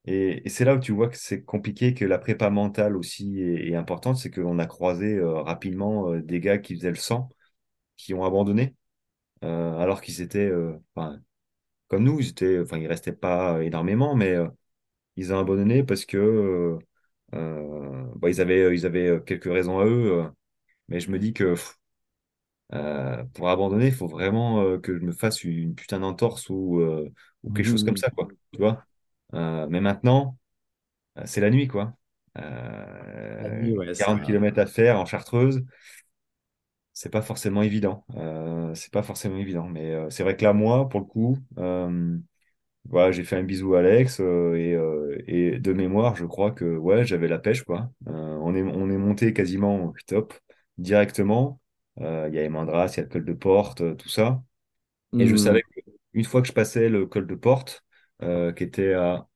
et, 0.05 0.45
et 0.45 0.49
c'est 0.49 0.65
là 0.65 0.75
où 0.75 0.79
tu 0.79 0.91
vois 0.93 1.09
que 1.09 1.17
c'est 1.17 1.43
compliqué, 1.43 1.93
que 1.93 2.05
la 2.05 2.19
prépa 2.19 2.49
mentale 2.49 2.97
aussi 2.97 3.41
est, 3.41 3.69
est 3.69 3.75
importante. 3.75 4.17
C'est 4.17 4.31
qu'on 4.31 4.59
a 4.59 4.67
croisé 4.67 5.15
euh, 5.17 5.41
rapidement 5.41 6.11
euh, 6.11 6.21
des 6.21 6.39
gars 6.39 6.57
qui 6.59 6.75
faisaient 6.75 6.89
le 6.91 6.95
100, 6.97 7.29
qui 7.97 8.13
ont 8.13 8.25
abandonné 8.25 8.75
euh, 9.43 9.77
alors 9.79 10.01
qu'ils 10.01 10.21
étaient, 10.21 10.47
euh, 10.47 10.73
comme 11.87 12.03
nous, 12.03 12.19
ils 12.19 12.29
étaient, 12.29 12.59
enfin, 12.59 12.77
ils 12.77 12.87
restaient 12.87 13.13
pas 13.13 13.61
énormément, 13.63 14.15
mais 14.15 14.31
euh, 14.33 14.47
ils 15.17 15.33
ont 15.33 15.39
abandonné 15.39 15.83
parce 15.83 16.05
que 16.05 16.17
euh, 16.17 16.79
euh, 17.35 18.05
bah, 18.17 18.29
ils 18.29 18.41
avaient, 18.41 18.75
ils 18.75 18.85
avaient 18.85 19.21
quelques 19.25 19.45
raisons 19.45 19.79
à 19.79 19.85
eux. 19.85 20.13
euh, 20.25 20.29
mais 20.89 20.99
je 21.01 21.11
me 21.11 21.19
dis 21.19 21.33
que 21.33 21.51
pff, 21.55 21.77
euh, 22.73 23.23
pour 23.33 23.49
abandonner, 23.49 23.87
il 23.87 23.93
faut 23.93 24.07
vraiment 24.07 24.61
euh, 24.61 24.79
que 24.79 24.97
je 24.97 25.03
me 25.03 25.11
fasse 25.11 25.43
une 25.43 25.75
putain 25.75 25.99
d'entorse 25.99 26.49
ou, 26.49 26.79
euh, 26.79 27.09
ou 27.43 27.51
quelque 27.51 27.65
chose 27.67 27.83
comme 27.83 27.97
Mhm. 27.97 27.97
ça, 27.97 28.09
quoi. 28.11 28.27
Tu 28.51 28.61
vois? 28.61 28.85
Mais 29.33 29.81
maintenant, 29.81 30.37
c'est 31.25 31.41
la 31.41 31.49
nuit, 31.51 31.67
quoi. 31.67 31.95
La 33.39 33.49
nuit, 33.49 33.77
ouais, 33.77 33.93
40 33.97 34.21
ça. 34.21 34.21
km 34.23 34.59
à 34.59 34.65
faire 34.65 34.99
en 34.99 35.05
Chartreuse, 35.05 35.63
c'est 36.93 37.09
pas 37.11 37.21
forcément 37.21 37.61
évident. 37.61 38.05
C'est 38.75 38.91
pas 38.91 39.03
forcément 39.03 39.37
évident. 39.37 39.67
Mais 39.67 39.95
c'est 40.09 40.23
vrai 40.23 40.35
que 40.37 40.43
là, 40.43 40.53
moi, 40.53 40.87
pour 40.89 40.99
le 41.01 41.05
coup, 41.05 41.37
voilà, 42.89 43.11
j'ai 43.11 43.23
fait 43.23 43.35
un 43.37 43.43
bisou 43.43 43.75
à 43.75 43.79
Alex 43.79 44.19
euh, 44.21 44.55
et, 44.55 44.73
euh, 44.75 45.17
et 45.27 45.59
de 45.59 45.73
mémoire, 45.73 46.15
je 46.15 46.25
crois 46.25 46.51
que 46.51 46.65
ouais, 46.77 47.03
j'avais 47.05 47.27
la 47.27 47.39
pêche, 47.39 47.63
quoi. 47.63 47.89
Euh, 48.07 48.11
on 48.41 48.53
est, 48.55 48.61
on 48.61 48.89
est 48.89 48.97
monté 48.97 49.33
quasiment 49.33 49.93
top 50.07 50.33
directement. 50.77 51.59
Euh, 52.01 52.27
Il 52.29 52.35
y 52.35 52.39
a 52.39 52.41
les 52.43 52.49
Mandras, 52.49 52.87
il 52.93 52.97
y 52.97 52.99
a 53.01 53.03
le 53.03 53.09
col 53.09 53.25
de 53.25 53.33
Porte, 53.33 53.81
euh, 53.81 53.95
tout 53.95 54.09
ça. 54.09 54.43
Et 55.19 55.27
je 55.27 55.35
Hmm. 55.35 55.37
savais 55.37 55.63
qu'une 56.13 56.25
fois 56.25 56.41
que 56.41 56.47
je 56.49 56.53
passais 56.53 56.89
le 56.89 57.05
col 57.07 57.27
de 57.27 57.35
Porte, 57.35 57.85
euh, 58.23 58.53
qui 58.53 58.63
était 58.63 58.93
à 58.93 59.27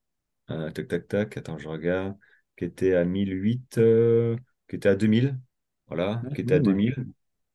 tac, 0.47 0.87
tac, 0.87 1.07
tac, 1.07 1.37
attends, 1.37 1.57
je 1.59 1.67
regarde, 1.69 2.17
qui 2.57 2.65
était 2.65 2.95
à 2.95 3.05
1008, 3.05 3.77
euh, 3.77 4.37
qui 4.69 4.75
était 4.77 4.89
à 4.89 4.95
2000, 4.95 5.39
voilà, 5.87 6.23
Ouais, 6.23 6.29
qui 6.33 6.41
était 6.41 6.55
à 6.55 6.59
oui, 6.59 6.67
ouais. 6.67 6.75
2000, 6.75 7.07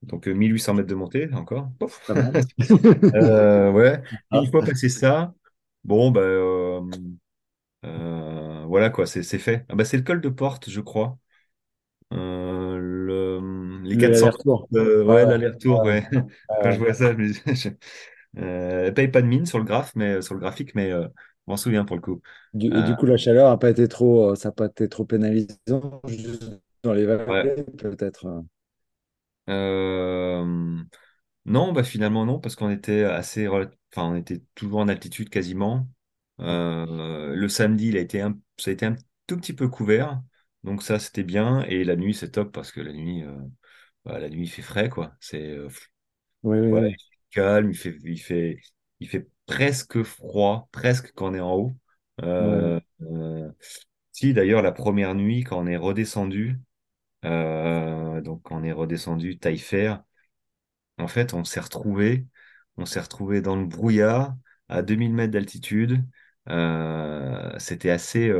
donc 0.03 0.29
euh, 0.29 0.33
1800 0.35 0.75
mètres 0.75 0.89
de 0.89 0.95
montée 0.95 1.33
encore. 1.35 1.71
Euh, 3.15 3.71
ouais, 3.73 4.03
Ah, 4.31 4.41
une 4.41 4.47
fois 4.51 4.65
passé 4.65 4.89
ça, 4.89 5.35
bon, 5.85 6.11
bah, 6.11 6.21
euh, 6.21 6.81
euh, 7.85 8.65
voilà 8.67 8.91
quoi, 8.91 9.07
c'est 9.07 9.23
c'est 9.23 9.39
fait. 9.39 9.67
Ah, 9.69 9.75
bah, 9.75 9.85
c'est 9.85 9.97
le 9.99 10.03
col 10.05 10.21
de 10.21 10.29
Porte, 10.29 10.71
je 10.71 10.81
crois. 10.81 11.19
Euh, 13.85 13.91
le, 13.91 13.95
les 13.95 13.97
le 13.97 14.09
400 14.09 14.31
l'aller-retour. 14.31 14.69
euh, 14.75 15.05
Ouais, 15.05 15.27
l'aller-retour, 15.27 15.85
Ouais, 15.85 16.09
Quand 16.63 16.71
je 16.73 16.79
vois 16.79 16.95
ça, 16.95 17.13
je 17.13 17.17
me 17.19 17.29
dis, 17.33 17.41
je- 17.57 17.69
euh, 18.41 18.93
paye 18.93 19.09
pas 19.09 19.23
de 19.23 19.27
mine 19.29 19.47
sur 19.47 19.59
le 19.59 19.65
graphe, 19.65 19.93
mais 19.97 20.23
sur 20.23 20.35
le 20.35 20.41
graphique, 20.41 20.75
mais 20.75 20.91
euh, 20.93 21.05
je 21.09 21.53
m'en 21.53 21.57
souviens 21.57 21.85
pour 21.85 21.97
le 21.97 22.03
coup. 22.03 22.23
Du- 22.55 22.69
et 22.77 22.83
Euh, 22.83 22.83
du 22.83 22.97
coup, 22.97 23.07
la 23.07 23.17
chaleur 23.17 23.51
n'a 23.51 23.57
pas 23.59 23.71
été 23.71 23.87
trop, 23.89 24.31
euh, 24.31 24.35
ça 24.37 24.49
a 24.51 24.53
pas 24.53 24.67
été 24.67 24.89
trop 24.89 25.05
pénalisant 25.05 26.01
juste 26.07 26.45
dans 26.83 26.93
les 26.95 27.05
ouais. 27.27 27.45
vallées, 27.45 27.65
peut-être. 27.79 28.27
euh. 28.27 28.41
Euh, 29.51 30.45
non, 31.47 31.73
bah 31.73 31.85
finalement 31.85 32.25
non, 32.27 32.41
parce 32.41 32.57
qu'on 32.57 32.71
était 32.71 33.05
assez, 33.05 33.49
enfin, 33.49 33.69
on 33.97 34.17
était 34.17 34.43
toujours 34.55 34.81
en 34.81 34.89
altitude 34.89 35.29
quasiment. 35.31 35.89
Euh, 36.41 37.35
le 37.35 37.49
samedi, 37.49 37.89
il 37.89 37.97
a 37.97 38.01
été 38.01 38.21
un... 38.23 38.39
ça 38.59 38.71
a 38.71 38.75
été 38.75 38.87
un 38.87 38.97
tout 39.27 39.37
petit 39.39 39.53
peu 39.55 39.69
couvert, 39.69 40.23
donc 40.65 40.83
ça 40.83 40.99
c'était 40.99 41.25
bien. 41.25 41.63
Et 41.65 41.85
la 41.85 41.97
nuit, 41.97 42.15
c'est 42.15 42.31
top 42.33 42.53
parce 42.53 42.73
que 42.73 42.81
la 42.81 42.93
nuit, 42.93 43.23
euh, 43.25 43.37
bah, 44.05 44.19
la 44.19 44.29
nuit 44.29 44.45
il 44.45 44.51
fait 44.51 44.63
frais 44.63 44.89
quoi. 44.89 45.15
C'est 45.21 45.43
euh, 45.51 45.69
Oui, 46.43 46.59
oui, 46.61 46.69
ouais, 46.69 46.81
oui. 46.81 46.91
il 46.91 46.97
fait 46.99 47.19
calme, 47.31 47.71
il 47.71 47.77
fait, 47.77 47.97
il 48.05 48.19
fait, 48.21 48.61
il 49.01 49.09
fait 49.09 49.29
presque 49.47 50.03
froid, 50.03 50.69
presque 50.73 51.13
quand 51.15 51.31
on 51.33 51.35
est 51.35 51.41
en 51.41 51.55
haut. 51.55 51.77
Euh, 52.23 52.81
euh, 53.03 53.51
si 54.13 54.35
d'ailleurs 54.35 54.63
la 54.63 54.73
première 54.73 55.15
nuit, 55.15 55.45
quand 55.45 55.59
on 55.61 55.67
est 55.67 55.77
redescendu, 55.77 56.61
euh, 57.25 58.21
donc 58.23 58.43
quand 58.45 58.59
on 58.61 58.65
est 58.65 58.73
redescendu 58.73 59.39
Taillefer. 59.39 59.97
En 60.99 61.09
fait, 61.09 61.35
on 61.35 61.45
s'est 61.45 61.61
retrouvé, 61.61 62.27
on 62.77 62.87
s'est 62.87 63.01
retrouvé 63.01 63.41
dans 63.41 63.57
le 63.57 63.67
brouillard 63.67 64.35
à 64.69 64.83
2000 64.83 65.13
mètres 65.15 65.33
d'altitude. 65.33 66.05
C'était 67.59 67.91
assez, 67.91 68.31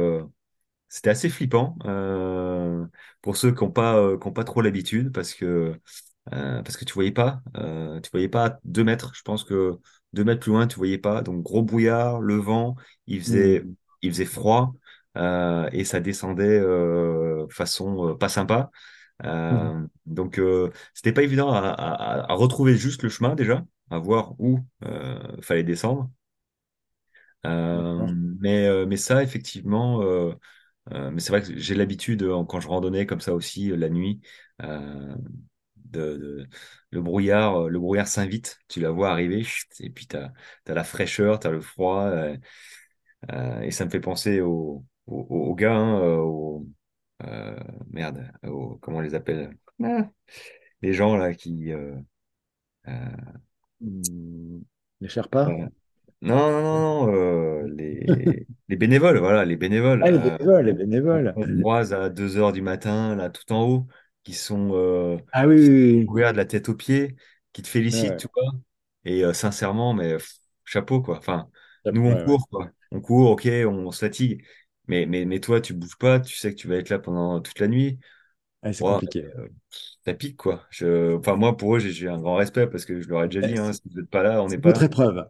c'était 0.95 1.11
assez 1.11 1.29
flippant 1.31 1.77
euh, 1.87 2.87
pour 3.23 3.37
ceux 3.37 3.53
qui 3.55 3.65
n'ont 3.65 3.71
pas, 3.73 3.97
euh, 3.99 4.19
qui 4.19 4.27
ont 4.29 4.33
pas 4.33 4.45
trop 4.45 4.63
l'habitude 4.63 5.13
parce 5.13 5.35
que 5.35 5.79
euh, 6.33 6.63
parce 6.63 6.77
que 6.77 6.85
tu 6.85 6.95
voyais 6.95 7.13
pas, 7.13 7.43
euh, 7.57 8.01
tu 8.01 8.11
voyais 8.11 8.29
pas 8.29 8.47
à 8.47 8.61
deux 8.65 8.85
mètres. 8.85 9.13
Je 9.15 9.23
pense 9.23 9.45
que 9.45 9.73
deux 10.15 10.25
mètres 10.25 10.41
plus 10.41 10.53
loin, 10.53 10.67
tu 10.67 10.77
voyais 10.77 10.99
pas. 10.99 11.23
Donc 11.23 11.43
gros 11.43 11.63
brouillard, 11.63 12.21
le 12.21 12.37
vent, 12.37 12.77
il 13.07 13.21
faisait, 13.21 13.65
Hmm. 13.65 13.75
il 14.03 14.11
faisait 14.13 14.25
froid 14.25 14.75
euh, 15.19 15.69
et 15.73 15.85
ça 15.85 16.01
descendait 16.01 16.61
façon 17.51 18.17
pas 18.19 18.29
sympa. 18.29 18.71
Euh, 19.25 19.83
donc 20.07 20.41
c'était 20.95 21.13
pas 21.13 21.23
évident 21.23 21.53
à, 21.53 21.61
à- 21.71 22.33
à 22.33 22.35
retrouver 22.35 22.77
juste 22.77 23.03
le 23.03 23.09
chemin 23.09 23.35
déjà, 23.35 23.65
à 23.91 23.99
voir 23.99 24.35
où 24.41 24.61
fallait 25.43 25.65
descendre. 25.65 26.11
Mais, 28.41 28.87
mais 28.87 28.97
ça, 28.97 29.23
effectivement, 29.23 30.03
euh, 30.93 31.11
mais 31.11 31.21
c'est 31.21 31.31
vrai 31.31 31.43
que 31.43 31.57
j'ai 31.59 31.75
l'habitude, 31.75 32.23
euh, 32.23 32.45
quand 32.45 32.61
je 32.61 32.69
randonnais 32.69 33.07
comme 33.07 33.21
ça 33.21 33.35
aussi 33.35 33.71
euh, 33.73 33.77
la 33.77 33.89
nuit, 33.89 34.21
euh, 34.63 35.15
de, 35.77 36.17
de- 36.19 36.49
le 36.91 37.03
brouillard, 37.03 37.69
le 37.69 37.79
brouillard 37.79 38.09
s'invite, 38.09 38.59
tu 38.69 38.81
la 38.81 38.91
vois 38.91 39.11
arriver, 39.11 39.45
et 39.81 39.91
puis 39.91 40.07
tu 40.07 40.17
as, 40.17 40.33
la 40.67 40.85
fraîcheur, 40.85 41.41
tu 41.41 41.47
as 41.47 41.51
le 41.51 41.61
froid, 41.61 42.05
euh, 43.33 43.61
et 43.63 43.71
ça 43.71 43.85
me 43.85 43.91
fait 43.91 44.01
penser 44.01 44.41
aux, 44.41 44.85
gars, 45.55 45.75
hein, 45.75 46.01
aux, 46.19 46.67
euh, 47.25 47.57
merde, 47.91 48.31
aux- 48.47 48.77
comment 48.79 48.99
on 48.99 49.01
les 49.01 49.15
appelle? 49.15 49.57
Ah, 49.83 50.11
Les 50.83 50.93
gens 50.95 51.17
là 51.17 51.35
qui... 51.35 51.73
Hmm. 53.81 54.63
Les 55.01 55.09
Sherpas? 55.09 55.61
Non, 56.25 56.51
non, 56.51 56.63
non, 56.63 57.07
non, 57.07 57.15
euh, 57.15 57.69
les, 57.69 58.47
les 58.69 58.77
bénévoles, 58.77 59.19
voilà, 59.19 59.45
les 59.45 59.57
bénévoles. 59.57 60.03
Ah, 60.03 60.11
les 60.11 60.19
euh, 60.19 60.39
bénévoles, 60.39 60.67
les 60.67 60.73
bénévoles. 60.73 61.35
qu'on 61.35 61.47
croise 61.61 61.93
à 61.93 62.11
2 62.11 62.37
heures 62.37 62.53
du 62.53 62.63
matin, 62.63 63.15
là, 63.17 63.31
tout 63.31 63.51
en 63.53 63.63
haut, 63.69 63.87
qui 64.23 64.35
sont, 64.35 64.71
euh, 64.75 65.19
Ah 65.33 65.47
oui, 65.47 65.57
qui 65.57 65.67
sont 65.67 65.73
oui, 66.01 66.07
couverts 66.07 66.33
de 66.33 66.39
la 66.39 66.45
tête 66.47 66.69
aux 66.69 66.75
pieds, 66.75 67.17
qui 67.53 67.63
te 67.63 67.69
félicitent, 67.69 68.17
Ouais, 68.17 68.19
tu 68.19 68.29
vois. 68.35 68.53
Et 69.05 69.25
euh, 69.25 69.33
sincèrement, 69.33 69.95
mais 69.95 70.15
pff, 70.17 70.39
chapeau, 70.65 71.03
quoi. 71.03 71.19
Enfin, 71.19 71.51
nous, 71.91 72.03
on 72.03 72.17
ouais, 72.17 72.23
ouais. 72.25 72.25
court, 72.25 72.49
quoi. 72.49 72.71
On 72.91 73.01
court, 73.01 73.31
ok, 73.33 73.49
on, 73.67 73.91
se 73.93 73.99
fatigue. 74.01 74.45
Mais, 74.89 75.07
mais, 75.07 75.25
mais 75.25 75.41
toi, 75.41 75.61
tu 75.61 75.75
bouges 75.75 75.97
pas, 75.99 76.21
tu 76.21 76.37
sais 76.37 76.51
que 76.55 76.61
tu 76.61 76.69
vas 76.69 76.77
être 76.77 76.91
là 76.91 76.99
pendant 76.99 77.41
toute 77.41 77.59
la 77.61 77.69
nuit. 77.69 77.99
Ouais, 78.65 78.73
c'est 78.73 78.85
compliqué. 78.85 79.25
euh, 79.25 79.49
ça 80.05 80.15
pique, 80.15 80.37
quoi. 80.37 80.67
Je... 80.71 81.17
Enfin, 81.17 81.37
moi, 81.37 81.57
pour 81.57 81.77
eux, 81.77 81.79
j'ai 81.81 82.09
un 82.09 82.21
grand 82.21 82.37
respect 82.37 82.67
parce 82.69 82.85
que 82.85 83.01
je 83.01 83.09
leur 83.09 83.25
ai 83.25 83.29
déjà 83.29 83.43
Ouais, 83.43 83.49
dit, 83.49 83.59
hein, 83.59 83.73
si 83.73 83.83
vous 83.87 84.01
n'êtes 84.01 84.11
pas 84.11 84.23
là, 84.23 84.43
on 84.43 84.49
n'est 84.49 84.59
pas 84.59 84.73
notre 84.73 84.83
là. 84.83 84.85
épreuve. 84.85 85.25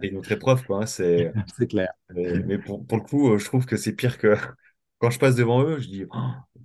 C'est 0.00 0.08
une 0.08 0.16
autre 0.18 0.32
épreuve, 0.32 0.64
quoi. 0.64 0.82
hein. 0.82 0.86
C'est 1.58 1.66
clair. 1.68 1.92
mais, 2.14 2.42
mais 2.44 2.58
pour, 2.58 2.86
pour 2.86 2.98
le 2.98 3.04
coup, 3.04 3.30
euh, 3.32 3.38
je 3.38 3.44
trouve 3.44 3.66
que 3.66 3.76
c'est 3.76 3.94
pire 3.94 4.18
que 4.18 4.36
quand 4.98 5.10
je 5.10 5.18
passe 5.18 5.36
devant 5.36 5.62
eux, 5.64 5.80
je 5.80 5.88
dis 5.88 6.04
Oh, 6.12 6.18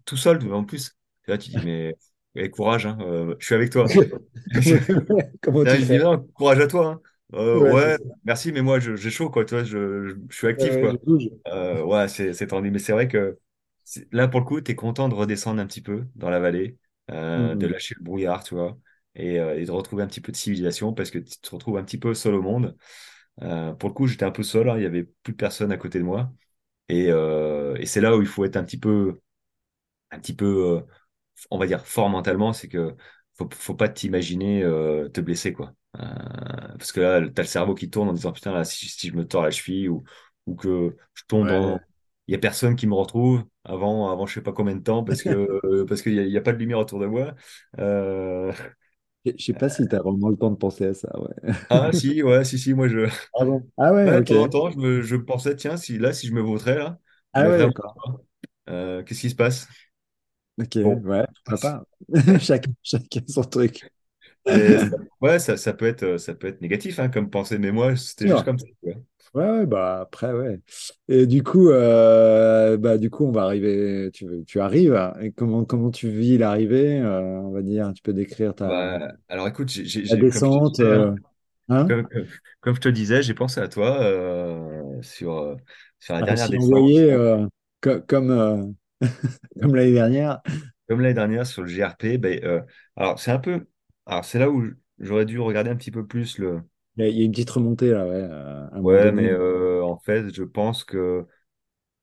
tout 0.05 0.17
seul, 0.17 0.51
en 0.53 0.63
plus. 0.65 0.97
Et 1.27 1.31
là, 1.31 1.37
tu 1.37 1.49
dis, 1.49 1.61
mais 1.61 1.95
eh, 2.35 2.49
courage, 2.49 2.85
hein, 2.85 2.97
euh, 3.01 3.35
je 3.39 3.45
suis 3.45 3.55
avec 3.55 3.71
toi. 3.71 3.87
Comment, 5.41 5.65
Là, 5.65 5.77
tu 5.77 5.79
je 5.79 5.85
dis, 5.85 5.97
non, 5.99 6.19
courage 6.33 6.59
à 6.59 6.67
toi. 6.67 7.01
Euh, 7.33 7.59
Ouais, 7.59 7.97
merci, 8.23 8.51
mais 8.51 8.61
moi, 8.61 8.79
j'ai 8.79 9.09
chaud, 9.11 9.29
quoi. 9.29 9.45
Tu 9.45 9.55
vois, 9.55 9.63
je, 9.63 10.09
je, 10.09 10.15
je 10.29 10.35
suis 10.35 10.47
actif, 10.47 10.77
ouais, 10.77 10.79
quoi. 10.79 10.97
ouais, 11.83 12.07
c'est 12.07 12.47
tendu. 12.47 12.71
Mais 12.71 12.79
c'est 12.79 12.93
vrai 12.93 13.07
que 13.07 13.39
là, 14.11 14.27
pour 14.27 14.39
le 14.41 14.45
coup, 14.45 14.61
tu 14.61 14.71
es 14.71 14.75
content 14.75 15.09
de 15.09 15.15
redescendre 15.15 15.61
un 15.61 15.67
petit 15.67 15.81
peu 15.81 16.05
dans 16.15 16.29
la 16.29 16.39
vallée, 16.39 16.77
euh, 17.11 17.55
de 17.55 17.67
Hmm. 17.67 17.73
lâcher 17.73 17.95
le 17.97 18.03
brouillard, 18.03 18.43
tu 18.43 18.55
vois, 18.55 18.77
et, 19.15 19.39
euh, 19.39 19.59
et 19.59 19.65
de 19.65 19.71
retrouver 19.71 20.03
un 20.03 20.07
petit 20.07 20.21
peu 20.21 20.31
de 20.31 20.37
civilisation 20.37 20.93
parce 20.93 21.11
que 21.11 21.19
tu 21.19 21.37
te 21.39 21.49
retrouves 21.51 21.77
un 21.77 21.83
petit 21.83 21.97
peu 21.99 22.13
seul 22.13 22.33
au 22.35 22.41
monde. 22.41 22.75
Euh, 23.43 23.73
pour 23.73 23.89
le 23.89 23.93
coup, 23.95 24.07
j'étais 24.07 24.25
un 24.25 24.31
peu 24.31 24.43
seul, 24.43 24.69
hein, 24.69 24.77
il 24.77 24.83
y 24.83 24.85
avait 24.85 25.05
plus 25.23 25.35
personne 25.35 25.71
à 25.71 25.77
côté 25.77 25.99
de 25.99 26.03
moi. 26.05 26.33
Et, 26.89 27.07
et 27.09 27.85
c'est 27.87 28.01
là 28.01 28.17
où 28.17 28.21
il 28.21 28.27
faut 28.27 28.45
être 28.45 28.57
un 28.57 28.63
petit 28.65 28.79
peu, 28.79 29.19
un 30.11 30.19
petit 30.19 30.35
peu, 30.35 30.83
on 31.51 31.57
va 31.59 31.67
dire, 31.67 31.85
fort 31.85 32.09
mentalement, 32.09 32.53
c'est 32.53 32.67
que 32.69 32.95
faut, 33.35 33.49
faut 33.53 33.75
pas 33.75 33.89
t'imaginer 33.89 34.61
te 35.13 35.21
blesser, 35.21 35.53
quoi. 35.53 35.73
Parce 35.93 36.91
que 36.91 36.99
là, 37.01 37.21
t'as 37.29 37.43
le 37.43 37.47
cerveau 37.47 37.75
qui 37.75 37.89
tourne 37.89 38.09
en 38.09 38.13
disant, 38.13 38.31
putain, 38.33 38.51
là, 38.53 38.63
si, 38.65 38.87
si 38.89 39.09
je 39.09 39.15
me 39.15 39.27
tords 39.27 39.43
la 39.43 39.51
cheville 39.51 39.89
ou, 39.89 40.03
ou 40.45 40.55
que 40.55 40.95
je 41.13 41.23
tombe 41.27 41.47
Ouais. 41.47 41.49
dans... 41.49 41.85
Il 42.27 42.33
y 42.33 42.35
a 42.35 42.39
personne 42.39 42.75
qui 42.75 42.87
me 42.87 42.95
retrouve 42.95 43.45
avant, 43.65 44.11
avant 44.11 44.25
je 44.27 44.35
sais 44.35 44.41
pas 44.41 44.53
combien 44.53 44.75
de 44.75 44.83
temps 44.83 45.03
parce 45.03 45.23
que 45.23 45.33
euh, 45.33 45.85
parce 45.87 46.01
qu'il 46.01 46.13
y 46.15 46.37
a, 46.37 46.41
pas 46.41 46.53
de 46.53 46.57
lumière 46.59 46.79
autour 46.79 46.99
de 46.99 47.07
moi. 47.07 47.35
Euh, 47.79 48.53
Je 49.25 49.33
sais 49.43 49.53
pas 49.55 49.69
si 49.69 49.87
tu 49.87 49.95
as 49.95 50.01
vraiment 50.01 50.29
le 50.29 50.37
temps 50.37 50.51
de 50.51 50.55
penser 50.57 50.85
à 50.87 50.93
ça. 50.93 51.09
Ouais. 51.19 51.53
ah 51.69 51.91
si, 51.93 52.21
ouais, 52.23 52.43
si, 52.45 52.59
si, 52.59 52.73
moi 52.73 52.87
je... 52.87 53.07
Ah 53.33 53.45
bon? 53.45 53.71
Ah 53.77 53.93
ouais, 53.93 54.11
Ouais, 54.11 54.21
de 54.21 54.21
ok. 54.21 54.33
temps 54.33 54.41
en 54.43 54.49
temps, 54.49 54.71
je 54.71 54.77
me, 54.77 55.01
je 55.01 55.15
pensais, 55.17 55.55
tiens, 55.55 55.77
si 55.77 55.97
là, 55.99 56.13
si 56.13 56.27
je 56.27 56.33
me 56.33 56.41
vautrais, 56.41 56.75
là, 56.77 56.99
Ah 57.33 57.45
ouais, 57.47 57.59
d'accord. 57.59 57.99
euh, 58.69 59.03
qu'est-ce 59.03 59.21
qui 59.21 59.29
se 59.29 59.35
passe? 59.35 59.67
Ok, 60.57 60.75
Bon. 60.83 61.03
ouais, 61.03 61.25
pas. 61.61 61.85
Chacun, 62.39 62.73
chacun 62.83 63.21
son 63.27 63.43
truc. 63.43 63.85
Et 64.47 64.77
ça- 64.77 64.97
ouais, 65.21 65.39
ça, 65.39 65.57
ça 65.57 65.73
peut 65.73 65.85
être, 65.87 66.03
euh, 66.03 66.17
ça 66.17 66.35
peut 66.35 66.47
être 66.47 66.61
négatif 66.61 66.99
hein, 66.99 67.09
comme 67.09 67.29
pensée, 67.29 67.57
mais 67.57 67.71
moi, 67.71 67.95
c'était 67.95 68.27
juste 68.27 68.43
comme 68.45 68.59
ça. 68.59 68.65
tu 68.83 68.91
vois. 68.91 69.01
Ouais, 69.35 69.43
ouais, 69.49 69.65
bah 69.65 69.99
après, 70.01 70.31
ouais. 70.31 70.61
Et 71.09 71.27
du 71.27 71.43
coup, 71.43 71.67
euh, 71.69 72.77
bah, 72.77 72.97
du 72.97 73.09
coup, 73.09 73.25
on 73.25 73.31
va 73.33 73.43
arriver. 73.43 74.09
Tu, 74.13 74.25
tu 74.47 74.61
arrives. 74.61 74.97
Et 75.19 75.33
comment, 75.33 75.65
comment 75.65 75.91
tu 75.91 76.09
vis 76.09 76.37
l'arrivée? 76.37 76.99
euh, 77.01 77.19
on 77.41 77.51
va 77.51 77.61
dire, 77.61 77.91
tu 77.93 78.01
peux 78.01 78.13
décrire 78.13 78.55
ta, 78.55 78.63
Bah, 78.63 79.13
alors 79.29 79.47
écoute, 79.47 79.69
j'ai, 79.69 79.85
j'ai- 79.85 80.05
la 80.07 80.15
j'ai- 80.15 80.27
comme 80.27 80.43
je 80.45 80.49
te 80.51 80.57
descente. 80.57 80.79
disais, 80.79 80.91
hein, 80.91 81.05
euh, 81.05 81.15
hein? 81.69 81.89
comme, 81.89 82.07
comme- 82.09 82.27
comme 82.61 82.75
je 82.75 82.81
te 82.81 82.89
disais, 82.89 83.23
j'ai 83.23 83.33
pensé 83.35 83.59
à 83.61 83.67
toi 83.69 84.01
euh, 84.03 85.01
sur, 85.03 85.33
euh, 85.39 85.55
sur 85.99 86.15
la 86.15 86.23
T'as 86.23 86.25
dernière 86.25 86.45
à 86.45 86.49
descente, 86.49 87.01
euh, 87.11 87.47
co- 87.81 88.01
comme, 88.07 88.31
euh, 88.31 88.67
comme 89.61 89.75
l'année 89.75 89.93
dernière. 89.93 90.41
comme 90.87 91.01
l'année 91.01 91.13
dernière 91.13 91.45
sur 91.47 91.63
le 91.63 91.67
GRP. 91.69 92.17
Ben, 92.17 92.43
euh, 92.43 92.61
alors 92.95 93.19
c'est 93.19 93.31
un 93.31 93.39
peu, 93.39 93.67
alors 94.05 94.25
c'est 94.25 94.39
là 94.39 94.49
où 94.49 94.63
j'aurais 94.99 95.25
dû 95.25 95.39
regarder 95.39 95.69
un 95.69 95.75
petit 95.75 95.91
peu 95.91 96.05
plus 96.05 96.37
le. 96.37 96.61
Il 96.97 97.03
y 97.03 97.07
a, 97.07 97.09
il 97.09 97.17
y 97.17 97.21
a 97.21 97.25
une 97.25 97.31
petite 97.31 97.49
remontée 97.49 97.91
là, 97.91 98.05
ouais, 98.07 98.13
euh, 98.15 98.67
Ouais, 98.81 99.11
mais 99.11 99.29
euh, 99.29 99.83
en 99.83 99.97
fait, 99.99 100.33
je 100.33 100.43
pense 100.43 100.83
que 100.83 101.25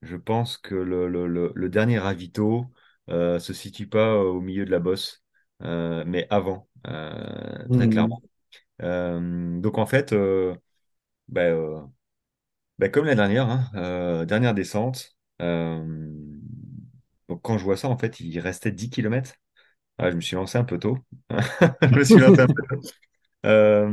Je 0.03 0.17
pense 0.17 0.59
que 0.59 0.75
le, 0.77 1.09
le, 1.09 1.29
le, 1.29 1.53
le 1.55 1.71
dernier 1.71 1.99
ravito 1.99 2.67
euh, 3.11 3.39
se 3.41 3.53
situe 3.55 3.89
pas 3.89 4.17
au 4.19 4.41
milieu 4.41 4.65
de 4.67 4.71
la 4.73 4.81
bosse, 4.81 5.25
euh, 5.63 6.05
mais 6.07 6.27
avant, 6.31 6.69
très 7.73 7.89
Mhm. 7.89 7.89
clairement. 7.89 8.23
Donc 8.81 9.79
en 9.79 9.87
fait, 9.87 10.15
bah, 11.29 11.89
bah, 12.79 12.89
comme 12.89 13.07
la 13.07 13.15
dernière, 13.15 13.49
hein, 13.51 14.25
dernière 14.27 14.55
descente, 14.55 15.17
donc 17.29 17.43
quand 17.43 17.59
je 17.59 17.65
vois 17.65 17.77
ça, 17.77 17.89
en 17.89 17.97
fait, 17.99 18.21
il 18.21 18.39
restait 18.41 18.73
10 18.73 18.91
km. 18.91 19.35
je 20.01 20.09
me 20.17 20.21
suis 20.21 20.37
lancé 20.37 20.59
un 20.59 20.65
peu 20.65 20.79
tôt. 20.79 20.99
Je 21.91 21.99
me 21.99 22.05
suis 22.05 22.21
lancé 22.21 22.41
un 22.43 22.49
peu 22.49 22.63
tôt. 22.69 22.81
Euh, 23.45 23.89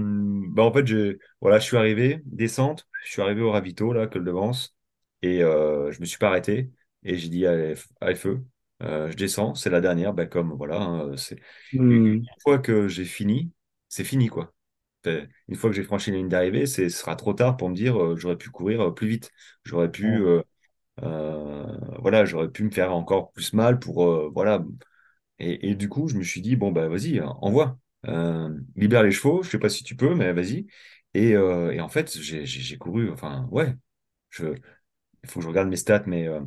bah, 0.49 0.63
en 0.63 0.71
fait, 0.73 0.85
je, 0.87 1.17
voilà, 1.41 1.59
je 1.59 1.65
suis 1.65 1.77
arrivé, 1.77 2.21
descente, 2.25 2.87
je 3.03 3.11
suis 3.11 3.21
arrivé 3.21 3.41
au 3.41 3.51
ravito, 3.51 3.93
là, 3.93 4.07
Col 4.07 4.23
de 4.23 4.31
Vence, 4.31 4.75
et 5.21 5.41
euh, 5.43 5.91
je 5.91 5.99
me 6.01 6.05
suis 6.05 6.17
pas 6.19 6.27
arrêté. 6.29 6.71
Et 7.03 7.17
j'ai 7.17 7.29
dit, 7.29 7.45
allez, 7.45 7.75
allez, 8.01 8.15
feu, 8.15 8.43
Euh, 8.81 9.11
je 9.11 9.17
descends, 9.17 9.55
c'est 9.55 9.69
la 9.69 9.81
dernière, 9.81 10.13
bah, 10.13 10.25
comme 10.25 10.53
voilà, 10.53 10.79
hein, 10.81 11.17
c'est, 11.17 11.35
une 11.89 11.97
une 12.07 12.11
Mhm. 12.11 12.29
fois 12.43 12.59
que 12.59 12.87
j'ai 12.87 13.03
fini, 13.05 13.51
c'est 13.89 14.03
fini, 14.05 14.27
quoi. 14.29 14.53
C'est- 15.03 15.27
Une 15.49 15.55
fois 15.55 15.69
que 15.69 15.75
j'ai 15.75 15.83
franchi 15.83 16.11
la 16.11 16.17
ligne 16.17 16.29
d'arrivée, 16.29 16.65
c'est, 16.65 16.89
ce 16.89 16.97
sera 16.99 17.15
trop 17.17 17.33
tard 17.33 17.57
pour 17.57 17.69
me 17.69 17.75
dire, 17.75 18.15
j'aurais 18.17 18.37
pu 18.37 18.49
courir 18.51 18.93
plus 18.95 19.07
vite. 19.07 19.31
J'aurais 19.65 19.91
pu, 19.91 20.21
voilà, 21.99 22.25
j'aurais 22.25 22.49
pu 22.51 22.63
me 22.63 22.71
faire 22.71 22.93
encore 22.93 23.31
plus 23.31 23.53
mal 23.53 23.79
pour, 23.79 24.31
voilà, 24.31 24.63
et, 25.39 25.69
et 25.71 25.75
du 25.75 25.89
coup, 25.89 26.07
je 26.09 26.17
me 26.17 26.23
suis 26.23 26.41
dit, 26.41 26.55
bon, 26.57 26.71
bah 26.73 26.87
vas-y, 26.89 27.19
euh, 27.19 27.27
envoie. 27.41 27.79
Euh, 28.07 28.57
libère 28.75 29.03
les 29.03 29.11
chevaux, 29.11 29.43
je 29.43 29.49
sais 29.49 29.59
pas 29.59 29.69
si 29.69 29.83
tu 29.83 29.95
peux, 29.95 30.15
mais 30.15 30.31
vas-y. 30.33 30.67
Et, 31.13 31.35
euh, 31.35 31.71
et 31.71 31.81
en 31.81 31.89
fait, 31.89 32.17
j'ai 32.19 32.77
couru, 32.77 33.11
enfin, 33.11 33.47
ouais, 33.51 33.75
je, 34.29 34.47
il 35.23 35.29
faut 35.29 35.39
que 35.39 35.43
je 35.45 35.49
regarde 35.49 35.69
mes 35.69 35.77
stats, 35.77 36.03
mais 36.07 36.27
euh, 36.27 36.41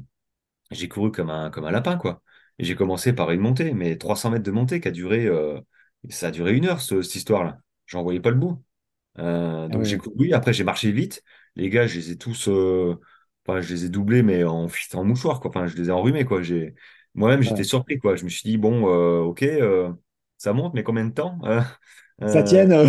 j'ai 0.70 0.88
couru 0.88 1.10
comme 1.12 1.30
un, 1.30 1.50
comme 1.50 1.64
un 1.64 1.70
lapin, 1.70 1.96
quoi. 1.96 2.22
Et 2.58 2.64
j'ai 2.64 2.74
commencé 2.76 3.12
par 3.12 3.30
une 3.30 3.40
montée, 3.40 3.72
mais 3.74 3.96
300 3.98 4.30
mètres 4.30 4.44
de 4.44 4.50
montée 4.50 4.80
qui 4.80 4.88
a 4.88 4.90
duré, 4.90 5.26
euh, 5.26 5.60
ça 6.10 6.28
a 6.28 6.30
duré 6.30 6.54
une 6.56 6.66
heure, 6.66 6.80
ce- 6.80 7.02
cette 7.02 7.16
histoire-là. 7.16 7.58
J'en 7.86 8.02
voyais 8.02 8.20
pas 8.20 8.30
le 8.30 8.36
bout. 8.36 8.62
Euh, 9.18 9.68
donc 9.68 9.84
j'ai 9.84 9.98
couru, 9.98 10.32
après 10.34 10.52
j'ai 10.52 10.64
marché 10.64 10.92
vite. 10.92 11.22
Les 11.56 11.70
gars, 11.70 11.86
je 11.86 11.96
les 11.98 12.12
ai 12.12 12.18
tous, 12.18 12.48
euh, 12.48 12.96
enfin, 13.46 13.60
je 13.60 13.72
les 13.74 13.84
ai 13.86 13.88
doublés, 13.90 14.22
mais 14.22 14.44
en, 14.44 14.68
en 14.94 15.04
mouchoir, 15.04 15.40
quoi. 15.40 15.50
Enfin, 15.50 15.66
je 15.66 15.76
les 15.76 15.88
ai 15.88 15.92
enrhumés, 15.92 16.24
quoi. 16.24 16.42
J'ai, 16.42 16.74
moi-même, 17.14 17.42
j'étais 17.42 17.64
Ouais. 17.64 17.64
surpris, 17.64 17.98
quoi. 17.98 18.16
Je 18.16 18.24
me 18.24 18.28
suis 18.30 18.42
dit, 18.48 18.58
bon, 18.58 18.84
ok, 19.26 19.44
ça 20.42 20.52
monte, 20.52 20.74
mais 20.74 20.82
combien 20.84 21.04
de 21.06 21.12
temps? 21.14 21.38
Euh, 21.44 21.62
Ça 22.26 22.42
euh, 22.42 22.66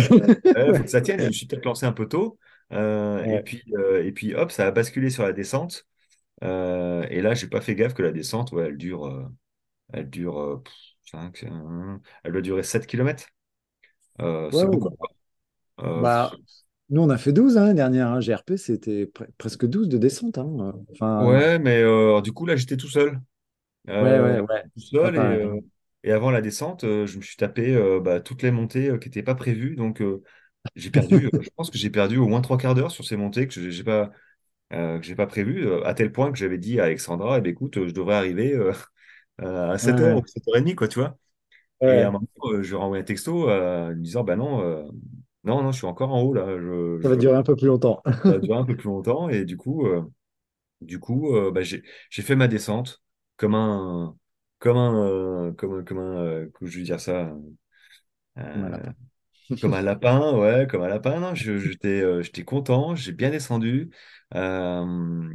faut 0.74 0.84
que 0.84 0.90
ça 0.90 1.00
tienne. 1.00 1.20
Je 1.20 1.26
me 1.28 1.32
suis 1.32 1.46
peut-être 1.46 1.64
lancé 1.64 1.86
un 1.86 1.92
peu 1.92 2.08
tôt. 2.08 2.38
Euh, 2.72 3.24
et 3.24 3.40
puis, 3.40 3.62
euh, 3.76 4.04
et 4.04 4.12
puis, 4.12 4.34
hop, 4.34 4.50
ça 4.52 4.66
a 4.66 4.70
basculé 4.70 5.10
sur 5.10 5.22
la 5.24 5.32
descente. 5.32 5.86
Euh, 6.44 7.06
et 7.10 7.22
là, 7.22 7.34
j'ai 7.34 7.48
pas 7.48 7.60
fait 7.62 7.74
gaffe 7.76 7.94
que 7.94 8.02
la 8.02 8.12
descente, 8.12 8.52
ouais, 8.52 8.66
elle 8.68 8.78
dure, 8.78 9.06
euh, 9.06 9.24
elle 9.92 10.10
dure, 10.10 10.40
euh, 10.40 10.58
pff, 10.64 10.74
cinq, 11.04 11.44
euh, 11.44 11.98
elle 12.24 12.32
doit 12.32 12.42
durer 12.42 12.62
7 12.64 12.86
km. 12.88 13.28
Euh, 14.20 14.50
Ouais, 14.52 14.64
ouais, 14.64 14.78
bah. 14.80 14.90
Euh, 15.80 16.06
bah, 16.10 16.38
nous, 16.90 17.02
on 17.02 17.10
a 17.10 17.18
fait 17.18 17.32
12 17.32 17.56
hein, 17.56 17.62
l'année 17.62 17.74
dernière. 17.74 18.08
hein. 18.08 18.20
GRP, 18.20 18.56
c'était 18.56 19.04
pre- 19.06 19.28
presque 19.38 19.66
12 19.66 19.88
de 19.88 19.98
descente. 19.98 20.38
hein. 20.38 20.74
Enfin, 20.92 21.28
Ouais, 21.28 21.58
mais 21.60 21.80
euh, 21.82 22.20
du 22.22 22.32
coup, 22.32 22.44
là, 22.46 22.56
j'étais 22.56 22.76
tout 22.76 22.88
seul. 22.88 23.20
ouais, 23.98 24.20
Euh, 24.20 24.20
ouais, 24.20 24.40
ouais. 24.40 24.64
tout 24.74 24.80
seul 24.82 25.16
et, 25.16 25.36
euh, 25.36 25.60
Et 26.04 26.12
avant 26.12 26.30
la 26.32 26.42
descente, 26.42 26.84
euh, 26.84 27.06
je 27.08 27.18
me 27.18 27.22
suis 27.24 27.36
tapé 27.38 27.74
euh, 27.76 28.00
bah, 28.00 28.20
toutes 28.20 28.42
les 28.44 28.52
montées 28.52 28.90
euh, 28.90 28.98
qui 28.98 29.08
n'étaient 29.08 29.24
pas 29.24 29.36
prévues. 29.36 29.76
Donc, 29.76 30.02
j'ai 30.76 30.90
perdu, 30.90 31.30
je 31.40 31.48
pense 31.56 31.70
que 31.70 31.78
j'ai 31.78 31.90
perdu 31.90 32.18
au 32.18 32.28
moins 32.28 32.40
trois 32.42 32.58
quarts 32.58 32.74
d'heure 32.76 32.90
sur 32.92 33.04
ces 33.04 33.16
montées 33.16 33.48
que 33.48 33.70
j'ai 33.70 33.84
pas, 33.84 34.12
euh, 34.72 34.98
que 35.00 35.06
j'ai 35.06 35.16
pas 35.16 35.26
prévues, 35.26 35.66
euh, 35.66 35.84
à 35.86 35.94
tel 35.94 36.12
point 36.12 36.32
que 36.32 36.38
j'avais 36.38 36.58
dit 36.58 36.80
à 36.80 36.84
Alexandra, 36.84 37.38
eh 37.38 37.40
ben, 37.42 37.50
écoute, 37.52 37.78
euh, 37.78 37.88
je 37.88 37.92
devrais 37.94 38.16
arriver 38.16 38.54
à 39.38 39.78
Ouais, 39.82 39.90
7h 39.90 40.14
ouais. 40.14 40.22
ou 40.22 40.26
7h30, 40.26 40.76
quoi, 40.76 40.88
tu 40.88 41.00
vois. 41.00 41.18
Et 41.88 42.00
à 42.02 42.08
un 42.08 42.12
moment, 42.12 42.28
je 42.62 42.68
lui 42.68 42.74
ai 42.74 42.76
renvoyé 42.76 43.02
un 43.02 43.04
texto 43.04 43.48
lui 43.92 44.02
disant, 44.02 44.24
bah 44.24 44.36
non, 44.36 44.60
non, 45.44 45.62
non, 45.62 45.72
je 45.72 45.78
suis 45.78 45.86
encore 45.86 46.12
en 46.14 46.22
haut, 46.22 46.34
là. 46.34 46.46
Je, 46.58 47.00
Ça 47.02 47.08
va 47.08 47.16
je, 47.16 47.16
durer 47.16 47.36
un 47.36 47.42
peu 47.44 47.54
plus 47.56 47.66
longtemps. 47.68 48.02
ça 48.26 48.34
va 48.34 48.38
durer 48.40 48.58
un 48.58 48.64
peu 48.64 48.76
plus 48.76 48.88
longtemps. 48.88 49.28
Et 49.28 49.44
du 49.44 49.56
coup, 49.56 49.86
du 50.80 50.98
coup 51.00 51.34
bah, 51.52 51.62
j'ai 51.62 51.82
fait 52.22 52.36
ma 52.36 52.48
descente 52.48 53.02
comme 53.36 53.54
un, 53.54 54.16
comme 54.64 54.76
un, 54.78 54.94
euh, 55.50 55.52
comme 55.52 55.74
un, 55.80 55.84
comme 55.84 55.98
un, 55.98 56.16
euh, 56.24 56.50
comment 56.54 56.70
je 56.70 56.78
vais 56.78 56.84
dire 56.84 57.00
ça, 57.00 57.32
Comme 58.52 58.64
un 58.64 58.70
lapin. 58.70 58.94
comme 59.60 59.74
un 59.74 59.82
lapin, 59.82 60.36
ouais, 60.36 60.66
comme 60.70 60.82
un 60.82 60.88
lapin. 60.88 61.34
J'étais, 61.34 62.02
euh, 62.02 62.22
j'étais 62.22 62.44
content, 62.44 62.94
j'ai 62.94 63.12
bien 63.12 63.30
descendu, 63.30 63.90
euh, 64.34 65.30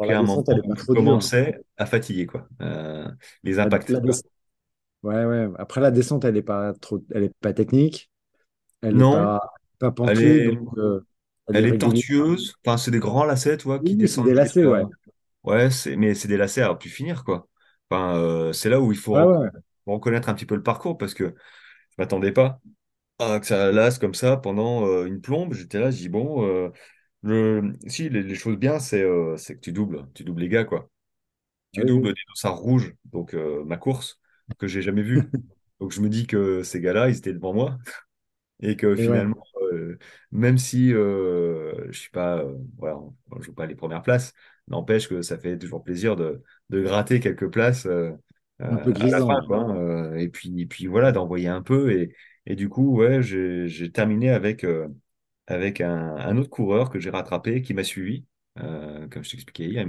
la 0.00 0.06
jusqu'à 0.06 0.18
un 0.20 0.22
moment 0.22 0.44
elle 0.48 0.58
est 0.58 0.62
où 0.64 0.74
pas 0.74 0.76
je 0.76 0.84
commençais 0.84 1.58
à 1.76 1.86
fatiguer, 1.86 2.26
quoi, 2.26 2.48
euh, 2.60 3.08
les 3.44 3.58
La, 3.62 3.70
impacts, 3.70 3.88
la 3.88 4.00
des- 4.00 4.10
Ouais, 5.02 5.24
ouais. 5.24 5.48
Après, 5.58 5.80
la 5.80 5.90
descente, 5.90 6.24
elle 6.24 6.36
est 6.36 6.42
pas 6.42 6.74
trop, 6.74 7.04
elle 7.12 7.24
est 7.24 7.34
pas 7.40 7.52
technique, 7.54 8.10
elle 8.82 8.98
est 8.98 9.04
Non, 9.04 9.06
pas, 9.06 9.40
pas 9.78 9.92
elle 10.04 10.20
pentue, 10.20 10.40
est, 10.48 10.60
donc 10.60 10.76
euh, 10.78 11.04
elle 11.48 11.60
est 11.60 11.62
elle 11.62 11.66
est 11.66 11.78
régulière. 11.78 12.04
tortueuse. 12.18 12.54
Enfin, 12.64 12.76
c'est 12.78 12.90
des 12.92 13.00
grands 13.00 13.24
lacets, 13.24 13.58
tu 13.58 13.64
vois, 13.64 13.80
qui 13.80 13.96
descendent 13.96 14.26
des 14.28 14.34
lacets, 14.34 14.64
ouais. 14.66 14.84
Ouais, 15.44 15.70
c'est, 15.70 15.96
mais 15.96 16.14
c'est 16.14 16.28
des 16.28 16.36
lacets 16.36 16.62
à 16.62 16.74
plus 16.74 16.90
finir, 16.90 17.24
quoi. 17.24 17.48
Enfin, 17.92 18.16
euh, 18.16 18.52
c'est 18.54 18.70
là 18.70 18.80
où 18.80 18.90
il 18.90 18.98
faut 18.98 19.16
ouais. 19.16 19.48
reconnaître 19.86 20.30
un 20.30 20.34
petit 20.34 20.46
peu 20.46 20.54
le 20.54 20.62
parcours 20.62 20.96
parce 20.96 21.12
que 21.12 21.24
je 21.24 21.94
m'attendais 21.98 22.32
pas 22.32 22.58
à 23.18 23.38
que 23.38 23.46
ça 23.46 23.70
lasse 23.70 23.98
comme 23.98 24.14
ça 24.14 24.38
pendant 24.38 24.86
euh, 24.86 25.04
une 25.04 25.20
plombe. 25.20 25.52
J'étais 25.52 25.78
là, 25.78 25.90
je 25.90 25.98
dis 25.98 26.08
bon, 26.08 26.46
euh, 26.46 26.70
le... 27.22 27.72
si 27.86 28.08
les, 28.08 28.22
les 28.22 28.34
choses 28.34 28.56
bien, 28.56 28.78
c'est 28.78 29.02
que 29.02 29.60
tu 29.60 29.72
doubles, 29.72 30.06
tu 30.14 30.24
doubles 30.24 30.40
les 30.40 30.48
gars, 30.48 30.64
quoi. 30.64 30.88
Tu 31.72 31.80
Oui, 31.80 31.86
doubles 31.86 32.14
des 32.14 32.20
dossards 32.28 32.58
rouges, 32.58 32.94
donc 33.04 33.34
ma 33.34 33.76
course 33.76 34.20
que 34.58 34.66
j'ai 34.66 34.82
jamais 34.82 35.02
vue. 35.02 35.22
Donc 35.80 35.90
je 35.90 36.00
me 36.00 36.08
dis 36.08 36.28
que 36.28 36.62
ces 36.62 36.80
gars-là, 36.80 37.08
ils 37.08 37.16
étaient 37.16 37.32
devant 37.32 37.52
moi 37.52 37.76
et 38.60 38.76
que 38.76 38.92
Et 38.92 39.02
finalement, 39.02 39.42
même 40.30 40.56
si 40.56 40.90
je 40.90 41.88
suis 41.90 42.10
pas, 42.10 42.44
voilà, 42.78 42.98
on 42.98 43.36
ne 43.36 43.42
joue 43.42 43.52
pas 43.52 43.66
les 43.66 43.74
premières 43.74 44.02
places, 44.02 44.32
n'empêche 44.68 45.08
que 45.08 45.22
ça 45.22 45.38
fait 45.38 45.58
toujours 45.58 45.82
plaisir 45.82 46.14
de, 46.14 46.40
de 46.72 46.82
gratter 46.82 47.20
quelques 47.20 47.50
places 47.50 47.86
euh, 47.86 48.12
un 48.68 48.78
euh, 48.78 48.78
peu 48.78 48.92
à 49.00 49.08
la 49.10 49.22
fin, 49.22 49.24
grisant. 49.24 49.36
quoi. 49.46 49.58
hein, 49.58 49.76
euh, 49.76 50.16
et 50.16 50.28
puis, 50.28 50.60
et 50.60 50.66
puis 50.66 50.86
voilà, 50.86 51.12
d'envoyer 51.12 51.48
un 51.48 51.62
peu. 51.62 51.92
Et, 51.92 52.14
et 52.46 52.56
du 52.56 52.68
coup, 52.68 52.96
ouais, 52.98 53.22
j'ai 53.22 53.92
terminé 53.92 54.30
avec, 54.30 54.64
euh, 54.64 54.88
avec 55.46 55.80
un, 55.80 56.16
un 56.16 56.36
autre 56.38 56.50
coureur 56.50 56.90
que 56.90 57.00
j'ai 57.00 57.10
rattrapé 57.10 57.62
qui 57.62 57.74
m'a 57.74 57.84
suivi. 57.84 58.24
Euh, 58.60 59.08
comme 59.08 59.24
je 59.24 59.30
t'expliquais 59.30 59.64
hier, 59.66 59.86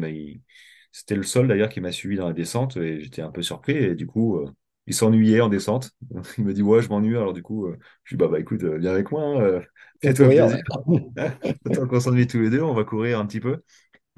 c'était 0.92 1.16
le 1.16 1.24
seul 1.24 1.48
d'ailleurs 1.48 1.70
qui 1.70 1.82
m'a 1.82 1.92
suivi 1.92 2.18
dans 2.18 2.28
la 2.28 2.34
descente 2.34 2.78
et 2.78 3.02
j'étais 3.02 3.22
un 3.22 3.32
peu 3.32 3.42
surpris. 3.42 3.74
Et 3.74 3.96
du 3.96 4.08
coup, 4.08 4.38
euh, 4.38 4.52
il 4.88 4.94
s'ennuyait 4.94 5.42
en 5.42 5.50
descente. 5.50 5.92
Il 6.38 6.46
me 6.46 6.54
dit, 6.54 6.62
ouais, 6.62 6.82
je 6.82 6.90
m'ennuie. 6.90 7.18
Alors 7.18 7.34
du 7.34 7.42
coup, 7.44 7.68
euh, 7.68 7.78
je 8.04 8.16
dis, 8.16 8.20
bah, 8.20 8.28
bah 8.28 8.40
écoute, 8.40 8.64
euh, 8.64 8.78
viens 8.78 8.92
avec 8.92 9.12
moi, 9.12 9.24
hein, 9.24 9.42
euh, 9.42 9.62
fais-toi 10.02 10.30
plaisir. 10.32 10.60
Autant 11.66 11.88
qu'on 11.88 12.00
s'ennuie 12.00 12.28
tous 12.28 12.40
les 12.40 12.50
deux, 12.50 12.62
on 12.62 12.74
va 12.74 12.84
courir 12.84 13.20
un 13.20 13.26
petit 13.26 13.40
peu. 13.40 13.62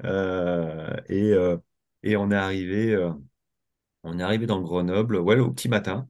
Euh, 0.04 0.96
et, 1.08 1.32
euh, 1.32 1.56
et 2.02 2.16
on 2.16 2.30
est 2.30 2.36
arrivé, 2.36 2.94
euh, 2.94 3.12
on 4.04 4.18
est 4.18 4.22
arrivé 4.22 4.46
dans 4.46 4.60
Grenoble, 4.62 5.16
ouais, 5.18 5.38
au 5.40 5.50
petit 5.52 5.68
matin. 5.68 6.08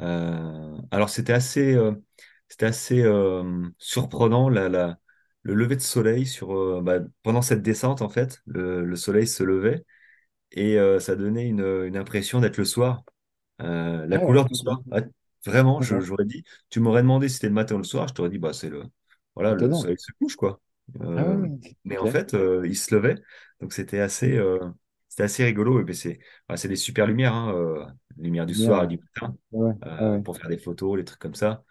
Euh, 0.00 0.76
alors 0.90 1.08
c'était 1.10 1.32
assez, 1.34 1.74
euh, 1.74 1.92
c'était 2.48 2.66
assez 2.66 3.04
surprenant 3.78 4.48
la, 4.48 4.68
la- 4.68 4.98
le 5.42 5.54
lever 5.54 5.76
de 5.76 5.80
soleil 5.82 6.26
sur, 6.26 6.82
bah, 6.82 6.98
pendant 7.22 7.42
cette 7.42 7.62
descente 7.62 8.02
en 8.02 8.08
fait. 8.08 8.40
Le, 8.46 8.84
le 8.84 8.96
soleil 8.96 9.26
se 9.26 9.42
levait 9.44 9.84
et 10.52 10.78
ça 11.00 11.16
donnait 11.16 11.48
une, 11.48 11.60
une 11.86 11.96
impression 11.96 12.40
d'être 12.40 12.58
le 12.58 12.64
soir. 12.66 13.02
La 13.60 14.18
Ah 14.18 14.24
ouais, 14.24 14.26
couleur 14.26 14.46
du 14.46 14.54
soir. 14.54 14.80
Ah, 14.92 15.00
vraiment, 15.46 15.80
je- 15.80 16.00
D'accord. 16.00 16.04
j'aurais 16.04 16.24
dit, 16.24 16.44
tu 16.70 16.80
m'aurais 16.80 17.02
demandé 17.02 17.28
si 17.28 17.36
c'était 17.36 17.48
le 17.48 17.54
matin 17.54 17.74
ou 17.76 17.78
le 17.78 17.84
soir, 17.84 18.08
je 18.08 18.14
t'aurais 18.14 18.30
dit, 18.30 18.38
bah, 18.38 18.52
c'est 18.52 18.70
le, 18.70 18.84
voilà, 19.34 19.54
le 19.54 19.70
soleil 19.72 19.98
se 19.98 20.12
couche, 20.20 20.36
quoi. 20.36 20.60
Ah 21.14 21.24
ouais, 21.26 21.36
ouais. 21.36 21.50
mais 21.84 21.98
en 21.98 22.06
fait, 22.06 22.34
euh, 22.34 22.66
il 22.66 22.76
se 22.76 22.94
levait, 22.94 23.16
donc 23.60 23.72
c'était 23.72 24.00
assez, 24.00 24.36
euh, 24.36 24.58
c'était 25.18 25.24
assez 25.24 25.44
rigolo. 25.44 25.86
Et 25.86 25.92
c'est, 25.94 26.20
bah, 26.48 26.54
des 26.56 26.76
super 26.76 27.06
lumières, 27.06 27.34
hein, 27.34 27.52
euh, 27.54 27.84
lumière 28.18 28.46
du 28.46 28.54
soir 28.54 28.84
et 28.84 28.86
du 28.86 28.98
matin, 28.98 29.36
Ouais, 29.52 29.74
euh, 29.84 29.98
ouais, 29.98 30.24
pour 30.24 30.36
faire 30.36 30.48
des 30.48 30.58
photos, 30.58 30.96
les 30.96 31.04
trucs 31.04 31.18
comme 31.20 31.34
ça. 31.34 31.64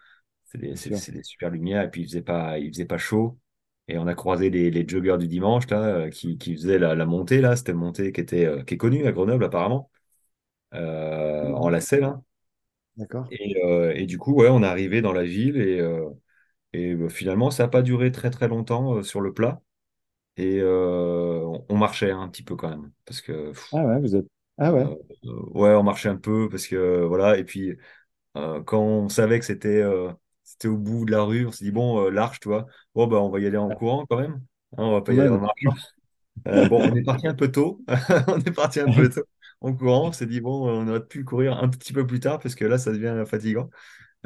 C'est 0.44 0.58
des, 0.58 0.76
super 1.22 1.50
lumières. 1.50 1.82
Et 1.84 1.90
puis 1.90 2.02
il 2.02 2.06
faisait 2.06 2.22
pas, 2.22 2.58
il 2.58 2.68
faisait 2.72 2.84
pas 2.86 2.98
chaud. 2.98 3.38
Et 3.88 3.98
on 3.98 4.06
a 4.06 4.14
croisé 4.14 4.50
les, 4.50 4.70
les 4.70 4.86
joggers 4.86 5.16
du 5.18 5.28
dimanche, 5.28 5.68
là, 5.70 5.82
euh, 5.82 6.10
qui, 6.10 6.36
qui 6.38 6.54
faisaient 6.54 6.78
la, 6.78 6.94
la 6.94 7.06
montée, 7.06 7.40
là. 7.40 7.56
C'était 7.56 7.72
une 7.72 7.78
montée 7.78 8.12
qui 8.12 8.20
était, 8.20 8.44
euh, 8.46 8.62
qui 8.64 8.74
est 8.74 8.76
connue 8.76 9.06
à 9.06 9.12
Grenoble, 9.12 9.44
apparemment, 9.44 9.90
euh, 10.74 11.52
en 11.54 11.68
Mhm. 11.68 11.70
lacet, 11.70 12.00
là. 12.00 12.20
D'accord. 12.96 13.28
Et, 13.30 13.56
et 14.02 14.06
du 14.06 14.18
coup, 14.18 14.34
ouais, 14.34 14.48
on 14.48 14.62
est 14.62 14.66
arrivé 14.66 15.02
dans 15.02 15.12
la 15.12 15.24
ville 15.24 15.56
et, 15.58 15.78
et 16.74 16.92
euh, 16.94 17.08
finalement, 17.08 17.50
ça 17.50 17.64
n'a 17.64 17.68
pas 17.70 17.82
duré 17.82 18.12
très 18.12 18.30
très 18.30 18.48
longtemps 18.48 19.02
sur 19.02 19.20
le 19.20 19.32
plat. 19.34 19.62
Et 20.38 20.60
euh, 20.62 21.40
on, 21.44 21.66
on 21.70 21.78
marchait 21.78 22.12
un 22.12 22.28
petit 22.30 22.44
peu 22.44 22.56
quand 22.56 22.70
même. 22.70 22.92
Parce 23.06 23.22
que, 23.22 23.50
pff, 23.52 23.66
Ah 23.72 23.84
ouais, 23.84 24.00
vous 24.00 24.14
êtes. 24.16 24.26
Ah 24.58 24.72
ouais, 24.72 24.86
euh, 24.86 24.94
euh, 25.26 25.42
ouais, 25.54 25.70
on 25.74 25.82
marchait 25.84 26.08
un 26.08 26.16
peu 26.16 26.48
parce 26.50 26.66
que, 26.66 27.04
voilà. 27.04 27.38
Et 27.38 27.44
puis, 27.44 27.76
quand 28.34 28.80
on 28.80 29.08
savait 29.08 29.38
que 29.40 29.44
c'était 29.46 29.82
c'était 30.44 30.68
au 30.68 30.78
bout 30.78 31.04
de 31.06 31.12
la 31.12 31.22
rue, 31.22 31.46
on 31.46 31.52
s'est 31.52 31.64
dit, 31.66 31.72
bon, 31.72 32.08
l'arche, 32.10 32.40
tu 32.40 32.48
vois, 32.48 32.66
bon, 32.94 33.06
bah, 33.08 33.18
on 33.18 33.30
va 33.30 33.40
y 33.40 33.46
aller 33.46 33.56
en 33.58 33.70
Ah, 33.70 33.74
courant 33.74 34.06
quand 34.06 34.18
même. 34.18 34.34
Hein, 34.76 34.84
on 34.84 34.92
va 34.92 35.02
pas 35.02 35.14
y 35.14 35.20
aller 35.20 35.28
en 35.30 35.38
marchant. 35.38 35.74
Euh, 36.48 36.66
bon, 36.66 36.82
on 36.90 36.94
est 36.96 37.02
parti 37.02 37.26
un 37.28 37.34
peu 37.34 37.50
tôt. 37.52 37.84
On 38.28 38.38
est 38.40 38.52
parti 38.52 38.80
un 38.80 38.88
peu 38.90 39.08
tôt 39.10 39.22
en 39.60 39.74
courant. 39.74 40.08
On 40.08 40.12
s'est 40.12 40.26
dit, 40.26 40.40
bon, 40.40 40.68
on 40.68 40.88
aurait 40.88 41.04
pu 41.06 41.24
courir 41.24 41.58
un 41.62 41.68
petit 41.68 41.92
peu 41.92 42.06
plus 42.06 42.20
tard 42.20 42.38
parce 42.40 42.54
que 42.54 42.64
là, 42.64 42.78
ça 42.78 42.92
devient 42.92 43.24
fatigant. 43.28 43.70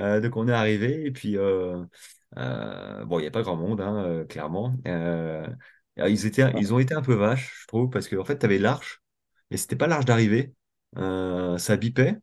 Euh, 0.01 0.21
donc 0.21 0.37
on 0.37 0.49
est 0.49 0.53
arrivé 0.53 1.07
et 1.07 1.13
puis 1.13 1.37
euh, 1.39 1.85
bon, 2.37 3.19
il 3.19 3.23
n'y 3.23 3.29
a 3.29 3.31
pas 3.31 3.43
grand 3.43 3.57
monde, 3.57 3.81
hein, 3.81 4.25
clairement. 4.29 4.77
Euh, 5.99 6.09
ils 6.09 6.27
étaient, 6.27 6.53
Ah, 6.53 6.59
ils 6.59 6.73
ont 6.75 6.79
été 6.79 6.95
un 6.95 7.03
peu 7.03 7.15
vaches, 7.15 7.61
je 7.63 7.67
trouve, 7.69 7.91
parce 7.91 8.09
qu'en 8.09 8.25
fait, 8.25 8.39
tu 8.39 8.47
avais 8.47 8.59
l'arche, 8.59 9.03
et 9.51 9.57
c'était 9.57 9.77
pas 9.77 9.87
l'arche 9.87 10.05
d'arrivée. 10.07 10.55
Euh, 10.99 11.59
ça 11.59 11.77
bipait. 11.77 12.19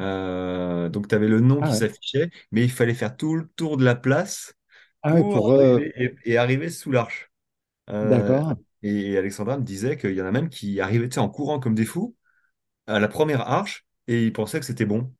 Euh, 0.00 0.88
donc 0.90 1.08
tu 1.08 1.14
avais 1.16 1.28
le 1.28 1.40
nom 1.40 1.60
ah 1.60 1.68
qui 1.68 1.74
ouais. 1.74 1.76
s'affichait, 1.76 2.30
mais 2.52 2.64
il 2.64 2.70
fallait 2.72 2.94
faire 2.94 3.16
tout 3.16 3.36
le 3.36 3.48
tour 3.56 3.76
de 3.78 3.84
la 3.84 3.96
place 3.96 4.54
Ah 5.02 5.14
ouais, 5.14 5.22
pour 5.24 5.52
euh, 5.52 5.80
et, 5.96 6.14
et 6.24 6.36
arriver 6.38 6.70
sous 6.70 6.90
l'arche. 6.92 7.30
D'accord. 8.02 8.56
et 8.82 9.16
Alexandra 9.18 9.58
me 9.58 9.64
disait 9.64 9.96
qu'il 9.96 10.14
y 10.14 10.22
en 10.22 10.26
a 10.26 10.30
même 10.32 10.48
qui 10.48 10.80
arrivaient 10.80 11.18
en 11.18 11.28
courant 11.28 11.58
comme 11.60 11.74
des 11.74 11.84
fous 11.84 12.16
à 12.86 13.00
la 13.00 13.08
première 13.08 13.42
arche 13.42 13.86
et 14.08 14.24
ils 14.24 14.32
pensaient 14.32 14.60
que 14.60 14.66
c'était 14.66 14.86
bon. 14.86 15.14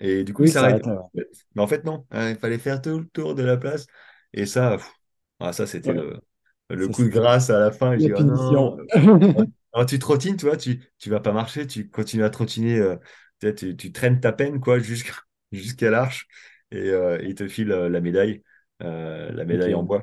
Et 0.00 0.24
du 0.24 0.34
coup, 0.34 0.44
il 0.44 0.48
Oui, 0.48 0.52
ça 0.52 0.60
s'arrêtait. 0.60 0.82
arrête. 0.84 0.86
ouais. 0.86 0.96
en 0.96 1.10
fait. 1.16 1.28
Mais 1.54 1.62
en 1.62 1.66
fait, 1.68 1.84
non. 1.84 2.06
Il 2.12 2.36
fallait 2.40 2.58
faire 2.58 2.82
tout 2.82 2.98
le 3.00 3.08
tour 3.08 3.34
de 3.34 3.42
la 3.44 3.56
place. 3.56 3.86
Et 4.32 4.46
ça, 4.46 4.72
pff, 4.78 4.92
ah, 5.40 5.52
ça 5.52 5.66
c'était 5.66 5.92
Ouais, 5.92 5.94
le, 5.94 6.20
le 6.70 6.86
ça 6.86 6.92
coup 6.92 7.04
de 7.04 7.08
grâce 7.08 7.50
à 7.50 7.58
la 7.58 7.70
fin. 7.70 7.92
Je 7.94 7.98
dis, 7.98 8.12
ah 8.14 8.22
non. 8.22 8.76
Alors, 9.72 9.86
tu 9.86 9.98
trottines, 9.98 10.36
tu 10.36 10.46
vois, 10.46 10.56
tu, 10.56 10.82
tu 10.98 11.10
vas 11.10 11.20
pas 11.20 11.32
marcher, 11.32 11.66
tu 11.66 11.88
continues 11.88 12.24
à 12.24 12.30
trottiner. 12.30 12.78
euh, 12.78 12.96
tu, 13.40 13.76
tu, 13.76 13.92
traînes 13.92 14.20
ta 14.20 14.32
peine, 14.32 14.60
quoi, 14.60 14.78
jusqu'à 14.80 15.12
jusqu'à 15.52 15.90
l'arche. 15.90 16.26
Et 16.70 16.90
euh, 16.90 17.18
il 17.22 17.34
te 17.34 17.48
file 17.48 17.72
euh, 17.72 17.88
la 17.88 18.00
médaille, 18.00 18.42
la 18.80 19.44
médaille 19.44 19.74
en 19.74 19.82
bois. 19.82 20.02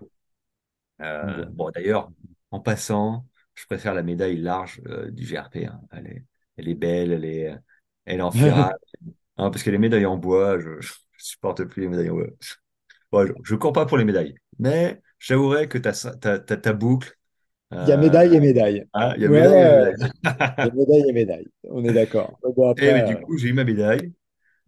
Bon. 1.00 1.70
d'ailleurs, 1.72 2.10
en 2.52 2.60
passant, 2.60 3.26
je 3.56 3.66
préfère 3.66 3.94
la 3.94 4.04
médaille 4.04 4.38
large 4.38 4.82
du 5.10 5.26
GRP. 5.26 5.66
hein. 5.66 5.80
Elle 5.92 6.08
est, 6.08 6.24
elle 6.58 6.70
est 6.70 6.76
belle, 6.76 7.12
elle 7.12 7.26
est, 7.26 7.56
elle 8.06 8.20
est 8.20 8.24
en 8.24 8.32
ferrare. 8.32 8.74
Hein, 9.38 9.52
parce 9.52 9.64
que 9.64 9.70
les 9.70 9.78
médailles 9.78 10.06
en 10.06 10.18
bois, 10.18 10.60
je, 10.60 10.82
je 10.82 10.94
supporte 11.18 11.64
plus 11.66 11.82
les 11.82 11.88
médailles 11.90 12.10
en 12.10 12.16
bois. 12.16 13.26
Je, 13.26 13.34
je 13.44 13.56
cours 13.56 13.74
pas 13.74 13.86
pour 13.86 13.98
les 13.98 14.06
médailles. 14.06 14.36
Mais 14.60 15.02
j'avouerai 15.20 15.68
que 15.70 15.78
ta, 15.78 15.94
ta, 15.94 16.40
ta, 16.40 16.58
ta 16.58 16.74
boucle, 16.74 17.18
Il 17.82 17.90
y 17.90 17.92
a 17.92 17.98
euh, 17.98 17.98
médaille 17.98 18.36
et 18.36 18.40
médaille. 18.40 18.86
ah, 18.94 19.14
il 19.18 19.24
y 19.24 19.26
a 19.26 19.30
Ouais, 19.30 19.32
médaille 19.32 19.62
et 19.62 19.66
ouais, 19.66 19.94
médaille. 19.94 19.96
il 20.62 20.68
y 20.68 20.70
a 20.70 20.74
médaille 20.74 21.10
et 21.10 21.14
médaille. 21.14 21.48
On 21.66 21.84
est 21.86 21.94
d'accord. 21.94 22.40
Bon, 22.56 22.70
après, 22.70 23.02
du 23.02 23.18
euh, 23.18 23.22
coup, 23.22 23.38
j'ai 23.38 23.50
eu 23.50 23.54
ma 23.54 23.64
médaille. 23.64 24.14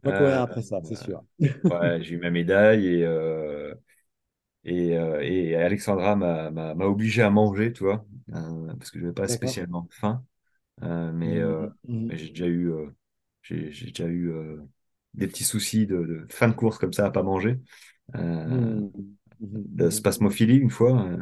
on 0.04 0.10
va 0.10 0.14
courir 0.14 0.40
Euh, 0.40 0.42
après 0.42 0.62
ça, 0.62 0.82
c'est 0.84 0.96
sûr. 0.96 1.24
ouais, 1.70 2.02
j'ai 2.04 2.16
eu 2.16 2.18
ma 2.18 2.30
médaille 2.32 2.86
et, 2.88 3.06
euh, 3.06 3.74
et, 4.66 4.98
euh, 4.98 5.22
et 5.24 5.56
Alexandra 5.56 6.16
m'a 6.16 6.76
obligé 6.86 7.24
à 7.24 7.30
manger, 7.30 7.74
tu 7.74 7.84
vois, 7.86 8.06
euh, 8.34 8.76
parce 8.78 8.92
que 8.92 9.00
je 9.00 9.06
n'avais 9.06 9.16
pas 9.16 9.28
spécialement 9.28 9.88
faim. 9.92 10.26
Euh, 10.84 11.12
mais 11.14 11.40
euh, 11.40 11.68
Mhm, 11.68 11.76
mhm, 11.84 12.10
mais 12.10 12.18
j'ai 12.18 12.30
déjà 12.30 12.48
eu, 12.48 12.72
euh, 12.72 12.88
j'ai 13.44 13.70
déjà 13.72 14.06
eu 14.08 14.32
euh, 14.32 14.58
des 15.16 15.28
petits 15.28 15.46
soucis 15.46 15.88
de, 15.88 15.98
de 16.06 16.28
fin 16.34 16.48
de 16.50 16.54
course 16.56 16.78
comme 16.80 16.94
ça 16.94 17.08
à 17.08 17.12
pas 17.12 17.24
manger. 17.24 17.60
Euh, 18.16 18.90
de 19.40 19.90
mhm. 19.90 19.90
spasmophilie 19.90 20.58
une 20.58 20.70
fois. 20.70 21.04
euh, 21.06 21.18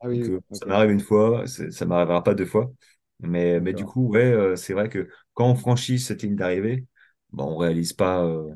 Ah 0.00 0.08
oui, 0.08 0.22
donc 0.24 0.28
oui, 0.28 0.38
euh, 0.52 0.58
ça 0.58 0.66
m'arrive 0.66 0.90
une 0.92 1.00
fois, 1.00 1.46
ça 1.46 1.86
m'arrivera 1.86 2.22
pas 2.24 2.34
deux 2.34 2.46
fois. 2.46 2.72
Mais, 3.20 3.60
mais 3.60 3.72
du 3.74 3.86
coup, 3.86 4.08
ouais, 4.08 4.24
euh, 4.32 4.56
c'est 4.56 4.72
vrai 4.74 4.88
que 4.88 5.08
quand 5.34 5.48
on 5.50 5.54
franchit 5.56 5.98
cette 6.00 6.22
ligne 6.22 6.36
d'arrivée, 6.36 6.86
bah, 7.32 7.44
on 7.44 7.56
réalise 7.56 7.92
pas, 7.92 8.24
euh, 8.24 8.54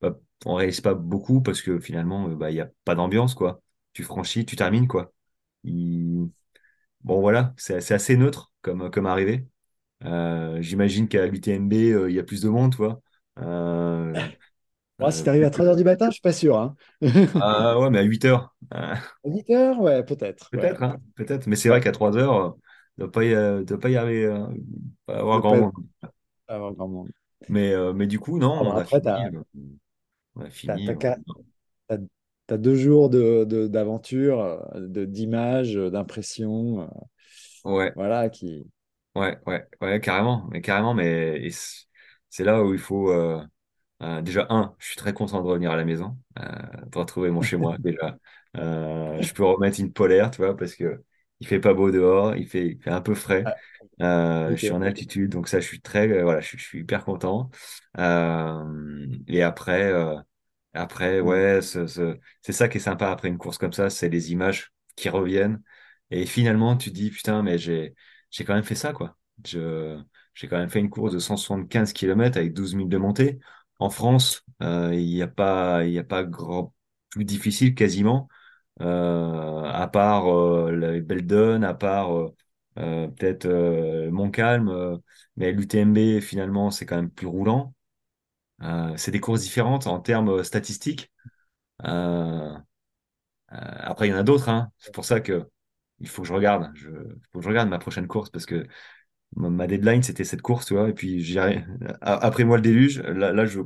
pas- 0.00 0.18
on 0.46 0.54
réalise 0.56 0.80
pas 0.80 0.94
beaucoup 0.94 1.42
parce 1.42 1.62
que 1.62 1.80
finalement, 1.80 2.28
bah, 2.30 2.50
il 2.50 2.56
y 2.56 2.60
a 2.60 2.70
pas 2.84 2.94
d'ambiance, 2.94 3.34
quoi. 3.34 3.62
Tu 3.94 4.02
franchis, 4.04 4.46
tu 4.46 4.56
termines, 4.56 4.88
quoi. 4.88 5.12
Il- 5.64 6.30
Bon, 7.02 7.20
voilà, 7.20 7.54
c'est 7.58 7.92
assez 7.94 8.16
neutre 8.16 8.52
comme, 8.62 8.90
comme 8.90 9.06
arrivée. 9.06 9.46
Euh, 10.04 10.60
j'imagine 10.62 11.08
qu'à 11.08 11.26
l'UTMB, 11.26 11.74
euh, 11.92 12.10
il 12.10 12.16
y 12.16 12.20
a 12.20 12.24
plus 12.24 12.42
de 12.42 12.48
monde, 12.50 12.72
tu 12.72 12.78
vois. 12.78 13.02
Si 15.10 15.22
tu 15.22 15.28
arrives 15.28 15.44
à 15.44 15.50
3h 15.50 15.76
du 15.76 15.84
matin, 15.84 16.06
je 16.08 16.12
suis 16.14 16.20
pas 16.20 16.32
sûr. 16.32 16.56
Hein. 16.58 16.76
ah 17.38 17.78
ouais, 17.78 17.90
mais 17.90 17.98
à 17.98 18.02
8 18.02 18.24
heures. 18.24 18.54
Euh, 18.74 18.94
À 19.24 19.28
8h, 19.28 19.80
ouais, 19.80 20.04
peut-être. 20.04 20.50
Ouais. 20.56 20.74
peut-être, 20.74 20.82
hein, 20.82 20.98
peut-être. 21.16 21.46
Mais 21.46 21.56
c'est 21.56 21.68
vrai 21.68 21.80
qu'à 21.80 21.92
3 21.92 22.16
heures, 22.16 22.34
euh, 22.36 22.50
il 22.98 23.02
ne 23.02 23.06
doit 23.06 23.12
pas 23.12 23.24
y, 23.24 23.64
doit 23.64 23.80
pas 23.80 23.90
y 23.90 23.96
arriver, 23.96 24.26
euh, 24.26 24.46
pas 25.06 25.18
avoir 25.18 25.40
grand 25.40 25.54
pas 25.54 25.56
monde. 25.56 25.72
avoir 26.48 26.74
grand 26.74 26.88
monde. 26.88 27.12
Mais, 27.48 27.72
euh, 27.72 27.92
mais 27.92 28.06
du 28.06 28.18
coup, 28.18 28.38
non, 28.38 28.52
on 28.52 28.76
après, 28.76 29.00
tu 29.00 29.08
fini. 29.08 29.08
as, 29.08 29.30
euh, 29.34 29.42
on 30.36 30.42
a 30.42 30.50
fini. 30.50 30.88
euh, 30.90 32.56
deux 32.58 32.74
jours 32.74 33.10
de, 33.10 33.44
de- 33.44 33.66
d'aventure, 33.68 34.40
euh, 34.40 34.80
de, 34.88 35.04
d'images, 35.04 35.74
d'impressions, 35.74 36.88
ouais, 37.64 37.94
voilà, 37.94 38.28
qui... 38.30 38.66
ouais, 39.14 39.38
ouais, 39.46 39.66
ouais, 39.80 40.00
carrément. 40.00 40.46
Mais 40.50 40.60
carrément, 40.60 40.94
mais 40.94 41.50
c'est 41.50 41.84
c'est 42.30 42.44
là 42.44 42.62
où 42.64 42.72
il 42.74 42.80
faut. 42.80 43.10
euh, 43.12 43.40
Euh, 44.04 44.22
déjà, 44.22 44.46
un, 44.50 44.74
je 44.80 44.86
suis 44.88 44.96
très 44.96 45.14
content 45.14 45.42
de 45.42 45.48
revenir 45.48 45.72
à 45.72 45.76
la 45.76 45.84
maison, 45.86 46.18
euh, 46.40 46.44
de 46.86 46.98
retrouver 46.98 47.30
mon 47.30 47.42
chez 47.42 47.56
moi 47.56 47.76
déjà. 47.80 48.18
Euh, 48.56 49.22
je 49.22 49.34
peux 49.34 49.44
remettre 49.44 49.80
une 49.80 49.92
polaire, 49.92 50.30
tu 50.30 50.38
vois, 50.42 50.56
parce 50.56 50.74
que 50.76 51.02
il 51.40 51.46
fait 51.48 51.60
pas 51.60 51.74
beau 51.74 51.90
dehors, 51.90 52.36
il 52.36 52.48
fait, 52.48 52.68
il 52.68 52.82
fait 52.82 52.90
un 52.90 53.00
peu 53.02 53.14
frais. 53.14 53.52
Ah, 54.00 54.50
je 54.56 54.60
suis 54.62 54.74
en 54.74 54.82
altitude, 54.82 55.30
donc 55.32 55.48
ça, 55.48 55.60
je 55.60 55.66
suis 55.66 55.80
très, 55.80 56.22
voilà, 56.22 56.40
je, 56.40 56.48
suis 56.48 56.58
je 56.58 56.64
suis 56.64 56.80
hyper 56.80 57.04
content. 57.04 57.50
Et 59.28 59.42
après, 59.42 59.92
après, 60.74 61.20
Mm. 61.20 61.20
ouais, 61.20 61.62
ce- 61.62 61.86
ce- 61.86 62.18
c'est 62.42 62.52
ça 62.52 62.68
qui 62.68 62.78
est 62.78 62.80
sympa 62.80 63.10
après 63.10 63.28
une 63.28 63.38
course 63.38 63.58
comme 63.58 63.72
ça, 63.72 63.90
c'est 63.90 64.08
les 64.08 64.32
images 64.32 64.72
qui 64.96 65.08
reviennent. 65.08 65.62
Et 66.10 66.26
finalement, 66.26 66.76
tu 66.76 66.90
te 66.90 66.94
dis, 66.94 67.10
putain, 67.10 67.42
mais 67.42 67.58
j'ai, 67.58 67.94
j'ai 68.30 68.44
quand 68.44 68.54
même 68.54 68.64
fait 68.64 68.74
ça, 68.74 68.92
quoi. 68.92 69.16
Je, 69.46 70.00
j'ai 70.34 70.48
quand 70.48 70.58
même 70.58 70.70
fait 70.70 70.80
une 70.80 70.90
course 70.90 71.12
de 71.12 71.18
175 71.18 71.92
km 71.92 72.36
avec 72.38 72.52
12 72.54 72.74
000 72.74 72.88
de 72.88 72.96
montée. 72.98 73.38
En 73.78 73.90
France, 73.90 74.44
euh, 74.62 74.94
il 74.94 75.06
n'y 75.06 75.22
a 75.22 75.28
pas, 75.28 75.84
il 75.84 75.92
y 75.92 75.98
a 75.98 76.04
pas 76.04 76.24
grand, 76.24 76.74
plus 77.10 77.24
difficile 77.24 77.74
quasiment, 77.74 78.28
euh, 78.80 79.62
à 79.64 79.88
part 79.88 80.28
euh, 80.34 80.70
la 80.72 81.00
Beldon, 81.00 81.62
à 81.62 81.74
part 81.74 82.10
peut-être 82.76 83.46
Montcalm, 84.10 84.98
mais 85.36 85.52
l'UTMB 85.52 86.20
finalement 86.20 86.70
c'est 86.72 86.86
quand 86.86 86.96
même 86.96 87.10
plus 87.10 87.26
roulant. 87.28 87.72
C'est 88.96 89.10
des 89.12 89.20
courses 89.20 89.42
différentes 89.42 89.86
en 89.86 90.00
termes 90.00 90.42
statistiques. 90.44 91.12
Après 91.78 92.62
il 94.08 94.10
y 94.10 94.14
en 94.14 94.18
a 94.18 94.22
d'autres, 94.22 94.48
hein. 94.48 94.70
C'est 94.78 94.92
pour 94.94 95.04
ça 95.04 95.20
que 95.20 95.48
il 96.00 96.08
faut 96.08 96.22
que 96.22 96.28
je 96.28 96.34
regarde. 96.34 96.72
Faut 97.32 97.38
que 97.38 97.44
je 97.44 97.48
regarde 97.48 97.68
ma 97.68 97.78
prochaine 97.78 98.06
course 98.08 98.30
parce 98.30 98.46
que 98.46 98.66
ma 99.36 99.66
deadline 99.66 100.02
c'était 100.02 100.24
cette 100.24 100.42
course, 100.42 100.66
tu 100.66 100.74
vois. 100.74 100.88
Et 100.88 100.92
puis 100.92 101.36
après 102.00 102.44
moi 102.44 102.56
le 102.56 102.62
déluge, 102.62 103.00
là, 103.02 103.32
là 103.32 103.46
je 103.46 103.60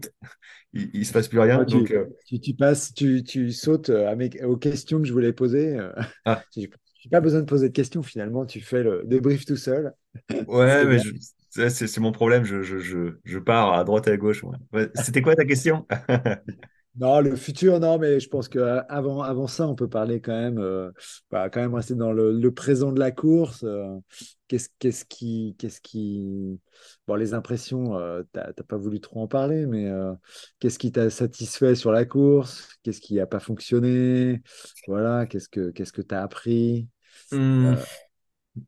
il, 0.74 0.90
il 0.94 1.06
se 1.06 1.12
passe 1.12 1.28
plus 1.28 1.40
rien. 1.40 1.58
Ouais, 1.58 1.66
Donc, 1.66 1.90
tu, 1.90 1.92
euh, 1.92 2.06
tu, 2.26 2.40
tu 2.40 2.54
passes, 2.54 2.92
tu, 2.94 3.22
tu 3.24 3.52
sautes 3.52 3.90
mes- 4.16 4.42
aux 4.44 4.56
questions 4.56 4.98
que 5.00 5.04
je 5.06 5.12
voulais 5.12 5.32
poser. 5.32 5.76
euh, 5.78 5.92
ah, 6.24 6.46
J'ai 6.56 6.68
pas 7.10 7.20
besoin 7.20 7.40
de 7.40 7.46
poser 7.46 7.68
de 7.68 7.72
questions 7.72 8.02
finalement, 8.02 8.44
tu 8.44 8.60
fais 8.60 8.82
le 8.82 9.02
débrief 9.06 9.44
tout 9.46 9.56
seul. 9.56 9.94
ouais, 10.46 10.84
mais 10.84 10.98
c'est 11.70 11.98
mon 12.00 12.12
problème. 12.12 12.44
Je, 12.44 12.62
je, 12.62 12.78
je, 12.78 13.18
je 13.24 13.38
pars 13.38 13.72
à 13.74 13.84
droite 13.84 14.06
et 14.08 14.12
à 14.12 14.16
gauche. 14.16 14.44
Ouais, 14.72 14.88
C'était 14.94 15.22
quoi 15.22 15.36
ta 15.36 15.44
question? 15.44 15.86
Non, 17.00 17.20
le 17.20 17.36
futur, 17.36 17.78
non, 17.78 17.96
mais 17.98 18.18
je 18.18 18.28
pense 18.28 18.48
qu'avant 18.48 18.82
avant 18.88 19.22
avant 19.22 19.46
ça, 19.46 19.68
on 19.68 19.76
peut 19.76 19.88
parler 19.88 20.20
quand 20.20 20.32
même, 20.32 20.58
euh, 20.58 20.90
bah, 21.30 21.48
quand 21.48 21.60
même 21.60 21.74
rester 21.74 21.94
dans 21.94 22.12
le, 22.12 22.32
le 22.32 22.52
présent 22.54 22.90
de 22.90 22.98
la 22.98 23.12
course. 23.12 23.62
euh, 23.62 23.96
qu'est-ce, 24.48 24.68
qu'est-ce 24.80 25.04
qui, 25.04 25.54
qu'est-ce 25.58 25.80
qui, 25.80 26.58
bon, 27.06 27.14
les 27.14 27.34
impressions, 27.34 27.96
euh, 27.96 28.24
t'as 28.32 28.52
t'as 28.52 28.64
pas 28.64 28.76
voulu 28.76 29.00
trop 29.00 29.20
en 29.22 29.28
parler, 29.28 29.66
mais 29.66 29.86
euh, 29.86 30.12
qu'est-ce 30.58 30.78
qui 30.80 30.90
t'a 30.90 31.08
satisfait 31.10 31.76
sur 31.76 31.92
la 31.92 32.04
course? 32.04 32.68
Qu'est-ce 32.82 33.00
qui 33.00 33.20
a 33.20 33.26
pas 33.26 33.38
fonctionné? 33.40 34.42
Voilà, 34.88 35.26
qu'est-ce 35.26 35.48
que, 35.48 35.70
qu'est-ce 35.70 35.92
que 35.92 36.02
t'as 36.02 36.22
appris? 36.24 36.88
Euh, 37.62 37.84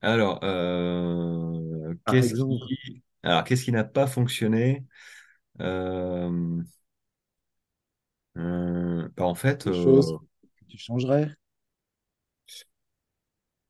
alors, 0.03 0.41
euh, 0.45 1.95
qu'est-ce 2.07 2.35
qui, 2.35 3.03
alors, 3.23 3.45
qu'est-ce 3.45 3.65
qui 3.65 3.73
n'a 3.73 3.85
pas 3.85 4.07
fonctionné? 4.07 4.85
Euh, 5.61 6.63
euh, 8.37 9.09
bah, 9.17 9.25
en 9.25 9.35
fait, 9.35 9.67
des 9.67 9.73
euh, 9.73 9.73
choses 9.73 10.19
que 10.59 10.65
tu 10.67 10.77
changerais? 10.77 11.35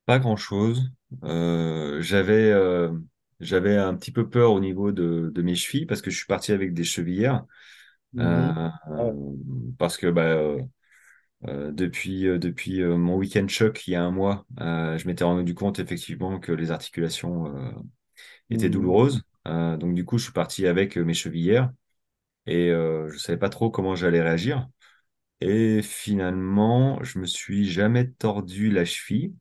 pas 0.07 0.19
grand-chose. 0.19 0.91
Euh, 1.25 2.01
j'avais, 2.03 2.51
euh, 2.53 2.91
j'avais 3.41 3.77
un 3.77 3.95
petit 3.95 4.13
peu 4.13 4.29
peur 4.29 4.53
au 4.53 4.61
niveau 4.61 4.93
de, 4.93 5.31
de 5.35 5.43
mes 5.43 5.55
chevilles 5.55 5.87
parce 5.87 6.03
que 6.03 6.11
je 6.11 6.17
suis 6.17 6.27
parti 6.27 6.53
avec 6.53 6.75
des 6.75 6.85
chevillères. 6.85 7.45
Mhm. 8.13 8.21
Euh, 8.21 8.71
Ah, 8.87 9.13
parce 9.79 9.97
que 9.97 10.07
bah, 10.11 10.23
euh, 10.25 10.61
Euh, 11.49 11.73
depuis 11.73 12.27
euh, 12.29 12.39
depuis 12.39 12.83
euh, 12.83 12.97
mon 12.99 13.17
week-end 13.17 13.49
choc 13.49 13.87
il 13.89 13.93
y 13.93 13.95
a 13.97 14.03
un 14.05 14.11
mois, 14.13 14.47
euh, 14.61 14.99
je 14.99 15.07
m'étais 15.09 15.25
rendu 15.25 15.55
compte 15.55 15.79
effectivement 15.81 16.41
que 16.41 16.53
les 16.53 16.71
articulations 16.73 17.57
euh, 17.57 17.73
étaient 18.51 18.71
mhm. 18.71 18.71
douloureuses. 18.71 19.23
Euh, 19.49 19.77
donc 19.77 19.95
du 19.95 20.05
coup, 20.05 20.19
je 20.19 20.25
suis 20.25 20.33
parti 20.33 20.67
avec 20.67 20.99
euh, 20.99 21.05
mes 21.05 21.15
chevillères 21.15 21.73
et 22.47 22.71
euh, 22.71 23.09
je 23.11 23.19
savais 23.19 23.39
pas 23.39 23.49
trop 23.49 23.71
comment 23.71 23.95
j'allais 23.97 24.23
réagir. 24.23 24.69
Et 25.41 25.83
finalement, 25.83 27.03
je 27.05 27.19
me 27.19 27.27
suis 27.27 27.69
jamais 27.71 28.11
tordu 28.13 28.71
la 28.71 28.85
cheville. 28.85 29.35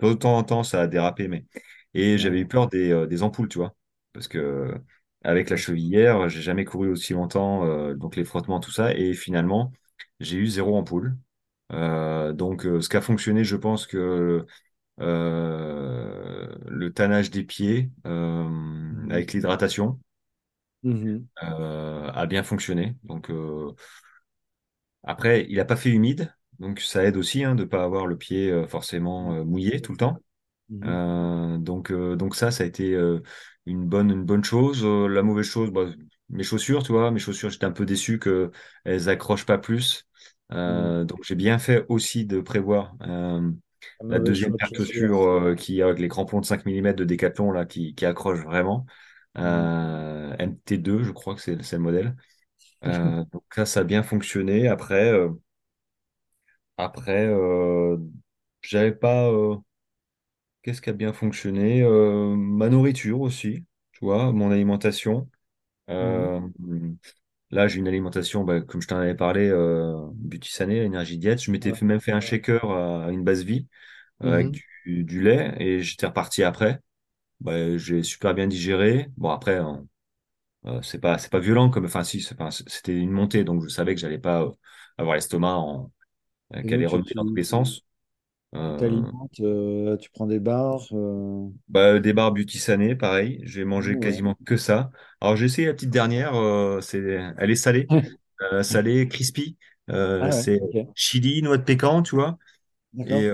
De 0.00 0.12
temps 0.14 0.36
en 0.38 0.44
temps, 0.44 0.62
ça 0.64 0.82
a 0.82 0.86
dérapé, 0.88 1.28
mais 1.28 1.46
et 1.94 2.18
j'avais 2.18 2.40
eu 2.40 2.48
peur 2.48 2.68
des, 2.68 2.90
euh, 2.92 3.06
des 3.06 3.22
ampoules, 3.22 3.48
tu 3.48 3.58
vois, 3.58 3.74
parce 4.12 4.28
que 4.28 4.74
avec 5.24 5.50
la 5.50 5.56
chevillère, 5.56 6.28
j'ai 6.28 6.42
jamais 6.42 6.64
couru 6.64 6.90
aussi 6.90 7.14
longtemps, 7.14 7.64
euh, 7.66 7.94
donc 7.94 8.16
les 8.16 8.24
frottements, 8.24 8.60
tout 8.60 8.70
ça, 8.72 8.94
et 8.94 9.14
finalement, 9.14 9.72
j'ai 10.20 10.38
eu 10.38 10.46
zéro 10.48 10.76
ampoule. 10.76 11.16
Donc, 11.70 12.62
ce 12.62 12.88
qui 12.88 12.96
a 12.96 13.00
fonctionné, 13.00 13.44
je 13.44 13.56
pense 13.56 13.86
que 13.86 14.46
le 14.98 16.88
tannage 16.94 17.30
des 17.30 17.44
pieds 17.44 17.90
Mhm. 18.04 19.08
avec 19.10 19.32
l'hydratation 19.32 19.98
Mhm. 20.82 21.28
euh, 21.42 22.10
a 22.12 22.26
bien 22.26 22.42
fonctionné. 22.42 22.96
Donc, 23.04 23.30
euh, 23.30 23.72
après, 25.04 25.46
il 25.48 25.56
n'a 25.56 25.64
pas 25.64 25.76
fait 25.76 25.90
humide, 25.90 26.34
donc 26.58 26.80
ça 26.80 27.04
aide 27.04 27.16
aussi 27.16 27.44
hein, 27.44 27.54
de 27.54 27.62
ne 27.64 27.68
pas 27.68 27.84
avoir 27.84 28.06
le 28.06 28.16
pied 28.18 28.50
euh, 28.50 28.66
forcément 28.66 29.44
mouillé 29.44 29.80
tout 29.80 29.92
le 29.92 29.98
temps. 29.98 30.18
Mhm. 30.68 30.84
Euh, 30.84 31.58
donc, 31.58 31.92
euh, 31.92 32.16
donc 32.16 32.36
ça, 32.36 32.50
ça 32.52 32.64
a 32.64 32.66
été 32.66 32.94
euh, 32.94 33.22
une 33.66 33.86
bonne, 33.88 34.10
une 34.12 34.24
bonne 34.24 34.44
chose. 34.44 34.84
La 34.86 35.22
mauvaise 35.22 35.46
chose, 35.46 35.70
bah, 35.72 35.86
mes 36.30 36.44
chaussures, 36.44 36.82
tu 36.84 36.92
vois, 36.92 37.10
mes 37.12 37.20
chaussures, 37.20 37.50
j'étais 37.50 37.66
un 37.66 37.72
peu 37.72 37.86
déçu 37.86 38.18
qu'elles 38.20 39.08
accrochent 39.08 39.46
pas 39.46 39.58
plus. 39.58 40.06
Mhm. 40.66 40.98
Donc 41.06 41.24
j'ai 41.24 41.34
bien 41.36 41.58
fait 41.58 41.86
aussi 41.88 42.26
de 42.26 42.40
prévoir 42.40 42.96
la 44.08 44.18
deuxième 44.20 44.54
paire 44.56 44.68
de 44.70 44.76
chaussures. 44.84 45.54
qui 45.56 45.82
avec 45.82 45.98
les 45.98 46.08
crampons 46.08 46.40
de 46.40 46.46
5 46.46 46.64
mm 46.66 46.96
de 46.96 47.04
Decathlon 47.04 47.52
là 47.52 47.64
qui, 47.66 47.94
qui 47.94 48.06
accrochent 48.06 48.44
vraiment. 48.44 48.86
Mhm. 49.36 49.68
Euh, 49.78 50.34
MT2, 50.38 51.02
je 51.04 51.12
crois 51.12 51.34
que 51.34 51.40
c'est 51.40 51.56
le 51.56 51.78
modèle. 51.78 52.16
Euh, 52.84 53.24
donc 53.32 53.44
ça, 53.54 53.66
ça 53.66 53.80
a 53.80 53.84
bien 53.84 54.02
fonctionné. 54.04 54.68
Après, 54.68 55.12
euh, 55.12 55.30
après, 56.76 57.28
j'avais 58.62 58.92
pas. 58.92 59.30
Qu'est-ce 60.62 60.80
qui 60.82 60.90
a 60.90 60.92
bien 60.92 61.12
fonctionné? 61.12 61.82
Ma 62.36 62.68
nourriture 62.68 63.20
aussi, 63.20 63.64
tu 63.92 64.04
vois, 64.04 64.32
mon 64.32 64.50
alimentation. 64.52 65.28
Mhm. 65.98 66.38
Là, 67.50 67.66
j'ai 67.66 67.78
une 67.78 67.88
alimentation, 67.88 68.44
bah, 68.44 68.60
comme 68.60 68.82
je 68.82 68.88
t'en 68.88 68.98
avais 68.98 69.14
parlé, 69.14 69.48
euh, 69.48 69.96
Butisané, 70.14 70.82
énergie 70.84 71.16
diète. 71.18 71.42
Je 71.42 71.50
m'étais 71.50 71.72
Ouais. 71.72 71.74
fait- 71.74 71.84
même 71.86 72.00
fait 72.00 72.12
un 72.12 72.20
shaker 72.20 72.64
à, 72.70 73.06
à 73.06 73.10
une 73.10 73.24
base 73.24 73.42
vie 73.44 73.66
euh, 74.24 74.32
avec 74.34 74.50
Mhm. 74.50 74.60
du, 74.86 75.04
du 75.04 75.22
lait 75.22 75.54
et 75.60 75.80
j'étais 75.82 76.06
reparti 76.06 76.42
après. 76.44 76.80
Bah, 77.40 77.76
j'ai 77.78 78.02
super 78.02 78.34
bien 78.34 78.46
digéré. 78.48 79.08
Bon, 79.16 79.30
après, 79.30 79.56
hein, 79.58 79.86
euh, 80.66 80.82
c'est 80.82 81.00
pas, 81.00 81.18
c'est 81.18 81.30
pas 81.32 81.40
violent 81.40 81.70
comme, 81.70 81.86
enfin, 81.86 82.04
si, 82.04 82.20
c'était 82.68 82.96
une 82.98 83.10
montée, 83.12 83.44
donc 83.44 83.62
je 83.64 83.68
savais 83.68 83.94
que 83.94 84.00
j'allais 84.00 84.18
pas 84.18 84.42
euh, 84.44 84.50
avoir 84.98 85.16
l'estomac 85.16 85.56
en, 85.56 85.92
euh, 86.54 86.62
allait 86.74 86.86
tu, 86.86 86.86
remuer 86.86 87.12
dans 87.16 87.24
tous 87.26 87.34
les 87.36 87.44
sens. 87.44 87.84
tu 88.66 88.74
t'alimentes, 88.76 89.40
tu 90.00 90.10
prends 90.10 90.26
des 90.26 90.40
barres. 90.40 90.86
Bah, 91.68 91.98
des 91.98 92.12
barbes 92.14 92.38
sanées, 92.48 92.96
pareil. 92.96 93.40
J'ai 93.44 93.64
mangé 93.64 93.98
Ouais. 93.98 93.98
quasiment 93.98 94.34
que 94.46 94.56
ça. 94.56 94.90
Alors, 95.20 95.36
j'ai 95.36 95.44
essayé 95.46 95.66
la 95.68 95.74
petite 95.74 95.90
dernière. 95.90 96.32
c'est, 96.82 96.98
elle 97.38 97.50
est 97.50 97.54
salée. 97.56 97.88
Salée, 98.62 99.08
crispy. 99.08 99.58
Ah 100.20 100.28
ouais, 100.36 100.44
c'est 100.44 100.60
chili, 100.94 101.42
noix 101.42 101.58
de 101.58 101.64
pécan, 101.64 102.02
tu 102.02 102.14
vois. 102.16 102.38
Et 103.04 103.28
D'accord. 103.28 103.30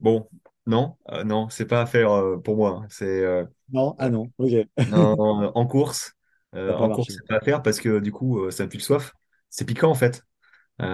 bon, 0.00 0.28
non, 0.66 0.96
euh, 1.10 1.24
non, 1.24 1.48
c'est 1.50 1.66
pas 1.66 1.82
à 1.82 1.86
faire 1.86 2.10
euh, 2.12 2.38
pour 2.38 2.56
moi. 2.56 2.80
hein. 2.84 2.86
C'est 2.90 3.06
euh, 3.24 3.44
Non, 3.70 3.94
ah 3.98 4.08
non, 4.10 4.32
ok. 4.38 4.52
en, 4.90 5.52
en 5.54 5.66
course. 5.66 6.14
Euh, 6.54 6.74
en 6.76 6.90
course, 6.90 7.14
c'est 7.18 7.26
pas 7.26 7.36
à 7.36 7.40
faire 7.40 7.62
parce 7.62 7.80
que 7.80 7.98
du 8.00 8.12
coup, 8.12 8.50
ça 8.50 8.64
me 8.64 8.68
tue 8.70 8.76
le 8.78 8.82
soif. 8.82 9.14
C'est 9.50 9.64
piquant 9.64 9.90
en 9.90 9.94
fait. 9.94 10.22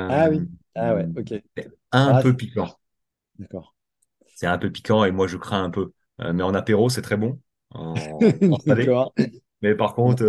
Ah 0.09 0.29
oui. 0.31 0.49
Ah 0.75 0.95
ouais, 0.95 1.07
ok. 1.17 1.43
un 1.93 2.15
Ah, 2.15 2.23
peu 2.23 2.35
piquant. 2.35 2.79
d'accord. 3.39 3.75
C'est 4.35 4.47
un 4.47 4.59
peu 4.59 4.71
piquant 4.71 5.05
et 5.05 5.11
moi 5.13 5.27
je 5.27 5.37
crains 5.37 5.65
un 5.65 5.71
peu. 5.71 5.93
Mais 6.19 6.43
en 6.43 6.55
apéro, 6.55 6.89
c'est 6.89 7.03
très 7.03 7.17
bon. 7.17 7.41
En, 7.71 8.35
en 8.49 8.59
salé. 8.69 8.89
D'accord. 8.89 9.13
Mais 9.63 9.75
par 9.77 9.95
contre, 9.95 10.25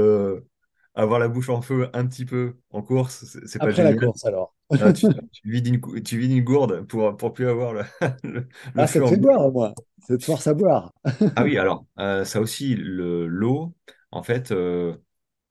avoir 1.02 1.20
la 1.20 1.28
bouche 1.28 1.50
en 1.50 1.62
feu 1.62 1.90
un 1.94 2.08
petit 2.08 2.26
peu 2.26 2.58
en 2.72 2.82
course, 2.84 3.26
c'est 3.46 3.60
pas 3.62 3.72
Après 3.72 3.84
la 3.84 3.94
génial. 3.94 3.96
course, 3.96 4.26
alors. 4.26 4.56
Ah, 4.80 4.94
tu, 4.94 5.08
tu 5.32 5.52
vides 5.52 5.68
une, 5.68 5.80
cou- 5.82 6.00
tu 6.02 6.20
vides 6.20 6.32
une 6.32 6.44
gourde 6.44 6.88
pour, 6.88 7.18
pour 7.18 7.34
plus 7.34 7.48
avoir 7.50 7.74
le, 7.74 7.84
le, 8.24 8.48
le 8.76 8.78
Ah, 8.78 8.88
ça 8.88 9.02
te 9.02 9.08
fait 9.08 9.18
boire, 9.18 9.52
moins. 9.52 9.74
Ça 10.08 10.18
te 10.18 10.24
force 10.24 10.48
à 10.48 10.54
boire. 10.54 10.94
Ah 11.36 11.44
oui, 11.44 11.58
alors, 11.58 11.86
euh, 12.00 12.26
ça 12.26 12.42
aussi, 12.42 12.76
le, 12.76 13.28
l'eau, 13.28 13.74
en 14.12 14.24
fait, 14.24 14.52
euh, 14.52 14.98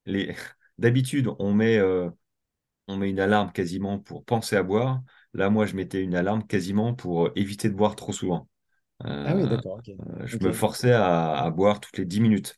les... 0.06 0.34
d'habitude, 0.78 1.28
on 1.38 1.54
met, 1.54 1.78
euh, 1.78 2.10
on 2.88 2.96
met 2.98 3.10
une 3.10 3.20
alarme 3.20 3.52
quasiment 3.52 3.98
pour 4.00 4.24
penser 4.24 4.56
à 4.56 4.62
boire. 4.64 5.02
Là, 5.34 5.50
moi, 5.50 5.66
je 5.66 5.76
mettais 5.76 6.02
une 6.02 6.14
alarme 6.16 6.46
quasiment 6.46 6.94
pour 6.94 7.30
éviter 7.36 7.70
de 7.70 7.74
boire 7.74 7.96
trop 7.96 8.12
souvent. 8.12 8.48
Ah 9.24 9.34
oui, 9.36 9.46
d'accord, 9.46 9.80
je 10.24 10.38
me 10.40 10.52
forçais 10.52 10.92
à, 10.92 11.38
à 11.44 11.50
boire 11.50 11.80
toutes 11.80 11.98
les 11.98 12.04
10 12.04 12.20
minutes. 12.20 12.56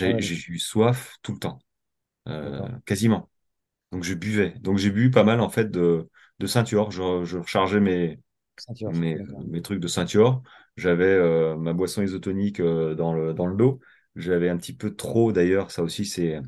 Ah 0.00 0.20
j'ai 0.22 0.36
eu 0.48 0.58
soif 0.58 1.16
tout 1.22 1.32
le 1.32 1.38
temps. 1.38 1.58
Quasiment. 2.86 3.30
Donc, 3.92 4.04
je 4.04 4.14
buvais. 4.14 4.52
Donc, 4.60 4.78
j'ai 4.78 4.90
bu 4.90 5.10
pas 5.10 5.24
mal, 5.24 5.40
en 5.40 5.50
fait, 5.50 5.70
de, 5.70 6.08
de 6.40 6.46
ceinture. 6.48 6.90
Je, 6.90 7.24
je 7.24 7.38
rechargeais 7.38 7.80
mes, 7.80 8.20
Ceinture, 8.56 8.94
mes, 9.48 9.62
trucs 9.62 9.80
de 9.80 9.88
ceinture. 9.88 10.42
J'avais 10.76 11.06
euh, 11.06 11.56
ma 11.56 11.72
boisson 11.74 12.02
isotonique 12.02 12.60
euh, 12.60 12.94
dans 12.94 13.14
le, 13.14 13.34
dans 13.34 13.46
le 13.46 13.56
dos. 13.56 13.80
J'avais 14.16 14.48
un 14.48 14.56
petit 14.58 14.74
peu 14.76 14.94
trop, 14.96 15.32
d'ailleurs, 15.32 15.70
ça 15.70 15.82
aussi, 15.82 16.04
c'est, 16.06 16.40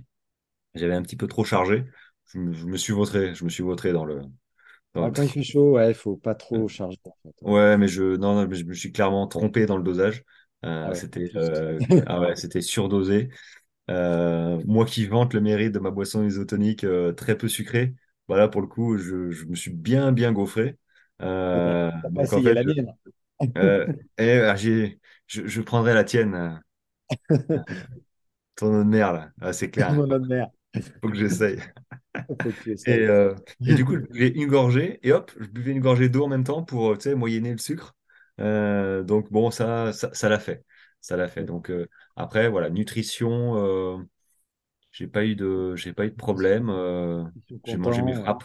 j'avais 0.75 0.95
un 0.95 1.03
petit 1.03 1.17
peu 1.17 1.29
trop 1.29 1.45
chargé. 1.45 1.87
Je, 2.27 2.39
me 2.39 2.53
je 2.55 2.67
me 2.67 2.77
suis 2.79 2.93
vautré, 2.95 3.35
je 3.35 3.45
me 3.45 3.51
suis 3.51 3.63
vautré 3.65 3.93
dans 3.93 4.05
le, 4.07 4.23
dans 4.95 5.05
Ah, 5.05 5.11
le- 5.11 5.13
quand 5.13 5.21
il 5.21 5.29
fait 5.31 5.43
chaud, 5.43 5.73
ouais, 5.73 5.93
faut 5.93 6.17
pas 6.17 6.35
trop 6.35 6.67
charger, 6.67 6.99
en 7.05 7.15
fait. 7.23 7.35
ouais. 7.43 7.77
Mais 7.77 7.89
je, 7.89 8.17
non, 8.17 8.35
non, 8.35 8.47
mais 8.49 8.57
je 8.57 8.65
me 8.65 8.75
suis 8.75 8.93
clairement 8.93 9.27
trompé 9.27 9.67
dans 9.67 9.77
le 9.77 9.83
dosage. 9.83 10.25
Ah 10.83 10.91
Euh, 10.91 10.93
ouais, 10.93 11.03
c'était, 11.03 11.31
euh, 11.37 11.81
ah 12.07 12.21
ouais, 12.21 12.37
c'était 12.37 12.61
surdosé. 12.61 13.31
Euh, 13.91 14.61
moi 14.67 14.85
qui 14.85 15.07
vante 15.07 15.35
le 15.35 15.41
mérite 15.41 15.73
de 15.73 15.79
ma 15.79 15.91
boisson 15.91 16.25
isotonique 16.25 16.85
euh, 16.85 17.13
très 17.13 17.37
peu 17.37 17.49
sucrée, 17.49 17.95
voilà, 18.29 18.49
pour 18.49 18.61
le 18.61 18.67
coup, 18.67 18.97
je, 18.97 19.31
je 19.31 19.45
me 19.47 19.55
suis 19.55 19.71
bien, 19.73 20.13
bien 20.13 20.33
gaufré. 20.33 20.79
Euh, 21.21 21.91
t'as 21.91 22.03
pas 22.03 22.09
donc 22.09 22.33
en 22.33 22.39
essayé 22.39 22.43
fait, 22.43 22.55
la 22.55 22.63
je, 22.63 22.69
mienne. 22.69 22.95
euh, 23.59 23.87
eh, 24.19 24.53
j'ai, 24.57 25.01
je, 25.27 25.47
je 25.47 25.61
prendrai 25.61 25.95
la 25.95 26.05
tienne, 26.05 26.61
ton 28.57 28.81
eau 28.81 28.85
de 28.85 28.89
mer, 28.89 29.13
là. 29.13 29.31
Ah, 29.41 29.53
c'est 29.53 29.71
clair, 29.71 29.91
âme 29.91 30.27
mère. 30.27 30.49
faut 31.01 31.09
que 31.09 31.17
j'essaye. 31.17 31.59
Et, 32.87 33.75
du 33.75 33.85
coup, 33.85 33.97
buvais 33.97 34.29
une 34.29 34.47
gorgée 34.47 34.99
et 35.03 35.13
hop, 35.13 35.33
je 35.39 35.47
buvais 35.47 35.73
une 35.73 35.81
gorgée 35.81 36.09
d'eau 36.09 36.25
en 36.25 36.29
même 36.29 36.45
temps 36.45 36.63
pour, 36.63 36.97
moyenner 37.17 37.53
le 37.53 37.59
sucre. 37.59 37.95
Donc 38.39 39.31
bon, 39.31 39.51
ça, 39.51 39.93
ça, 39.93 40.29
l'a 40.29 40.39
fait. 40.39 40.65
Ça 41.01 41.17
l'a 41.17 41.29
fait. 41.29 41.45
Donc 41.45 41.71
euh, 41.71 41.89
après, 42.17 42.49
voilà, 42.49 42.71
nutrition, 42.71 43.57
euh, 43.57 43.99
j'ai 44.93 45.07
pas 45.09 45.25
eu 45.25 45.37
de, 45.37 45.77
j'ai 45.77 45.93
pas 45.93 46.07
eu 46.07 46.11
de 46.11 46.17
problème. 46.17 46.71
euh, 46.71 47.25
j'ai 47.65 47.79
mangé 47.79 48.03
mes 48.03 48.15
frappes. 48.15 48.45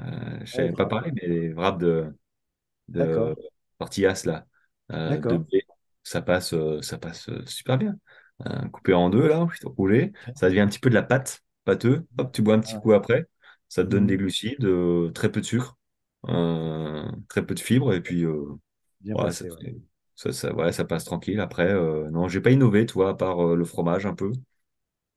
Euh, 0.00 0.40
je 0.44 0.52
Ouais, 0.52 0.64
savais 0.64 0.72
pas 0.72 0.86
parler, 0.86 1.12
mais 1.12 1.28
les 1.28 1.52
wraps 1.54 1.78
de, 1.80 2.14
de 2.88 3.34
tortillas 3.78 4.22
là, 4.26 4.46
de 4.90 5.36
blé, 5.38 5.62
ça 6.02 6.22
passe, 6.22 6.54
ça 6.82 6.98
passe 6.98 7.30
super 7.46 7.78
bien. 7.78 7.96
Coupé 8.72 8.94
en 8.94 9.10
deux 9.10 9.28
là, 9.28 9.46
roulé, 9.64 10.12
ça 10.34 10.48
devient 10.48 10.60
un 10.60 10.68
petit 10.68 10.78
peu 10.80 10.90
de 10.90 10.94
la 10.94 11.02
pâte, 11.02 11.42
pâteux. 11.64 12.06
Hop, 12.18 12.32
tu 12.32 12.42
bois 12.42 12.54
un 12.54 12.60
petit 12.60 12.76
Ah, 12.76 12.80
coup 12.80 12.92
après, 12.92 13.26
ça 13.68 13.84
te 13.84 13.88
donne 13.90 14.06
des 14.06 14.16
mhm. 14.16 14.18
glucides, 14.18 14.66
très 15.14 15.30
peu 15.32 15.40
de 15.40 15.46
sucre, 15.46 15.78
très 17.28 17.44
peu 17.46 17.54
de 17.54 17.60
fibres 17.60 17.92
et 17.94 18.00
puis 18.02 18.24
ça, 19.02 19.18
placé, 19.18 19.50
ouais. 19.50 19.58
Ça, 20.14 20.32
ça, 20.32 20.72
ça 20.72 20.84
passe 20.84 21.04
tranquille. 21.04 21.40
Après, 21.40 21.68
euh, 21.72 22.10
non, 22.10 22.28
j'ai 22.28 22.40
pas 22.40 22.50
innové, 22.50 22.86
toi, 22.86 23.10
à 23.10 23.14
part 23.14 23.40
euh, 23.46 23.56
le 23.56 23.64
fromage 23.64 24.06
un 24.06 24.14
peu, 24.14 24.32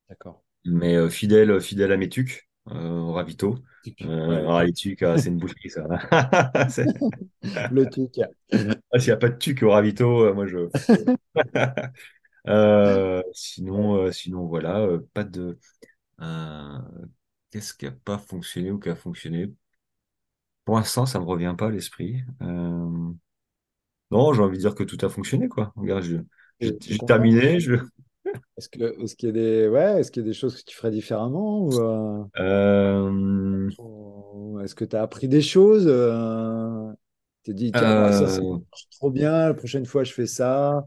D'accord. 0.10 0.42
mais 0.66 0.96
euh, 0.96 1.10
fidèle, 1.10 1.60
fidèle 1.62 1.92
à 1.92 1.98
mes 1.98 2.10
tucs, 2.10 2.50
euh, 2.70 2.90
au 3.00 3.14
ravito. 3.14 3.56
Euh, 4.02 4.46
ah, 4.50 4.64
les 4.66 4.74
tucs, 4.74 5.02
ah, 5.04 5.18
c'est 5.18 5.30
une 5.30 5.40
boucherie 5.40 5.70
ça. 5.70 5.84
Le 7.72 7.86
tuc. 7.90 8.20
Ah, 8.94 9.00
s'il 9.00 9.10
n'y 9.10 9.14
a 9.14 9.18
pas 9.18 9.30
de 9.30 9.38
tuc 9.38 9.64
au 9.64 9.72
ravito, 9.72 10.22
euh, 10.26 10.34
moi 10.34 10.46
je. 10.48 10.70
Euh, 12.48 13.22
sinon, 13.34 13.96
euh, 14.06 14.12
sinon, 14.12 14.48
voilà, 14.48 14.80
euh, 14.80 15.00
pas 15.14 15.24
de. 15.26 15.60
euh, 16.22 16.80
qu'est-ce 17.52 17.74
qui 17.74 17.86
n'a 17.86 17.92
pas 17.92 18.18
fonctionné 18.20 18.72
ou 18.72 18.80
qui 18.80 18.90
a 18.90 18.96
fonctionné? 18.96 19.54
Pour 20.66 20.76
l'instant, 20.76 21.06
ça 21.08 21.20
me 21.20 21.26
revient 21.26 21.56
pas 21.58 21.68
à 21.68 21.70
l'esprit. 21.72 22.24
Non, 24.12 24.34
j'ai 24.34 24.42
envie 24.42 24.58
de 24.58 24.62
dire 24.62 24.76
que 24.76 24.84
tout 24.84 24.98
a 25.06 25.10
fonctionné, 25.10 25.48
quoi. 25.50 25.74
Regarde, 25.76 26.04
j'ai 26.60 27.04
terminé. 27.06 27.60
Je, 27.60 27.76
Est-ce 28.58 28.70
qu'il 29.16 29.28
y 29.28 29.30
a 29.30 29.32
des, 29.34 29.68
ouais, 29.68 30.02
qu'il 30.12 30.24
y 30.24 30.26
a 30.26 30.30
des 30.30 30.34
choses 30.34 30.56
que 30.62 30.70
tu 30.70 30.76
ferais 30.76 30.92
différemment 30.92 31.62
ou, 31.62 31.80
euh, 31.80 32.24
euh, 32.40 33.70
ou 33.78 34.60
est-ce 34.64 34.76
que 34.76 34.86
tu 34.86 34.96
as 34.96 35.02
appris 35.04 35.28
des 35.28 35.42
choses? 35.42 35.86
Euh, 35.88 36.92
tu 37.44 37.54
dit, 37.54 37.74
tiens, 37.74 38.12
ça, 38.12 38.28
ça 38.28 38.42
euh, 38.42 38.58
marche 38.72 38.88
trop 38.92 39.12
bien, 39.12 39.48
la 39.50 39.54
prochaine 39.54 39.86
fois, 39.86 40.04
je 40.04 40.14
fais 40.14 40.28
ça. 40.28 40.86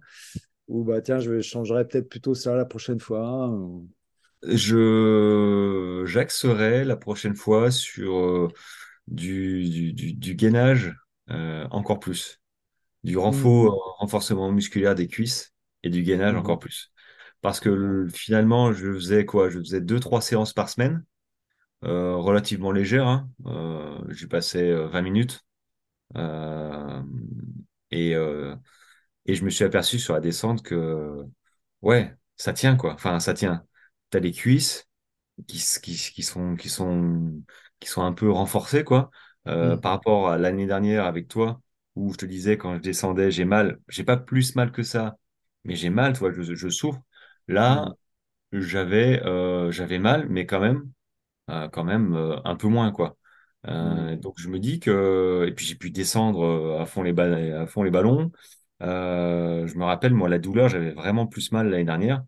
Ou 0.69 0.85
bah, 0.85 1.01
tiens, 1.03 1.21
je 1.21 1.41
changerai 1.41 1.87
peut-être 1.89 2.09
plutôt 2.11 2.35
ça 2.35 2.57
la 2.57 2.65
prochaine 2.67 3.01
fois. 3.01 3.49
ou- 3.51 3.89
je, 4.43 6.05
j'axerai 6.07 6.85
la 6.85 6.97
prochaine 6.97 7.35
fois 7.37 7.71
sur 7.71 8.49
du, 9.09 9.69
du, 9.71 9.93
du, 9.93 10.13
du 10.15 10.35
gainage 10.35 10.95
encore 11.29 12.01
plus. 12.01 12.40
Du 13.05 13.17
renfort, 13.19 13.73
Mhm. 13.73 13.81
renforcement 13.99 14.53
musculaire 14.53 14.95
des 14.95 15.09
cuisses 15.09 15.55
et 15.83 15.91
du 15.91 16.03
gainage 16.03 16.35
Mhm. 16.35 16.37
encore 16.37 16.59
plus. 16.59 16.93
Parce 17.41 17.61
que 17.61 18.07
finalement, 18.15 18.73
je 18.73 18.93
faisais 18.95 19.25
quoi? 19.25 19.49
Je 19.51 19.59
faisais 19.59 19.81
deux, 19.81 20.01
trois 20.01 20.21
séances 20.21 20.53
par 20.53 20.69
semaine, 20.69 21.05
euh, 21.85 22.17
relativement 22.17 22.73
légères. 22.73 23.07
Hein. 23.09 23.29
Euh, 23.47 23.99
j'y 24.11 24.27
passais 24.29 24.71
euh, 24.71 24.89
20 24.89 25.03
minutes. 25.03 25.41
Euh, 26.17 27.03
et, 27.91 28.15
euh, 28.17 28.57
et 29.27 29.35
je 29.35 29.45
me 29.45 29.51
suis 29.51 29.65
aperçu 29.65 29.99
sur 29.99 30.15
la 30.15 30.21
descente 30.21 30.63
que, 30.63 31.25
ouais, 31.83 32.15
ça 32.37 32.53
tient, 32.53 32.77
quoi. 32.77 32.95
Enfin, 32.95 33.21
ça 33.21 33.35
tient. 33.35 33.67
T'as 34.11 34.21
les 34.21 34.33
cuisses 34.33 34.89
qui, 35.49 35.59
sont, 36.23 36.57
qui 36.57 36.69
sont, 36.69 37.43
qui 37.81 37.89
sont 37.89 38.03
un 38.03 38.13
peu 38.13 38.31
renforcées, 38.31 38.85
quoi. 38.85 39.11
Euh, 39.49 39.77
Mhm. 39.77 39.79
par 39.79 39.93
rapport 39.93 40.31
à 40.31 40.39
l'année 40.39 40.67
dernière 40.67 41.07
avec 41.07 41.29
toi, 41.29 41.61
où 41.97 42.12
je 42.12 42.19
te 42.19 42.27
disais, 42.27 42.57
quand 42.59 42.77
je 42.77 42.81
descendais, 42.81 43.31
j'ai 43.31 43.45
mal. 43.45 43.81
J'ai 43.89 44.05
pas 44.05 44.17
plus 44.17 44.55
mal 44.57 44.73
que 44.73 44.83
ça, 44.83 45.17
mais 45.65 45.77
j'ai 45.77 45.91
mal, 45.91 46.15
toi, 46.17 46.31
je, 46.33 46.43
je 46.43 46.69
souffre. 46.69 47.01
Là, 47.49 47.95
j'avais 48.53 49.23
euh, 49.25 49.71
j'avais 49.73 49.99
mal, 49.99 50.29
mais 50.29 50.47
quand 50.47 50.61
même, 50.61 50.91
euh, 51.51 51.69
quand 51.69 51.85
même 51.85 52.15
euh, 52.15 52.37
un 52.45 52.57
peu 52.57 52.69
moins, 52.69 52.93
quoi. 52.93 53.17
Euh, 53.67 54.17
donc 54.17 54.35
je 54.39 54.49
me 54.49 54.59
dis 54.59 54.81
que, 54.81 55.45
et 55.49 55.53
puis 55.53 55.67
j'ai 55.67 55.75
pu 55.77 55.91
descendre 55.91 56.79
à 56.81 56.87
fond 56.87 57.03
les, 57.03 57.12
à 57.53 57.67
fond 57.67 57.83
les 57.83 57.91
ballons. 57.91 58.33
Je 58.81 59.79
me 59.79 59.85
rappelle, 59.85 60.15
moi, 60.15 60.29
la 60.29 60.39
douleur, 60.39 60.69
j'avais 60.69 60.93
vraiment 60.93 61.27
plus 61.27 61.53
mal 61.53 61.69
l'année 61.71 61.85
dernière. 61.85 62.23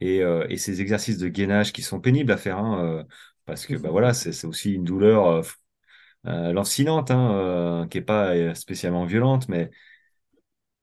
Et, 0.00 0.18
et 0.48 0.56
ces 0.58 0.80
exercices 0.80 1.18
de 1.18 1.28
gainage 1.28 1.72
qui 1.72 1.82
sont 1.82 2.00
pénibles 2.00 2.32
à 2.32 2.36
faire, 2.36 2.58
hein, 2.58 3.04
parce 3.46 3.66
que 3.66 3.74
bah 3.74 3.90
voilà, 3.90 4.14
c'est 4.14 4.46
aussi 4.46 4.72
une 4.74 4.84
douleur 4.84 5.42
lancinante, 6.24 7.10
hein, 7.10 7.32
euh, 7.84 7.86
qui 7.86 7.98
est 7.98 8.02
pas 8.02 8.34
euh, 8.34 8.54
spécialement 8.54 9.04
violente, 9.06 9.48
mais 9.48 9.70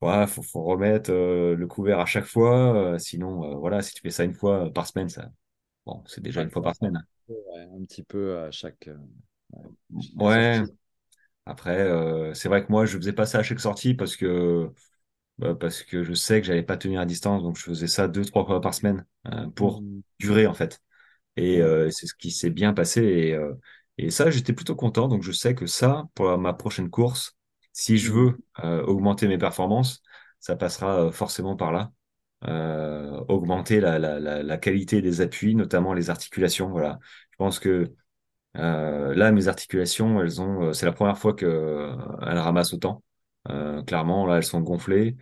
ouais, 0.01 0.27
faut, 0.27 0.41
faut 0.43 0.63
remettre 0.63 1.11
euh, 1.11 1.55
le 1.55 1.67
couvert 1.67 1.99
à 1.99 2.05
chaque 2.05 2.25
fois. 2.25 2.75
euh, 2.95 2.97
sinon, 2.99 3.43
euh, 3.53 3.55
voilà, 3.57 3.81
si 3.81 3.93
tu 3.93 4.01
fais 4.01 4.09
ça 4.11 4.23
une 4.23 4.33
fois 4.33 4.71
par 4.73 4.87
semaine, 4.87 5.09
ça, 5.09 5.29
bon, 5.85 6.03
c'est 6.07 6.21
déjà 6.23 6.43
une 6.43 6.51
fois 6.51 6.61
par 6.63 6.75
semaine. 6.75 6.97
hein. 6.97 7.05
ouais, 7.27 7.61
un 7.61 7.85
petit 7.85 8.03
peu 8.03 8.39
à 8.39 8.51
chaque, 8.51 8.87
euh, 8.87 8.97
ouais. 10.19 10.61
Après, 11.45 11.79
euh, 11.81 12.33
c'est 12.35 12.49
vrai 12.49 12.65
que 12.65 12.71
moi, 12.71 12.85
je 12.85 12.97
faisais 12.97 13.13
pas 13.13 13.25
ça 13.25 13.39
à 13.39 13.43
chaque 13.43 13.59
sortie 13.61 13.95
parce 13.95 14.15
que 14.17 14.71
bah, 15.39 15.55
parce 15.55 15.83
que 15.83 16.03
je 16.03 16.13
sais 16.13 16.41
que 16.41 16.47
j'allais 16.47 16.63
pas 16.63 16.77
tenir 16.77 17.01
à 17.01 17.05
distance, 17.07 17.43
donc 17.43 17.57
je 17.57 17.63
faisais 17.63 17.87
ça 17.87 18.07
deux, 18.07 18.25
trois 18.25 18.45
fois 18.45 18.61
par 18.61 18.73
semaine 18.75 19.05
euh, 19.27 19.47
pour 19.51 19.85
Mhm. 19.85 20.03
durer 20.19 20.47
en 20.47 20.53
fait. 20.55 20.81
Et 21.37 21.61
Ouais. 21.61 21.63
euh, 21.63 21.89
c'est 21.91 22.07
ce 22.07 22.15
qui 22.15 22.31
s'est 22.31 22.49
bien 22.51 22.73
passé. 22.73 23.03
Et, 23.03 23.35
euh, 23.35 23.53
et 23.97 24.09
ça, 24.11 24.29
j'étais 24.29 24.53
plutôt 24.53 24.75
content. 24.75 25.07
Donc 25.07 25.23
je 25.23 25.31
sais 25.31 25.55
que 25.55 25.65
ça, 25.65 26.05
pour 26.15 26.37
ma 26.37 26.53
prochaine 26.53 26.89
course, 26.89 27.35
si 27.73 27.97
je 27.97 28.11
Mhm. 28.11 28.19
veux 28.19 28.37
euh, 28.63 28.83
augmenter 28.85 29.27
mes 29.27 29.37
performances, 29.37 30.01
ça 30.39 30.55
passera 30.55 31.05
euh, 31.07 31.11
forcément 31.11 31.55
par 31.55 31.71
là. 31.71 31.91
Euh, 32.47 33.23
augmenter 33.29 33.79
la, 33.79 33.97
la, 33.99 34.19
la, 34.19 34.43
la 34.43 34.57
qualité 34.57 35.01
des 35.01 35.21
appuis, 35.21 35.55
notamment 35.55 35.93
les 35.93 36.09
articulations. 36.09 36.69
Voilà. 36.69 36.99
Je 37.31 37.37
pense 37.37 37.59
que 37.59 37.93
euh, 38.57 39.15
là, 39.15 39.31
mes 39.31 39.47
articulations, 39.47 40.21
elles 40.21 40.41
ont, 40.41 40.73
c'est 40.73 40.85
la 40.85 40.91
première 40.93 41.17
fois 41.17 41.33
que 41.33 41.45
euh, 41.45 41.95
elles 42.27 42.37
ramassent 42.39 42.73
autant. 42.73 43.03
Clairement, 43.87 44.25
là, 44.25 44.37
elles 44.37 44.43
sont 44.43 44.61
gonflées. 44.61 45.17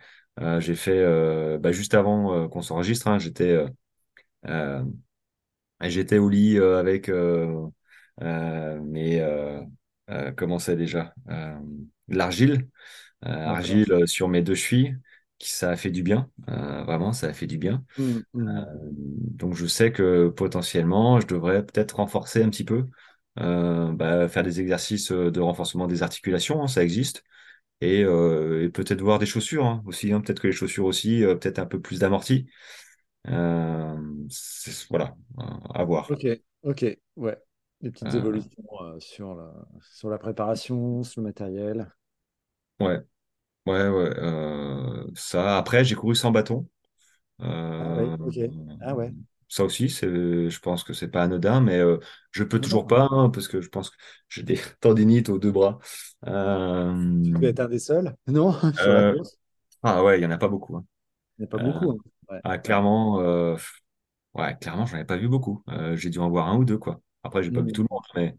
J'ai 0.60 0.74
fait, 0.74 1.58
bah, 1.58 1.72
juste 1.72 1.94
avant 1.94 2.48
qu'on 2.48 2.62
s'enregistre, 2.62 3.08
hein, 3.08 3.18
j'étais, 3.18 3.64
J'étais 5.80 6.18
au 6.18 6.28
lit 6.28 6.58
avec 6.58 7.10
euh, 8.22 8.80
mes 8.80 9.20
euh, 9.20 9.60
euh, 10.10 10.32
comment 10.32 10.58
c'est 10.58 10.76
déjà? 10.76 11.14
L'argile, 12.08 12.68
argile 13.22 14.06
sur 14.06 14.28
mes 14.28 14.42
deux 14.42 14.54
chevilles, 14.54 14.98
qui 15.38 15.50
ça 15.50 15.70
a 15.70 15.76
fait 15.76 15.90
du 15.90 16.02
bien, 16.02 16.30
Euh, 16.48 16.84
vraiment 16.84 17.12
ça 17.12 17.28
a 17.28 17.32
fait 17.32 17.46
du 17.46 17.58
bien. 17.58 17.84
Euh, 17.98 18.20
hmm. 18.34 18.62
donc 18.92 19.54
je 19.54 19.66
sais 19.66 19.92
que 19.92 20.28
potentiellement 20.28 21.20
je 21.20 21.26
devrais 21.26 21.64
peut-être 21.64 21.96
renforcer 21.96 22.42
un 22.42 22.50
petit 22.50 22.64
peu, 22.64 22.86
euh, 23.40 23.92
bah, 23.92 24.28
faire 24.28 24.42
des 24.42 24.60
exercices 24.60 25.10
de 25.12 25.40
renforcement 25.40 25.86
des 25.86 26.02
articulations, 26.02 26.62
hein, 26.62 26.68
ça 26.68 26.82
existe. 26.84 27.24
Et, 27.80 28.00
et 28.00 28.68
peut-être 28.70 29.02
voir 29.02 29.18
des 29.18 29.26
chaussures 29.26 29.66
hein, 29.66 29.82
aussi, 29.86 30.12
hein, 30.12 30.20
peut-être 30.20 30.40
que 30.40 30.46
les 30.46 30.52
chaussures 30.52 30.86
aussi, 30.86 31.20
peut-être 31.22 31.58
un 31.58 31.66
peu 31.66 31.80
plus 31.80 31.98
d'amorti. 31.98 32.46
Voilà, 34.90 35.16
à 35.74 35.84
voir. 35.84 36.10
Ok, 36.10 36.24
ok, 36.62 36.84
ouais. 37.16 37.38
Des 37.84 37.92
petites 37.92 38.14
Euh, 38.14 38.14
évolutions 38.14 38.64
euh, 38.80 38.98
sur 38.98 39.36
la, 39.36 39.52
sur 39.80 40.10
la 40.10 40.18
préparation, 40.18 41.04
sur 41.04 41.20
le 41.20 41.28
matériel. 41.28 41.88
ouais, 42.80 42.98
ouais, 43.66 43.88
ouais. 43.88 44.10
euh, 44.18 45.06
ça. 45.16 45.58
Après, 45.58 45.84
j'ai 45.84 45.96
couru 45.96 46.16
sans 46.16 46.30
bâton. 46.32 46.68
Ah 47.78 47.94
ok. 48.18 48.38
Ah 48.80 48.94
ouais. 48.94 49.14
ça 49.48 49.64
aussi, 49.64 49.88
je 49.88 50.58
pense 50.60 50.84
que 50.84 50.92
c'est 50.92 51.08
pas 51.10 51.22
anodin, 51.22 51.60
mais 51.60 51.78
euh, 51.78 51.98
je 52.32 52.42
peux 52.44 52.60
Non, 52.60 52.60
toujours 52.60 52.86
pas 52.86 53.08
hein, 53.10 53.30
parce 53.30 53.46
que 53.48 53.60
je 53.60 53.68
pense 53.68 53.90
que 53.90 53.96
j'ai 54.28 54.42
des 54.42 54.58
tendinites 54.80 55.28
aux 55.28 55.38
deux 55.38 55.52
bras. 55.52 55.78
Tu 57.22 57.30
devais 57.40 57.50
être 57.50 57.60
un 57.60 57.68
des 57.68 57.78
seuls, 57.78 58.14
non? 58.28 58.54
Euh, 58.80 59.14
ah 59.82 60.04
ouais, 60.04 60.20
il 60.20 60.22
y 60.22 60.26
en 60.26 60.30
a 60.30 60.38
pas 60.38 60.48
beaucoup. 60.48 60.76
hein. 60.76 60.86
Il 61.38 61.42
n'y 61.42 61.44
a 61.44 61.48
pas 61.48 61.58
beaucoup. 61.58 61.90
hein. 61.92 61.98
Ouais, 62.30 62.42
ah, 62.44 62.58
ouais. 62.64 62.78
clairement, 62.78 63.18
ouais, 64.34 64.56
clairement, 64.60 64.86
j'en 64.86 64.98
ai 64.98 65.04
pas 65.04 65.16
vu 65.16 65.28
beaucoup. 65.28 65.62
J'ai 65.94 66.10
dû 66.10 66.18
en 66.18 66.28
voir 66.30 66.48
un 66.48 66.56
ou 66.58 66.64
deux, 66.64 66.78
quoi. 66.78 67.00
Après, 67.24 67.42
j'ai 67.42 67.52
pas 67.52 67.62
vu 67.62 67.72
tout 67.72 67.82
Mhm, 67.82 67.84
le 67.84 67.88
monde, 67.90 68.04
mais 68.16 68.36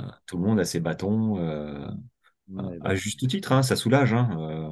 euh, 0.00 0.04
mhm. 0.04 0.12
tout 0.26 0.38
le 0.38 0.44
monde 0.44 0.60
a 0.60 0.64
ses 0.64 0.80
bâtons, 0.80 1.38
euh, 1.38 1.88
Ouais, 2.48 2.78
à 2.80 2.94
juste 2.96 3.26
titre, 3.28 3.52
hein, 3.52 3.62
ça 3.62 3.76
soulage. 3.76 4.12
Hein, 4.14 4.30
euh, 4.40 4.68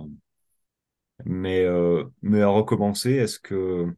mais, 1.25 1.65
euh, 1.65 2.05
mais 2.23 2.43
à 2.43 2.49
recommencer, 2.49 3.13
est-ce 3.13 3.39
que, 3.39 3.95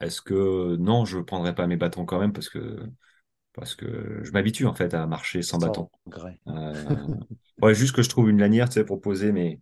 est-ce 0.00 0.20
que, 0.22 0.76
non, 0.76 1.04
je 1.04 1.18
prendrai 1.18 1.54
pas 1.54 1.66
mes 1.66 1.76
bâtons 1.76 2.04
quand 2.04 2.20
même 2.20 2.32
parce 2.32 2.48
que, 2.48 2.78
parce 3.54 3.74
que 3.74 4.20
je 4.24 4.32
m'habitue 4.32 4.66
en 4.66 4.74
fait 4.74 4.94
à 4.94 5.06
marcher 5.08 5.42
sans 5.42 5.58
bâton. 5.60 5.88
sans. 6.06 6.40
Euh, 6.48 7.06
ouais, 7.62 7.74
juste 7.74 7.94
que 7.96 8.02
je 8.02 8.08
trouve 8.10 8.30
une 8.30 8.40
lanière, 8.40 8.68
tu 8.68 8.74
sais, 8.74 8.84
pour 8.86 9.00
poser 9.00 9.32
mes, 9.32 9.60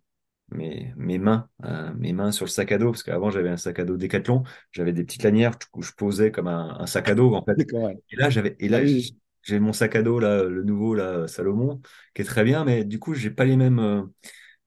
mes, 0.51 0.93
mes 0.97 1.17
mains, 1.17 1.49
euh, 1.65 1.91
mes 1.97 2.13
mains 2.13 2.31
sur 2.31 2.45
le 2.45 2.49
sac 2.51 2.71
à 2.71 2.77
dos, 2.77 2.91
parce 2.91 3.03
qu'avant 3.03 3.31
j'avais 3.31 3.49
un 3.49 3.57
sac 3.57 3.79
à 3.79 3.85
dos 3.85 3.97
Décathlon, 3.97 4.43
j'avais 4.71 4.93
des 4.93 5.03
petites 5.03 5.23
lanières 5.23 5.57
où 5.73 5.81
je 5.81 5.91
posais 5.93 6.31
comme 6.31 6.47
un, 6.47 6.77
un 6.79 6.85
sac 6.87 7.09
à 7.09 7.15
dos 7.15 7.33
en 7.35 7.43
fait. 7.43 7.65
Et 8.11 8.15
là 8.15 8.29
j'avais, 8.29 8.55
et 8.59 8.69
Ah 8.71 8.77
là 8.77 8.81
oui, 8.81 9.15
j'ai 9.43 9.59
mon 9.59 9.73
sac 9.73 9.95
à 9.95 10.03
dos 10.03 10.19
là, 10.19 10.43
le 10.43 10.63
nouveau 10.63 10.93
là, 10.95 11.27
Salomon, 11.27 11.81
qui 12.13 12.21
est 12.21 12.25
très 12.25 12.43
bien, 12.43 12.63
mais 12.65 12.83
du 12.85 12.99
coup 12.99 13.13
j'ai 13.13 13.31
pas 13.31 13.45
les 13.45 13.57
mêmes 13.57 13.79
euh, 13.79 14.03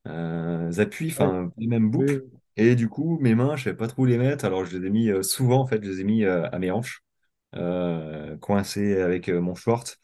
euh, 0.09 0.73
appuis, 0.81 1.09
ouais. 1.19 1.27
enfin 1.27 1.53
les 1.59 1.67
mêmes 1.67 1.91
boucles. 1.91 2.23
oui. 2.23 2.31
Et 2.57 2.75
du 2.75 2.89
coup 2.89 3.19
mes 3.21 3.35
mains, 3.35 3.57
je 3.57 3.65
savais 3.65 3.77
pas 3.77 3.89
trop 3.89 4.03
où 4.03 4.07
les 4.07 4.19
mettre, 4.19 4.45
alors 4.45 4.65
je 4.65 4.77
les 4.79 4.87
ai 4.87 4.91
mis 4.91 5.11
souvent 5.25 5.61
en 5.61 5.67
fait, 5.67 5.83
je 5.85 5.91
les 5.91 6.01
ai 6.01 6.05
mis 6.05 6.25
à 6.25 6.59
mes 6.59 6.71
hanches, 6.71 7.03
euh, 7.57 8.37
coincés 8.39 9.01
avec 9.01 9.29
mon 9.29 9.55
short 9.55 9.99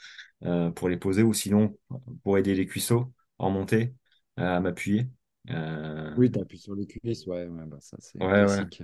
euh, 0.44 0.70
pour 0.70 0.88
les 0.88 0.96
poser, 0.96 1.22
ou 1.22 1.34
sinon 1.34 1.76
pour 2.24 2.38
aider 2.38 2.54
les 2.54 2.66
cuisseaux 2.66 3.12
en 3.38 3.50
montée 3.50 3.94
à 4.36 4.60
m'appuyer. 4.60 5.08
Euh, 5.50 6.16
Oui, 6.16 6.30
t'appuies 6.30 6.58
sur 6.58 6.74
les 6.74 6.86
cuisses, 6.86 7.26
ouais, 7.26 7.46
ouais, 7.46 7.66
bah, 7.66 7.76
ça 7.80 7.96
c'est 8.00 8.20
ouais, 8.20 8.44
ouais, 8.46 8.64
classique. 8.64 8.82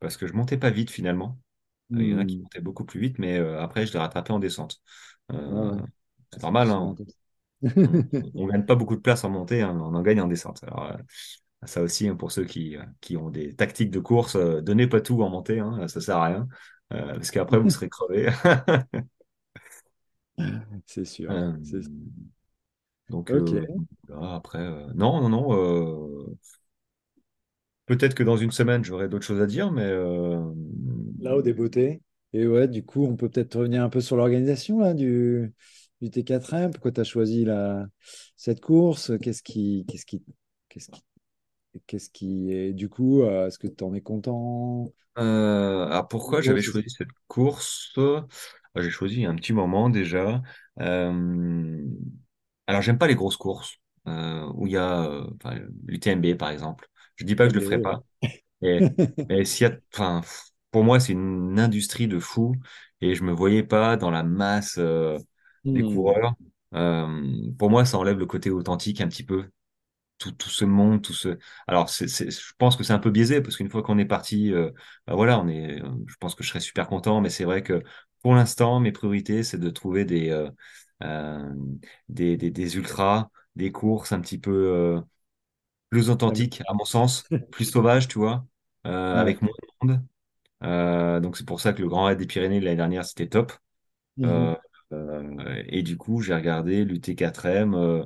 parce 0.00 0.16
que 0.18 0.26
je 0.28 0.34
montais 0.34 0.58
pas 0.58 0.70
vite 0.70 0.90
finalement. 0.90 1.40
Euh, 1.96 2.02
Il 2.04 2.10
y 2.10 2.14
en 2.14 2.18
a 2.18 2.26
qui 2.26 2.38
Hmm. 2.38 2.44
montaient 2.44 2.60
beaucoup 2.62 2.84
plus 2.86 3.00
vite, 3.00 3.18
mais 3.18 3.38
euh, 3.38 3.60
après 3.62 3.86
je 3.86 3.94
les 3.94 3.98
rattrapais 4.00 4.32
en 4.32 4.40
descente. 4.40 4.82
Euh, 5.32 5.76
c'est 6.32 6.42
normal, 6.42 6.70
hein. 6.70 6.80
On, 6.80 6.98
on 8.34 8.46
gagne 8.46 8.64
pas 8.66 8.74
beaucoup 8.74 8.96
de 8.96 9.00
place 9.00 9.24
en 9.24 9.30
montée, 9.30 9.62
hein, 9.62 9.76
on 9.80 9.94
en 9.94 10.02
gagne 10.02 10.20
en 10.20 10.28
descente. 10.28 10.62
Alors, 10.64 10.92
ça 11.64 11.82
aussi, 11.82 12.08
hein, 12.08 12.16
pour 12.16 12.32
ceux 12.32 12.44
qui, 12.44 12.76
qui 13.00 13.16
ont 13.16 13.30
des 13.30 13.54
tactiques 13.56 13.90
de 13.90 14.00
course, 14.00 14.36
donnez 14.36 14.86
pas 14.88 15.00
tout 15.00 15.22
en 15.22 15.30
montée, 15.30 15.60
hein, 15.60 15.88
ça 15.88 16.00
sert 16.00 16.16
à 16.18 16.26
rien, 16.26 16.48
parce 16.90 17.30
qu'après 17.30 17.58
vous 17.60 17.70
serez 17.70 17.88
crevé. 17.90 18.30
C'est 20.86 21.04
sûr. 21.04 21.38
C'est- 21.62 21.90
donc 23.10 23.34
euh, 23.34 23.66
voilà, 24.08 24.34
après, 24.36 24.58
euh, 24.58 24.86
non, 24.94 25.20
non, 25.20 25.28
non. 25.28 25.52
euh, 25.54 26.36
peut-être 27.86 28.14
que 28.14 28.22
dans 28.22 28.36
une 28.36 28.50
semaine, 28.52 28.84
j'aurai 28.84 29.08
d'autres 29.08 29.26
choses 29.26 29.40
à 29.42 29.46
dire, 29.46 29.70
mais 29.72 29.90
Là, 31.18 31.36
au 31.36 31.42
débeauté. 31.42 32.02
Et 32.32 32.46
ouais, 32.46 32.68
du 32.68 32.84
coup, 32.84 33.04
on 33.06 33.16
peut 33.16 33.28
peut-être 33.28 33.56
revenir 33.58 33.82
un 33.82 33.88
peu 33.90 34.00
sur 34.00 34.16
l'organisation 34.16 34.78
là, 34.80 34.94
du, 34.94 35.52
du 36.00 36.10
T4M. 36.10 36.70
Pourquoi 36.72 36.92
tu 36.92 37.00
as 37.00 37.04
choisi 37.04 37.44
la, 37.44 37.86
cette 38.36 38.60
course? 38.60 39.12
Qu'est-ce 39.20 39.42
qui, 39.42 39.84
qu'est-ce 39.88 40.06
qui, 40.06 40.22
qu'est-ce 40.68 40.88
qui, 40.90 41.02
qu'est-ce 41.86 42.10
qui 42.10 42.52
est 42.52 42.72
du 42.74 42.88
coup, 42.90 43.22
euh, 43.22 43.48
est-ce 43.48 43.58
que 43.58 43.68
tu 43.68 43.84
en 43.84 43.94
es 43.94 44.00
content? 44.02 44.92
euh, 45.18 45.86
alors 45.86 46.08
pourquoi 46.08 46.40
j'avais 46.40 46.62
choisi 46.62 46.90
cette 46.90 47.08
course? 47.28 47.92
Euh, 47.98 48.22
J'ai 48.76 48.90
choisi 48.90 49.24
un 49.24 49.34
petit 49.34 49.52
moment 49.52 49.90
déjà. 49.90 50.42
Euh, 50.80 51.82
alors, 52.70 52.82
j'aime 52.82 52.98
pas 52.98 53.06
les 53.06 53.14
grosses 53.14 53.36
courses 53.36 53.76
euh, 54.06 54.50
où 54.54 54.66
il 54.66 54.72
y 54.74 54.76
a 54.76 55.04
euh, 55.04 55.26
enfin, 55.42 55.58
l'UTMB 55.86 56.34
par 56.36 56.50
exemple. 56.50 56.88
Je 57.16 57.24
dis 57.24 57.34
pas 57.36 57.44
que 57.46 57.50
je 57.50 57.56
le 57.56 57.60
ferai 57.62 57.80
pas, 57.80 58.02
mais, 58.62 59.44
s'il 59.44 59.68
y 59.68 59.70
a, 59.70 59.76
enfin, 59.94 60.22
pour 60.70 60.84
moi, 60.84 61.00
c'est 61.00 61.12
une 61.12 61.58
industrie 61.60 62.08
de 62.08 62.18
fou 62.18 62.56
et 63.00 63.14
je 63.14 63.24
me 63.24 63.32
voyais 63.32 63.62
pas 63.64 63.96
dans 63.96 64.10
la 64.10 64.22
masse 64.22 64.76
euh, 64.78 65.18
des 65.74 65.84
Hmm. 65.84 65.84
coureurs. 65.84 66.34
Pour 67.58 67.70
moi, 67.70 67.84
ça 67.84 67.98
enlève 67.98 68.18
le 68.18 68.26
côté 68.26 68.50
authentique 68.50 69.00
un 69.00 69.08
petit 69.08 69.24
peu 69.24 69.50
tout, 70.18 70.32
tout 70.32 70.50
ce 70.50 70.64
monde, 70.66 71.02
tout 71.02 71.14
ce. 71.14 71.38
Alors, 71.66 71.88
je 71.88 72.52
pense 72.58 72.76
que 72.76 72.84
c'est 72.84 72.92
un 72.94 72.98
peu 73.00 73.10
biaisé 73.10 73.40
parce 73.42 73.56
qu'une 73.56 73.70
fois 73.70 73.82
qu'on 73.82 73.98
est 73.98 74.06
parti, 74.06 74.52
bah 75.06 75.14
voilà, 75.14 75.40
on 75.40 75.48
est. 75.48 75.78
Je 76.06 76.16
pense 76.20 76.34
que 76.34 76.44
je 76.44 76.50
serais 76.50 76.60
super 76.60 76.88
content, 76.88 77.20
mais 77.22 77.30
c'est 77.30 77.44
vrai 77.44 77.62
que 77.62 77.82
pour 78.22 78.34
l'instant, 78.34 78.80
mes 78.80 78.92
priorités, 78.92 79.42
c'est 79.44 79.58
de 79.58 79.70
trouver 79.70 80.04
des, 80.04 80.30
des, 82.08 82.36
des, 82.36 82.50
des 82.50 82.76
ultras, 82.76 83.30
des 83.56 83.72
courses 83.72 84.12
un 84.12 84.20
petit 84.20 84.38
peu 84.38 84.50
euh, 84.52 85.00
plus 85.90 86.10
authentiques, 86.10 86.62
à 86.68 86.74
mon 86.74 86.84
sens, 86.84 87.24
plus 87.50 87.66
sauvages, 87.66 88.08
tu 88.08 88.18
vois, 88.18 88.46
euh, 88.86 89.14
Ouais. 89.14 89.20
avec 89.20 89.42
moins 89.42 89.52
de 89.82 89.88
monde. 89.88 90.04
Euh, 90.64 91.20
donc, 91.20 91.36
c'est 91.36 91.46
pour 91.46 91.60
ça 91.60 91.72
que 91.72 91.82
le 91.82 91.88
Grand 91.88 92.04
Raid 92.06 92.18
des 92.18 92.26
Pyrénées 92.26 92.60
l'année 92.60 92.76
dernière, 92.76 93.04
c'était 93.04 93.28
top. 93.28 93.52
Euh, 94.24 94.56
euh, 94.92 95.62
et 95.68 95.82
du 95.82 95.96
coup, 95.98 96.22
j'ai 96.22 96.34
regardé 96.34 96.84
l'UT4M. 96.84 97.74
euh, 97.74 98.04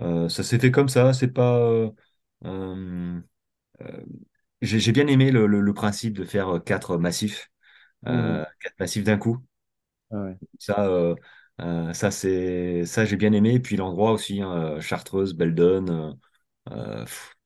euh, 0.00 0.28
ça 0.28 0.44
s'est 0.44 0.58
fait 0.58 0.70
comme 0.72 0.88
ça. 0.90 1.12
C'est 1.14 1.28
pas. 1.28 1.58
euh, 1.58 1.90
euh, 2.46 3.20
euh, 3.82 4.02
j'ai 4.62 4.80
j'ai 4.80 4.92
bien 4.92 5.06
aimé 5.08 5.30
le, 5.32 5.46
le- 5.46 5.60
le 5.62 5.74
principe 5.74 6.14
de 6.18 6.24
faire 6.24 6.56
euh, 6.56 6.60
quatre 6.60 6.98
massifs, 6.98 7.50
euh, 8.08 8.44
quatre 8.60 8.78
massifs 8.80 9.04
d'un 9.04 9.18
coup. 9.18 9.38
Ah 10.10 10.16
ouais. 10.22 10.38
Ça, 10.58 10.86
euh, 11.60 11.92
ça 11.92 12.10
c'est 12.10 12.84
ça 12.86 13.04
j'ai 13.04 13.16
bien 13.16 13.32
aimé. 13.32 13.54
Et 13.54 13.60
puis 13.60 13.76
l'endroit 13.76 14.12
aussi, 14.12 14.40
hein, 14.42 14.52
euh, 14.76 14.80
Chartreuse, 14.80 15.34
Beldon. 15.34 16.16
euh, 16.70 17.04
pff, 17.04 17.36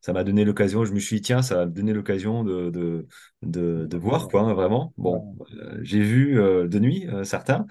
ça 0.00 0.12
m'a 0.12 0.24
donné 0.24 0.44
l'occasion. 0.44 0.84
Je 0.84 0.92
me 0.92 0.98
suis 1.00 1.16
dit 1.16 1.22
tiens, 1.22 1.42
ça 1.42 1.56
va 1.56 1.66
me 1.66 1.72
donner 1.72 1.92
l'occasion 1.92 2.44
de, 2.44 2.70
de, 2.70 3.06
de, 3.42 3.86
de 3.86 3.96
voir 3.96 4.28
quoi, 4.28 4.42
hein, 4.42 4.54
vraiment. 4.54 4.92
Bon, 4.98 5.36
euh, 5.54 5.78
j'ai 5.82 6.00
vu 6.00 6.34
de 6.36 6.78
nuit 6.78 7.06
certains. 7.24 7.66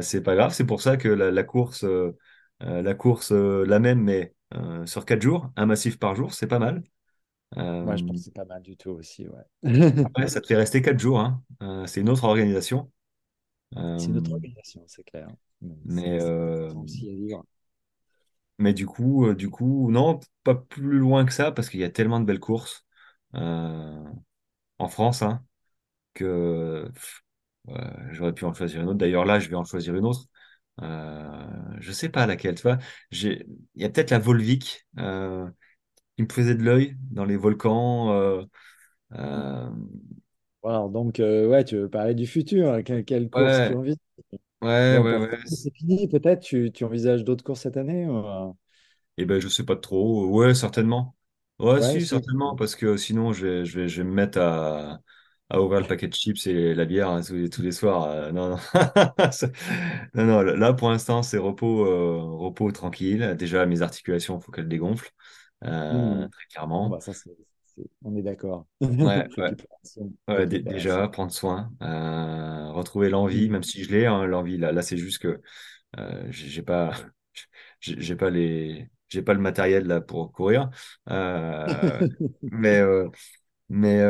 C'est 0.00 0.22
pas 0.22 0.34
grave. 0.36 0.52
C'est 0.52 0.66
pour 0.66 0.82
ça 0.82 0.96
que 0.96 1.08
la, 1.08 1.30
la 1.30 1.42
course, 1.44 1.84
la 2.60 2.94
course 2.94 3.32
la 3.32 3.78
même, 3.78 4.02
mais 4.02 4.34
sur 4.86 5.04
quatre 5.04 5.22
jours, 5.22 5.50
un 5.56 5.66
massif 5.66 5.98
par 5.98 6.14
jour, 6.14 6.34
c'est 6.34 6.46
pas 6.46 6.58
mal. 6.58 6.82
Ouais, 7.84 7.96
je 7.96 8.04
pense 8.04 8.16
que 8.18 8.22
c'est 8.24 8.34
pas 8.34 8.44
mal 8.44 8.62
du 8.62 8.76
tout 8.76 8.90
aussi, 8.90 9.26
ouais. 9.28 9.44
après, 10.04 10.28
ça 10.28 10.40
te 10.40 10.46
fait 10.46 10.56
rester 10.56 10.82
quatre 10.82 10.98
jours. 10.98 11.20
hein. 11.20 11.42
C'est 11.86 12.00
une 12.00 12.08
autre 12.10 12.24
organisation. 12.24 12.90
C'est 13.96 14.12
notre 14.12 14.32
Euh, 14.32 14.34
organisation, 14.34 14.82
c'est 14.88 15.04
clair. 15.04 15.28
Mais 15.84 16.18
euh, 16.20 16.72
intéressant 16.72 16.82
aussi 16.82 17.08
à 17.08 17.12
vivre. 17.14 17.44
mais 18.58 18.74
du 18.74 18.86
coup, 18.86 19.26
euh, 19.26 19.34
du 19.34 19.50
coup, 19.50 19.90
non, 19.90 20.20
pas 20.44 20.54
plus 20.54 20.98
loin 20.98 21.24
que 21.24 21.32
ça, 21.32 21.52
parce 21.52 21.68
qu'il 21.70 21.80
y 21.80 21.84
a 21.84 21.90
tellement 21.90 22.20
de 22.20 22.24
belles 22.26 22.40
courses 22.40 22.86
en 24.78 24.88
France 24.88 25.22
hein, 25.22 25.44
que 26.14 26.90
j'aurais 28.10 28.32
pu 28.34 28.44
en 28.44 28.54
choisir 28.54 28.80
une 28.82 28.88
autre. 28.88 28.98
D'ailleurs, 28.98 29.24
là, 29.24 29.38
je 29.40 29.48
vais 29.48 29.56
en 29.56 29.64
choisir 29.64 29.94
une 29.94 30.04
autre. 30.06 30.24
Euh, 30.82 31.46
je 31.80 31.92
sais 31.92 32.08
pas 32.08 32.26
laquelle, 32.26 32.54
tu 32.56 32.62
vois. 32.62 32.78
Il 33.12 33.44
y 33.76 33.84
a 33.84 33.88
peut-être 33.90 34.10
la 34.10 34.18
Volvic 34.18 34.86
euh, 34.98 35.48
qui 36.16 36.24
me 36.24 36.28
faisait 36.32 36.54
de 36.56 36.64
l'œil 36.64 36.96
dans 37.12 37.24
les 37.24 37.36
volcans. 37.36 38.12
euh, 39.12 39.70
donc, 40.64 41.20
euh, 41.20 41.46
ouais, 41.48 41.64
tu 41.64 41.76
veux 41.76 41.88
parler 41.90 42.14
du 42.14 42.26
futur. 42.26 42.72
hein. 42.72 42.82
Quelle, 42.82 43.04
quelle 43.04 43.30
course 43.30 43.62
tu 43.62 43.74
envisages? 43.74 43.98
ouais, 44.62 44.98
Bon, 44.98 45.04
ouais, 45.04 45.16
pour 45.16 45.18
ouais. 45.18 45.28
cette 45.30 45.44
année, 45.44 45.56
c'est 45.56 45.74
fini, 45.76 46.08
peut-être? 46.08 46.42
Tu, 46.42 46.72
tu 46.72 46.84
envisages 46.84 47.24
d'autres 47.24 47.44
courses 47.44 47.62
cette 47.62 47.76
année? 47.78 48.06
ou, 48.06 48.16
euh, 48.18 48.52
Eh 49.16 49.24
ben, 49.26 49.40
je 49.40 49.48
sais 49.48 49.64
pas 49.64 49.76
trop. 49.76 50.26
Ouais, 50.28 50.54
certainement. 50.54 51.16
Ouais, 51.58 51.80
Ouais, 51.80 51.98
si, 52.00 52.06
si. 52.06 52.06
certainement, 52.06 52.56
parce 52.56 52.74
que 52.74 52.96
sinon, 52.96 53.32
je 53.32 53.46
vais, 53.46 53.64
je 53.66 53.80
vais, 53.80 53.88
je 53.88 54.02
vais 54.02 54.08
me 54.08 54.14
mettre 54.14 54.38
à, 54.40 55.00
à 55.50 55.60
ouvrir 55.60 55.80
le 55.80 55.86
paquet 55.86 56.08
de 56.08 56.14
chips 56.14 56.46
et 56.46 56.74
la 56.74 56.86
bière 56.86 57.10
hein, 57.10 57.20
tous, 57.22 57.34
les, 57.34 57.50
tous 57.50 57.60
les 57.62 57.72
soirs. 57.72 58.04
euh, 58.04 58.32
non, 58.32 58.48
non. 58.50 58.56
C'est- 59.32 59.52
non, 60.14 60.24
non, 60.26 60.42
là 60.42 60.72
pour 60.72 60.88
l'instant, 60.90 61.22
c'est 61.22 61.36
repos, 61.38 61.84
euh, 61.86 62.22
repos 62.38 62.72
tranquille. 62.72 63.36
Déjà, 63.38 63.66
mes 63.66 63.82
articulations, 63.82 64.38
il 64.38 64.42
faut 64.42 64.52
qu'elles 64.52 64.68
dégonflent, 64.68 65.10
euh, 65.64 65.70
Hmm. 65.90 66.28
très 66.28 66.46
Bon, 66.78 66.86
clairement. 66.86 66.88
bah, 66.88 67.00
ça, 67.00 67.12
c'est, 67.14 67.30
c'est- 67.36 67.36
on 68.04 68.16
est 68.16 68.22
d'accord. 68.22 68.66
Ouais, 69.00 69.28
ouais. 70.28 70.46
Déjà, 70.46 71.08
prendre 71.08 71.32
soin, 71.32 71.72
euh, 71.82 72.72
retrouver 72.72 73.10
l'envie, 73.10 73.48
Hmm. 73.48 73.50
même 73.50 73.62
si 73.62 73.84
je 73.84 73.90
l'ai, 73.90 74.06
hein, 74.06 74.26
l'envie. 74.26 74.58
Là, 74.58 74.72
là 74.72 74.82
c'est 74.82 74.96
juste 74.96 75.18
que 75.20 75.40
euh, 75.98 76.26
j'ai 76.30 76.62
pas, 76.62 76.92
j'ai 77.80 78.16
pas 78.16 78.30
les, 78.30 78.90
j'ai 79.08 79.22
pas 79.22 79.34
le 79.34 79.40
matériel 79.40 79.86
là 79.86 80.00
pour 80.00 80.32
courir. 80.32 80.70
Euh, 81.10 82.04
mais 82.50 82.80
euh, 82.80 83.08
mais 83.70 84.02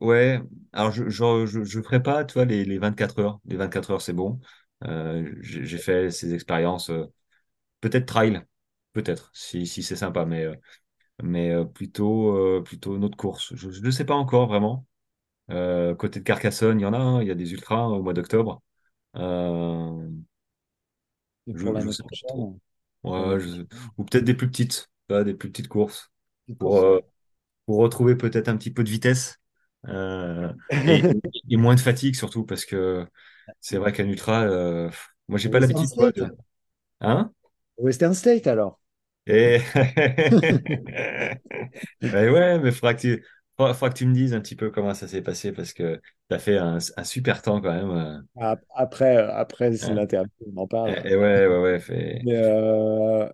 ouais, 0.00 0.40
alors 0.72 0.92
je, 0.92 1.08
je, 1.08 1.46
je, 1.46 1.64
je 1.64 1.80
ferai 1.82 2.02
pas, 2.02 2.24
tu 2.24 2.34
vois, 2.34 2.44
les, 2.44 2.64
les 2.64 2.78
24 2.78 3.18
heures. 3.20 3.40
Les 3.46 3.56
24 3.56 3.90
heures, 3.92 4.02
c'est 4.02 4.12
bon. 4.14 4.40
J'ai 5.42 5.78
fait 5.78 6.10
ces 6.10 6.34
expériences, 6.34 6.90
peut-être 7.80 8.06
trail, 8.06 8.42
peut-être, 8.92 9.30
si, 9.34 9.66
si 9.66 9.82
c'est 9.82 9.96
sympa, 9.96 10.24
mais, 10.24 10.46
mais 11.22 11.50
euh, 11.52 11.64
plutôt, 11.64 12.36
euh, 12.36 12.62
plutôt 12.62 12.96
une 12.96 13.04
autre 13.04 13.16
course. 13.16 13.54
Je 13.56 13.68
ne 13.68 13.90
sais 13.90 14.04
pas 14.04 14.14
encore 14.14 14.48
vraiment. 14.48 14.86
Euh, 15.50 15.94
côté 15.96 16.20
de 16.20 16.24
Carcassonne, 16.24 16.80
il 16.80 16.84
y 16.84 16.86
en 16.86 16.94
a, 16.94 16.98
hein, 16.98 17.22
il 17.22 17.28
y 17.28 17.32
a 17.32 17.36
des 17.36 17.52
ultras 17.52 17.86
au 17.88 18.02
mois 18.02 18.14
d'octobre. 18.14 18.62
Je 21.46 21.90
sais 21.90 22.02
pas 22.04 22.16
trop. 22.26 22.58
Ouais, 23.04 23.40
je- 23.40 23.62
Ou 23.98 24.04
peut-être 24.04 24.24
des 24.24 24.34
plus 24.34 24.48
petites, 24.50 24.88
des 25.08 25.34
plus 25.34 25.50
petites 25.50 25.68
courses 25.68 26.10
pour, 26.58 26.78
euh, 26.80 27.00
pour 27.66 27.78
retrouver 27.78 28.16
peut-être 28.16 28.48
un 28.48 28.56
petit 28.56 28.72
peu 28.72 28.84
de 28.84 28.90
vitesse 28.90 29.38
euh, 29.88 30.52
et, 30.86 31.08
et 31.50 31.56
moins 31.58 31.74
de 31.76 31.80
fatigue 31.80 32.16
surtout 32.16 32.44
parce 32.46 32.64
que 32.66 33.06
c'est 33.60 33.78
vrai 33.78 33.92
qu'un 33.92 34.06
ultra, 34.08 34.42
euh, 34.44 34.90
moi 35.28 35.38
j'ai 35.38 35.50
pas 35.50 35.60
l'habitude 35.60 35.90
de, 35.96 36.12
hein? 37.02 37.32
Western 37.76 38.14
State, 38.14 38.46
alors? 38.46 38.78
Et 39.26 39.60
Ben 42.02 42.30
ouais, 42.32 42.58
mais 42.58 42.72
faudra 42.72 42.94
que 42.94 43.00
tu, 43.00 43.24
faudra, 43.56 43.90
que 43.90 43.94
tu 43.94 44.06
me 44.06 44.14
dises 44.14 44.34
un 44.34 44.40
petit 44.40 44.56
peu 44.56 44.70
comment 44.70 44.94
ça 44.94 45.08
s'est 45.08 45.22
passé 45.22 45.52
parce 45.52 45.72
que 45.72 45.96
tu 46.28 46.34
as 46.34 46.38
fait 46.38 46.58
un, 46.58 46.78
un 46.96 47.04
super 47.04 47.42
temps 47.42 47.60
quand 47.60 47.72
même. 47.72 47.90
euh, 47.90 48.20
Ap- 48.36 48.64
Après, 48.74 49.16
après 49.16 49.76
c'est 49.76 49.92
hein. 49.92 49.94
l'interview, 49.94 50.30
on 50.54 50.60
en 50.62 50.66
parle. 50.66 50.96
et 51.04 51.16
ouais, 51.16 51.46
ouais, 51.46 51.58
ouais, 51.62 51.80
fait, 51.80 52.22
Mais 52.22 52.34
euh, 52.36 53.28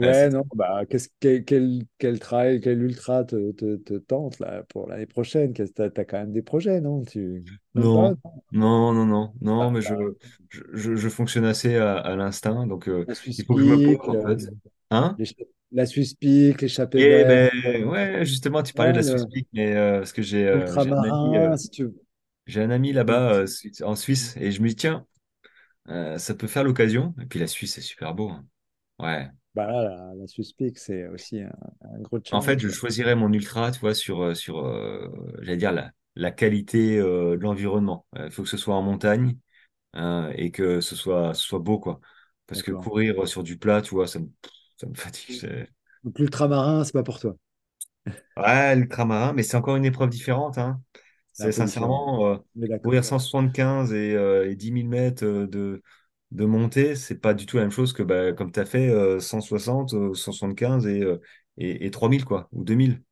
ouais, 0.00 0.14
ouais, 0.14 0.28
non, 0.30 0.44
bah, 0.54 0.84
qu'est-ce, 0.86 1.08
quel, 1.20 1.44
quel, 1.44 1.82
quel 1.98 2.18
trail, 2.18 2.60
quel 2.60 2.82
ultra 2.82 3.24
te, 3.24 3.52
te, 3.52 3.76
te 3.76 3.94
tente 3.94 4.38
là, 4.38 4.62
pour 4.64 4.86
l'année 4.88 5.06
prochaine? 5.06 5.52
Qu'est-ce 5.54 5.72
T'as, 5.72 5.90
t'as 5.90 6.04
quand 6.04 6.18
même 6.18 6.32
des 6.32 6.42
projets, 6.42 6.80
non? 6.80 7.02
Tu... 7.04 7.44
Non, 7.74 8.16
non, 8.52 8.92
non, 8.94 9.04
non, 9.06 9.34
non, 9.40 9.70
Bah, 9.70 9.72
mais 9.72 9.80
je, 9.80 9.94
bah, 9.94 10.12
je, 10.48 10.62
je, 10.72 10.94
je 10.96 11.08
fonctionne 11.08 11.44
assez 11.44 11.76
à, 11.76 11.96
à 11.98 12.14
l'instinct, 12.16 12.66
donc 12.66 12.88
euh, 12.88 13.06
il 13.36 13.44
faut 13.44 13.56
que 13.56 13.62
je 13.62 13.66
me 13.66 13.80
pose 13.80 13.96
en 14.08 14.14
euh, 14.14 14.36
fait. 14.36 14.48
Hein? 14.94 15.20
la 15.72 15.84
Peak, 16.20 16.60
l'échappée 16.62 16.96
Eh 16.96 17.24
ben 17.24 17.50
ouais, 17.88 18.24
justement, 18.24 18.62
tu 18.62 18.72
parlais 18.72 18.92
de 18.92 18.96
la 18.98 19.02
Peak, 19.32 19.48
mais 19.52 19.74
euh, 19.74 19.98
parce 19.98 20.12
que 20.12 20.22
j'ai 20.22 20.46
euh, 20.46 20.78
un 20.78 21.02
ami, 21.02 21.36
euh, 21.36 21.56
si 21.56 21.70
un 22.56 22.70
ami 22.70 22.92
là-bas 22.92 23.32
euh, 23.34 23.46
en 23.82 23.96
Suisse, 23.96 24.36
et 24.36 24.52
je 24.52 24.62
me 24.62 24.68
dis 24.68 24.76
tiens, 24.76 25.06
ça 26.18 26.34
peut 26.34 26.46
faire 26.46 26.64
l'occasion. 26.64 27.14
Et 27.20 27.26
puis 27.26 27.38
la 27.38 27.46
Suisse, 27.46 27.74
c'est 27.74 27.80
super 27.80 28.14
beau. 28.14 28.30
hein. 28.30 28.46
Ouais. 29.00 29.30
Bah 29.54 29.66
là, 29.66 29.82
la, 29.82 30.14
la 30.14 30.26
Swiss 30.26 30.52
Peak, 30.52 30.78
c'est 30.78 31.06
aussi 31.08 31.40
un, 31.40 31.50
un 31.82 32.00
gros 32.00 32.20
En 32.30 32.40
fait, 32.40 32.58
challenge. 32.58 32.60
je 32.60 32.68
choisirais 32.68 33.14
mon 33.14 33.32
ultra, 33.32 33.70
tu 33.70 33.80
vois, 33.80 33.94
sur, 33.94 34.36
sur 34.36 34.62
j'allais 35.40 35.56
dire, 35.56 35.72
la, 35.72 35.92
la 36.16 36.30
qualité 36.30 36.98
de 36.98 37.34
l'environnement. 37.40 38.06
Il 38.16 38.30
faut 38.30 38.42
que 38.42 38.48
ce 38.48 38.56
soit 38.56 38.74
en 38.74 38.82
montagne 38.82 39.38
et 39.96 40.50
que 40.52 40.80
ce 40.80 40.96
soit, 40.96 41.34
ce 41.34 41.42
soit 41.42 41.58
beau, 41.60 41.78
quoi. 41.80 42.00
Parce 42.46 42.62
que 42.62 42.72
courir 42.72 43.28
sur 43.28 43.42
du 43.42 43.58
plat, 43.58 43.82
tu 43.82 43.94
vois, 43.94 44.06
ça 44.08 44.20
me, 44.20 44.28
ça 44.76 44.86
me 44.86 44.94
fatigue. 44.94 45.68
Donc 46.04 46.18
l'ultramarin, 46.18 46.84
c'est 46.84 46.92
pas 46.92 47.02
pour 47.02 47.18
toi. 47.20 47.36
Ouais, 48.36 48.74
l'ultramarin, 48.74 49.32
mais 49.32 49.42
c'est 49.44 49.56
encore 49.56 49.76
une 49.76 49.84
épreuve 49.84 50.10
différente, 50.10 50.58
hein. 50.58 50.82
C'est 51.32 51.52
sincèrement, 51.52 52.26
euh, 52.28 52.36
courir 52.82 53.04
175 53.04 53.92
et, 53.92 54.14
euh, 54.14 54.50
et 54.50 54.56
10 54.56 54.70
000 54.72 54.88
mètres 54.88 55.24
euh, 55.24 55.46
de, 55.46 55.82
de 56.32 56.44
montée, 56.44 56.96
c'est 56.96 57.16
pas 57.20 57.34
du 57.34 57.46
tout 57.46 57.56
la 57.58 57.62
même 57.64 57.70
chose 57.72 57.92
que 57.92 58.02
bah, 58.02 58.32
comme 58.32 58.52
tu 58.52 58.60
as 58.60 58.66
fait 58.66 58.88
euh, 58.90 59.20
160, 59.20 59.94
euh, 59.94 60.14
175 60.14 60.86
et, 60.86 61.02
euh, 61.02 61.20
et, 61.58 61.86
et 61.86 61.90
3000, 61.90 62.24
quoi, 62.24 62.48
ou 62.52 62.64
2000. 62.64 63.02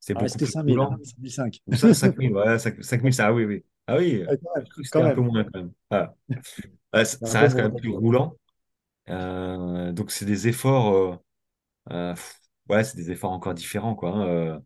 C'est 0.00 0.14
Ah, 0.14 0.26
c'était 0.28 0.46
plus 0.46 0.46
5000, 0.46 0.80
hein. 0.82 0.88
roulant. 0.90 1.00
5005. 1.02 1.62
Ou 1.66 1.76
ça, 1.76 1.92
5000, 1.94 2.32
ouais, 2.34 2.58
5 2.58 2.82
5000, 2.84 3.14
ça, 3.14 3.28
ah 3.28 3.32
oui, 3.34 3.44
oui. 3.44 3.64
Ah 3.86 3.96
oui, 3.98 4.24
Ouais, 4.28 4.36
je 4.64 4.70
que 4.74 4.82
c'était 4.84 5.02
un 5.02 5.10
peu 5.10 5.20
moins 5.22 5.44
quand 5.44 5.60
même. 5.60 5.72
Ah. 5.90 6.14
Ouais, 6.94 7.04
ça 7.04 7.40
reste 7.40 7.56
quand 7.56 7.62
même 7.64 7.76
plus 7.76 7.90
roulant. 7.90 8.36
Euh, 9.10 9.92
donc, 9.92 10.10
c'est 10.10 10.24
des 10.26 10.48
efforts, 10.48 10.94
euh, 10.94 11.16
euh, 11.92 12.14
ouais, 12.70 12.84
c'est 12.84 12.96
des 12.96 13.10
efforts 13.12 13.32
encore 13.32 13.54
différents, 13.54 13.94
quoi, 13.96 14.10
hein, 14.12 14.60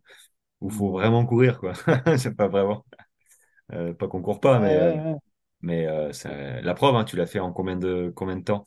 où 0.61 0.69
il 0.69 0.73
faut 0.73 0.91
Hmm. 0.91 0.93
vraiment 0.93 1.25
courir, 1.25 1.59
quoi. 1.59 1.73
C'est 2.19 2.35
pas 2.35 2.47
vraiment, 2.49 2.85
pas 3.69 4.07
qu'on 4.07 4.21
court 4.21 4.39
pas, 4.41 4.59
mais, 4.59 4.77
ouais, 4.77 4.99
ouais. 4.99 5.15
mais 5.61 5.87
c'est- 6.13 6.61
la 6.61 6.73
preuve, 6.75 6.95
hein, 6.95 7.05
tu 7.05 7.15
l'as 7.17 7.27
fait 7.27 7.39
en 7.39 7.53
combien 7.53 7.75
de, 7.77 8.13
combien 8.15 8.37
de 8.37 8.43
temps? 8.43 8.65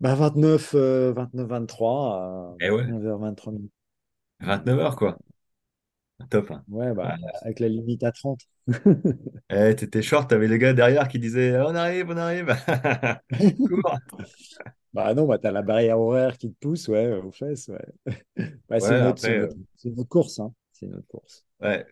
Bah, 0.00 0.14
29, 0.14 0.74
euh, 0.74 1.12
29, 1.14 1.48
23, 1.48 2.16
à 2.22 2.56
Eh 2.60 2.70
ouais, 2.70 2.86
29h23 2.86 3.52
minutes. 3.52 3.72
29 4.40 4.78
heures, 4.78 4.96
quoi. 4.96 5.18
Top. 6.30 6.50
hein. 6.50 6.64
ouais, 6.68 6.94
bah, 6.94 7.16
avec 7.42 7.60
la 7.60 7.68
limite 7.68 8.02
à 8.04 8.12
30. 8.12 8.40
Eh, 9.50 9.74
t'étais 9.76 10.02
short, 10.02 10.28
t'avais 10.30 10.48
les 10.48 10.58
gars 10.58 10.72
derrière 10.72 11.06
qui 11.08 11.18
disaient, 11.18 11.58
on 11.60 11.74
arrive, 11.74 12.08
on 12.10 12.16
arrive. 12.16 12.54
Bah 14.92 15.12
non, 15.14 15.26
bah, 15.26 15.38
t'as 15.38 15.50
la 15.50 15.62
barrière 15.62 15.98
horaire 16.00 16.38
qui 16.38 16.50
te 16.52 16.58
pousse, 16.58 16.88
ouais, 16.88 17.12
aux 17.16 17.32
fesses, 17.32 17.68
ouais. 17.68 17.84
Bah, 18.68 18.80
c'est 18.80 18.90
Ouais, 18.90 19.00
après, 19.00 19.48
autre 19.96 20.08
course, 20.08 20.40
hein. 20.40 20.54
C'est 20.72 20.86
une 20.86 20.94
autre 20.96 21.08
course. 21.08 21.44
ouais. 21.60 21.86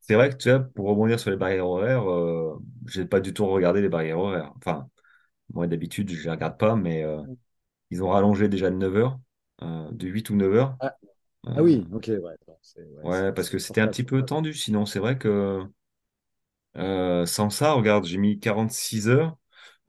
C'est 0.00 0.14
vrai 0.14 0.30
que 0.30 0.36
tu 0.36 0.50
vois, 0.50 0.60
pour 0.60 0.88
rebondir 0.88 1.20
sur 1.20 1.30
les 1.30 1.36
barrières 1.36 1.66
horaires, 1.68 2.10
euh, 2.10 2.58
j'ai 2.88 3.06
pas 3.06 3.20
du 3.20 3.34
tout 3.34 3.46
regardé 3.46 3.80
les 3.82 3.88
barrières 3.90 4.18
horaires. 4.20 4.52
Enfin, 4.58 4.88
moi 5.54 5.66
d'habitude, 5.68 6.10
je 6.12 6.24
les 6.24 6.30
regarde 6.30 6.58
pas, 6.58 6.76
mais 6.76 7.04
euh, 7.04 7.22
ils 7.90 8.02
ont 8.04 8.10
rallongé 8.10 8.48
déjà 8.48 8.70
de 8.70 8.76
9 8.76 8.96
heures, 8.96 9.20
euh, 9.62 9.90
de 9.92 10.08
8 10.08 10.30
ou 10.30 10.36
9 10.36 10.54
heures. 10.54 10.78
Ah, 10.78 10.94
ah 11.52 11.62
oui, 11.62 11.86
ok, 11.92 12.06
ouais. 12.08 12.36
ouais, 13.02 13.32
parce 13.32 13.50
que 13.50 13.58
c'était 13.58 13.80
un 13.80 13.88
petit 13.88 14.02
peu 14.04 14.24
tendu. 14.24 14.52
Sinon, 14.54 14.84
c'est 14.86 14.98
vrai 14.98 15.16
que 15.18 15.64
euh, 16.76 17.26
sans 17.26 17.50
ça, 17.50 17.72
regarde, 17.72 18.04
j'ai 18.04 18.18
mis 18.18 18.38
46 18.40 19.08
heures. 19.08 19.36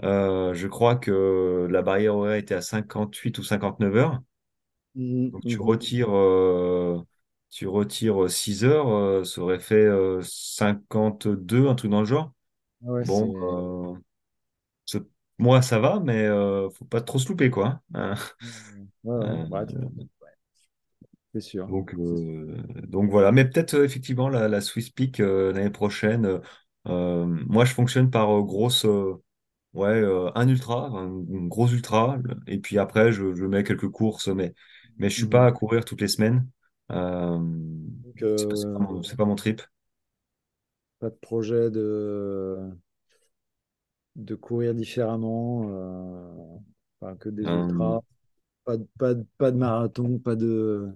Euh, 0.04 0.54
je 0.56 0.68
crois 0.68 0.96
que 0.98 1.68
la 1.72 1.82
barrière 1.84 2.16
horaire 2.18 2.36
était 2.38 2.56
à 2.56 2.62
58 2.62 3.38
ou 3.40 3.44
59 3.44 3.96
heures. 3.96 4.22
Mhm, 4.96 5.34
Donc 5.34 5.46
tu 5.46 5.60
mhm. 5.60 5.62
retires, 5.62 6.10
euh, 6.16 7.02
tu 7.50 7.68
retires 7.68 8.30
6 8.30 8.64
heures, 8.64 9.26
ça 9.26 9.42
aurait 9.42 9.60
fait 9.60 9.76
euh, 9.76 10.22
52, 10.24 11.68
un 11.68 11.76
truc 11.76 11.92
dans 11.92 12.00
le 12.02 12.06
genre. 12.06 12.32
Ouais, 12.82 13.06
Bon, 13.06 14.02
moi 15.38 15.62
ça 15.62 15.80
va, 15.80 16.00
mais 16.00 16.28
faut 16.74 16.86
pas 16.86 17.02
trop 17.02 17.20
se 17.20 17.28
louper, 17.30 17.50
quoi. 17.50 17.82
hein. 17.94 18.16
Ouais, 19.04 19.16
ouais, 19.18 19.24
Euh, 19.24 19.46
ouais, 19.50 19.66
tout 19.68 19.76
à 19.86 19.90
fait, 19.96 20.08
c'est 21.36 21.42
sûr. 21.42 21.70
donc, 21.70 21.94
euh, 21.96 22.58
donc 22.88 23.10
voilà, 23.12 23.32
mais 23.32 23.46
peut-être 23.46 23.76
euh, 23.76 23.86
effectivement 23.86 24.30
la, 24.30 24.48
la 24.48 24.62
Swiss 24.62 24.90
Peak 24.90 25.20
euh, 25.20 25.52
l'année 25.54 25.70
prochaine. 25.72 26.42
moi 26.86 27.66
je 27.66 27.74
fonctionne 27.74 28.10
par 28.12 28.42
grosse, 28.44 28.86
ouais, 29.74 30.04
un 30.36 30.48
ultra, 30.48 30.88
un, 30.90 31.08
un 31.08 31.48
gros 31.48 31.68
ultra, 31.70 32.18
et 32.48 32.60
puis 32.60 32.80
après 32.80 33.12
je, 33.12 33.34
je 33.36 33.46
mets 33.46 33.64
quelques 33.64 33.90
courses, 33.90 34.28
mais, 34.30 34.54
mais 35.00 35.10
je 35.10 35.16
suis 35.18 35.28
pas 35.28 35.46
Mhm. 35.46 35.48
à 35.48 35.52
courir 35.52 35.86
toutes 35.86 36.02
les 36.02 36.08
semaines. 36.08 36.48
Euh, 36.92 37.40
c'est 38.36 38.48
pas, 38.74 38.80
mon, 38.80 39.04
c'est 39.04 39.16
pas 39.18 39.26
mon 39.26 39.36
trip. 39.36 39.62
pas 41.00 41.10
de 41.10 41.16
projet 41.16 41.70
de, 41.72 42.72
de 44.16 44.36
courir 44.36 44.74
différemment, 44.76 45.68
euh, 47.02 47.16
que 47.20 47.30
des 47.30 47.46
ultras, 47.54 48.02
pas 48.66 48.78
de, 48.78 48.88
pas 49.00 49.14
de, 49.16 49.26
pas 49.38 49.52
de 49.52 49.58
marathon, 49.58 50.20
pas 50.20 50.36
de, 50.36 50.90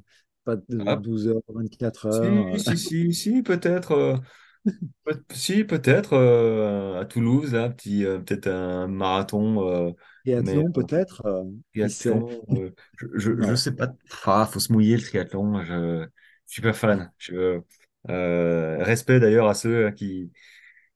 pas 0.43 0.55
de 0.55 0.79
ah, 0.85 0.95
12 0.95 1.27
heures, 1.27 1.41
24 1.49 2.05
si, 2.09 2.45
heures. 2.45 2.59
si, 2.59 2.77
si, 2.77 3.13
si, 3.13 3.43
peut-être. 3.43 3.91
euh, 3.93 4.17
si, 5.31 5.63
peut-être 5.63 6.13
euh, 6.13 7.01
à 7.01 7.05
Toulouse, 7.05 7.53
là, 7.53 7.69
petit, 7.69 8.05
euh, 8.05 8.19
peut-être 8.19 8.47
un 8.47 8.87
marathon, 8.87 9.63
euh, 9.67 9.91
Triathlon, 10.23 10.71
peut-être, 10.71 11.25
euh, 11.25 11.43
triathlon, 11.73 12.45
euh, 12.49 12.71
je, 13.15 13.31
Ouais. 13.37 13.55
sais 13.55 13.75
pas. 13.75 13.89
Ah, 14.25 14.45
faut 14.51 14.59
se 14.59 14.71
mouiller 14.71 14.97
le 14.97 15.03
triathlon. 15.03 15.63
Je, 15.63 16.05
je 16.47 16.53
suis 16.53 16.61
pas 16.61 16.73
fan. 16.73 17.11
Je, 17.17 17.61
euh, 18.09 18.83
respect 18.83 19.19
d'ailleurs 19.19 19.47
à 19.47 19.53
ceux 19.53 19.87
hein, 19.87 19.91
qui, 19.91 20.31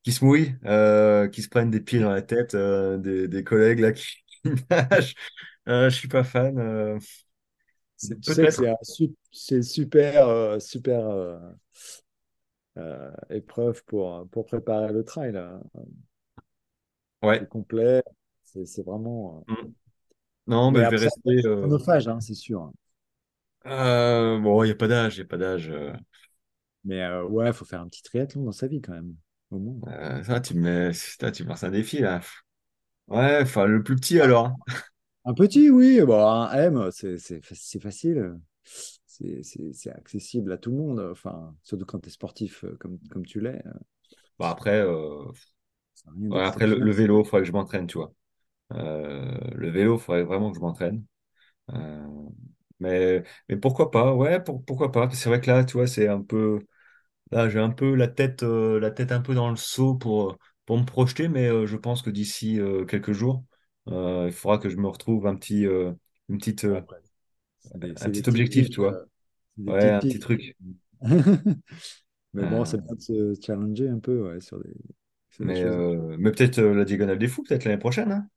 qui 0.03 0.11
se 0.13 0.25
mouillent, 0.25 0.55
euh, 0.65 1.27
qui 1.29 1.41
se 1.43 1.49
prennent 1.49 1.71
des 1.71 1.81
pieds 1.81 1.99
dans 1.99 2.11
la 2.11 2.21
tête, 2.21 2.55
euh, 2.55 2.97
des, 2.97 3.27
des 3.27 3.43
collègues 3.43 3.79
là 3.79 3.91
qui, 3.93 4.05
nagent. 4.71 5.15
Euh, 5.69 5.89
je 5.89 5.95
suis 5.97 6.07
pas 6.09 6.23
fan. 6.23 6.99
C'est- 8.07 8.19
peut-être. 8.25 8.63
super, 9.63 10.27
euh, 10.29 10.59
super, 10.59 11.07
euh, 11.09 11.37
euh, 12.77 13.11
épreuve 13.29 13.83
pour, 13.85 14.27
pour 14.29 14.45
préparer 14.45 14.91
le 14.93 15.03
trail. 15.03 15.31
là. 15.33 15.59
Ouais. 17.21 17.41
C'est 17.41 17.47
complet. 17.49 18.01
C'est 18.43 18.83
vraiment. 18.83 19.45
Mm. 19.47 19.73
Non, 20.47 20.71
Mais 20.71 20.81
mais 20.81 20.85
je 20.85 20.89
vais 20.91 20.97
rester. 20.97 21.41
chronophage, 21.55 22.07
hein, 22.09 22.19
c'est 22.19 22.33
sûr. 22.33 22.71
euh, 23.65 24.39
bon, 24.39 24.63
il 24.63 24.67
n'y 24.67 24.71
a 24.71 24.75
pas 24.75 24.87
d'âge, 24.87 25.15
il 25.17 25.19
n'y 25.21 25.25
a 25.25 25.27
pas 25.27 25.37
d'âge. 25.37 25.69
euh, 25.69 25.93
Mais 26.85 27.01
euh, 27.01 27.25
ouais, 27.25 27.47
il 27.47 27.53
faut 27.53 27.65
faire 27.65 27.81
un 27.81 27.87
petit 27.89 28.03
triathlon 28.03 28.43
dans 28.45 28.51
sa 28.53 28.67
vie 28.67 28.81
quand 28.81 28.93
même. 28.93 29.15
Au 29.51 29.59
moins. 29.59 29.79
euh, 29.87 30.23
ça, 30.23 30.39
tu 30.39 30.53
me 30.55 30.61
mets, 30.61 30.91
putain, 30.91 31.31
tu 31.31 31.43
me 31.43 31.49
lances 31.49 31.63
un 31.63 31.71
défi 31.71 31.99
là. 31.99 32.21
Ouais, 33.07 33.39
enfin, 33.43 33.65
le 33.67 33.83
plus 33.83 33.95
petit 33.97 34.19
alors. 34.21 34.53
Un 35.25 35.33
petit, 35.33 35.69
oui. 35.69 36.01
Bon, 36.01 36.19
un 36.27 36.51
M, 36.53 36.89
c'est 36.91 37.17
c'est 37.17 37.41
fa- 37.45 37.55
c'est 37.55 37.79
facile. 37.79 38.39
C'est 39.07 39.91
accessible 39.91 40.51
à 40.51 40.57
tout 40.57 40.71
le 40.71 40.77
monde. 40.77 40.99
Enfin, 41.11 41.55
surtout 41.63 41.85
quand 41.85 41.99
tu 41.99 42.09
es 42.09 42.11
sportif 42.11 42.63
euh, 42.63 42.75
comme, 42.79 42.99
comme 43.09 43.25
tu 43.25 43.39
l'es. 43.39 43.61
euh, 43.67 43.71
Bon, 44.39 44.45
après, 44.45 44.79
euh, 44.81 45.25
ouais, 46.29 46.41
après 46.43 46.67
le, 46.67 46.91
vélo, 46.91 47.21
il 47.23 47.25
faudrait 47.25 47.41
que 47.41 47.47
je 47.47 47.51
m'entraîne, 47.53 47.87
tu 47.87 47.97
vois. 47.97 48.13
Euh, 48.73 49.37
le 49.55 49.69
vélo, 49.71 49.97
il 49.97 50.01
faudrait 50.01 50.23
vraiment 50.23 50.51
que 50.51 50.57
je 50.57 50.61
m'entraîne. 50.61 51.05
Euh, 51.71 52.07
mais, 52.79 53.23
mais 53.49 53.57
pourquoi 53.57 53.91
pas? 53.91 54.13
Ouais, 54.15 54.41
pour- 54.43 54.63
pourquoi 54.65 54.91
pas? 54.91 55.09
C'est 55.11 55.29
vrai 55.29 55.41
que 55.41 55.51
là, 55.51 55.63
tu 55.65 55.73
vois, 55.77 55.87
c'est 55.87 56.07
un 56.07 56.21
peu. 56.21 56.61
Là, 57.31 57.49
j'ai 57.49 57.59
un 57.59 57.71
peu 57.71 57.95
la 57.95 58.07
tête, 58.07 58.43
euh, 58.43 58.79
la 58.79 58.91
tête 58.91 59.11
un 59.11 59.21
peu 59.21 59.35
dans 59.35 59.49
le 59.51 59.55
seau 59.57 59.95
pour, 59.95 60.37
pour 60.65 60.77
me 60.79 60.85
projeter, 60.85 61.27
mais 61.29 61.67
je 61.67 61.77
pense 61.77 62.01
que 62.01 62.09
d'ici 62.11 62.59
quelques 62.89 63.13
jours, 63.13 63.43
il 63.87 64.31
faudra 64.33 64.57
que 64.57 64.69
je 64.69 64.77
me 64.77 64.87
retrouve 64.87 65.27
un 65.27 65.35
petit, 65.35 65.65
euh, 65.65 65.91
une 66.29 66.37
petite, 66.37 66.65
euh, 66.65 66.81
un 68.01 68.09
petit 68.11 68.27
objectif, 68.29 68.69
tu 68.69 68.79
vois. 68.81 68.93
euh, 68.93 69.05
Ouais, 69.67 69.89
un 69.91 70.03
petit 70.03 70.19
truc. 70.19 70.57
Mais 72.33 72.45
bon, 72.45 72.65
Euh, 72.65 72.65
c'est 72.65 72.81
bien 72.81 72.95
de 72.95 73.01
se 73.01 73.35
challenger 73.45 73.89
un 73.89 73.99
peu 73.99 74.29
ouais, 74.33 74.41
sur 74.41 74.59
des, 74.63 74.73
sur 75.31 75.45
des 75.45 75.53
mais 75.53 75.63
euh, 75.63 76.17
peut-être 76.31 76.59
euh, 76.59 76.73
la 76.73 76.85
Diagonale 76.85 77.19
des 77.19 77.27
Fous, 77.27 77.43
peut-être 77.43 77.65
l'année 77.65 77.77
prochaine. 77.77 78.11
Hein. 78.11 78.27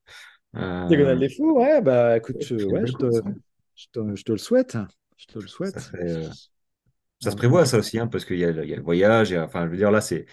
Diagonale 0.89 1.19
Euh, 1.19 1.21
des 1.21 1.29
fous, 1.29 1.53
ouais, 1.59 1.81
bah 1.83 2.17
écoute, 2.17 2.45
je, 2.45 2.55
ouais, 2.67 2.87
te, 2.97 3.07
hein. 3.25 3.37
je 3.75 3.87
te, 3.93 4.17
je 4.17 4.23
te 4.25 4.33
le 4.33 4.39
souhaite. 4.39 4.77
Je 5.17 5.27
te 5.27 5.39
le 5.39 5.47
Ça 5.63 5.81
souhaite. 5.81 5.91
euh, 5.95 6.31
ça 7.21 7.31
se 7.31 7.37
prévoit 7.37 7.67
ça 7.67 7.79
aussi, 7.79 7.99
hein, 7.99 8.07
parce 8.07 8.25
qu'il 8.25 8.39
y 8.39 8.45
a, 8.45 8.53
le- 8.53 8.65
il 8.65 8.71
y 8.71 8.75
a 8.75 8.77
le 8.77 8.83
voyage. 8.83 9.33
et, 9.33 9.39
enfin, 9.39 9.65
je 9.67 9.71
veux 9.71 9.77
dire, 9.77 9.91
là, 9.91 10.01
c'est, 10.01 10.27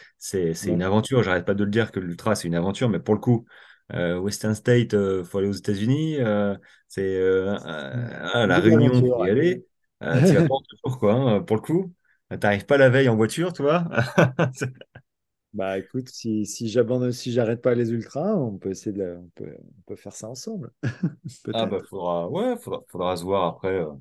une 0.71 0.81
aventure. 0.83 1.23
J'arrête 1.23 1.45
pas 1.45 1.53
de 1.55 1.63
le 1.63 1.71
dire 1.71 1.91
que 1.91 1.99
l'ultra, 1.99 2.35
c'est 2.35 2.47
une 2.47 2.55
aventure, 2.55 2.89
mais 2.89 2.99
pour 2.99 3.13
le 3.15 3.19
coup, 3.21 3.45
euh, 3.47 3.53
Western 3.91 4.55
State, 4.55 4.93
euh, 4.93 5.23
faut 5.23 5.37
aller 5.39 5.47
aux 5.49 5.51
États-Unis. 5.53 6.17
euh, 6.19 6.55
c'est 6.87 7.01
euh, 7.03 7.55
euh, 7.65 8.29
ah, 8.33 8.47
la 8.47 8.59
Réunion, 8.59 9.01
aventure, 9.01 9.15
faut 9.15 9.23
y 9.23 9.29
aller. 9.29 9.65
Euh, 10.03 10.21
t'y 10.21 10.35
vas 10.35 10.41
pas 10.43 10.53
en 10.55 10.59
deux 10.71 10.77
jours, 10.89 10.99
quoi. 10.99 11.13
hein, 11.13 11.41
pour 11.43 11.57
le 11.57 11.61
coup, 11.61 11.93
t'arrives 12.39 12.65
pas 12.65 12.77
la 12.77 12.89
veille 12.89 13.09
en 13.09 13.15
voiture, 13.15 13.53
tu 13.53 13.61
vois. 13.63 13.85
Bah 15.53 15.77
écoute, 15.77 16.09
si, 16.09 16.45
si 16.47 16.67
j'abandonne, 16.67 17.11
si 17.11 17.31
j'arrête 17.31 17.61
pas 17.61 17.75
les 17.75 17.91
ultras, 17.91 18.33
on 18.35 18.57
peut 18.57 18.71
essayer 18.71 18.91
de, 18.91 19.17
on 19.19 19.29
peut, 19.35 19.55
on 19.59 19.81
peut 19.85 19.95
faire 19.95 20.13
ça 20.15 20.27
ensemble, 20.27 20.71
Ah 21.51 21.65
bah 21.67 21.81
faudra, 21.89 22.27
ouais, 22.29 22.57
faudra, 22.57 22.81
faudra 22.89 23.15
se 23.17 23.23
voir 23.23 23.43
après 23.47 23.69
euh, 23.69 23.91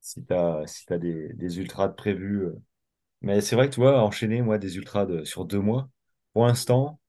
si 0.00 0.24
t'as, 0.24 0.66
si 0.66 0.86
t'as 0.86 0.98
des, 0.98 1.32
des 1.34 1.58
ultras 1.60 1.88
de 1.88 1.94
prévus. 1.94 2.44
euh. 2.46 2.54
Mais 3.22 3.42
c'est 3.42 3.56
vrai 3.56 3.68
que 3.70 3.74
tu 3.74 3.80
vois, 3.80 4.02
enchaîner 4.02 4.42
moi 4.42 4.58
des 4.58 4.76
ultras 4.78 5.06
de, 5.06 5.24
sur 5.24 5.46
deux 5.46 5.60
mois, 5.60 5.90
pour 6.34 6.46
l'instant. 6.46 7.00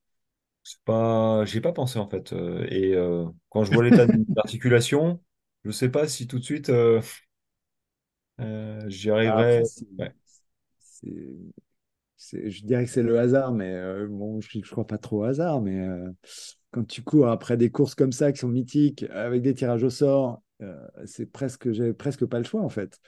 C'est 0.63 0.81
pas, 0.85 1.43
j'y 1.45 1.57
ai 1.57 1.61
pas 1.61 1.73
pensé 1.73 1.99
en 1.99 2.07
fait. 2.09 2.33
Euh, 2.33 2.65
et 2.69 2.93
euh, 2.95 3.25
quand 3.49 3.63
je 3.65 3.71
vois 3.71 3.83
l'état 3.83 4.05
de 4.07 4.13
l'articulation, 4.35 5.21
je 5.65 5.71
sais 5.71 5.89
pas 5.89 6.07
si 6.07 6.27
tout 6.27 6.39
de 6.39 6.43
suite 6.43 6.69
euh, 6.69 7.01
j'y 8.89 9.09
Ah, 9.21 9.39
Après, 9.41 9.63
arriverai. 9.63 9.63
c'est, 9.63 9.85
Ouais. 9.99 10.13
c'est- 10.79 11.35
c'est- 12.17 12.49
je 12.49 12.65
dirais 12.65 12.85
que 12.85 12.91
c'est 12.91 13.03
le 13.03 13.19
hasard, 13.19 13.53
mais 13.53 13.73
euh, 13.73 14.07
bon, 14.09 14.41
je, 14.41 14.49
je 14.63 14.71
crois 14.71 14.87
pas 14.87 14.97
trop 14.97 15.21
au 15.21 15.23
hasard, 15.23 15.61
mais 15.61 15.79
euh, 15.87 16.11
quand 16.71 16.85
tu 16.87 17.03
cours 17.03 17.27
après 17.29 17.57
des 17.57 17.71
courses 17.71 17.95
comme 17.95 18.11
ça 18.13 18.31
qui 18.31 18.39
sont 18.39 18.49
mythiques, 18.49 19.05
avec 19.11 19.41
des 19.43 19.53
tirages 19.55 19.83
au 19.83 19.89
sort, 19.91 20.43
euh, 20.61 20.75
c'est 21.05 21.25
presque, 21.27 21.71
j'ai 21.73 21.93
presque 21.93 22.25
pas 22.25 22.39
le 22.39 22.45
choix 22.45 22.61
en 22.61 22.69
fait. 22.69 22.99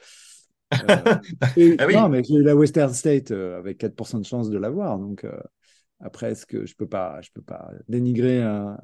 Euh, 0.82 1.04
et- 1.56 1.78
Ah 1.78 1.86
non, 1.88 2.08
oui. 2.08 2.10
mais 2.10 2.22
j'ai 2.24 2.34
eu 2.36 2.42
la 2.42 2.56
Western 2.56 2.92
State 2.94 3.30
euh, 3.32 3.58
avec 3.58 3.78
4% 3.78 4.18
de 4.20 4.26
chance 4.26 4.50
de 4.50 4.58
l'avoir, 4.58 4.98
donc 4.98 5.24
euh, 5.24 5.38
après, 6.00 6.32
est-ce 6.32 6.46
que 6.46 6.66
je 6.66 6.74
peux 6.76 6.88
pas, 6.88 7.20
je 7.22 7.30
peux 7.32 7.42
pas 7.42 7.72
dénigrer 7.88 8.42
un- 8.42 8.78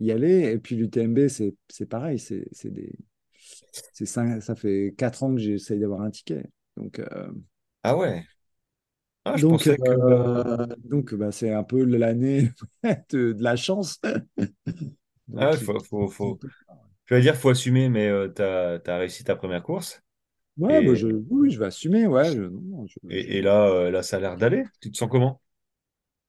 y 0.00 0.10
aller? 0.12 0.52
Et 0.52 0.58
puis 0.58 0.76
l'UTMB, 0.76 1.28
c'est 1.28 1.54
c'est 1.68 1.86
pareil, 1.86 2.18
c'est 2.18 2.46
c'est 2.52 2.70
des, 2.70 2.92
c'est 3.92 4.06
cinq- 4.06 4.40
ça 4.42 4.54
fait 4.56 4.94
4 4.98 5.22
ans 5.24 5.34
que 5.34 5.40
j'essaye 5.40 5.80
d'avoir 5.80 6.02
un 6.02 6.10
ticket. 6.10 6.44
Donc, 6.76 6.98
euh, 7.00 7.32
Ah 7.82 7.94
ouais? 7.96 8.26
Ah, 9.24 9.36
je 9.36 9.46
donc, 9.46 9.66
que. 9.70 9.72
euh, 9.88 10.66
donc 10.78 11.14
bah, 11.14 11.32
c'est 11.32 11.52
un 11.52 11.62
peu 11.64 11.84
l'année 11.84 12.50
de, 13.10 13.32
de 13.32 13.42
la 13.42 13.56
chance. 13.56 14.00
Ah, 15.36 15.52
Donc, 15.52 15.60
il 15.60 15.60
faut, 15.60 15.80
faut, 15.80 16.08
faut-. 16.08 16.40
Je 17.06 17.14
vais 17.16 17.20
dire 17.22 17.36
faut 17.36 17.50
assumer, 17.50 17.88
mais 17.88 18.08
euh, 18.08 18.28
t'as, 18.28 18.78
t'as 18.80 18.98
réussi 18.98 19.24
ta 19.24 19.36
première 19.36 19.62
course. 19.62 20.02
Ouais, 20.58 20.80
bah, 20.82 20.94
Et, 20.94 20.94
je, 20.94 21.08
oui, 21.30 21.50
je 21.50 21.58
vais 21.58 21.66
assumer. 21.66 22.06
Ouais, 22.06 22.34
je- 22.34 22.40
non, 22.42 22.86
je- 22.86 22.98
je- 23.10 23.10
et, 23.10 23.38
et 23.38 23.42
là, 23.42 23.66
euh, 23.68 23.90
là, 23.90 24.02
ça 24.02 24.16
a 24.16 24.20
l'air 24.20 24.36
d'aller. 24.36 24.64
Tu 24.80 24.90
te 24.90 24.96
sens 24.96 25.08
comment? 25.10 25.40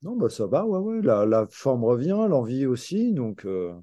Non, 0.04 0.16
bah, 0.16 0.30
ça 0.30 0.46
va, 0.48 0.66
ouais, 0.66 0.80
ouais. 0.80 1.02
La, 1.02 1.26
la 1.26 1.48
forme 1.50 1.84
revient, 1.86 2.10
l'envie 2.30 2.66
aussi. 2.66 3.14
Donc, 3.14 3.46
euh, 3.46 3.74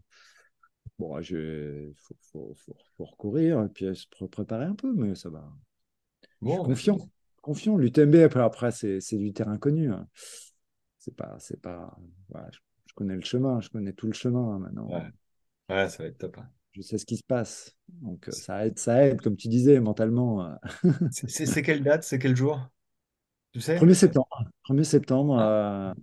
bon, 0.98 1.18
il 1.20 1.94
faut, 1.96 2.16
faut, 2.32 2.54
faut, 2.56 2.76
faut 2.96 3.04
recourir 3.04 3.62
et 3.64 3.68
puis 3.68 3.94
se 3.96 4.06
pré- 4.08 4.28
préparer 4.28 4.64
un 4.64 4.74
peu, 4.74 4.92
mais 4.94 5.14
ça 5.14 5.28
va. 5.30 5.48
Je 6.46 6.52
suis 6.52 6.60
Bon, 6.60 6.64
bah, 6.66 6.76
confiant. 6.76 6.98
Confiant. 7.42 7.76
L'UTMB, 7.78 8.16
après, 8.16 8.42
après 8.42 8.72
c'est 8.72 9.00
du 9.18 9.32
terrain 9.32 9.58
connu. 9.58 9.92
hein. 9.92 10.08
C'est 10.98 11.16
pas, 11.16 11.36
c'est 11.40 11.60
pas. 11.62 11.96
voilà, 12.30 12.48
je, 12.52 12.58
je 12.88 12.94
connais 12.94 13.16
le 13.16 13.22
chemin, 13.22 13.60
je 13.60 13.70
connais 13.70 13.92
tout 13.94 14.06
le 14.08 14.14
chemin 14.14 14.54
hein, 14.56 14.58
maintenant. 14.60 14.90
Ouais, 14.90 15.10
ouais, 15.70 15.88
ça 15.90 16.02
va 16.04 16.08
être 16.10 16.18
top. 16.18 16.38
hein. 16.38 16.50
Je 16.72 16.82
sais 16.82 16.98
ce 16.98 17.06
qui 17.06 17.16
se 17.16 17.24
passe. 17.24 17.76
Donc, 17.88 18.28
euh, 18.28 18.38
ça 18.38 18.66
aide, 18.66 18.78
ça 18.78 19.04
aide, 19.06 19.20
comme 19.20 19.36
tu 19.36 19.48
disais, 19.48 19.80
mentalement. 19.80 20.44
euh. 20.44 20.54
C'est 21.26 21.62
quelle 21.62 21.84
date? 21.84 22.02
C'est 22.02 22.18
quel 22.18 22.34
jour? 22.36 22.68
Tu 23.52 23.60
sais? 23.60 23.78
1er 23.80 23.94
septembre. 23.94 24.44
1er 24.64 24.84
septembre, 24.84 25.38
Ah. 25.38 25.40
euh, 25.40 25.94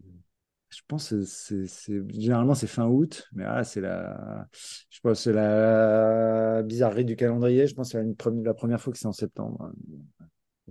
je 0.70 0.82
pense 0.88 1.10
que 1.10 1.24
c'est, 1.24 1.68
c'est- 1.68 2.10
généralement 2.20 2.56
c'est 2.56 2.68
fin 2.68 2.88
août, 2.88 3.26
mais 3.34 3.44
là 3.44 3.64
c'est 3.64 3.82
la, 3.82 4.48
je 4.90 5.00
pense 5.02 5.20
que 5.20 5.24
c'est 5.26 5.34
la 5.34 6.64
bizarrerie 6.64 7.06
du 7.06 7.16
calendrier. 7.16 7.68
Je 7.68 7.76
pense 7.76 7.94
que 7.94 8.00
c'est 8.18 8.30
une 8.32 8.44
la 8.44 8.54
première 8.54 8.82
fois 8.82 8.94
que 8.94 9.00
c'est 9.00 9.08
en 9.08 9.14
septembre. 9.14 9.72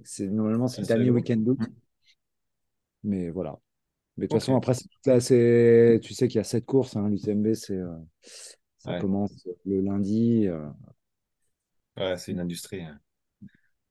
C'est, 0.04 0.28
normalement, 0.28 0.68
c'est 0.68 0.80
Ah, 0.80 0.82
le 0.82 0.86
c'est 0.86 0.88
dernier 0.88 1.10
week-end 1.10 1.36
d'août, 1.38 1.58
mais 3.02 3.30
voilà. 3.30 3.58
Mais 4.16 4.26
de 4.26 4.32
toute 4.32 4.40
façon, 4.40 4.56
après, 4.56 4.74
c'est 4.74 6.00
tu 6.02 6.14
sais 6.14 6.28
qu'il 6.28 6.38
y 6.38 6.40
a 6.40 6.44
sept 6.44 6.64
courses. 6.66 6.96
Hein, 6.96 7.08
L'UTMB, 7.10 7.54
c'est, 7.54 7.76
euh, 7.78 7.96
ça 8.78 8.92
Ouais, 8.92 8.94
commence 8.94 9.48
le 9.66 9.80
lundi. 9.80 10.46
euh. 10.48 10.68
ouais, 11.96 12.16
c'est 12.16 12.32
une 12.32 12.40
industrie. 12.40 12.82
hein. 12.82 13.00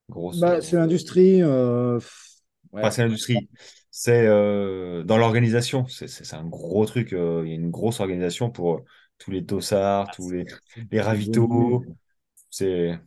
Grosse. 0.09 0.39
Bah, 0.39 0.61
c'est 0.61 0.75
l'industrie. 0.77 1.41
euh, 1.41 1.99
Enfin, 2.81 2.89
ouais. 2.89 2.91
c'est 2.91 3.03
l'industrie. 3.03 3.49
C'est 3.91 4.25
euh, 4.27 5.03
dans 5.03 5.17
l'organisation. 5.17 5.85
C'est 5.87 6.33
un 6.33 6.45
gros 6.45 6.85
truc. 6.85 7.13
euh, 7.13 7.43
il 7.45 7.49
y 7.49 7.51
a 7.53 7.55
une 7.55 7.69
grosse 7.71 7.99
organisation 7.99 8.49
pour 8.51 8.75
euh, 8.75 8.83
tous 9.17 9.31
les 9.31 9.41
dossards, 9.41 10.11
tous 10.11 10.29
les, 10.31 10.45
les 10.91 11.01
ravitaux. 11.01 11.83
C'est. 12.49 12.99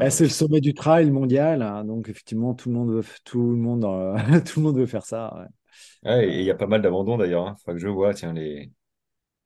Eh, 0.00 0.10
c'est 0.10 0.24
le 0.24 0.30
sommet 0.30 0.60
du 0.60 0.74
trail 0.74 1.10
mondial, 1.10 1.62
hein, 1.62 1.84
donc 1.84 2.08
effectivement, 2.10 2.54
tout 2.54 2.68
le 2.68 2.74
monde 2.74 2.90
veut, 2.90 3.04
tout 3.24 3.40
le 3.50 3.56
monde, 3.56 3.84
euh, 3.84 4.16
tout 4.44 4.60
le 4.60 4.64
monde 4.66 4.76
veut 4.78 4.86
faire 4.86 5.04
ça. 5.06 5.34
ouais. 5.38 5.46
ouais, 6.04 6.28
et 6.28 6.38
il 6.40 6.44
y 6.44 6.50
a 6.50 6.54
pas 6.54 6.66
mal 6.66 6.82
d'abandons 6.82 7.16
d'ailleurs. 7.18 7.46
Hein. 7.46 7.56
Faut 7.64 7.72
que 7.72 7.78
je 7.78 7.88
vois, 7.88 8.14
tiens, 8.14 8.32
les, 8.32 8.72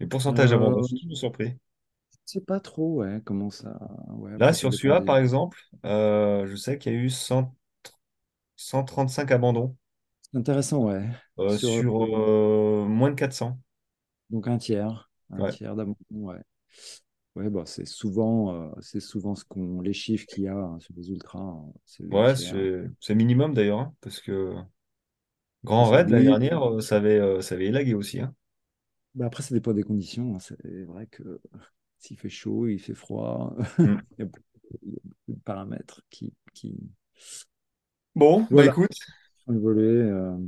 les 0.01 0.07
pourcentages 0.07 0.51
d'abandon. 0.51 0.79
euh, 0.79 0.83
Je 0.83 0.89
suis 0.89 1.01
toujours 1.03 1.19
surpris. 1.19 1.55
je 2.27 2.33
sais 2.35 2.41
pas 2.41 2.61
trop, 2.61 3.01
ouais, 3.03 3.21
comment 3.25 3.51
ça. 3.51 3.79
Ouais, 4.09 4.33
Là, 4.39 4.53
sur 4.53 4.73
celui-là, 4.73 5.01
par 5.03 5.19
exemple, 5.19 5.59
euh, 5.85 6.47
je 6.47 6.57
sais 6.57 6.79
qu'il 6.79 6.93
y 6.93 6.97
a 6.97 6.99
eu 6.99 7.11
100 7.11 7.55
135 8.61 9.31
abandons 9.33 9.77
intéressant, 10.35 10.85
ouais. 10.87 11.09
euh, 11.39 11.57
Sur 11.59 11.75
sur 11.75 12.03
euh, 12.05 12.85
euh, 12.85 12.85
moins 12.87 13.11
de 13.11 13.15
400. 13.17 13.59
donc 14.31 14.49
un 14.49 14.59
tiers, 14.59 15.11
un 15.31 15.45
Ouais, 15.45 15.51
tiers 15.51 15.75
d'abandon, 15.77 15.97
ouais. 16.11 16.41
Ouais, 17.37 17.49
bah, 17.51 17.65
c'est 17.67 17.87
souvent, 17.87 18.55
euh, 18.55 18.71
c'est 18.81 19.01
souvent 19.01 19.35
ce 19.37 19.45
qu'on, 19.45 19.81
les 19.81 19.93
chiffres 19.93 20.27
qu'il 20.27 20.45
y 20.45 20.49
a 20.49 20.57
hein, 20.57 20.81
sur 20.81 20.95
les 20.97 21.11
ultras, 21.11 21.41
hein, 21.41 21.73
c'est 21.87 22.05
le 22.05 22.25
ouais, 22.25 22.37
c'est 22.37 22.85
c'est 23.01 23.15
minimum 23.15 23.55
d'ailleurs, 23.55 23.79
hein, 23.81 23.95
parce 24.01 24.21
que 24.21 24.55
Grand 25.65 25.89
Raid 25.89 26.11
l'année 26.11 26.27
dernière, 26.27 26.83
ça 26.83 26.97
avait, 26.99 27.41
ça 27.43 27.55
avait 27.55 27.67
élagué 27.69 27.95
aussi. 27.95 28.21
Bah, 29.15 29.27
après, 29.27 29.43
ça 29.43 29.55
dépend 29.55 29.73
des 29.73 29.83
conditions. 29.83 30.39
C'est 30.39 30.57
vrai 30.85 31.07
que 31.07 31.41
s'il 31.99 32.19
fait 32.19 32.29
chaud, 32.31 32.69
il 32.69 32.79
fait 32.81 32.95
froid, 32.95 33.57
Mm. 33.85 34.01
il 34.19 34.21
y 34.21 34.23
a 34.23 34.27
beaucoup, 34.27 34.45
il 34.83 34.93
y 34.95 34.97
a 34.97 35.01
beaucoup 35.05 35.33
de 35.33 35.41
paramètres 35.45 36.03
qui, 36.11 36.33
qui... 36.55 36.77
Bon, 38.15 38.47
bah 38.51 38.65
écoute, 38.67 38.93
évoluer. 39.49 40.03
euh. 40.11 40.39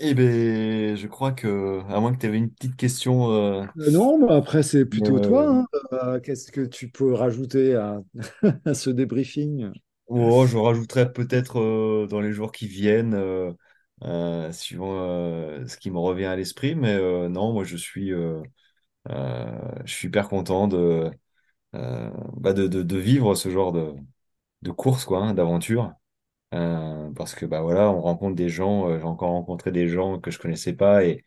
eh 0.00 0.14
ben, 0.14 0.96
je 0.96 1.06
crois 1.06 1.32
que, 1.32 1.80
à 1.90 2.00
moins 2.00 2.12
que 2.14 2.18
tu 2.20 2.26
avais 2.26 2.38
une 2.38 2.50
petite 2.52 2.76
question, 2.76 3.30
euh, 3.32 3.64
Euh, 3.78 3.90
non, 3.90 4.18
mais 4.18 4.32
après, 4.32 4.62
c'est 4.62 4.84
plutôt 4.86 5.20
toi. 5.20 5.66
hein. 5.92 6.20
Qu'est-ce 6.20 6.50
que 6.52 6.62
tu 6.62 6.90
peux 6.90 7.12
rajouter 7.14 7.74
à, 7.74 8.00
à 8.64 8.74
ce 8.74 8.90
débriefing? 8.90 9.70
oh, 10.06 10.46
je 10.46 10.56
rajouterais 10.56 11.12
peut-être 11.12 12.06
dans 12.08 12.20
les 12.20 12.32
jours 12.32 12.52
qui 12.52 12.66
viennent, 12.68 13.14
suivant 14.52 14.94
ce 15.66 15.76
qui 15.76 15.90
me 15.90 15.98
revient 15.98 16.26
à 16.26 16.36
l'esprit. 16.36 16.74
Mais 16.74 16.98
non, 17.28 17.52
moi, 17.52 17.64
je 17.64 17.76
suis, 17.76 18.10
je 18.10 18.42
suis 19.86 20.08
hyper 20.08 20.28
content 20.28 20.68
de, 20.68 21.10
bah, 21.72 22.52
de, 22.52 22.66
de, 22.68 22.82
de 22.82 22.96
vivre 22.98 23.34
ce 23.34 23.50
genre 23.50 23.72
de, 23.72 23.94
de 24.62 24.72
course, 24.72 25.06
quoi, 25.06 25.20
hein, 25.24 25.34
d'aventure. 25.34 25.94
Euh, 26.54 27.10
parce 27.14 27.34
que 27.34 27.44
bah 27.46 27.60
voilà, 27.60 27.90
on 27.90 28.00
rencontre 28.00 28.34
des 28.36 28.48
gens, 28.48 28.88
euh, 28.88 28.98
j'ai 28.98 29.04
encore 29.04 29.30
rencontré 29.32 29.70
des 29.70 29.86
gens 29.88 30.18
que 30.18 30.30
je 30.30 30.38
connaissais 30.38 30.72
pas 30.74 31.04
et 31.04 31.24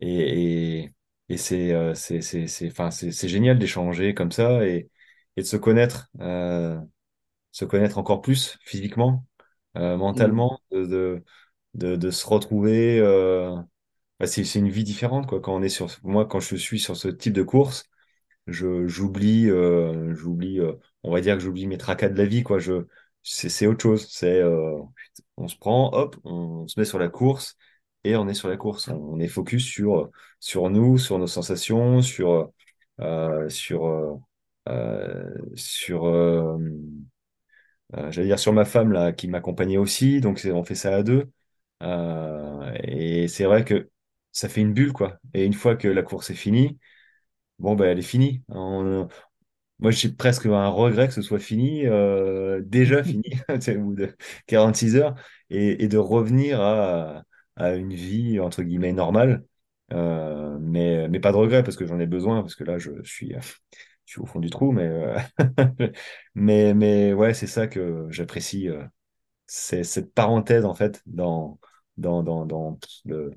et 0.00 0.82
et, 0.84 0.94
et 1.30 1.36
c'est 1.38 1.72
euh, 1.74 1.94
c'est 1.94 2.22
c'est 2.22 2.48
c'est 2.48 3.28
génial 3.28 3.58
d'échanger 3.58 4.14
comme 4.14 4.32
ça 4.32 4.66
et 4.66 4.90
et 5.36 5.42
de 5.42 5.46
se 5.46 5.56
connaître, 5.58 6.08
euh, 6.20 6.80
se 7.52 7.64
connaître 7.66 7.98
encore 7.98 8.22
plus 8.22 8.58
physiquement, 8.64 9.26
euh, 9.76 9.96
Mm. 10.14 10.32
mentalement, 10.32 10.60
de 10.72 10.86
de 10.86 11.24
de, 11.74 11.96
de 11.96 12.10
se 12.12 12.26
retrouver. 12.26 13.00
Bah, 14.20 14.26
c'est 14.26 14.42
une 14.58 14.68
vie 14.70 14.84
différente 14.84 15.26
quoi. 15.26 15.40
Quand 15.40 15.54
on 15.54 15.62
est 15.62 15.68
sur 15.68 15.88
moi, 16.04 16.26
quand 16.26 16.40
je 16.40 16.56
suis 16.56 16.78
sur 16.80 16.96
ce 16.96 17.08
type 17.08 17.32
de 17.32 17.42
course 17.42 17.84
je 18.48 18.86
j'oublie 18.88 19.48
j'oublie 20.14 20.60
on 21.04 21.12
va 21.12 21.20
dire 21.20 21.36
que 21.36 21.40
j'oublie 21.42 21.66
mes 21.68 21.78
tracas 21.78 22.08
de 22.10 22.18
la 22.18 22.26
vie 22.26 22.42
quoi 22.44 22.58
je 22.58 22.86
c'est 23.22 23.66
autre 23.66 23.82
chose. 23.82 24.08
C'est 24.10 24.40
euh, 24.40 24.78
on 25.36 25.48
se 25.48 25.56
prend 25.56 25.90
hop 25.92 26.16
on 26.24 26.66
se 26.68 26.78
met 26.80 26.86
sur 26.86 26.98
la 26.98 27.08
course 27.08 27.56
et 28.04 28.16
on 28.16 28.28
est 28.28 28.34
sur 28.34 28.48
la 28.48 28.56
course. 28.56 28.88
On, 28.88 29.20
est 29.20 29.28
focus 29.28 29.64
sur 29.64 30.10
sur 30.40 30.70
nous 30.70 30.98
sur 30.98 31.18
nos 31.18 31.26
sensations 31.26 32.02
sur 32.02 32.52
euh, 33.00 33.48
sur 33.48 33.86
euh, 33.86 34.14
sur 35.56 36.06
j'allais 38.10 38.26
dire 38.26 38.38
sur 38.38 38.52
ma 38.52 38.64
femme 38.64 38.92
là 38.92 39.12
qui 39.12 39.28
m'accompagnait 39.28 39.76
aussi. 39.78 40.20
Donc 40.20 40.40
on 40.52 40.64
fait 40.64 40.74
ça 40.74 40.94
à 40.96 41.02
deux. 41.02 41.30
Et 42.84 43.28
c'est 43.28 43.44
vrai 43.44 43.64
que 43.64 43.90
ça 44.32 44.48
fait 44.48 44.60
une 44.60 44.72
bulle 44.74 44.92
quoi. 44.92 45.18
Et 45.34 45.44
une 45.44 45.52
fois 45.54 45.76
que 45.76 45.88
la 45.88 46.02
course 46.02 46.30
est 46.30 46.34
finie 46.34 46.78
bon 47.58 47.76
ben 47.76 47.86
elle 47.86 47.98
est 48.00 48.02
finie. 48.02 48.42
On- 48.48 49.08
moi, 49.82 49.90
j'ai 49.92 50.10
presque 50.12 50.46
un 50.46 50.68
regret 50.68 51.08
que 51.08 51.14
ce 51.14 51.22
soit 51.22 51.38
fini, 51.40 51.86
euh, 51.86 52.62
déjà 52.64 53.04
fini, 53.04 53.24
au 53.50 53.80
bout 53.82 53.94
de 53.96 54.16
46 54.46 54.96
heures, 54.96 55.14
et, 55.50 55.84
et 55.84 55.88
de 55.88 55.98
revenir 55.98 56.60
à, 56.62 57.24
à 57.56 57.74
une 57.74 57.94
vie, 57.94 58.40
entre 58.40 58.62
guillemets, 58.62 58.92
normale. 58.94 59.44
Euh, 59.92 60.58
mais, 60.60 61.08
mais 61.08 61.20
pas 61.20 61.32
de 61.32 61.36
regret, 61.36 61.62
parce 61.64 61.76
que 61.76 61.86
j'en 61.86 62.00
ai 62.00 62.06
besoin, 62.06 62.42
parce 62.42 62.54
que 62.54 62.64
là, 62.64 62.78
je, 62.78 62.90
suis, 63.04 63.34
je 64.06 64.12
suis 64.12 64.20
au 64.20 64.26
fond 64.26 64.40
du 64.40 64.50
trou, 64.50 64.72
mais, 64.72 64.86
euh, 64.88 65.18
mais, 66.34 66.74
mais 66.74 67.12
ouais, 67.12 67.34
c'est 67.34 67.46
ça 67.46 67.66
que 67.66 68.06
j'apprécie. 68.10 68.68
euh, 68.68 68.84
c'est 69.46 69.84
cette 69.84 70.14
parenthèse, 70.14 70.64
en 70.64 70.74
fait, 70.74 71.02
dans, 71.06 71.58
dans, 71.96 72.22
dans, 72.22 72.46
dans 72.46 72.78
le, 73.04 73.32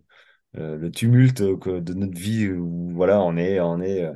euh, 0.57 0.77
le 0.77 0.91
tumulte 0.91 1.41
de 1.43 1.93
notre 1.95 2.17
vie, 2.19 2.49
où 2.51 2.89
voilà, 2.93 3.21
on 3.21 3.37
est, 3.37 3.59
on 3.61 3.81
est 3.81 4.05
euh, 4.05 4.13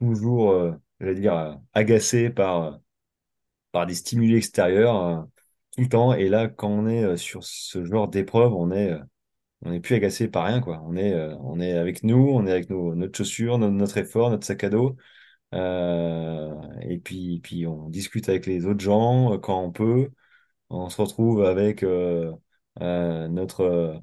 toujours, 0.00 0.52
euh, 0.52 0.72
j'allais 1.00 1.14
dire, 1.20 1.34
euh, 1.36 1.54
agacé 1.74 2.30
par 2.30 2.80
par 3.72 3.86
des 3.86 3.94
stimuli 3.94 4.36
extérieurs 4.36 4.96
euh, 5.04 5.22
tout 5.72 5.82
le 5.82 5.88
temps. 5.88 6.12
Et 6.14 6.28
là, 6.28 6.48
quand 6.48 6.68
on 6.68 6.86
est 6.88 7.04
euh, 7.04 7.16
sur 7.16 7.44
ce 7.44 7.84
genre 7.84 8.08
d'épreuve, 8.08 8.54
on 8.54 8.70
est, 8.70 8.92
euh, 8.92 8.98
on 9.62 9.70
n'est 9.72 9.80
plus 9.80 9.96
agacé 9.96 10.28
par 10.28 10.46
rien, 10.46 10.60
quoi. 10.60 10.82
On 10.86 10.96
est, 10.96 11.14
euh, 11.14 11.36
on 11.40 11.60
est 11.60 11.72
avec 11.74 12.02
nous, 12.04 12.30
on 12.30 12.46
est 12.46 12.52
avec 12.52 12.70
nos, 12.70 12.94
notre 12.94 13.16
chaussure, 13.18 13.58
no- 13.58 13.70
notre 13.70 13.98
effort, 13.98 14.30
notre 14.30 14.46
sac 14.46 14.64
à 14.64 14.70
dos. 14.70 14.96
Euh, 15.54 16.54
et 16.82 16.98
puis, 16.98 17.40
puis 17.42 17.66
on 17.66 17.88
discute 17.90 18.28
avec 18.28 18.46
les 18.46 18.66
autres 18.66 18.80
gens 18.80 19.34
euh, 19.34 19.38
quand 19.38 19.62
on 19.62 19.72
peut. 19.72 20.10
On 20.70 20.90
se 20.90 21.00
retrouve 21.00 21.44
avec 21.44 21.82
euh, 21.82 22.32
euh, 22.80 23.28
notre, 23.28 23.62
euh, 23.62 23.98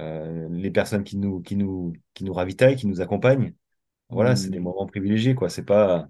euh, 0.00 0.48
les 0.50 0.70
personnes 0.70 1.04
qui 1.04 1.16
nous, 1.16 1.40
qui 1.42 1.56
nous, 1.56 1.92
qui 2.14 2.24
nous 2.24 2.32
ravitaillent, 2.34 2.76
qui 2.76 2.86
nous 2.86 3.00
accompagnent. 3.00 3.54
Voilà, 4.10 4.36
c'est 4.36 4.50
des 4.50 4.60
Mm. 4.60 4.60
moments 4.60 4.86
privilégiés, 4.86 5.34
quoi. 5.34 5.50
C'est 5.50 5.64
pas, 5.64 6.08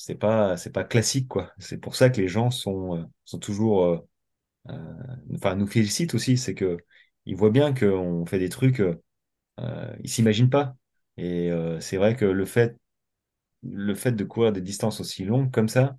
c'est 0.00 0.14
pas, 0.16 0.56
c'est 0.56 0.72
pas 0.72 0.84
classique, 0.84 1.28
quoi. 1.28 1.52
C'est 1.58 1.78
pour 1.78 1.94
ça 1.96 2.10
que 2.10 2.20
les 2.20 2.28
gens 2.28 2.50
sont, 2.50 2.96
euh, 2.98 3.04
sont 3.24 3.38
toujours, 3.38 3.84
euh, 3.84 3.98
euh, 4.70 4.94
enfin, 5.36 5.56
nous 5.56 5.66
félicitent 5.66 6.14
aussi. 6.14 6.38
C'est 6.38 6.54
que 6.54 6.78
ils 7.26 7.36
voient 7.36 7.50
bien 7.50 7.74
qu'on 7.74 8.26
fait 8.26 8.38
des 8.40 8.48
trucs, 8.50 8.80
euh, 8.80 8.96
ils 10.02 10.10
s'imaginent 10.10 10.50
pas. 10.50 10.76
Et 11.18 11.50
c'est 11.80 11.96
vrai 11.98 12.16
que 12.16 12.24
le 12.26 12.46
fait, 12.46 12.76
le 13.64 13.94
fait 13.94 14.12
de 14.12 14.24
courir 14.24 14.52
des 14.52 14.60
distances 14.62 15.00
aussi 15.00 15.24
longues 15.24 15.50
comme 15.52 15.68
ça, 15.68 15.96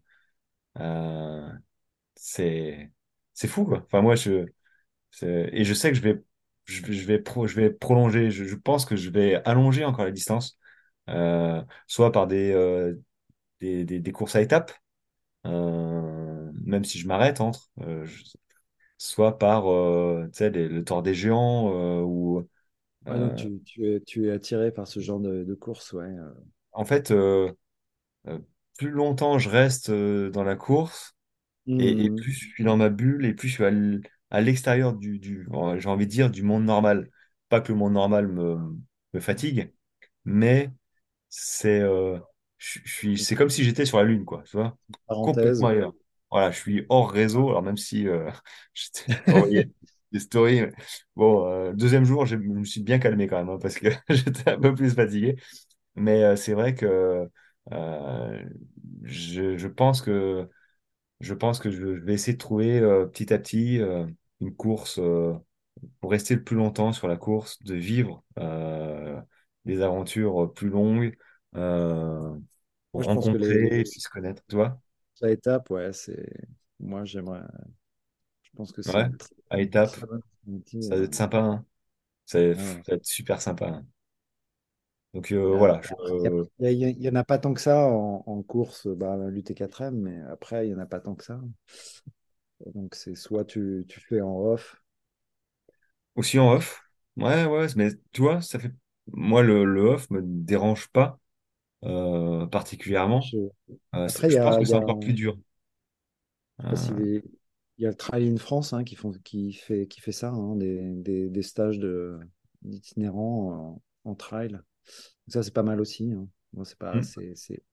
c'est, 2.16 2.92
c'est 3.34 3.48
fou, 3.48 3.66
quoi. 3.66 3.84
Enfin, 3.86 4.02
moi, 4.02 4.16
je, 4.16 4.46
et 5.24 5.64
je 5.66 5.74
sais 5.74 5.92
que 5.92 5.98
je 5.98 6.02
vais, 6.02 6.24
je 6.66 7.06
vais, 7.06 7.20
pro- 7.20 7.48
je 7.48 7.56
vais 7.56 7.72
prolonger. 7.72 8.32
Je, 8.32 8.46
je 8.46 8.56
pense 8.56 8.86
que 8.86 8.96
je 8.96 9.10
vais 9.10 9.36
allonger 9.46 9.86
encore 9.86 10.06
la 10.06 10.12
distance, 10.12 10.58
soit 11.88 12.12
par 12.12 12.28
des, 12.28 12.54
des, 13.62 13.86
des, 13.86 14.00
des 14.02 14.14
courses 14.14 14.36
à 14.38 14.42
étapes 14.42 14.74
euh, 15.48 16.52
même 16.66 16.86
si 16.86 17.00
je 17.00 17.08
m'arrête 17.08 17.42
entre, 17.42 17.70
euh, 17.82 18.06
je- 18.06 18.24
soit 18.98 19.38
par 19.40 19.68
euh, 19.72 20.28
les- 20.40 20.70
le 20.70 20.84
Tour 20.86 21.04
des 21.04 21.14
Géants 21.16 21.70
ou 22.04 22.48
donc 23.10 23.36
tu, 23.36 23.62
tu 23.66 23.88
es, 23.88 24.02
tu 24.02 24.28
es 24.28 24.32
attiré 24.32 24.72
par 24.72 24.88
ce 24.88 25.00
genre 25.00 25.20
de, 25.20 25.44
de 25.44 25.54
course, 25.56 25.94
ouais. 25.94 26.10
en 26.74 26.86
fait 26.86 27.12
plus 28.78 28.90
longtemps 28.90 29.38
je 29.40 29.50
reste 29.50 29.92
dans 29.92 30.44
la 30.44 30.56
course 30.56 31.16
et, 31.80 32.06
et 32.06 32.10
Mm. 32.10 32.22
plus 32.22 32.34
je 32.34 32.50
suis 32.50 32.64
dans 32.64 32.78
ma 32.78 32.90
bulle 32.90 33.26
et 33.26 33.34
plus 33.34 33.50
je 33.50 33.56
suis 33.56 34.04
à 34.32 34.42
l'extérieur 34.42 34.94
du, 34.96 35.20
du 35.20 35.48
j'ai 35.80 35.90
envie 35.90 36.08
de 36.08 36.12
dire 36.12 36.32
du 36.32 36.44
monde 36.44 36.66
normal. 36.66 37.12
Pas 37.50 37.62
que 37.62 37.72
le 37.74 37.78
monde 37.80 37.94
normal 37.94 38.28
me, 38.30 38.58
me 39.14 39.20
fatigue, 39.22 39.74
mais 40.26 40.72
c'est 41.30 41.82
euh, 41.82 42.20
je, 42.62 42.80
je 42.86 42.92
suis 42.94 43.18
c'est 43.20 43.36
comme 43.36 43.50
si 43.50 43.64
j'étais 43.64 43.86
sur 43.86 43.98
la 43.98 44.04
Lune 44.06 44.26
quoi, 44.26 44.44
tu 44.44 44.58
vois, 44.58 44.78
Parenthèse, 45.08 45.62
complètement 45.62 45.68
ailleurs. 45.68 45.94
Voilà, 46.32 46.52
je 46.52 46.60
suis 46.60 46.86
hors 46.90 47.12
réseau, 47.12 47.50
alors 47.50 47.62
même 47.64 47.78
si 47.78 48.08
euh, 48.08 48.30
des 50.12 50.20
stories. 50.20 50.62
Bon, 51.16 51.48
euh, 51.48 51.74
deuxième 51.74 52.06
jour, 52.06 52.26
je 52.26 52.36
me 52.36 52.64
suis 52.66 52.82
bien 52.82 53.00
calmé 53.00 53.28
quand 53.28 53.38
même, 53.38 53.50
hein, 53.50 53.60
parce 53.62 53.76
que 53.76 53.88
j'étais 54.10 54.50
un 54.50 54.60
peu 54.60 54.74
plus 54.76 54.94
fatigué. 54.94 55.36
Mais 55.96 56.24
euh, 56.24 56.36
c'est 56.38 56.54
vrai 56.54 56.76
que 56.76 57.30
euh, 57.74 58.44
je, 59.04 59.58
je 59.58 59.68
pense 59.68 60.02
que 60.02 60.50
je 61.22 61.34
pense 61.36 61.60
que 61.60 61.72
je 61.72 61.86
vais 61.86 62.14
essayer 62.14 62.34
de 62.34 62.40
trouver 62.40 62.82
petit 63.14 63.34
à 63.34 63.40
petit 63.40 63.80
une 64.42 64.56
course 64.56 65.00
pour 66.00 66.12
rester 66.12 66.36
le 66.36 66.44
plus 66.44 66.56
longtemps 66.56 66.94
sur 66.94 67.08
la 67.08 67.18
course, 67.18 67.62
de 67.64 67.76
vivre 67.76 68.24
des 69.66 69.82
aventures 69.82 70.54
plus 70.54 70.70
longues, 70.70 71.18
euh, 71.56 72.36
pour 72.92 73.04
je 73.04 73.10
pense 73.10 73.28
que 73.30 73.38
les, 73.38 73.54
les 73.54 73.68
rencontrer 73.68 73.82
et 73.82 73.84
puis 73.84 74.00
se 74.00 74.10
connaître, 74.10 74.44
tu 74.48 74.56
vois? 74.56 74.80
à 75.22 75.30
étapes, 75.30 75.70
ouais, 75.70 75.94
c'est. 75.94 76.28
Moi, 76.80 77.06
j'aimerais. 77.06 77.44
Je 78.44 78.52
pense 78.56 78.72
que 78.72 78.82
c'est 78.84 78.94
Ouais, 78.94 79.10
très, 79.18 79.36
à 79.50 79.58
alternative. 79.82 80.18
ça 80.80 80.96
va 80.98 81.04
être 81.04 81.16
sympa, 81.16 81.38
hein. 81.40 81.66
Ça, 82.26 82.40
va 82.40 82.54
Ouais, 82.54 82.62
ouais. 82.64 82.84
ça 82.86 82.94
va 82.94 82.98
être 82.98 83.06
super 83.06 83.42
sympa. 83.42 83.68
hein. 83.70 83.88
Donc 85.14 85.32
euh, 85.32 85.38
Il 85.52 85.58
voilà, 85.58 85.82
je, 85.84 85.94
n'y 87.00 87.10
en 87.10 87.16
a 87.16 87.24
pas 87.24 87.38
tant 87.40 87.54
que 87.54 87.62
ça 87.62 87.88
en, 87.88 88.24
en 88.26 88.42
course, 88.44 88.88
bah, 88.88 89.18
l'UT4M, 89.30 89.96
mais 90.02 90.22
après, 90.32 90.68
il 90.68 90.70
n'y 90.74 90.76
en 90.76 90.80
a 90.84 90.86
pas 90.86 91.00
tant 91.00 91.16
que 91.16 91.24
ça. 91.24 91.40
Donc, 92.74 92.96
c'est 92.96 93.14
soit 93.14 93.46
tu, 93.46 93.86
tu 93.88 94.00
fais 94.00 94.20
en 94.22 94.36
off. 94.36 94.82
aussi 96.16 96.40
en 96.40 96.52
off? 96.54 96.84
Ouais, 97.18 97.46
ouais, 97.46 97.68
mais 97.76 97.90
tu 98.12 98.22
vois, 98.22 98.42
ça 98.42 98.60
fait. 98.60 98.72
Moi, 99.08 99.44
le, 99.44 99.66
le 99.66 99.82
off 99.84 100.10
me 100.10 100.22
dérange 100.24 100.88
pas 100.90 101.20
euh, 101.86 102.46
particulièrement. 102.48 103.34
Je- 103.34 103.50
Euh, 103.96 104.10
Après, 104.10 104.30
il 104.30 104.34
y 104.34 104.38
je 104.38 104.40
pense 104.40 104.58
a, 104.58 104.58
que 104.58 104.66
il 104.66 104.70
y 104.70 104.74
c'est 104.74 104.76
encore 104.76 105.00
plus 105.00 105.14
dur. 105.14 105.38
Euh, 106.64 107.22
il 107.78 107.84
y 107.84 107.86
a 107.86 107.90
le 107.90 107.96
Trail 107.96 108.30
in 108.30 108.38
France 108.38 108.74
hein, 108.74 108.84
qui 108.84 108.96
font, 108.96 109.12
qui 109.24 109.54
fait, 109.54 109.88
qui 109.88 110.02
fait 110.02 110.12
ça, 110.12 110.30
hein, 110.32 110.56
des, 110.56 110.80
des, 110.96 111.30
des 111.30 111.42
stages 111.42 111.80
de, 111.80 112.20
d'itinérants 112.62 113.82
en, 114.06 114.12
en 114.12 114.16
trail. 114.16 114.60
Ça, 115.28 115.44
c'est 115.44 115.54
pas 115.54 115.64
mal 115.64 115.82
aussi. 115.82 116.12
hein. 116.12 116.28
Bon, 116.54 116.64
c'est 116.66 116.78
pas, 116.78 117.02
hmm. 117.02 117.04
c'est, 117.04 117.34
c'est, 117.36 117.64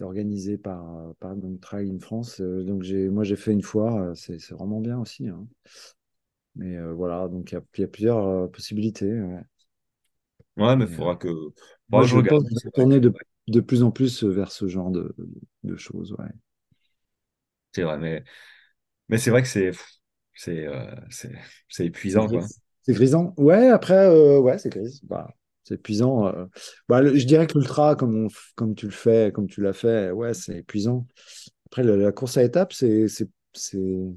organisé 0.00 0.58
par, 0.58 1.14
par 1.20 1.34
donc, 1.36 1.60
Trail 1.60 1.90
in 1.90 1.98
France. 1.98 2.40
Donc, 2.40 2.82
j'ai, 2.82 3.08
moi, 3.08 3.24
j'ai 3.24 3.36
fait 3.36 3.52
une 3.52 3.62
fois. 3.62 4.12
C'est, 4.14 4.38
vraiment 4.52 4.80
bien 4.80 4.98
aussi. 4.98 5.28
hein. 5.28 5.46
Mais 6.56 6.76
euh, 6.76 6.92
voilà, 6.92 7.28
donc 7.28 7.52
il 7.52 7.54
y 7.54 7.58
a, 7.58 7.62
il 7.76 7.80
y 7.82 7.84
a 7.84 7.88
plusieurs 7.88 8.18
euh, 8.26 8.46
possibilités. 8.48 9.06
ouais. 9.20 9.42
Ouais, 10.56 10.76
mais 10.76 10.86
euh, 10.86 10.86
faudra 10.86 11.16
que, 11.16 11.28
moi, 11.90 12.06
je 12.06 12.14
regarde. 12.16 12.38
pense 12.38 12.44
vais 12.64 12.70
tourner 12.72 13.00
de, 13.00 13.12
de 13.48 13.60
plus 13.60 13.82
en 13.82 13.90
plus 13.90 14.24
vers 14.24 14.52
ce 14.52 14.68
genre 14.68 14.90
de, 14.90 15.14
de 15.64 15.76
choses. 15.76 16.12
Ouais. 16.18 16.26
C'est 17.72 17.82
vrai, 17.82 17.98
mais, 17.98 18.24
mais 19.08 19.18
c'est 19.18 19.30
vrai 19.30 19.42
que 19.42 19.48
c'est, 19.48 19.72
c'est, 20.34 20.66
euh, 20.68 20.94
c'est, 21.10 21.32
épuisant. 21.86 22.28
C'est 22.82 22.92
grisant. 22.94 23.34
Ouais, 23.36 23.68
après, 23.68 23.94
euh, 24.06 24.38
ouais, 24.40 24.58
c'est 24.58 24.70
gris. 24.70 25.00
Bah, 25.04 25.34
c'est 25.64 25.74
épuisant. 25.74 26.26
euh. 26.28 26.46
Bah, 26.88 27.00
le- 27.02 27.16
je 27.16 27.26
dirais 27.26 27.46
que 27.46 27.58
l'ultra, 27.58 27.96
comme, 27.96 28.26
on 28.26 28.28
comme 28.54 28.74
tu 28.74 28.86
le 28.86 28.92
fais, 28.92 29.32
comme 29.32 29.48
tu 29.48 29.60
l'as 29.60 29.72
fait, 29.72 30.10
ouais, 30.12 30.34
c'est 30.34 30.58
épuisant. 30.58 31.06
Après, 31.66 31.82
la 31.84 32.12
course 32.12 32.36
à 32.38 32.44
étapes, 32.44 32.72
c'est 32.72 33.08
c'est- 33.08 33.30
c'est- 33.54 34.14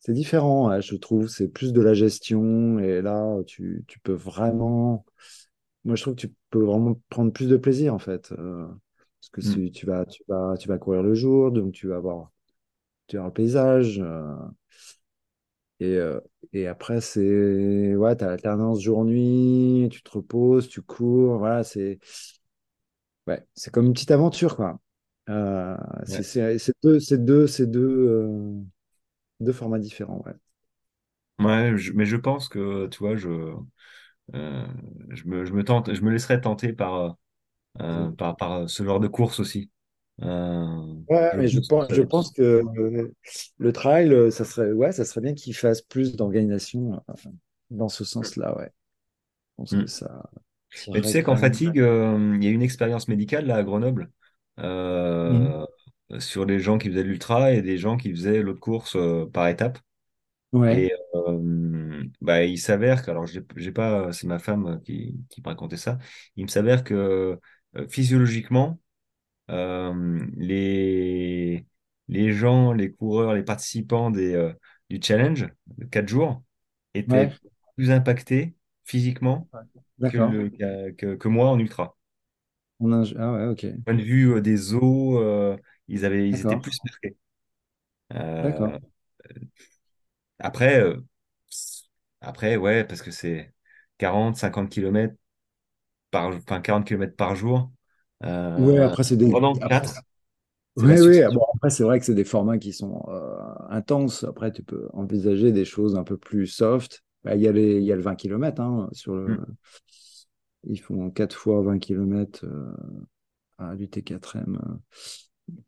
c'est 0.00 0.12
différent, 0.12 0.68
ouais, 0.70 0.82
je 0.82 0.94
trouve. 0.96 1.28
C'est 1.28 1.48
plus 1.48 1.72
de 1.72 1.80
la 1.80 1.94
gestion. 1.94 2.78
Et 2.78 3.02
là, 3.02 3.36
tu, 3.46 3.84
tu 3.88 3.98
peux 4.00 4.12
vraiment. 4.12 5.04
Moi, 5.84 5.96
je 5.96 6.02
trouve 6.02 6.14
que 6.14 6.20
tu 6.22 6.34
peux 6.50 6.64
vraiment 6.64 7.00
prendre 7.08 7.32
plus 7.32 7.48
de 7.48 7.56
plaisir, 7.56 7.94
en 7.94 7.98
fait. 7.98 8.32
euh, 8.32 8.66
parce 9.20 9.30
que 9.30 9.40
Mm. 9.42 9.58
tu 9.70 9.86
vas, 9.86 10.04
tu 10.06 10.22
vas, 10.28 10.56
tu 10.58 10.68
vas 10.68 10.78
courir 10.78 11.02
le 11.02 11.14
jour, 11.14 11.52
donc 11.52 11.72
tu 11.72 11.88
vas 11.88 11.98
voir, 12.00 12.30
tu 13.08 13.16
vas 13.18 13.24
le 13.26 13.32
paysage. 13.32 14.00
euh, 14.00 14.36
et, 15.80 15.96
euh, 15.96 16.20
et 16.52 16.66
après, 16.66 17.00
c'est. 17.00 17.94
Ouais, 17.96 18.16
tu 18.16 18.24
as 18.24 18.28
l'alternance 18.28 18.80
jour-nuit, 18.82 19.88
tu 19.92 20.02
te 20.02 20.10
reposes, 20.10 20.68
tu 20.68 20.82
cours. 20.82 21.38
Voilà, 21.38 21.62
c'est. 21.64 21.98
Ouais, 23.28 23.46
c'est 23.54 23.70
comme 23.72 23.86
une 23.86 23.92
petite 23.92 24.10
aventure, 24.10 24.56
quoi. 24.56 24.80
C'est 26.06 26.22
Ouais. 26.22 26.24
c'est- 26.24 26.58
deux, 26.82 27.00
c'est 27.00 27.24
deux, 27.24 27.46
c'est 27.46 27.66
deux, 27.66 28.28
deux 29.40 29.52
formats 29.52 29.78
différents, 29.80 30.22
ouais. 30.26 30.34
Ouais, 31.38 31.76
je- 31.76 31.92
mais 31.92 32.04
je 32.06 32.16
pense 32.16 32.48
que, 32.48 32.88
tu 32.88 32.98
vois, 32.98 33.16
je, 33.16 33.28
je 34.34 35.24
me, 35.26 35.44
je 35.44 35.52
me 35.52 35.64
tente, 35.64 35.92
je 35.94 36.02
me 36.02 36.10
laisserai 36.10 36.40
tenter 36.40 36.72
par, 36.72 37.16
euh, 37.82 38.10
par, 38.12 38.36
par 38.36 38.70
ce 38.70 38.84
genre 38.84 39.00
de 39.00 39.08
course 39.08 39.40
aussi. 39.40 39.70
Euh, 40.22 40.96
Ouais, 41.08 41.30
je 41.32 41.38
mais 41.38 41.48
je 41.48 41.60
pense 41.60 41.86
ça 41.88 41.94
je 41.94 42.02
pense 42.02 42.30
que 42.32 42.42
euh, 42.42 43.10
le 43.58 43.72
trail, 43.72 44.12
euh, 44.12 44.30
ça 44.30 44.44
serait, 44.44 44.72
ouais, 44.72 44.92
ça 44.92 45.06
serait 45.06 45.22
bien 45.22 45.34
qu'il 45.34 45.54
fasse 45.56 45.80
plus 45.80 46.16
d'organisation 46.16 47.02
euh, 47.08 47.14
dans 47.70 47.88
ce 47.88 48.04
sens-là, 48.04 48.54
ouais. 48.58 48.66
Je 49.50 49.54
pense 49.56 49.74
que 49.76 49.86
Mm. 49.86 49.86
ça 49.86 50.30
Mais 50.94 51.02
tu 51.02 51.08
sais 51.08 51.22
qu'en 51.22 51.36
fatigue, 51.36 51.78
euh, 51.80 52.34
il 52.36 52.44
y 52.44 52.48
a 52.48 52.50
une 52.50 52.62
expérience 52.62 53.08
médicale 53.08 53.46
là 53.46 53.56
à 53.56 53.62
Grenoble 53.64 54.10
euh, 54.60 55.64
sur 56.18 56.44
les 56.46 56.60
gens 56.60 56.78
qui 56.78 56.88
faisaient 56.88 57.02
l'ultra 57.04 57.52
et 57.52 57.62
des 57.62 57.78
gens 57.78 57.96
qui 57.96 58.10
faisaient 58.12 58.42
l'autre 58.42 58.60
course 58.60 58.96
euh, 58.96 59.26
par 59.26 59.48
étapes. 59.48 59.78
Ouais, 60.52 60.82
Et 60.82 60.92
euh, 61.14 61.87
bah, 62.20 62.44
il 62.44 62.58
s'avère 62.58 63.04
que, 63.04 63.10
alors 63.10 63.26
j'ai 63.26 63.72
pas, 63.72 64.12
c'est 64.12 64.26
ma 64.26 64.38
femme 64.38 64.80
qui, 64.84 65.16
qui 65.28 65.40
me 65.42 65.48
racontait 65.48 65.76
ça, 65.76 65.98
il 66.36 66.44
me 66.44 66.48
s'avère 66.48 66.84
que 66.84 67.38
euh, 67.76 67.88
physiologiquement, 67.88 68.80
euh, 69.50 70.26
les, 70.36 71.66
les 72.08 72.32
gens, 72.32 72.72
les 72.72 72.92
coureurs, 72.92 73.34
les 73.34 73.42
participants 73.42 74.10
des, 74.10 74.34
euh, 74.34 74.52
du 74.90 75.00
challenge 75.02 75.48
de 75.78 75.84
4 75.86 76.08
jours 76.08 76.42
ouais, 77.08 77.28
étaient 77.28 77.30
plus 77.76 77.90
impactés 77.90 78.54
physiquement 78.84 79.48
que, 80.02 80.16
le, 80.16 80.92
que, 81.16 81.28
moi 81.28 81.48
en 81.48 81.58
ultra. 81.58 81.96
On 82.80 82.92
a... 82.92 83.04
Ah 83.18 83.32
ouais, 83.32 83.46
ok. 83.46 83.66
Point 83.84 83.94
de 83.94 84.02
vue 84.02 84.34
euh, 84.34 84.40
des 84.40 84.74
os, 84.74 84.82
euh, 85.20 85.56
ils 85.88 86.04
avaient, 86.04 86.28
ils 86.28 86.40
étaient 86.40 86.56
plus 86.58 86.78
marqués. 86.84 87.16
Euh, 88.14 88.42
d'accord. 88.42 88.78
après, 90.38 90.80
euh, 90.80 90.96
après, 92.20 92.56
ouais, 92.56 92.84
parce 92.84 93.02
que 93.02 93.10
c'est 93.10 93.54
40, 93.98 94.36
50 94.36 94.70
kilomètres 94.70 95.14
par, 96.10 96.28
enfin 96.36 96.60
40 96.62 96.86
kilomètres 96.86 97.16
par 97.16 97.36
jour. 97.36 97.72
Ouais, 98.56 98.78
Euh, 98.78 98.82
après, 98.82 99.04
c'est 99.04 99.16
des. 99.16 99.30
pendant 99.30 99.54
Après, 99.60 99.86
4, 99.86 100.04
c'est 100.76 100.86
la 100.86 100.96
Oui, 100.96 101.00
oui. 101.00 101.20
Bon, 101.32 101.42
après, 101.56 101.70
c'est 101.70 101.84
vrai 101.84 101.98
que 102.00 102.06
c'est 102.06 102.14
des 102.14 102.24
formats 102.24 102.58
qui 102.58 102.72
sont 102.72 103.04
euh, 103.08 103.36
intenses. 103.70 104.24
Après, 104.24 104.52
tu 104.52 104.62
peux 104.64 104.88
envisager 104.94 105.52
des 105.52 105.64
choses 105.64 105.96
un 105.96 106.04
peu 106.04 106.16
plus 106.18 106.46
soft. 106.46 107.04
Bah, 107.24 107.36
Il 107.36 107.42
y 107.42 107.48
a 107.48 107.52
les, 107.52 107.78
il 107.78 107.84
y 107.84 107.92
a 107.92 107.96
le 107.96 108.02
20 108.02 108.16
km 108.16 108.62
hein, 108.62 108.88
sur 108.92 109.14
le. 109.16 109.26
Hmm. 109.26 109.58
Ils 110.64 110.80
font 110.80 111.10
4 111.10 111.36
fois 111.36 111.62
20 111.62 111.78
km 111.80 112.44
euh, 112.44 112.72
à 113.58 113.74
l'UT4M. 113.74 114.58
euh. 114.68 114.76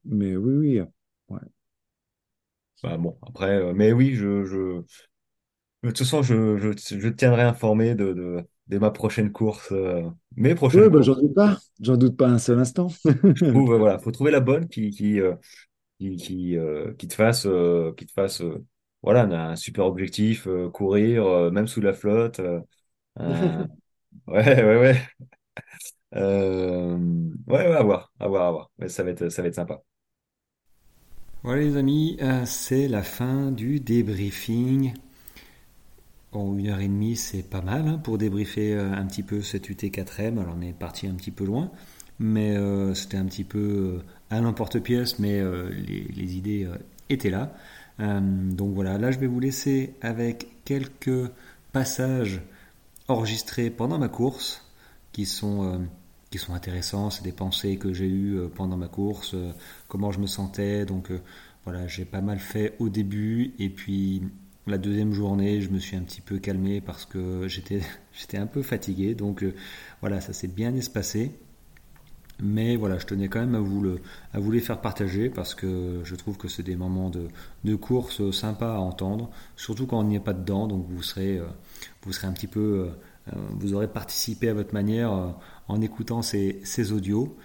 Mais 0.05 0.37
oui, 0.37 0.81
oui. 0.81 0.83
Ouais. 1.29 1.41
Bah, 2.83 2.97
bon, 2.97 3.19
après, 3.23 3.57
euh, 3.57 3.73
mais 3.75 3.93
oui, 3.93 4.15
je, 4.15 4.45
je, 4.45 4.83
de 5.83 5.89
toute 5.91 5.99
façon, 5.99 6.23
je, 6.23 6.57
je, 6.59 6.73
je 6.99 7.09
te 7.09 7.15
tiendrai 7.15 7.43
informé 7.43 7.95
de, 7.95 8.13
de, 8.13 8.45
de 8.69 8.79
ma 8.79 8.91
prochaine 8.91 9.33
course, 9.33 9.73
euh, 9.73 10.09
mes 10.37 10.55
Oui, 10.73 10.83
prochaines 10.85 10.89
bah, 10.91 11.01
courses. 11.01 11.03
j'en 11.03 11.15
doute 11.15 11.35
pas. 11.35 11.59
J'en 11.81 11.97
doute 11.97 12.17
pas 12.17 12.29
un 12.29 12.39
seul 12.39 12.59
instant. 12.61 12.89
Je 13.35 13.45
trouve, 13.47 13.73
euh, 13.75 13.79
voilà, 13.79 13.99
faut 13.99 14.11
trouver 14.13 14.31
la 14.31 14.41
bonne 14.41 14.69
qui, 14.69 14.91
qui, 14.91 15.21
euh, 15.21 15.35
qui, 15.99 16.17
qui, 16.17 16.57
euh, 16.59 16.95
qui 16.95 17.09
te 17.09 17.15
fasse, 17.15 17.47
euh, 17.47 17.93
qui 17.97 18.07
te 18.07 18.13
fasse, 18.13 18.43
euh, 18.43 18.65
voilà, 19.03 19.23
un, 19.25 19.33
un 19.53 19.57
super 19.57 19.87
objectif, 19.87 20.47
euh, 20.49 20.71
courir, 20.71 21.27
euh, 21.27 21.51
même 21.51 21.69
sous 21.69 21.81
la 21.81 21.93
flotte. 21.95 22.41
euh, 22.41 22.61
euh, 23.21 23.65
ouais, 24.29 24.65
ouais, 24.65 24.79
ouais. 24.81 25.03
Euh, 26.15 26.97
ouais, 27.47 27.69
ouais, 27.69 27.75
à 27.77 27.83
voir, 27.83 28.13
à 28.19 28.29
voir, 28.29 28.47
à 28.47 28.51
voir. 28.51 28.71
Mais 28.79 28.89
ça 28.89 29.03
va 29.05 29.11
être, 29.11 29.29
ça 29.29 29.43
va 29.43 29.49
être 29.49 29.55
sympa. 29.55 29.83
Voilà 31.43 31.61
les 31.63 31.77
amis, 31.77 32.19
c'est 32.47 32.89
la 32.89 33.03
fin 33.03 33.51
du 33.51 33.79
débriefing. 33.81 34.95
Bon, 36.33 36.57
une 36.57 36.69
heure 36.69 36.79
et 36.79 36.87
demie, 36.87 37.17
c'est 37.17 37.43
pas 37.43 37.61
mal 37.61 37.89
hein, 37.89 37.99
pour 37.99 38.17
débriefer 38.17 38.75
euh, 38.75 38.93
un 38.93 39.05
petit 39.07 39.25
peu 39.25 39.43
cet 39.43 39.69
UT4M. 39.69 40.39
Alors 40.39 40.55
on 40.57 40.61
est 40.61 40.73
parti 40.73 41.09
un 41.09 41.15
petit 41.15 41.33
peu 41.33 41.45
loin, 41.45 41.73
mais 42.21 42.57
euh, 42.57 42.95
c'était 42.95 43.17
un 43.17 43.25
petit 43.25 43.43
peu 43.43 43.59
euh, 43.59 44.03
à 44.31 44.41
l'emporte-pièce, 44.41 45.19
mais 45.19 45.43
les, 45.73 46.37
idées 46.37 46.69
étaient 47.09 47.31
là. 47.31 47.53
Donc 47.99 48.75
voilà, 48.75 48.97
là 48.97 49.11
je 49.11 49.19
vais 49.19 49.27
vous 49.27 49.41
laisser 49.41 49.95
avec 50.01 50.47
quelques 50.65 51.31
passages 51.73 52.41
enregistrés 53.09 53.69
pendant 53.69 53.99
ma 53.99 54.09
course 54.09 54.65
qui 55.13 55.27
sont, 55.27 55.89
qui 56.31 56.39
sont 56.39 56.55
intéressants. 56.55 57.11
C'est 57.11 57.25
des 57.25 57.33
pensées 57.33 57.77
que 57.77 57.93
j'ai 57.93 58.09
eues 58.09 58.39
pendant 58.55 58.77
ma 58.77 58.87
course, 58.87 59.35
comment 59.89 60.13
je 60.13 60.21
me 60.21 60.27
sentais. 60.29 60.87
Donc 60.87 61.11
voilà, 61.65 61.89
j'ai 61.89 62.05
pas 62.05 62.21
mal 62.21 62.39
fait 62.39 62.77
au 62.79 62.89
début 62.89 63.53
et 63.59 63.69
puis 63.69 64.23
la 64.67 64.79
deuxième 64.79 65.13
journée, 65.13 65.61
je 65.61 65.71
me 65.71 65.79
suis 65.79 65.97
un 65.97 66.03
petit 66.03 66.21
peu 66.21 66.39
calmé 66.39 66.81
parce 66.81 67.07
que 67.07 67.49
j'étais 67.49 68.39
un 68.39 68.47
peu 68.47 68.63
fatigué. 68.63 69.15
Donc 69.15 69.43
euh, 69.43 69.55
voilà, 70.01 70.21
ça 70.21 70.33
s'est 70.33 70.49
bien 70.49 70.75
espacé. 70.75 71.33
Mais 72.43 72.77
voilà, 72.77 72.97
je 72.97 73.05
tenais 73.05 73.29
quand 73.29 73.41
même 73.41 73.55
à 73.55 73.61
vous, 73.61 73.83
le, 73.83 74.01
les 74.51 74.61
faire 74.61 74.81
partager 74.81 75.29
parce 75.29 75.55
que 75.55 76.01
je 76.05 76.15
trouve 76.15 76.39
que 76.39 76.49
c'est 76.49 76.63
des 76.63 76.77
moments 76.77 77.11
de, 77.11 77.29
de 77.65 77.75
course 77.75 78.31
sympas 78.31 78.77
à 78.77 78.79
entendre, 78.79 79.29
surtout 79.57 79.87
quand 79.87 79.99
on 79.99 80.05
n'y 80.05 80.17
est 80.17 80.21
pas 80.21 80.33
dedans. 80.33 80.67
Donc 80.67 80.87
vous 80.89 81.03
serez, 81.03 81.37
euh, 81.37 81.45
un 82.23 82.33
petit 82.33 82.47
peu, 82.47 82.89
euh, 83.29 83.33
vous 83.51 83.75
aurez 83.75 83.89
participé 83.89 84.49
à 84.49 84.55
votre 84.55 84.73
manière 84.73 85.35
en 85.69 85.81
écoutant 85.83 86.23
ces, 86.23 86.93
audios. 86.93 87.37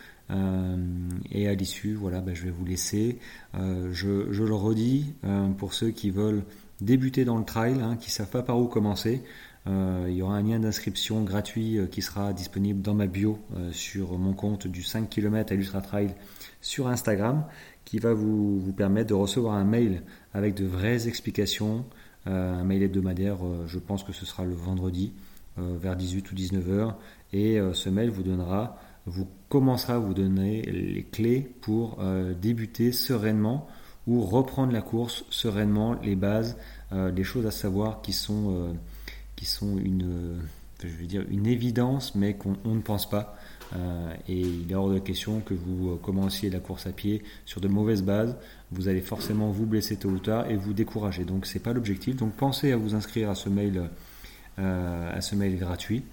Et 1.29 1.47
à 1.49 1.53
l'issue, 1.53 1.93
voilà, 1.93 2.21
ben, 2.21 2.33
je 2.33 2.45
vais 2.45 2.51
vous 2.51 2.65
laisser. 2.65 3.19
Je, 3.53 4.07
le 4.07 4.55
redis 4.55 5.13
pour 5.57 5.73
ceux 5.73 5.91
qui 5.91 6.09
veulent 6.09 6.43
débuter 6.81 7.25
dans 7.25 7.37
le 7.37 7.45
trail, 7.45 7.81
hein, 7.81 7.95
qui 7.95 8.09
ne 8.09 8.13
savent 8.13 8.29
pas 8.29 8.43
par 8.43 8.59
où 8.59 8.67
commencer. 8.67 9.23
Euh, 9.67 10.05
il 10.09 10.15
y 10.15 10.21
aura 10.21 10.35
un 10.35 10.43
lien 10.43 10.59
d'inscription 10.59 11.23
gratuit 11.23 11.79
euh, 11.79 11.87
qui 11.87 12.03
sera 12.03 12.33
disponible 12.33 12.81
dans 12.81 12.93
ma 12.93 13.07
bio 13.07 13.39
euh, 13.55 13.71
sur 13.71 14.17
mon 14.19 14.33
compte 14.33 14.67
du 14.67 14.83
5 14.83 15.09
km 15.09 15.51
à 15.51 15.55
l'Ultra 15.55 15.81
Trail 15.81 16.13
sur 16.61 16.87
Instagram 16.87 17.45
qui 17.83 17.97
va 17.97 18.13
vous, 18.13 18.59
vous, 18.59 18.73
permettre 18.73 19.09
de 19.09 19.15
recevoir 19.15 19.55
un 19.55 19.63
mail 19.63 20.03
avec 20.33 20.53
de 20.53 20.65
vraies 20.65 21.07
explications, 21.07 21.85
un 22.25 22.63
mail 22.63 22.81
hebdomadaire, 22.81 23.37
je 23.67 23.77
pense 23.77 24.03
que 24.03 24.11
ce 24.11 24.25
sera 24.25 24.43
le 24.43 24.55
vendredi 24.55 25.13
vers 25.57 25.95
18 25.95 26.31
ou 26.31 26.33
19 26.33 26.69
heures 26.71 26.97
et 27.31 27.59
ce 27.73 27.89
mail 27.89 28.09
vous 28.09 28.23
donnera, 28.23 28.79
vous 29.05 29.27
commencera 29.49 29.93
à 29.93 29.99
vous 29.99 30.15
donner 30.15 30.63
les 30.63 31.03
clés 31.03 31.41
pour 31.61 32.03
débuter 32.41 32.91
sereinement 32.91 33.67
ou 34.07 34.21
reprendre 34.21 34.71
la 34.71 34.81
course 34.81 35.25
sereinement, 35.29 35.95
les 36.03 36.15
bases, 36.15 36.57
euh, 36.91 37.11
les 37.11 37.23
choses 37.23 37.45
à 37.45 37.51
savoir 37.51 38.01
qui 38.01 38.13
sont 38.13 38.51
euh, 38.51 38.73
qui 39.35 39.45
sont 39.45 39.77
dire, 41.07 41.25
une 41.29 41.47
évidence, 41.47 42.15
mais 42.15 42.35
qu'on 42.35 42.57
ne 42.65 42.81
pense 42.81 43.09
pas. 43.09 43.37
Euh, 43.75 44.13
et 44.27 44.39
il 44.39 44.71
est 44.71 44.75
hors 44.75 44.89
de 44.89 44.99
question 44.99 45.41
que 45.41 45.53
vous 45.53 45.95
commenciez 45.97 46.49
la 46.49 46.59
course 46.59 46.85
à 46.85 46.91
pied 46.91 47.23
sur 47.45 47.61
de 47.61 47.67
mauvaises 47.67 48.03
bases. 48.03 48.35
Vous 48.71 48.87
allez 48.87 49.01
forcément 49.01 49.49
vous 49.49 49.65
blesser 49.65 49.97
tôt 49.97 50.09
ou 50.09 50.19
tard 50.19 50.49
et 50.49 50.55
vous 50.55 50.73
décourager. 50.73 51.25
Donc 51.25 51.45
c'est 51.45 51.59
pas 51.59 51.73
l'objectif. 51.73 52.15
Donc 52.15 52.33
pensez 52.33 52.71
à 52.71 52.77
vous 52.77 52.95
inscrire 52.95 53.29
à 53.29 53.35
ce 53.35 53.49
mail, 53.49 53.89
euh, 54.59 55.17
à 55.17 55.21
ce 55.21 55.35
mail 55.35 55.57
gratuit 55.57 56.03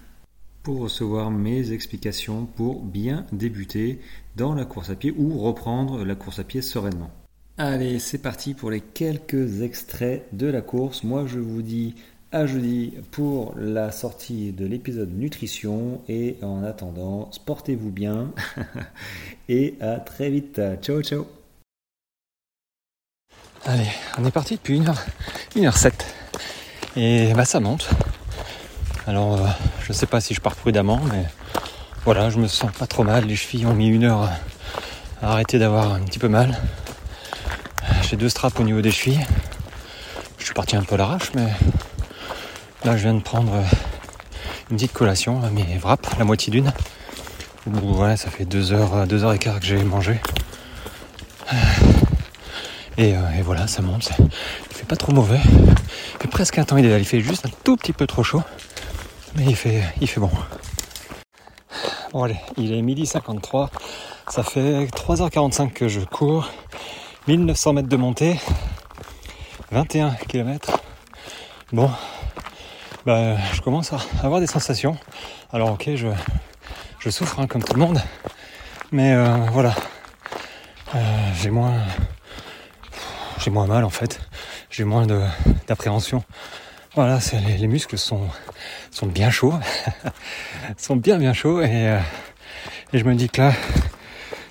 pour 0.63 0.79
recevoir 0.79 1.29
mes 1.29 1.73
explications 1.73 2.45
pour 2.45 2.83
bien 2.83 3.25
débuter 3.33 3.99
dans 4.37 4.53
la 4.53 4.65
course 4.65 4.89
à 4.89 4.95
pied 4.95 5.13
ou 5.17 5.37
reprendre 5.37 6.05
la 6.05 6.15
course 6.15 6.39
à 6.39 6.45
pied 6.45 6.61
sereinement. 6.61 7.11
Allez, 7.59 7.99
c'est 7.99 8.17
parti 8.17 8.55
pour 8.55 8.71
les 8.71 8.81
quelques 8.81 9.61
extraits 9.61 10.25
de 10.31 10.47
la 10.47 10.61
course. 10.61 11.03
Moi, 11.03 11.25
je 11.27 11.37
vous 11.37 11.61
dis 11.61 11.93
à 12.31 12.47
jeudi 12.47 12.95
pour 13.11 13.53
la 13.55 13.91
sortie 13.91 14.51
de 14.51 14.65
l'épisode 14.65 15.15
nutrition 15.15 16.01
et 16.09 16.37
en 16.41 16.63
attendant, 16.63 17.31
sportez-vous 17.31 17.91
bien 17.91 18.31
et 19.49 19.75
à 19.81 19.97
très 19.99 20.31
vite. 20.31 20.59
Ciao 20.81 21.03
ciao. 21.03 21.27
Allez, 23.65 23.87
on 24.17 24.25
est 24.25 24.31
parti 24.31 24.55
depuis 24.55 24.79
1h, 24.79 24.95
1h07 25.55 25.91
et 26.95 27.33
bah 27.35 27.45
ça 27.45 27.59
monte. 27.59 27.87
Alors 29.05 29.39
euh, 29.39 29.47
je 29.83 29.93
sais 29.93 30.07
pas 30.07 30.21
si 30.21 30.33
je 30.33 30.41
pars 30.41 30.55
prudemment 30.55 31.01
mais 31.11 31.25
voilà, 32.03 32.31
je 32.31 32.39
me 32.39 32.47
sens 32.47 32.71
pas 32.71 32.87
trop 32.87 33.03
mal, 33.03 33.25
les 33.25 33.35
chevilles 33.35 33.67
ont 33.67 33.75
mis 33.75 33.89
une 33.89 34.05
heure 34.05 34.23
à 35.21 35.33
arrêter 35.33 35.59
d'avoir 35.59 35.93
un 35.93 36.01
petit 36.01 36.19
peu 36.19 36.29
mal. 36.29 36.57
J'ai 38.01 38.17
deux 38.17 38.29
straps 38.29 38.59
au 38.59 38.63
niveau 38.63 38.81
des 38.81 38.91
chevilles. 38.91 39.25
je 40.37 40.45
suis 40.45 40.53
parti 40.53 40.75
un 40.75 40.83
peu 40.83 40.95
à 40.95 40.97
l'arrache, 40.97 41.31
mais 41.35 41.47
là 42.83 42.97
je 42.97 43.03
viens 43.03 43.13
de 43.13 43.21
prendre 43.21 43.53
euh, 43.53 43.63
une 44.69 44.77
petite 44.77 44.93
collation, 44.93 45.39
mes 45.51 45.77
wraps, 45.77 46.09
la 46.17 46.25
moitié 46.25 46.51
d'une. 46.51 46.71
Voilà, 47.65 48.17
ça 48.17 48.29
fait 48.29 48.45
deux 48.45 48.73
heures, 48.73 49.07
deux 49.07 49.23
heures 49.23 49.33
et 49.33 49.39
quart 49.39 49.59
que 49.59 49.65
j'ai 49.65 49.81
mangé. 49.83 50.19
Et, 52.97 53.09
et, 53.09 53.41
voilà, 53.43 53.67
ça 53.67 53.81
monte. 53.81 54.11
Il 54.19 54.75
fait 54.75 54.85
pas 54.85 54.95
trop 54.95 55.11
mauvais. 55.11 55.39
Il 55.43 56.21
fait 56.21 56.27
presque 56.27 56.57
un 56.59 56.63
temps 56.63 56.77
idéal. 56.77 57.01
Il 57.01 57.05
fait 57.05 57.21
juste 57.21 57.45
un 57.45 57.49
tout 57.63 57.75
petit 57.75 57.93
peu 57.93 58.05
trop 58.05 58.23
chaud. 58.23 58.43
Mais 59.35 59.45
il 59.45 59.55
fait, 59.55 59.81
il 59.99 60.07
fait 60.07 60.19
bon. 60.19 60.29
Bon 62.11 62.23
allez, 62.23 62.37
il 62.57 62.71
est 62.73 62.81
midi 62.83 63.07
53. 63.07 63.71
Ça 64.27 64.43
fait 64.43 64.85
3h45 64.85 65.73
que 65.73 65.87
je 65.87 66.01
cours. 66.01 66.49
1900 67.27 67.73
mètres 67.73 67.87
de 67.87 67.95
montée. 67.95 68.37
21 69.71 70.11
km. 70.27 70.77
Bon, 71.71 71.89
bah, 73.05 73.37
je 73.53 73.61
commence 73.61 73.93
à 73.93 73.99
avoir 74.21 74.41
des 74.41 74.47
sensations. 74.47 74.97
Alors 75.53 75.71
ok, 75.71 75.91
je, 75.95 77.09
souffre 77.09 77.39
hein, 77.39 77.47
comme 77.47 77.63
tout 77.63 77.73
le 77.73 77.79
monde. 77.79 78.01
Mais 78.91 79.13
euh, 79.13 79.37
voilà. 79.53 79.73
Euh, 80.95 80.99
j'ai 81.41 81.49
moins. 81.49 81.73
J'ai 83.39 83.51
moins 83.51 83.67
mal 83.67 83.85
en 83.85 83.89
fait. 83.89 84.19
J'ai 84.69 84.83
moins 84.83 85.07
d'appréhension. 85.67 86.25
Voilà, 86.95 87.19
les, 87.47 87.57
les, 87.57 87.67
muscles 87.67 87.97
sont, 87.97 88.27
sont 88.91 89.07
bien 89.07 89.31
chauds. 89.31 89.53
sont 90.77 90.97
bien 90.97 91.17
bien 91.17 91.33
chauds 91.33 91.61
et, 91.61 91.87
euh, 91.87 91.99
et 92.91 92.99
je 92.99 93.03
me 93.05 93.15
dis 93.15 93.29
que 93.29 93.41
là, 93.41 93.53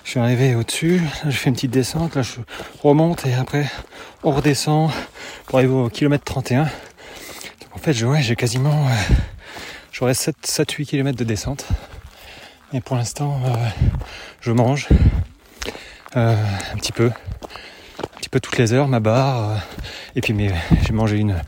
je 0.03 0.09
suis 0.09 0.19
arrivé 0.19 0.55
au-dessus, 0.55 1.01
je 1.25 1.31
fais 1.31 1.49
une 1.49 1.55
petite 1.55 1.71
descente, 1.71 2.15
là 2.15 2.21
je 2.21 2.33
remonte 2.81 3.25
et 3.25 3.33
après 3.33 3.65
on 4.23 4.31
redescend 4.31 4.89
pour 5.45 5.57
arriver 5.59 5.73
au 5.73 5.89
kilomètre 5.89 6.23
31. 6.23 6.63
Donc 6.63 6.71
en 7.73 7.77
fait, 7.77 7.93
j'ai 7.93 8.35
quasiment, 8.35 8.87
euh, 8.87 9.15
j'aurais 9.91 10.13
7-8 10.13 10.85
km 10.85 11.17
de 11.17 11.23
descente. 11.23 11.67
Et 12.73 12.81
pour 12.81 12.95
l'instant, 12.95 13.39
euh, 13.45 13.49
je 14.41 14.51
mange 14.51 14.87
euh, 16.15 16.35
un 16.73 16.77
petit 16.77 16.91
peu, 16.91 17.07
un 17.07 18.17
petit 18.17 18.29
peu 18.29 18.39
toutes 18.39 18.57
les 18.57 18.73
heures, 18.73 18.87
ma 18.87 18.99
barre. 18.99 19.61
et 20.15 20.21
puis 20.21 20.35
j'ai 20.85 20.93
mangé 20.93 21.17
une, 21.17 21.41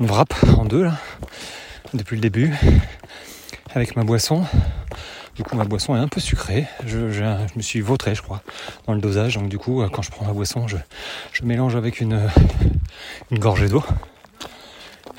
une 0.00 0.06
wrap 0.06 0.34
en 0.56 0.64
deux 0.64 0.84
là, 0.84 0.94
depuis 1.94 2.16
le 2.16 2.22
début, 2.22 2.54
avec 3.74 3.96
ma 3.96 4.04
boisson. 4.04 4.44
Du 5.36 5.42
coup, 5.42 5.54
ma 5.54 5.64
boisson 5.64 5.94
est 5.94 5.98
un 5.98 6.08
peu 6.08 6.20
sucrée. 6.20 6.66
Je, 6.86 6.98
me 7.56 7.62
suis 7.62 7.80
vautré, 7.80 8.14
je 8.14 8.22
crois, 8.22 8.42
dans 8.86 8.94
le 8.94 9.00
dosage. 9.00 9.34
Donc, 9.34 9.48
du 9.48 9.58
coup, 9.58 9.82
quand 9.92 10.02
je 10.02 10.10
prends 10.10 10.24
ma 10.24 10.32
boisson, 10.32 10.66
je, 10.66 10.76
mélange 11.44 11.76
avec 11.76 12.00
une, 12.00 12.20
une 13.30 13.38
gorgée 13.38 13.68
d'eau. 13.68 13.84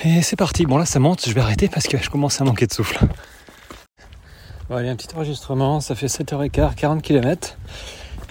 Et 0.04 0.22
c'est 0.22 0.36
parti. 0.36 0.66
Bon, 0.66 0.78
là, 0.78 0.86
ça 0.86 1.00
monte. 1.00 1.28
Je 1.28 1.34
vais 1.34 1.42
arrêter 1.42 1.68
parce 1.68 1.88
que 1.88 1.98
je 1.98 2.10
commence 2.10 2.42
à 2.42 2.44
manquer 2.44 2.66
de 2.66 2.74
souffle. 2.74 3.00
Bon, 4.70 4.76
allez, 4.76 4.90
un 4.90 4.96
petit 4.96 5.14
enregistrement. 5.16 5.80
Ça 5.82 5.96
fait 5.96 6.08
7h15, 6.08 6.76
40 6.76 7.02
km. 7.02 7.58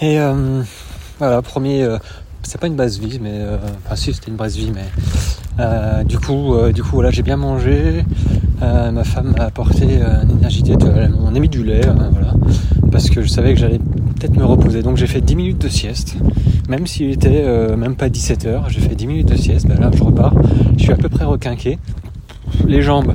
Et 0.01 0.19
euh, 0.19 0.63
voilà, 1.19 1.41
premier. 1.41 1.83
Euh, 1.83 1.99
c'est 2.47 2.61
pas 2.61 2.69
une 2.69 2.77
base 2.77 2.99
vie, 3.01 3.19
mais. 3.21 3.33
Euh, 3.33 3.59
enfin, 3.85 3.97
si, 3.97 4.15
c'était 4.15 4.31
une 4.31 4.37
base 4.37 4.57
vie, 4.57 4.71
mais. 4.73 4.85
Euh, 5.59 6.05
du 6.05 6.19
coup, 6.19 6.55
euh, 6.55 6.73
du 6.73 6.83
coup, 6.83 6.91
voilà, 6.93 7.11
j'ai 7.11 7.23
bien 7.23 7.37
mangé. 7.37 8.05
Euh, 8.63 8.91
ma 8.91 9.05
femme 9.05 9.35
m'a 9.37 9.45
apporté 9.45 10.01
un 10.01 10.29
énergétique, 10.29 10.81
on 11.21 11.35
a 11.35 11.39
mis 11.39 11.49
du 11.49 11.63
lait, 11.63 11.83
voilà, 11.85 12.33
parce 12.91 13.11
que 13.11 13.21
je 13.21 13.29
savais 13.29 13.53
que 13.53 13.61
j'allais 13.61 13.79
peut-être 13.79 14.37
me 14.37 14.45
reposer. 14.45 14.83
Donc 14.83 14.97
j'ai 14.97 15.07
fait 15.07 15.21
10 15.21 15.37
minutes 15.37 15.61
de 15.61 15.69
sieste, 15.69 16.17
même 16.69 16.87
s'il 16.87 17.11
était 17.11 17.45
même 17.77 17.97
pas 17.97 18.09
17 18.09 18.47
heures, 18.47 18.71
j'ai 18.71 18.81
fait 18.81 18.95
10 18.95 19.07
minutes 19.07 19.29
de 19.29 19.37
sieste. 19.37 19.67
Ben 19.69 19.79
là, 19.79 19.91
je 19.95 20.03
repars. 20.03 20.35
Je 20.77 20.83
suis 20.83 20.93
à 20.93 20.97
peu 20.97 21.09
près 21.09 21.25
requinqué. 21.25 21.79
Les 22.67 22.81
jambes 22.81 23.15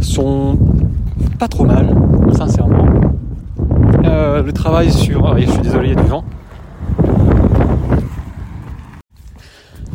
sont 0.00 0.58
pas 1.38 1.48
trop 1.48 1.64
mal, 1.64 1.94
sincèrement. 2.36 2.84
le 4.04 4.50
travail 4.52 4.90
sur, 4.92 5.34
je 5.38 5.50
suis 5.50 5.62
désolé, 5.62 5.88
il 5.88 5.94
y 5.94 5.98
a 5.98 6.02
du 6.02 6.08
vent. 6.08 6.24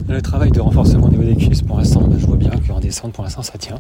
Le 0.08 0.22
travail 0.22 0.52
de 0.52 0.60
renforcement 0.60 1.08
au 1.08 1.10
niveau 1.10 1.24
des 1.24 1.36
cuisses, 1.36 1.62
pour 1.62 1.78
l'instant, 1.78 2.08
je 2.18 2.26
vois 2.26 2.38
bien 2.38 2.52
qu'en 2.68 2.80
descente, 2.80 3.14
pour 3.14 3.24
l'instant, 3.24 3.42
ça 3.42 3.58
tient. 3.58 3.80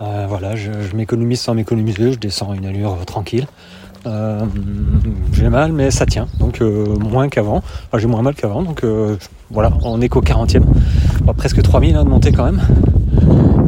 Euh, 0.00 0.26
voilà, 0.28 0.56
je, 0.56 0.70
m'économise 0.94 1.40
sans 1.40 1.54
m'économiser, 1.54 2.12
je 2.12 2.18
descends 2.18 2.50
à 2.50 2.56
une 2.56 2.66
allure 2.66 2.96
tranquille. 3.06 3.46
Euh, 4.06 4.44
j'ai 5.32 5.48
mal, 5.48 5.72
mais 5.72 5.90
ça 5.90 6.06
tient, 6.06 6.28
donc 6.38 6.60
euh, 6.60 6.96
moins 6.98 7.28
qu'avant. 7.28 7.62
J'ai 7.96 8.06
moins 8.06 8.22
mal 8.22 8.34
qu'avant, 8.34 8.62
donc 8.62 8.84
voilà, 9.50 9.72
on 9.82 10.00
est 10.00 10.08
qu'au 10.08 10.20
40e. 10.20 10.62
presque 11.36 11.62
3000 11.62 11.96
hein, 11.96 12.04
de 12.04 12.10
montée 12.10 12.32
quand 12.32 12.44
même. 12.44 12.60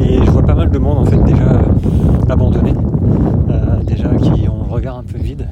Et 0.01 0.19
je 0.25 0.31
vois 0.31 0.45
pas 0.45 0.55
mal 0.55 0.71
de 0.71 0.79
monde 0.79 0.99
en 0.99 1.05
fait 1.05 1.23
déjà 1.25 1.61
abandonné, 2.29 2.75
déjà 3.85 4.09
qui 4.17 4.49
ont 4.49 4.65
le 4.69 4.73
regard 4.73 4.99
un 4.99 5.03
peu 5.03 5.19
vide. 5.19 5.49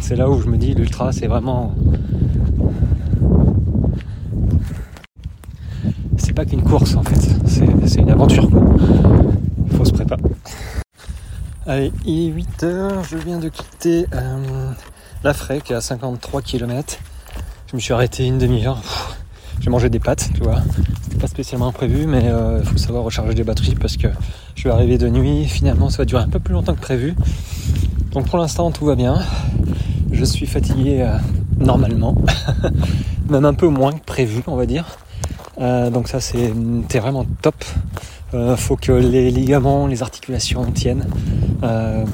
c'est 0.00 0.16
là 0.16 0.28
où 0.28 0.40
je 0.40 0.48
me 0.48 0.56
dis 0.56 0.74
l'ultra 0.74 1.12
c'est 1.12 1.26
vraiment 1.26 1.74
pas 6.34 6.44
qu'une 6.44 6.62
course 6.62 6.96
en 6.96 7.02
fait, 7.02 7.30
c'est 7.46 8.00
une 8.00 8.10
aventure 8.10 8.50
quoi. 8.50 8.62
Il 9.70 9.76
faut 9.76 9.84
se 9.84 9.92
préparer. 9.92 10.22
Allez, 11.66 11.92
il 12.04 12.28
est 12.28 12.42
8h, 12.42 13.08
je 13.08 13.16
viens 13.16 13.38
de 13.38 13.48
quitter 13.48 14.06
euh, 14.14 14.72
la 15.22 15.30
est 15.30 15.72
à 15.72 15.80
53 15.80 16.42
km. 16.42 16.98
Je 17.68 17.76
me 17.76 17.80
suis 17.80 17.94
arrêté 17.94 18.26
une 18.26 18.38
demi-heure. 18.38 18.82
J'ai 19.60 19.70
mangé 19.70 19.88
des 19.88 20.00
pâtes, 20.00 20.28
tu 20.34 20.42
vois. 20.42 20.60
C'était 21.04 21.18
pas 21.18 21.28
spécialement 21.28 21.72
prévu, 21.72 22.06
mais 22.06 22.24
il 22.24 22.28
euh, 22.28 22.62
faut 22.62 22.76
savoir 22.76 23.04
recharger 23.04 23.32
des 23.32 23.44
batteries 23.44 23.76
parce 23.76 23.96
que 23.96 24.08
je 24.54 24.60
suis 24.60 24.68
arrivé 24.68 24.98
de 24.98 25.08
nuit. 25.08 25.46
Finalement, 25.46 25.88
ça 25.88 25.98
va 25.98 26.04
durer 26.04 26.22
un 26.22 26.28
peu 26.28 26.40
plus 26.40 26.52
longtemps 26.52 26.74
que 26.74 26.80
prévu. 26.80 27.14
Donc 28.12 28.26
pour 28.26 28.38
l'instant, 28.38 28.70
tout 28.70 28.84
va 28.84 28.96
bien. 28.96 29.18
Je 30.12 30.24
suis 30.24 30.46
fatigué 30.46 31.00
euh, 31.00 31.16
normalement, 31.58 32.16
même 33.30 33.44
un 33.44 33.54
peu 33.54 33.68
moins 33.68 33.92
que 33.92 34.04
prévu, 34.04 34.42
on 34.46 34.56
va 34.56 34.66
dire. 34.66 34.84
Euh, 35.58 35.90
donc 35.90 36.08
ça 36.08 36.20
c'est 36.20 36.48
vraiment 36.98 37.26
top. 37.42 37.54
Euh, 38.34 38.56
faut 38.56 38.76
que 38.76 38.92
les 38.92 39.30
ligaments, 39.30 39.86
les 39.86 40.02
articulations 40.02 40.64
tiennent. 40.72 41.08
Euh, 41.62 42.04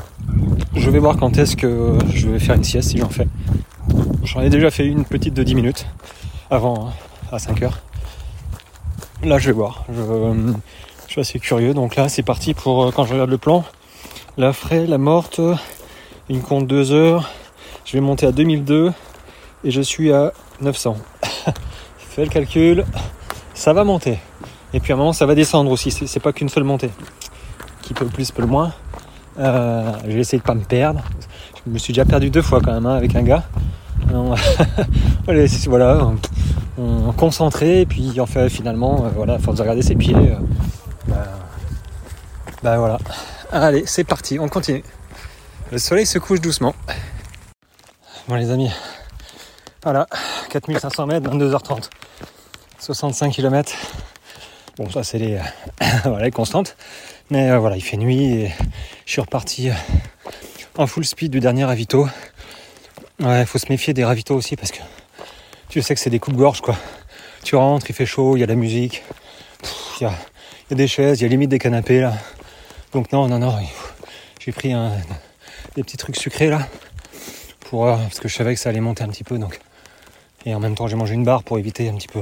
je 0.75 0.91
vais 0.91 0.99
voir 0.99 1.17
quand 1.17 1.39
est-ce 1.39 1.57
que 1.57 1.99
je 2.13 2.29
vais 2.29 2.39
faire 2.39 2.57
une 2.57 2.65
sieste 2.65 2.91
si 2.91 2.99
j'en 2.99 3.09
fais. 3.09 3.27
J'en 4.25 4.43
ai 4.43 4.51
déjà 4.51 4.71
fait 4.71 4.87
une 4.87 5.05
petite 5.05 5.35
de 5.35 5.43
10 5.43 5.55
minutes 5.55 5.87
avant 6.51 6.89
hein, 6.89 6.93
à 7.33 7.39
5 7.39 7.63
heures. 7.63 7.81
Là 9.25 9.39
je 9.39 9.47
vais 9.47 9.53
voir. 9.53 9.85
Je, 9.89 10.53
suis 11.09 11.21
assez 11.21 11.39
curieux. 11.41 11.75
Donc 11.75 11.97
là 11.97 12.09
c'est 12.09 12.23
parti 12.23 12.55
pour 12.55 12.93
quand 12.95 13.05
je 13.05 13.15
regarde 13.15 13.31
le 13.31 13.39
plan. 13.39 13.65
La 14.37 14.53
frais, 14.53 14.87
la 14.87 14.99
morte, 14.99 15.41
une 16.29 16.43
compte 16.43 16.67
2 16.67 16.93
heures. 16.93 17.31
Je 17.85 17.95
vais 17.95 18.01
monter 18.01 18.27
à 18.27 18.33
2002 18.33 18.93
et 19.65 19.71
je 19.71 19.81
suis 19.81 20.13
à 20.13 20.33
900. 20.61 20.97
Fais 21.99 22.25
le 22.25 22.31
calcul 22.31 22.85
ça 23.61 23.75
va 23.75 23.85
monter. 23.85 24.19
Et 24.73 24.81
puis 24.81 24.93
à 24.93 24.97
un 24.97 24.99
moment, 24.99 25.13
ça 25.13 25.27
va 25.27 25.35
descendre 25.35 25.71
aussi. 25.71 25.91
C'est 25.91 26.21
pas 26.21 26.33
qu'une 26.33 26.49
seule 26.49 26.65
montée. 26.65 26.91
Qui 27.83 27.93
peut 27.93 28.05
le 28.05 28.11
plus, 28.11 28.31
peut 28.31 28.41
le 28.41 28.49
moins. 28.49 28.73
Euh, 29.39 29.93
je 30.05 30.13
vais 30.13 30.21
essayer 30.21 30.39
de 30.39 30.43
pas 30.43 30.55
me 30.55 30.65
perdre. 30.65 31.03
Je 31.67 31.71
me 31.71 31.77
suis 31.77 31.93
déjà 31.93 32.07
perdu 32.07 32.31
deux 32.31 32.41
fois 32.41 32.63
quand 32.63 32.73
même 32.73 32.87
hein, 32.87 32.95
avec 32.95 33.15
un 33.15 33.23
gars. 33.23 33.45
voilà, 35.67 36.11
on, 36.79 37.13
concentré 37.13 37.83
et 37.83 37.87
puis 37.87 38.19
en 38.19 38.25
fait 38.25 38.49
finalement, 38.49 39.05
euh, 39.05 39.09
voilà, 39.15 39.39
force 39.39 39.59
de 39.59 39.63
regarder 39.63 39.83
ses 39.83 39.95
pieds. 39.95 40.17
Euh, 40.17 40.37
bah, 41.07 41.27
bah, 42.63 42.79
voilà. 42.79 42.99
Allez, 43.53 43.85
c'est 43.85 44.05
parti, 44.05 44.39
on 44.39 44.49
continue. 44.49 44.83
Le 45.71 45.77
soleil 45.77 46.07
se 46.07 46.19
couche 46.19 46.41
doucement. 46.41 46.75
Bon 48.27 48.37
les 48.37 48.51
amis, 48.51 48.71
voilà, 49.85 50.07
4500 50.49 51.07
mètres, 51.07 51.31
22h30. 51.31 51.91
65 52.81 53.33
km. 53.33 53.73
Bon, 54.77 54.89
ça, 54.91 55.05
c'est 55.05 55.19
les, 55.19 55.39
voilà, 56.05 56.31
constantes. 56.31 56.77
Mais 57.31 57.51
euh, 57.51 57.59
voilà, 57.59 57.77
il 57.77 57.83
fait 57.83 57.97
nuit 57.97 58.25
et 58.25 58.53
je 59.05 59.13
suis 59.13 59.21
reparti 59.21 59.71
euh, 59.71 59.75
en 60.79 60.87
full 60.87 61.05
speed 61.05 61.31
du 61.31 61.41
dernier 61.41 61.65
ravito. 61.65 62.09
Ouais, 63.21 63.41
il 63.41 63.47
faut 63.47 63.59
se 63.59 63.69
méfier 63.69 63.93
des 63.93 64.05
ravitaux 64.05 64.35
aussi 64.35 64.57
parce 64.57 64.73
que 64.73 64.81
tu 65.69 65.83
sais 65.83 65.95
que 65.95 66.01
c'est 66.01 66.11
des 66.11 66.19
coups 66.19 66.37
de 66.37 66.41
gorge 66.41 66.63
quoi. 66.63 66.77
Tu 67.45 67.55
rentres, 67.55 67.87
il 67.89 67.95
fait 67.95 68.07
chaud, 68.07 68.37
il 68.37 68.41
y 68.41 68.43
a 68.43 68.47
la 68.47 68.55
musique, 68.55 69.03
il 70.01 70.05
y, 70.05 70.07
a, 70.07 70.75
des 70.75 70.89
chaises, 70.89 71.21
il 71.21 71.25
y 71.25 71.27
a 71.27 71.29
limite 71.29 71.51
des 71.51 71.59
canapés 71.59 72.01
là. 72.01 72.15
Donc 72.93 73.13
non, 73.13 73.29
non, 73.29 73.39
non, 73.39 73.55
j'ai 74.41 74.53
pris 74.53 74.73
un, 74.73 74.93
des 75.77 75.83
petits 75.83 75.99
trucs 75.99 76.17
sucrés 76.17 76.49
là 76.49 76.67
pour 77.61 77.87
euh, 77.87 77.97
parce 77.97 78.19
que 78.19 78.29
je 78.29 78.35
savais 78.35 78.55
que 78.55 78.61
ça 78.61 78.71
allait 78.71 78.81
monter 78.81 79.05
un 79.05 79.09
petit 79.09 79.25
peu 79.25 79.39
donc 79.39 79.61
et 80.47 80.55
en 80.55 80.61
même 80.61 80.75
temps 80.75 80.87
j'ai 80.87 80.97
mangé 80.97 81.15
une 81.15 81.25
barre 81.25 81.43
pour 81.43 81.59
éviter 81.59 81.89
un 81.89 81.95
petit 81.95 82.09
peu 82.09 82.21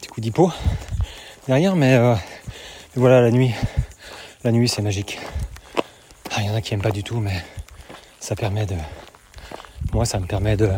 petit 0.00 0.08
coup 0.08 0.20
d'hypo 0.20 0.52
derrière, 1.46 1.76
mais, 1.76 1.94
euh, 1.94 2.14
voilà, 2.94 3.20
la 3.20 3.30
nuit, 3.30 3.52
la 4.44 4.52
nuit 4.52 4.68
c'est 4.68 4.82
magique. 4.82 5.18
Ah, 6.30 6.40
il 6.40 6.46
y 6.46 6.50
en 6.50 6.54
a 6.54 6.60
qui 6.60 6.74
aiment 6.74 6.82
pas 6.82 6.90
du 6.90 7.02
tout, 7.02 7.20
mais 7.20 7.42
ça 8.20 8.34
permet 8.36 8.66
de, 8.66 8.76
moi 9.92 10.04
ça 10.04 10.18
me 10.18 10.26
permet 10.26 10.56
de, 10.56 10.70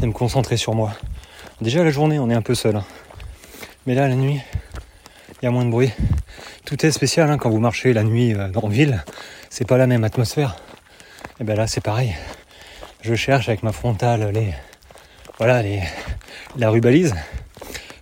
de 0.00 0.06
me 0.06 0.12
concentrer 0.12 0.56
sur 0.56 0.74
moi. 0.74 0.92
Déjà 1.60 1.82
la 1.82 1.90
journée, 1.90 2.18
on 2.18 2.30
est 2.30 2.34
un 2.34 2.42
peu 2.42 2.54
seul. 2.54 2.76
hein. 2.76 2.84
Mais 3.86 3.94
là, 3.94 4.06
la 4.06 4.14
nuit, 4.14 4.40
il 5.40 5.44
y 5.44 5.48
a 5.48 5.50
moins 5.50 5.64
de 5.64 5.70
bruit. 5.70 5.90
Tout 6.64 6.84
est 6.86 6.90
spécial 6.92 7.30
hein, 7.30 7.38
quand 7.38 7.50
vous 7.50 7.58
marchez 7.58 7.92
la 7.92 8.04
nuit 8.04 8.34
euh, 8.34 8.52
en 8.54 8.68
ville. 8.68 9.02
C'est 9.50 9.66
pas 9.66 9.76
la 9.78 9.86
même 9.86 10.04
atmosphère. 10.04 10.56
Et 11.40 11.44
ben 11.44 11.56
là, 11.56 11.66
c'est 11.66 11.80
pareil. 11.80 12.14
Je 13.00 13.14
cherche 13.14 13.48
avec 13.48 13.62
ma 13.62 13.72
frontale 13.72 14.30
les, 14.32 14.54
voilà, 15.38 15.62
la 16.56 16.70
rubalise 16.70 17.14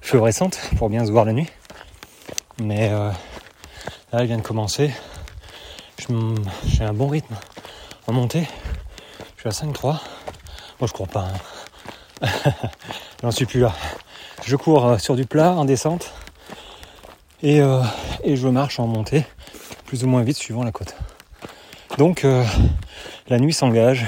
fluorescente 0.01 0.59
pour 0.79 0.89
bien 0.89 1.05
se 1.05 1.11
voir 1.11 1.25
la 1.25 1.33
nuit. 1.33 1.49
Mais 2.59 2.89
euh, 2.91 3.11
là, 4.13 4.21
elle 4.21 4.27
vient 4.27 4.39
de 4.39 4.43
commencer. 4.43 4.91
J'ai 6.67 6.85
un 6.85 6.93
bon 6.93 7.09
rythme 7.09 7.35
en 8.07 8.13
montée. 8.13 8.47
Je 9.37 9.51
suis 9.51 9.63
à 9.63 9.67
5-3. 9.67 9.83
Moi, 9.83 10.01
je 10.83 10.93
cours 10.93 11.09
pas. 11.09 11.29
hein. 12.23 12.29
J'en 13.23 13.31
suis 13.31 13.47
plus 13.47 13.61
là. 13.61 13.75
Je 14.45 14.57
cours 14.57 14.87
euh, 14.87 14.99
sur 14.99 15.17
du 15.17 15.27
plat 15.27 15.53
en 15.53 15.65
descente 15.65 16.13
et, 17.43 17.61
euh, 17.61 17.83
et 18.23 18.37
je 18.37 18.49
marche 18.49 18.79
en 18.79 18.87
montée 18.87 19.27
plus 19.87 20.05
ou 20.05 20.09
moins 20.09 20.23
vite 20.23 20.37
suivant 20.37 20.63
la 20.65 20.73
côte. 20.73 20.95
Donc 21.99 22.25
euh, 22.25 22.45
la 23.29 23.39
nuit 23.39 23.53
s'engage. 23.53 24.07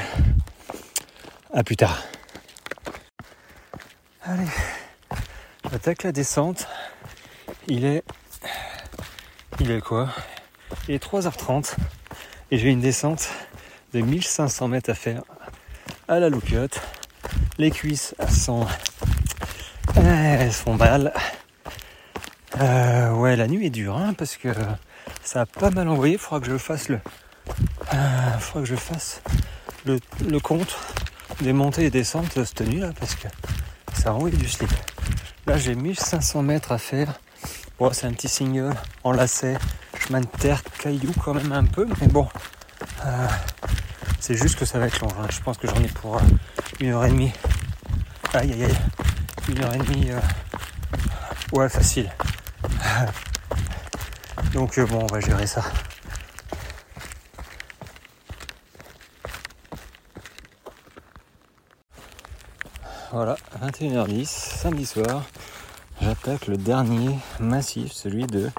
À 1.52 1.64
plus 1.64 1.76
tard. 1.76 2.02
Allez, 4.30 4.44
j'attaque 5.72 6.02
la 6.02 6.12
descente. 6.12 6.68
Il 7.66 7.86
est. 7.86 8.04
Il 9.58 9.70
est 9.70 9.80
quoi? 9.80 10.10
Il 10.86 10.94
est 10.94 11.02
3h30 11.02 11.74
et 12.50 12.58
j'ai 12.58 12.68
une 12.68 12.82
descente 12.82 13.30
de 13.94 14.02
1500 14.02 14.68
mètres 14.68 14.90
à 14.90 14.94
faire 14.94 15.22
à 16.08 16.18
la 16.18 16.28
loupiote. 16.28 16.78
Les 17.56 17.70
cuisses 17.70 18.14
sont. 18.28 18.66
Elles 19.96 20.52
font 20.52 20.74
mal. 20.74 21.14
Euh, 22.60 23.10
ouais, 23.12 23.34
la 23.34 23.46
nuit 23.46 23.64
est 23.64 23.70
dure 23.70 23.96
hein, 23.96 24.12
parce 24.12 24.36
que 24.36 24.50
ça 25.22 25.40
a 25.40 25.46
pas 25.46 25.70
mal 25.70 25.88
envoyé. 25.88 26.16
Il 26.16 26.18
faudra 26.18 26.40
que 26.40 26.52
je 26.52 26.58
fasse 26.58 26.90
le. 26.90 27.00
Euh, 27.94 28.38
faudra 28.40 28.60
que 28.60 28.68
je 28.68 28.76
fasse 28.76 29.22
le, 29.86 29.98
le 30.28 30.38
compte 30.38 30.76
des 31.40 31.54
montées 31.54 31.86
et 31.86 31.90
descentes 31.90 32.38
de 32.38 32.44
cette 32.44 32.60
nuit 32.60 32.80
là 32.80 32.90
parce 33.00 33.14
que 33.14 33.28
ça 33.94 34.12
envoyé 34.12 34.36
du 34.36 34.48
slip. 34.48 34.70
Là 35.46 35.56
j'ai 35.58 35.74
1500 35.74 36.42
mètres 36.42 36.72
à 36.72 36.78
faire. 36.78 37.12
Bon, 37.78 37.92
c'est 37.92 38.06
un 38.06 38.12
petit 38.12 38.28
single 38.28 38.74
en 39.04 39.12
lacet, 39.12 39.56
chemin 39.98 40.20
de 40.20 40.26
terre, 40.26 40.62
caillou 40.80 41.12
quand 41.24 41.34
même 41.34 41.52
un 41.52 41.64
peu, 41.64 41.86
mais 42.00 42.08
bon. 42.08 42.28
euh, 43.06 43.26
c'est 44.20 44.34
juste 44.34 44.58
que 44.58 44.64
ça 44.64 44.78
va 44.80 44.86
être 44.86 45.00
long. 45.00 45.08
hein. 45.20 45.26
Je 45.30 45.40
pense 45.40 45.58
que 45.58 45.68
j'en 45.68 45.76
ai 45.82 45.88
pour 45.88 46.16
euh, 46.16 46.20
une 46.80 46.90
heure 46.92 47.04
et 47.04 47.10
demie. 47.10 47.32
Aïe 48.34 48.52
aïe 48.52 48.64
aïe. 48.64 48.78
Une 49.48 49.62
heure 49.62 49.74
et 49.74 49.78
demie. 49.78 50.10
euh, 50.10 50.20
Ouais, 51.52 51.68
facile. 51.68 52.10
Donc 54.52 54.76
euh, 54.78 54.86
bon, 54.86 55.00
on 55.08 55.14
va 55.14 55.20
gérer 55.20 55.46
ça. 55.46 55.62
Voilà, 63.10 63.36
21h10, 63.62 64.26
samedi 64.26 64.84
soir, 64.84 65.22
j'attaque 66.02 66.46
le 66.46 66.58
dernier 66.58 67.16
massif, 67.40 67.90
celui 67.90 68.26
de 68.26 68.50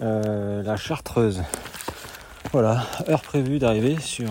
euh, 0.00 0.62
la 0.62 0.76
Chartreuse. 0.78 1.42
Voilà, 2.50 2.86
heure 3.10 3.20
prévue 3.20 3.58
d'arriver 3.58 4.00
sur, 4.00 4.30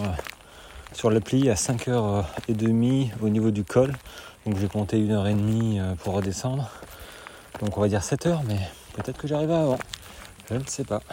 sur 0.91 1.11
l'appli 1.11 1.51
à 1.51 1.53
5h30 1.53 3.11
au 3.21 3.29
niveau 3.29 3.51
du 3.51 3.63
col. 3.63 3.93
Donc 4.47 4.57
j'ai 4.57 4.67
compté 4.67 4.97
une 4.97 5.11
heure 5.11 5.27
et 5.27 5.35
demie 5.35 5.79
euh, 5.79 5.93
pour 6.03 6.15
redescendre. 6.15 6.71
Donc 7.59 7.77
on 7.77 7.81
va 7.81 7.89
dire 7.89 8.03
7 8.03 8.25
heures, 8.25 8.41
mais 8.47 8.59
peut-être 8.95 9.19
que 9.19 9.27
j'arrive 9.27 9.51
avant. 9.51 9.77
Je 10.49 10.55
ne 10.55 10.65
sais 10.65 10.83
pas. 10.83 11.03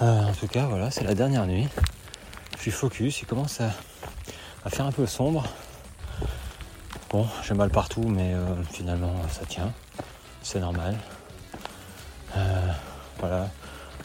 Euh, 0.00 0.24
en 0.24 0.32
tout 0.32 0.48
cas, 0.48 0.66
voilà, 0.66 0.90
c'est 0.90 1.04
la 1.04 1.14
dernière 1.14 1.46
nuit. 1.46 1.68
Je 2.56 2.62
suis 2.62 2.72
focus, 2.72 3.22
il 3.22 3.26
commence 3.26 3.60
à 3.60 3.70
faire 4.68 4.86
un 4.86 4.92
peu 4.92 5.06
sombre. 5.06 5.44
Bon, 7.12 7.26
j'ai 7.46 7.52
mal 7.52 7.68
partout, 7.68 8.08
mais 8.08 8.32
euh, 8.32 8.54
finalement 8.70 9.12
ça 9.28 9.44
tient. 9.44 9.70
C'est 10.42 10.60
normal. 10.60 10.96
Euh, 12.34 12.72
voilà, 13.18 13.50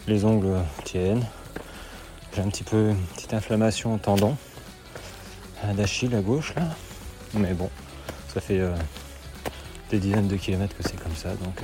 les 0.07 0.25
ongles 0.25 0.57
tiennent. 0.83 1.25
J'ai 2.35 2.41
un 2.41 2.49
petit 2.49 2.65
peu 2.65 2.89
une 2.89 3.05
petite 3.15 3.33
inflammation 3.33 3.95
au 3.95 3.97
tendon 3.97 4.35
euh, 5.63 5.73
d'Achille 5.73 6.13
à 6.15 6.21
gauche 6.21 6.53
là. 6.55 6.63
Mais 7.33 7.53
bon, 7.53 7.69
ça 8.33 8.41
fait 8.41 8.61
des 9.89 9.99
dizaines 9.99 10.27
de 10.27 10.35
kilomètres 10.35 10.75
que 10.75 10.83
c'est 10.83 11.01
comme 11.01 11.15
ça, 11.15 11.29
donc 11.35 11.61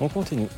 on 0.00 0.08
continue. 0.08 0.48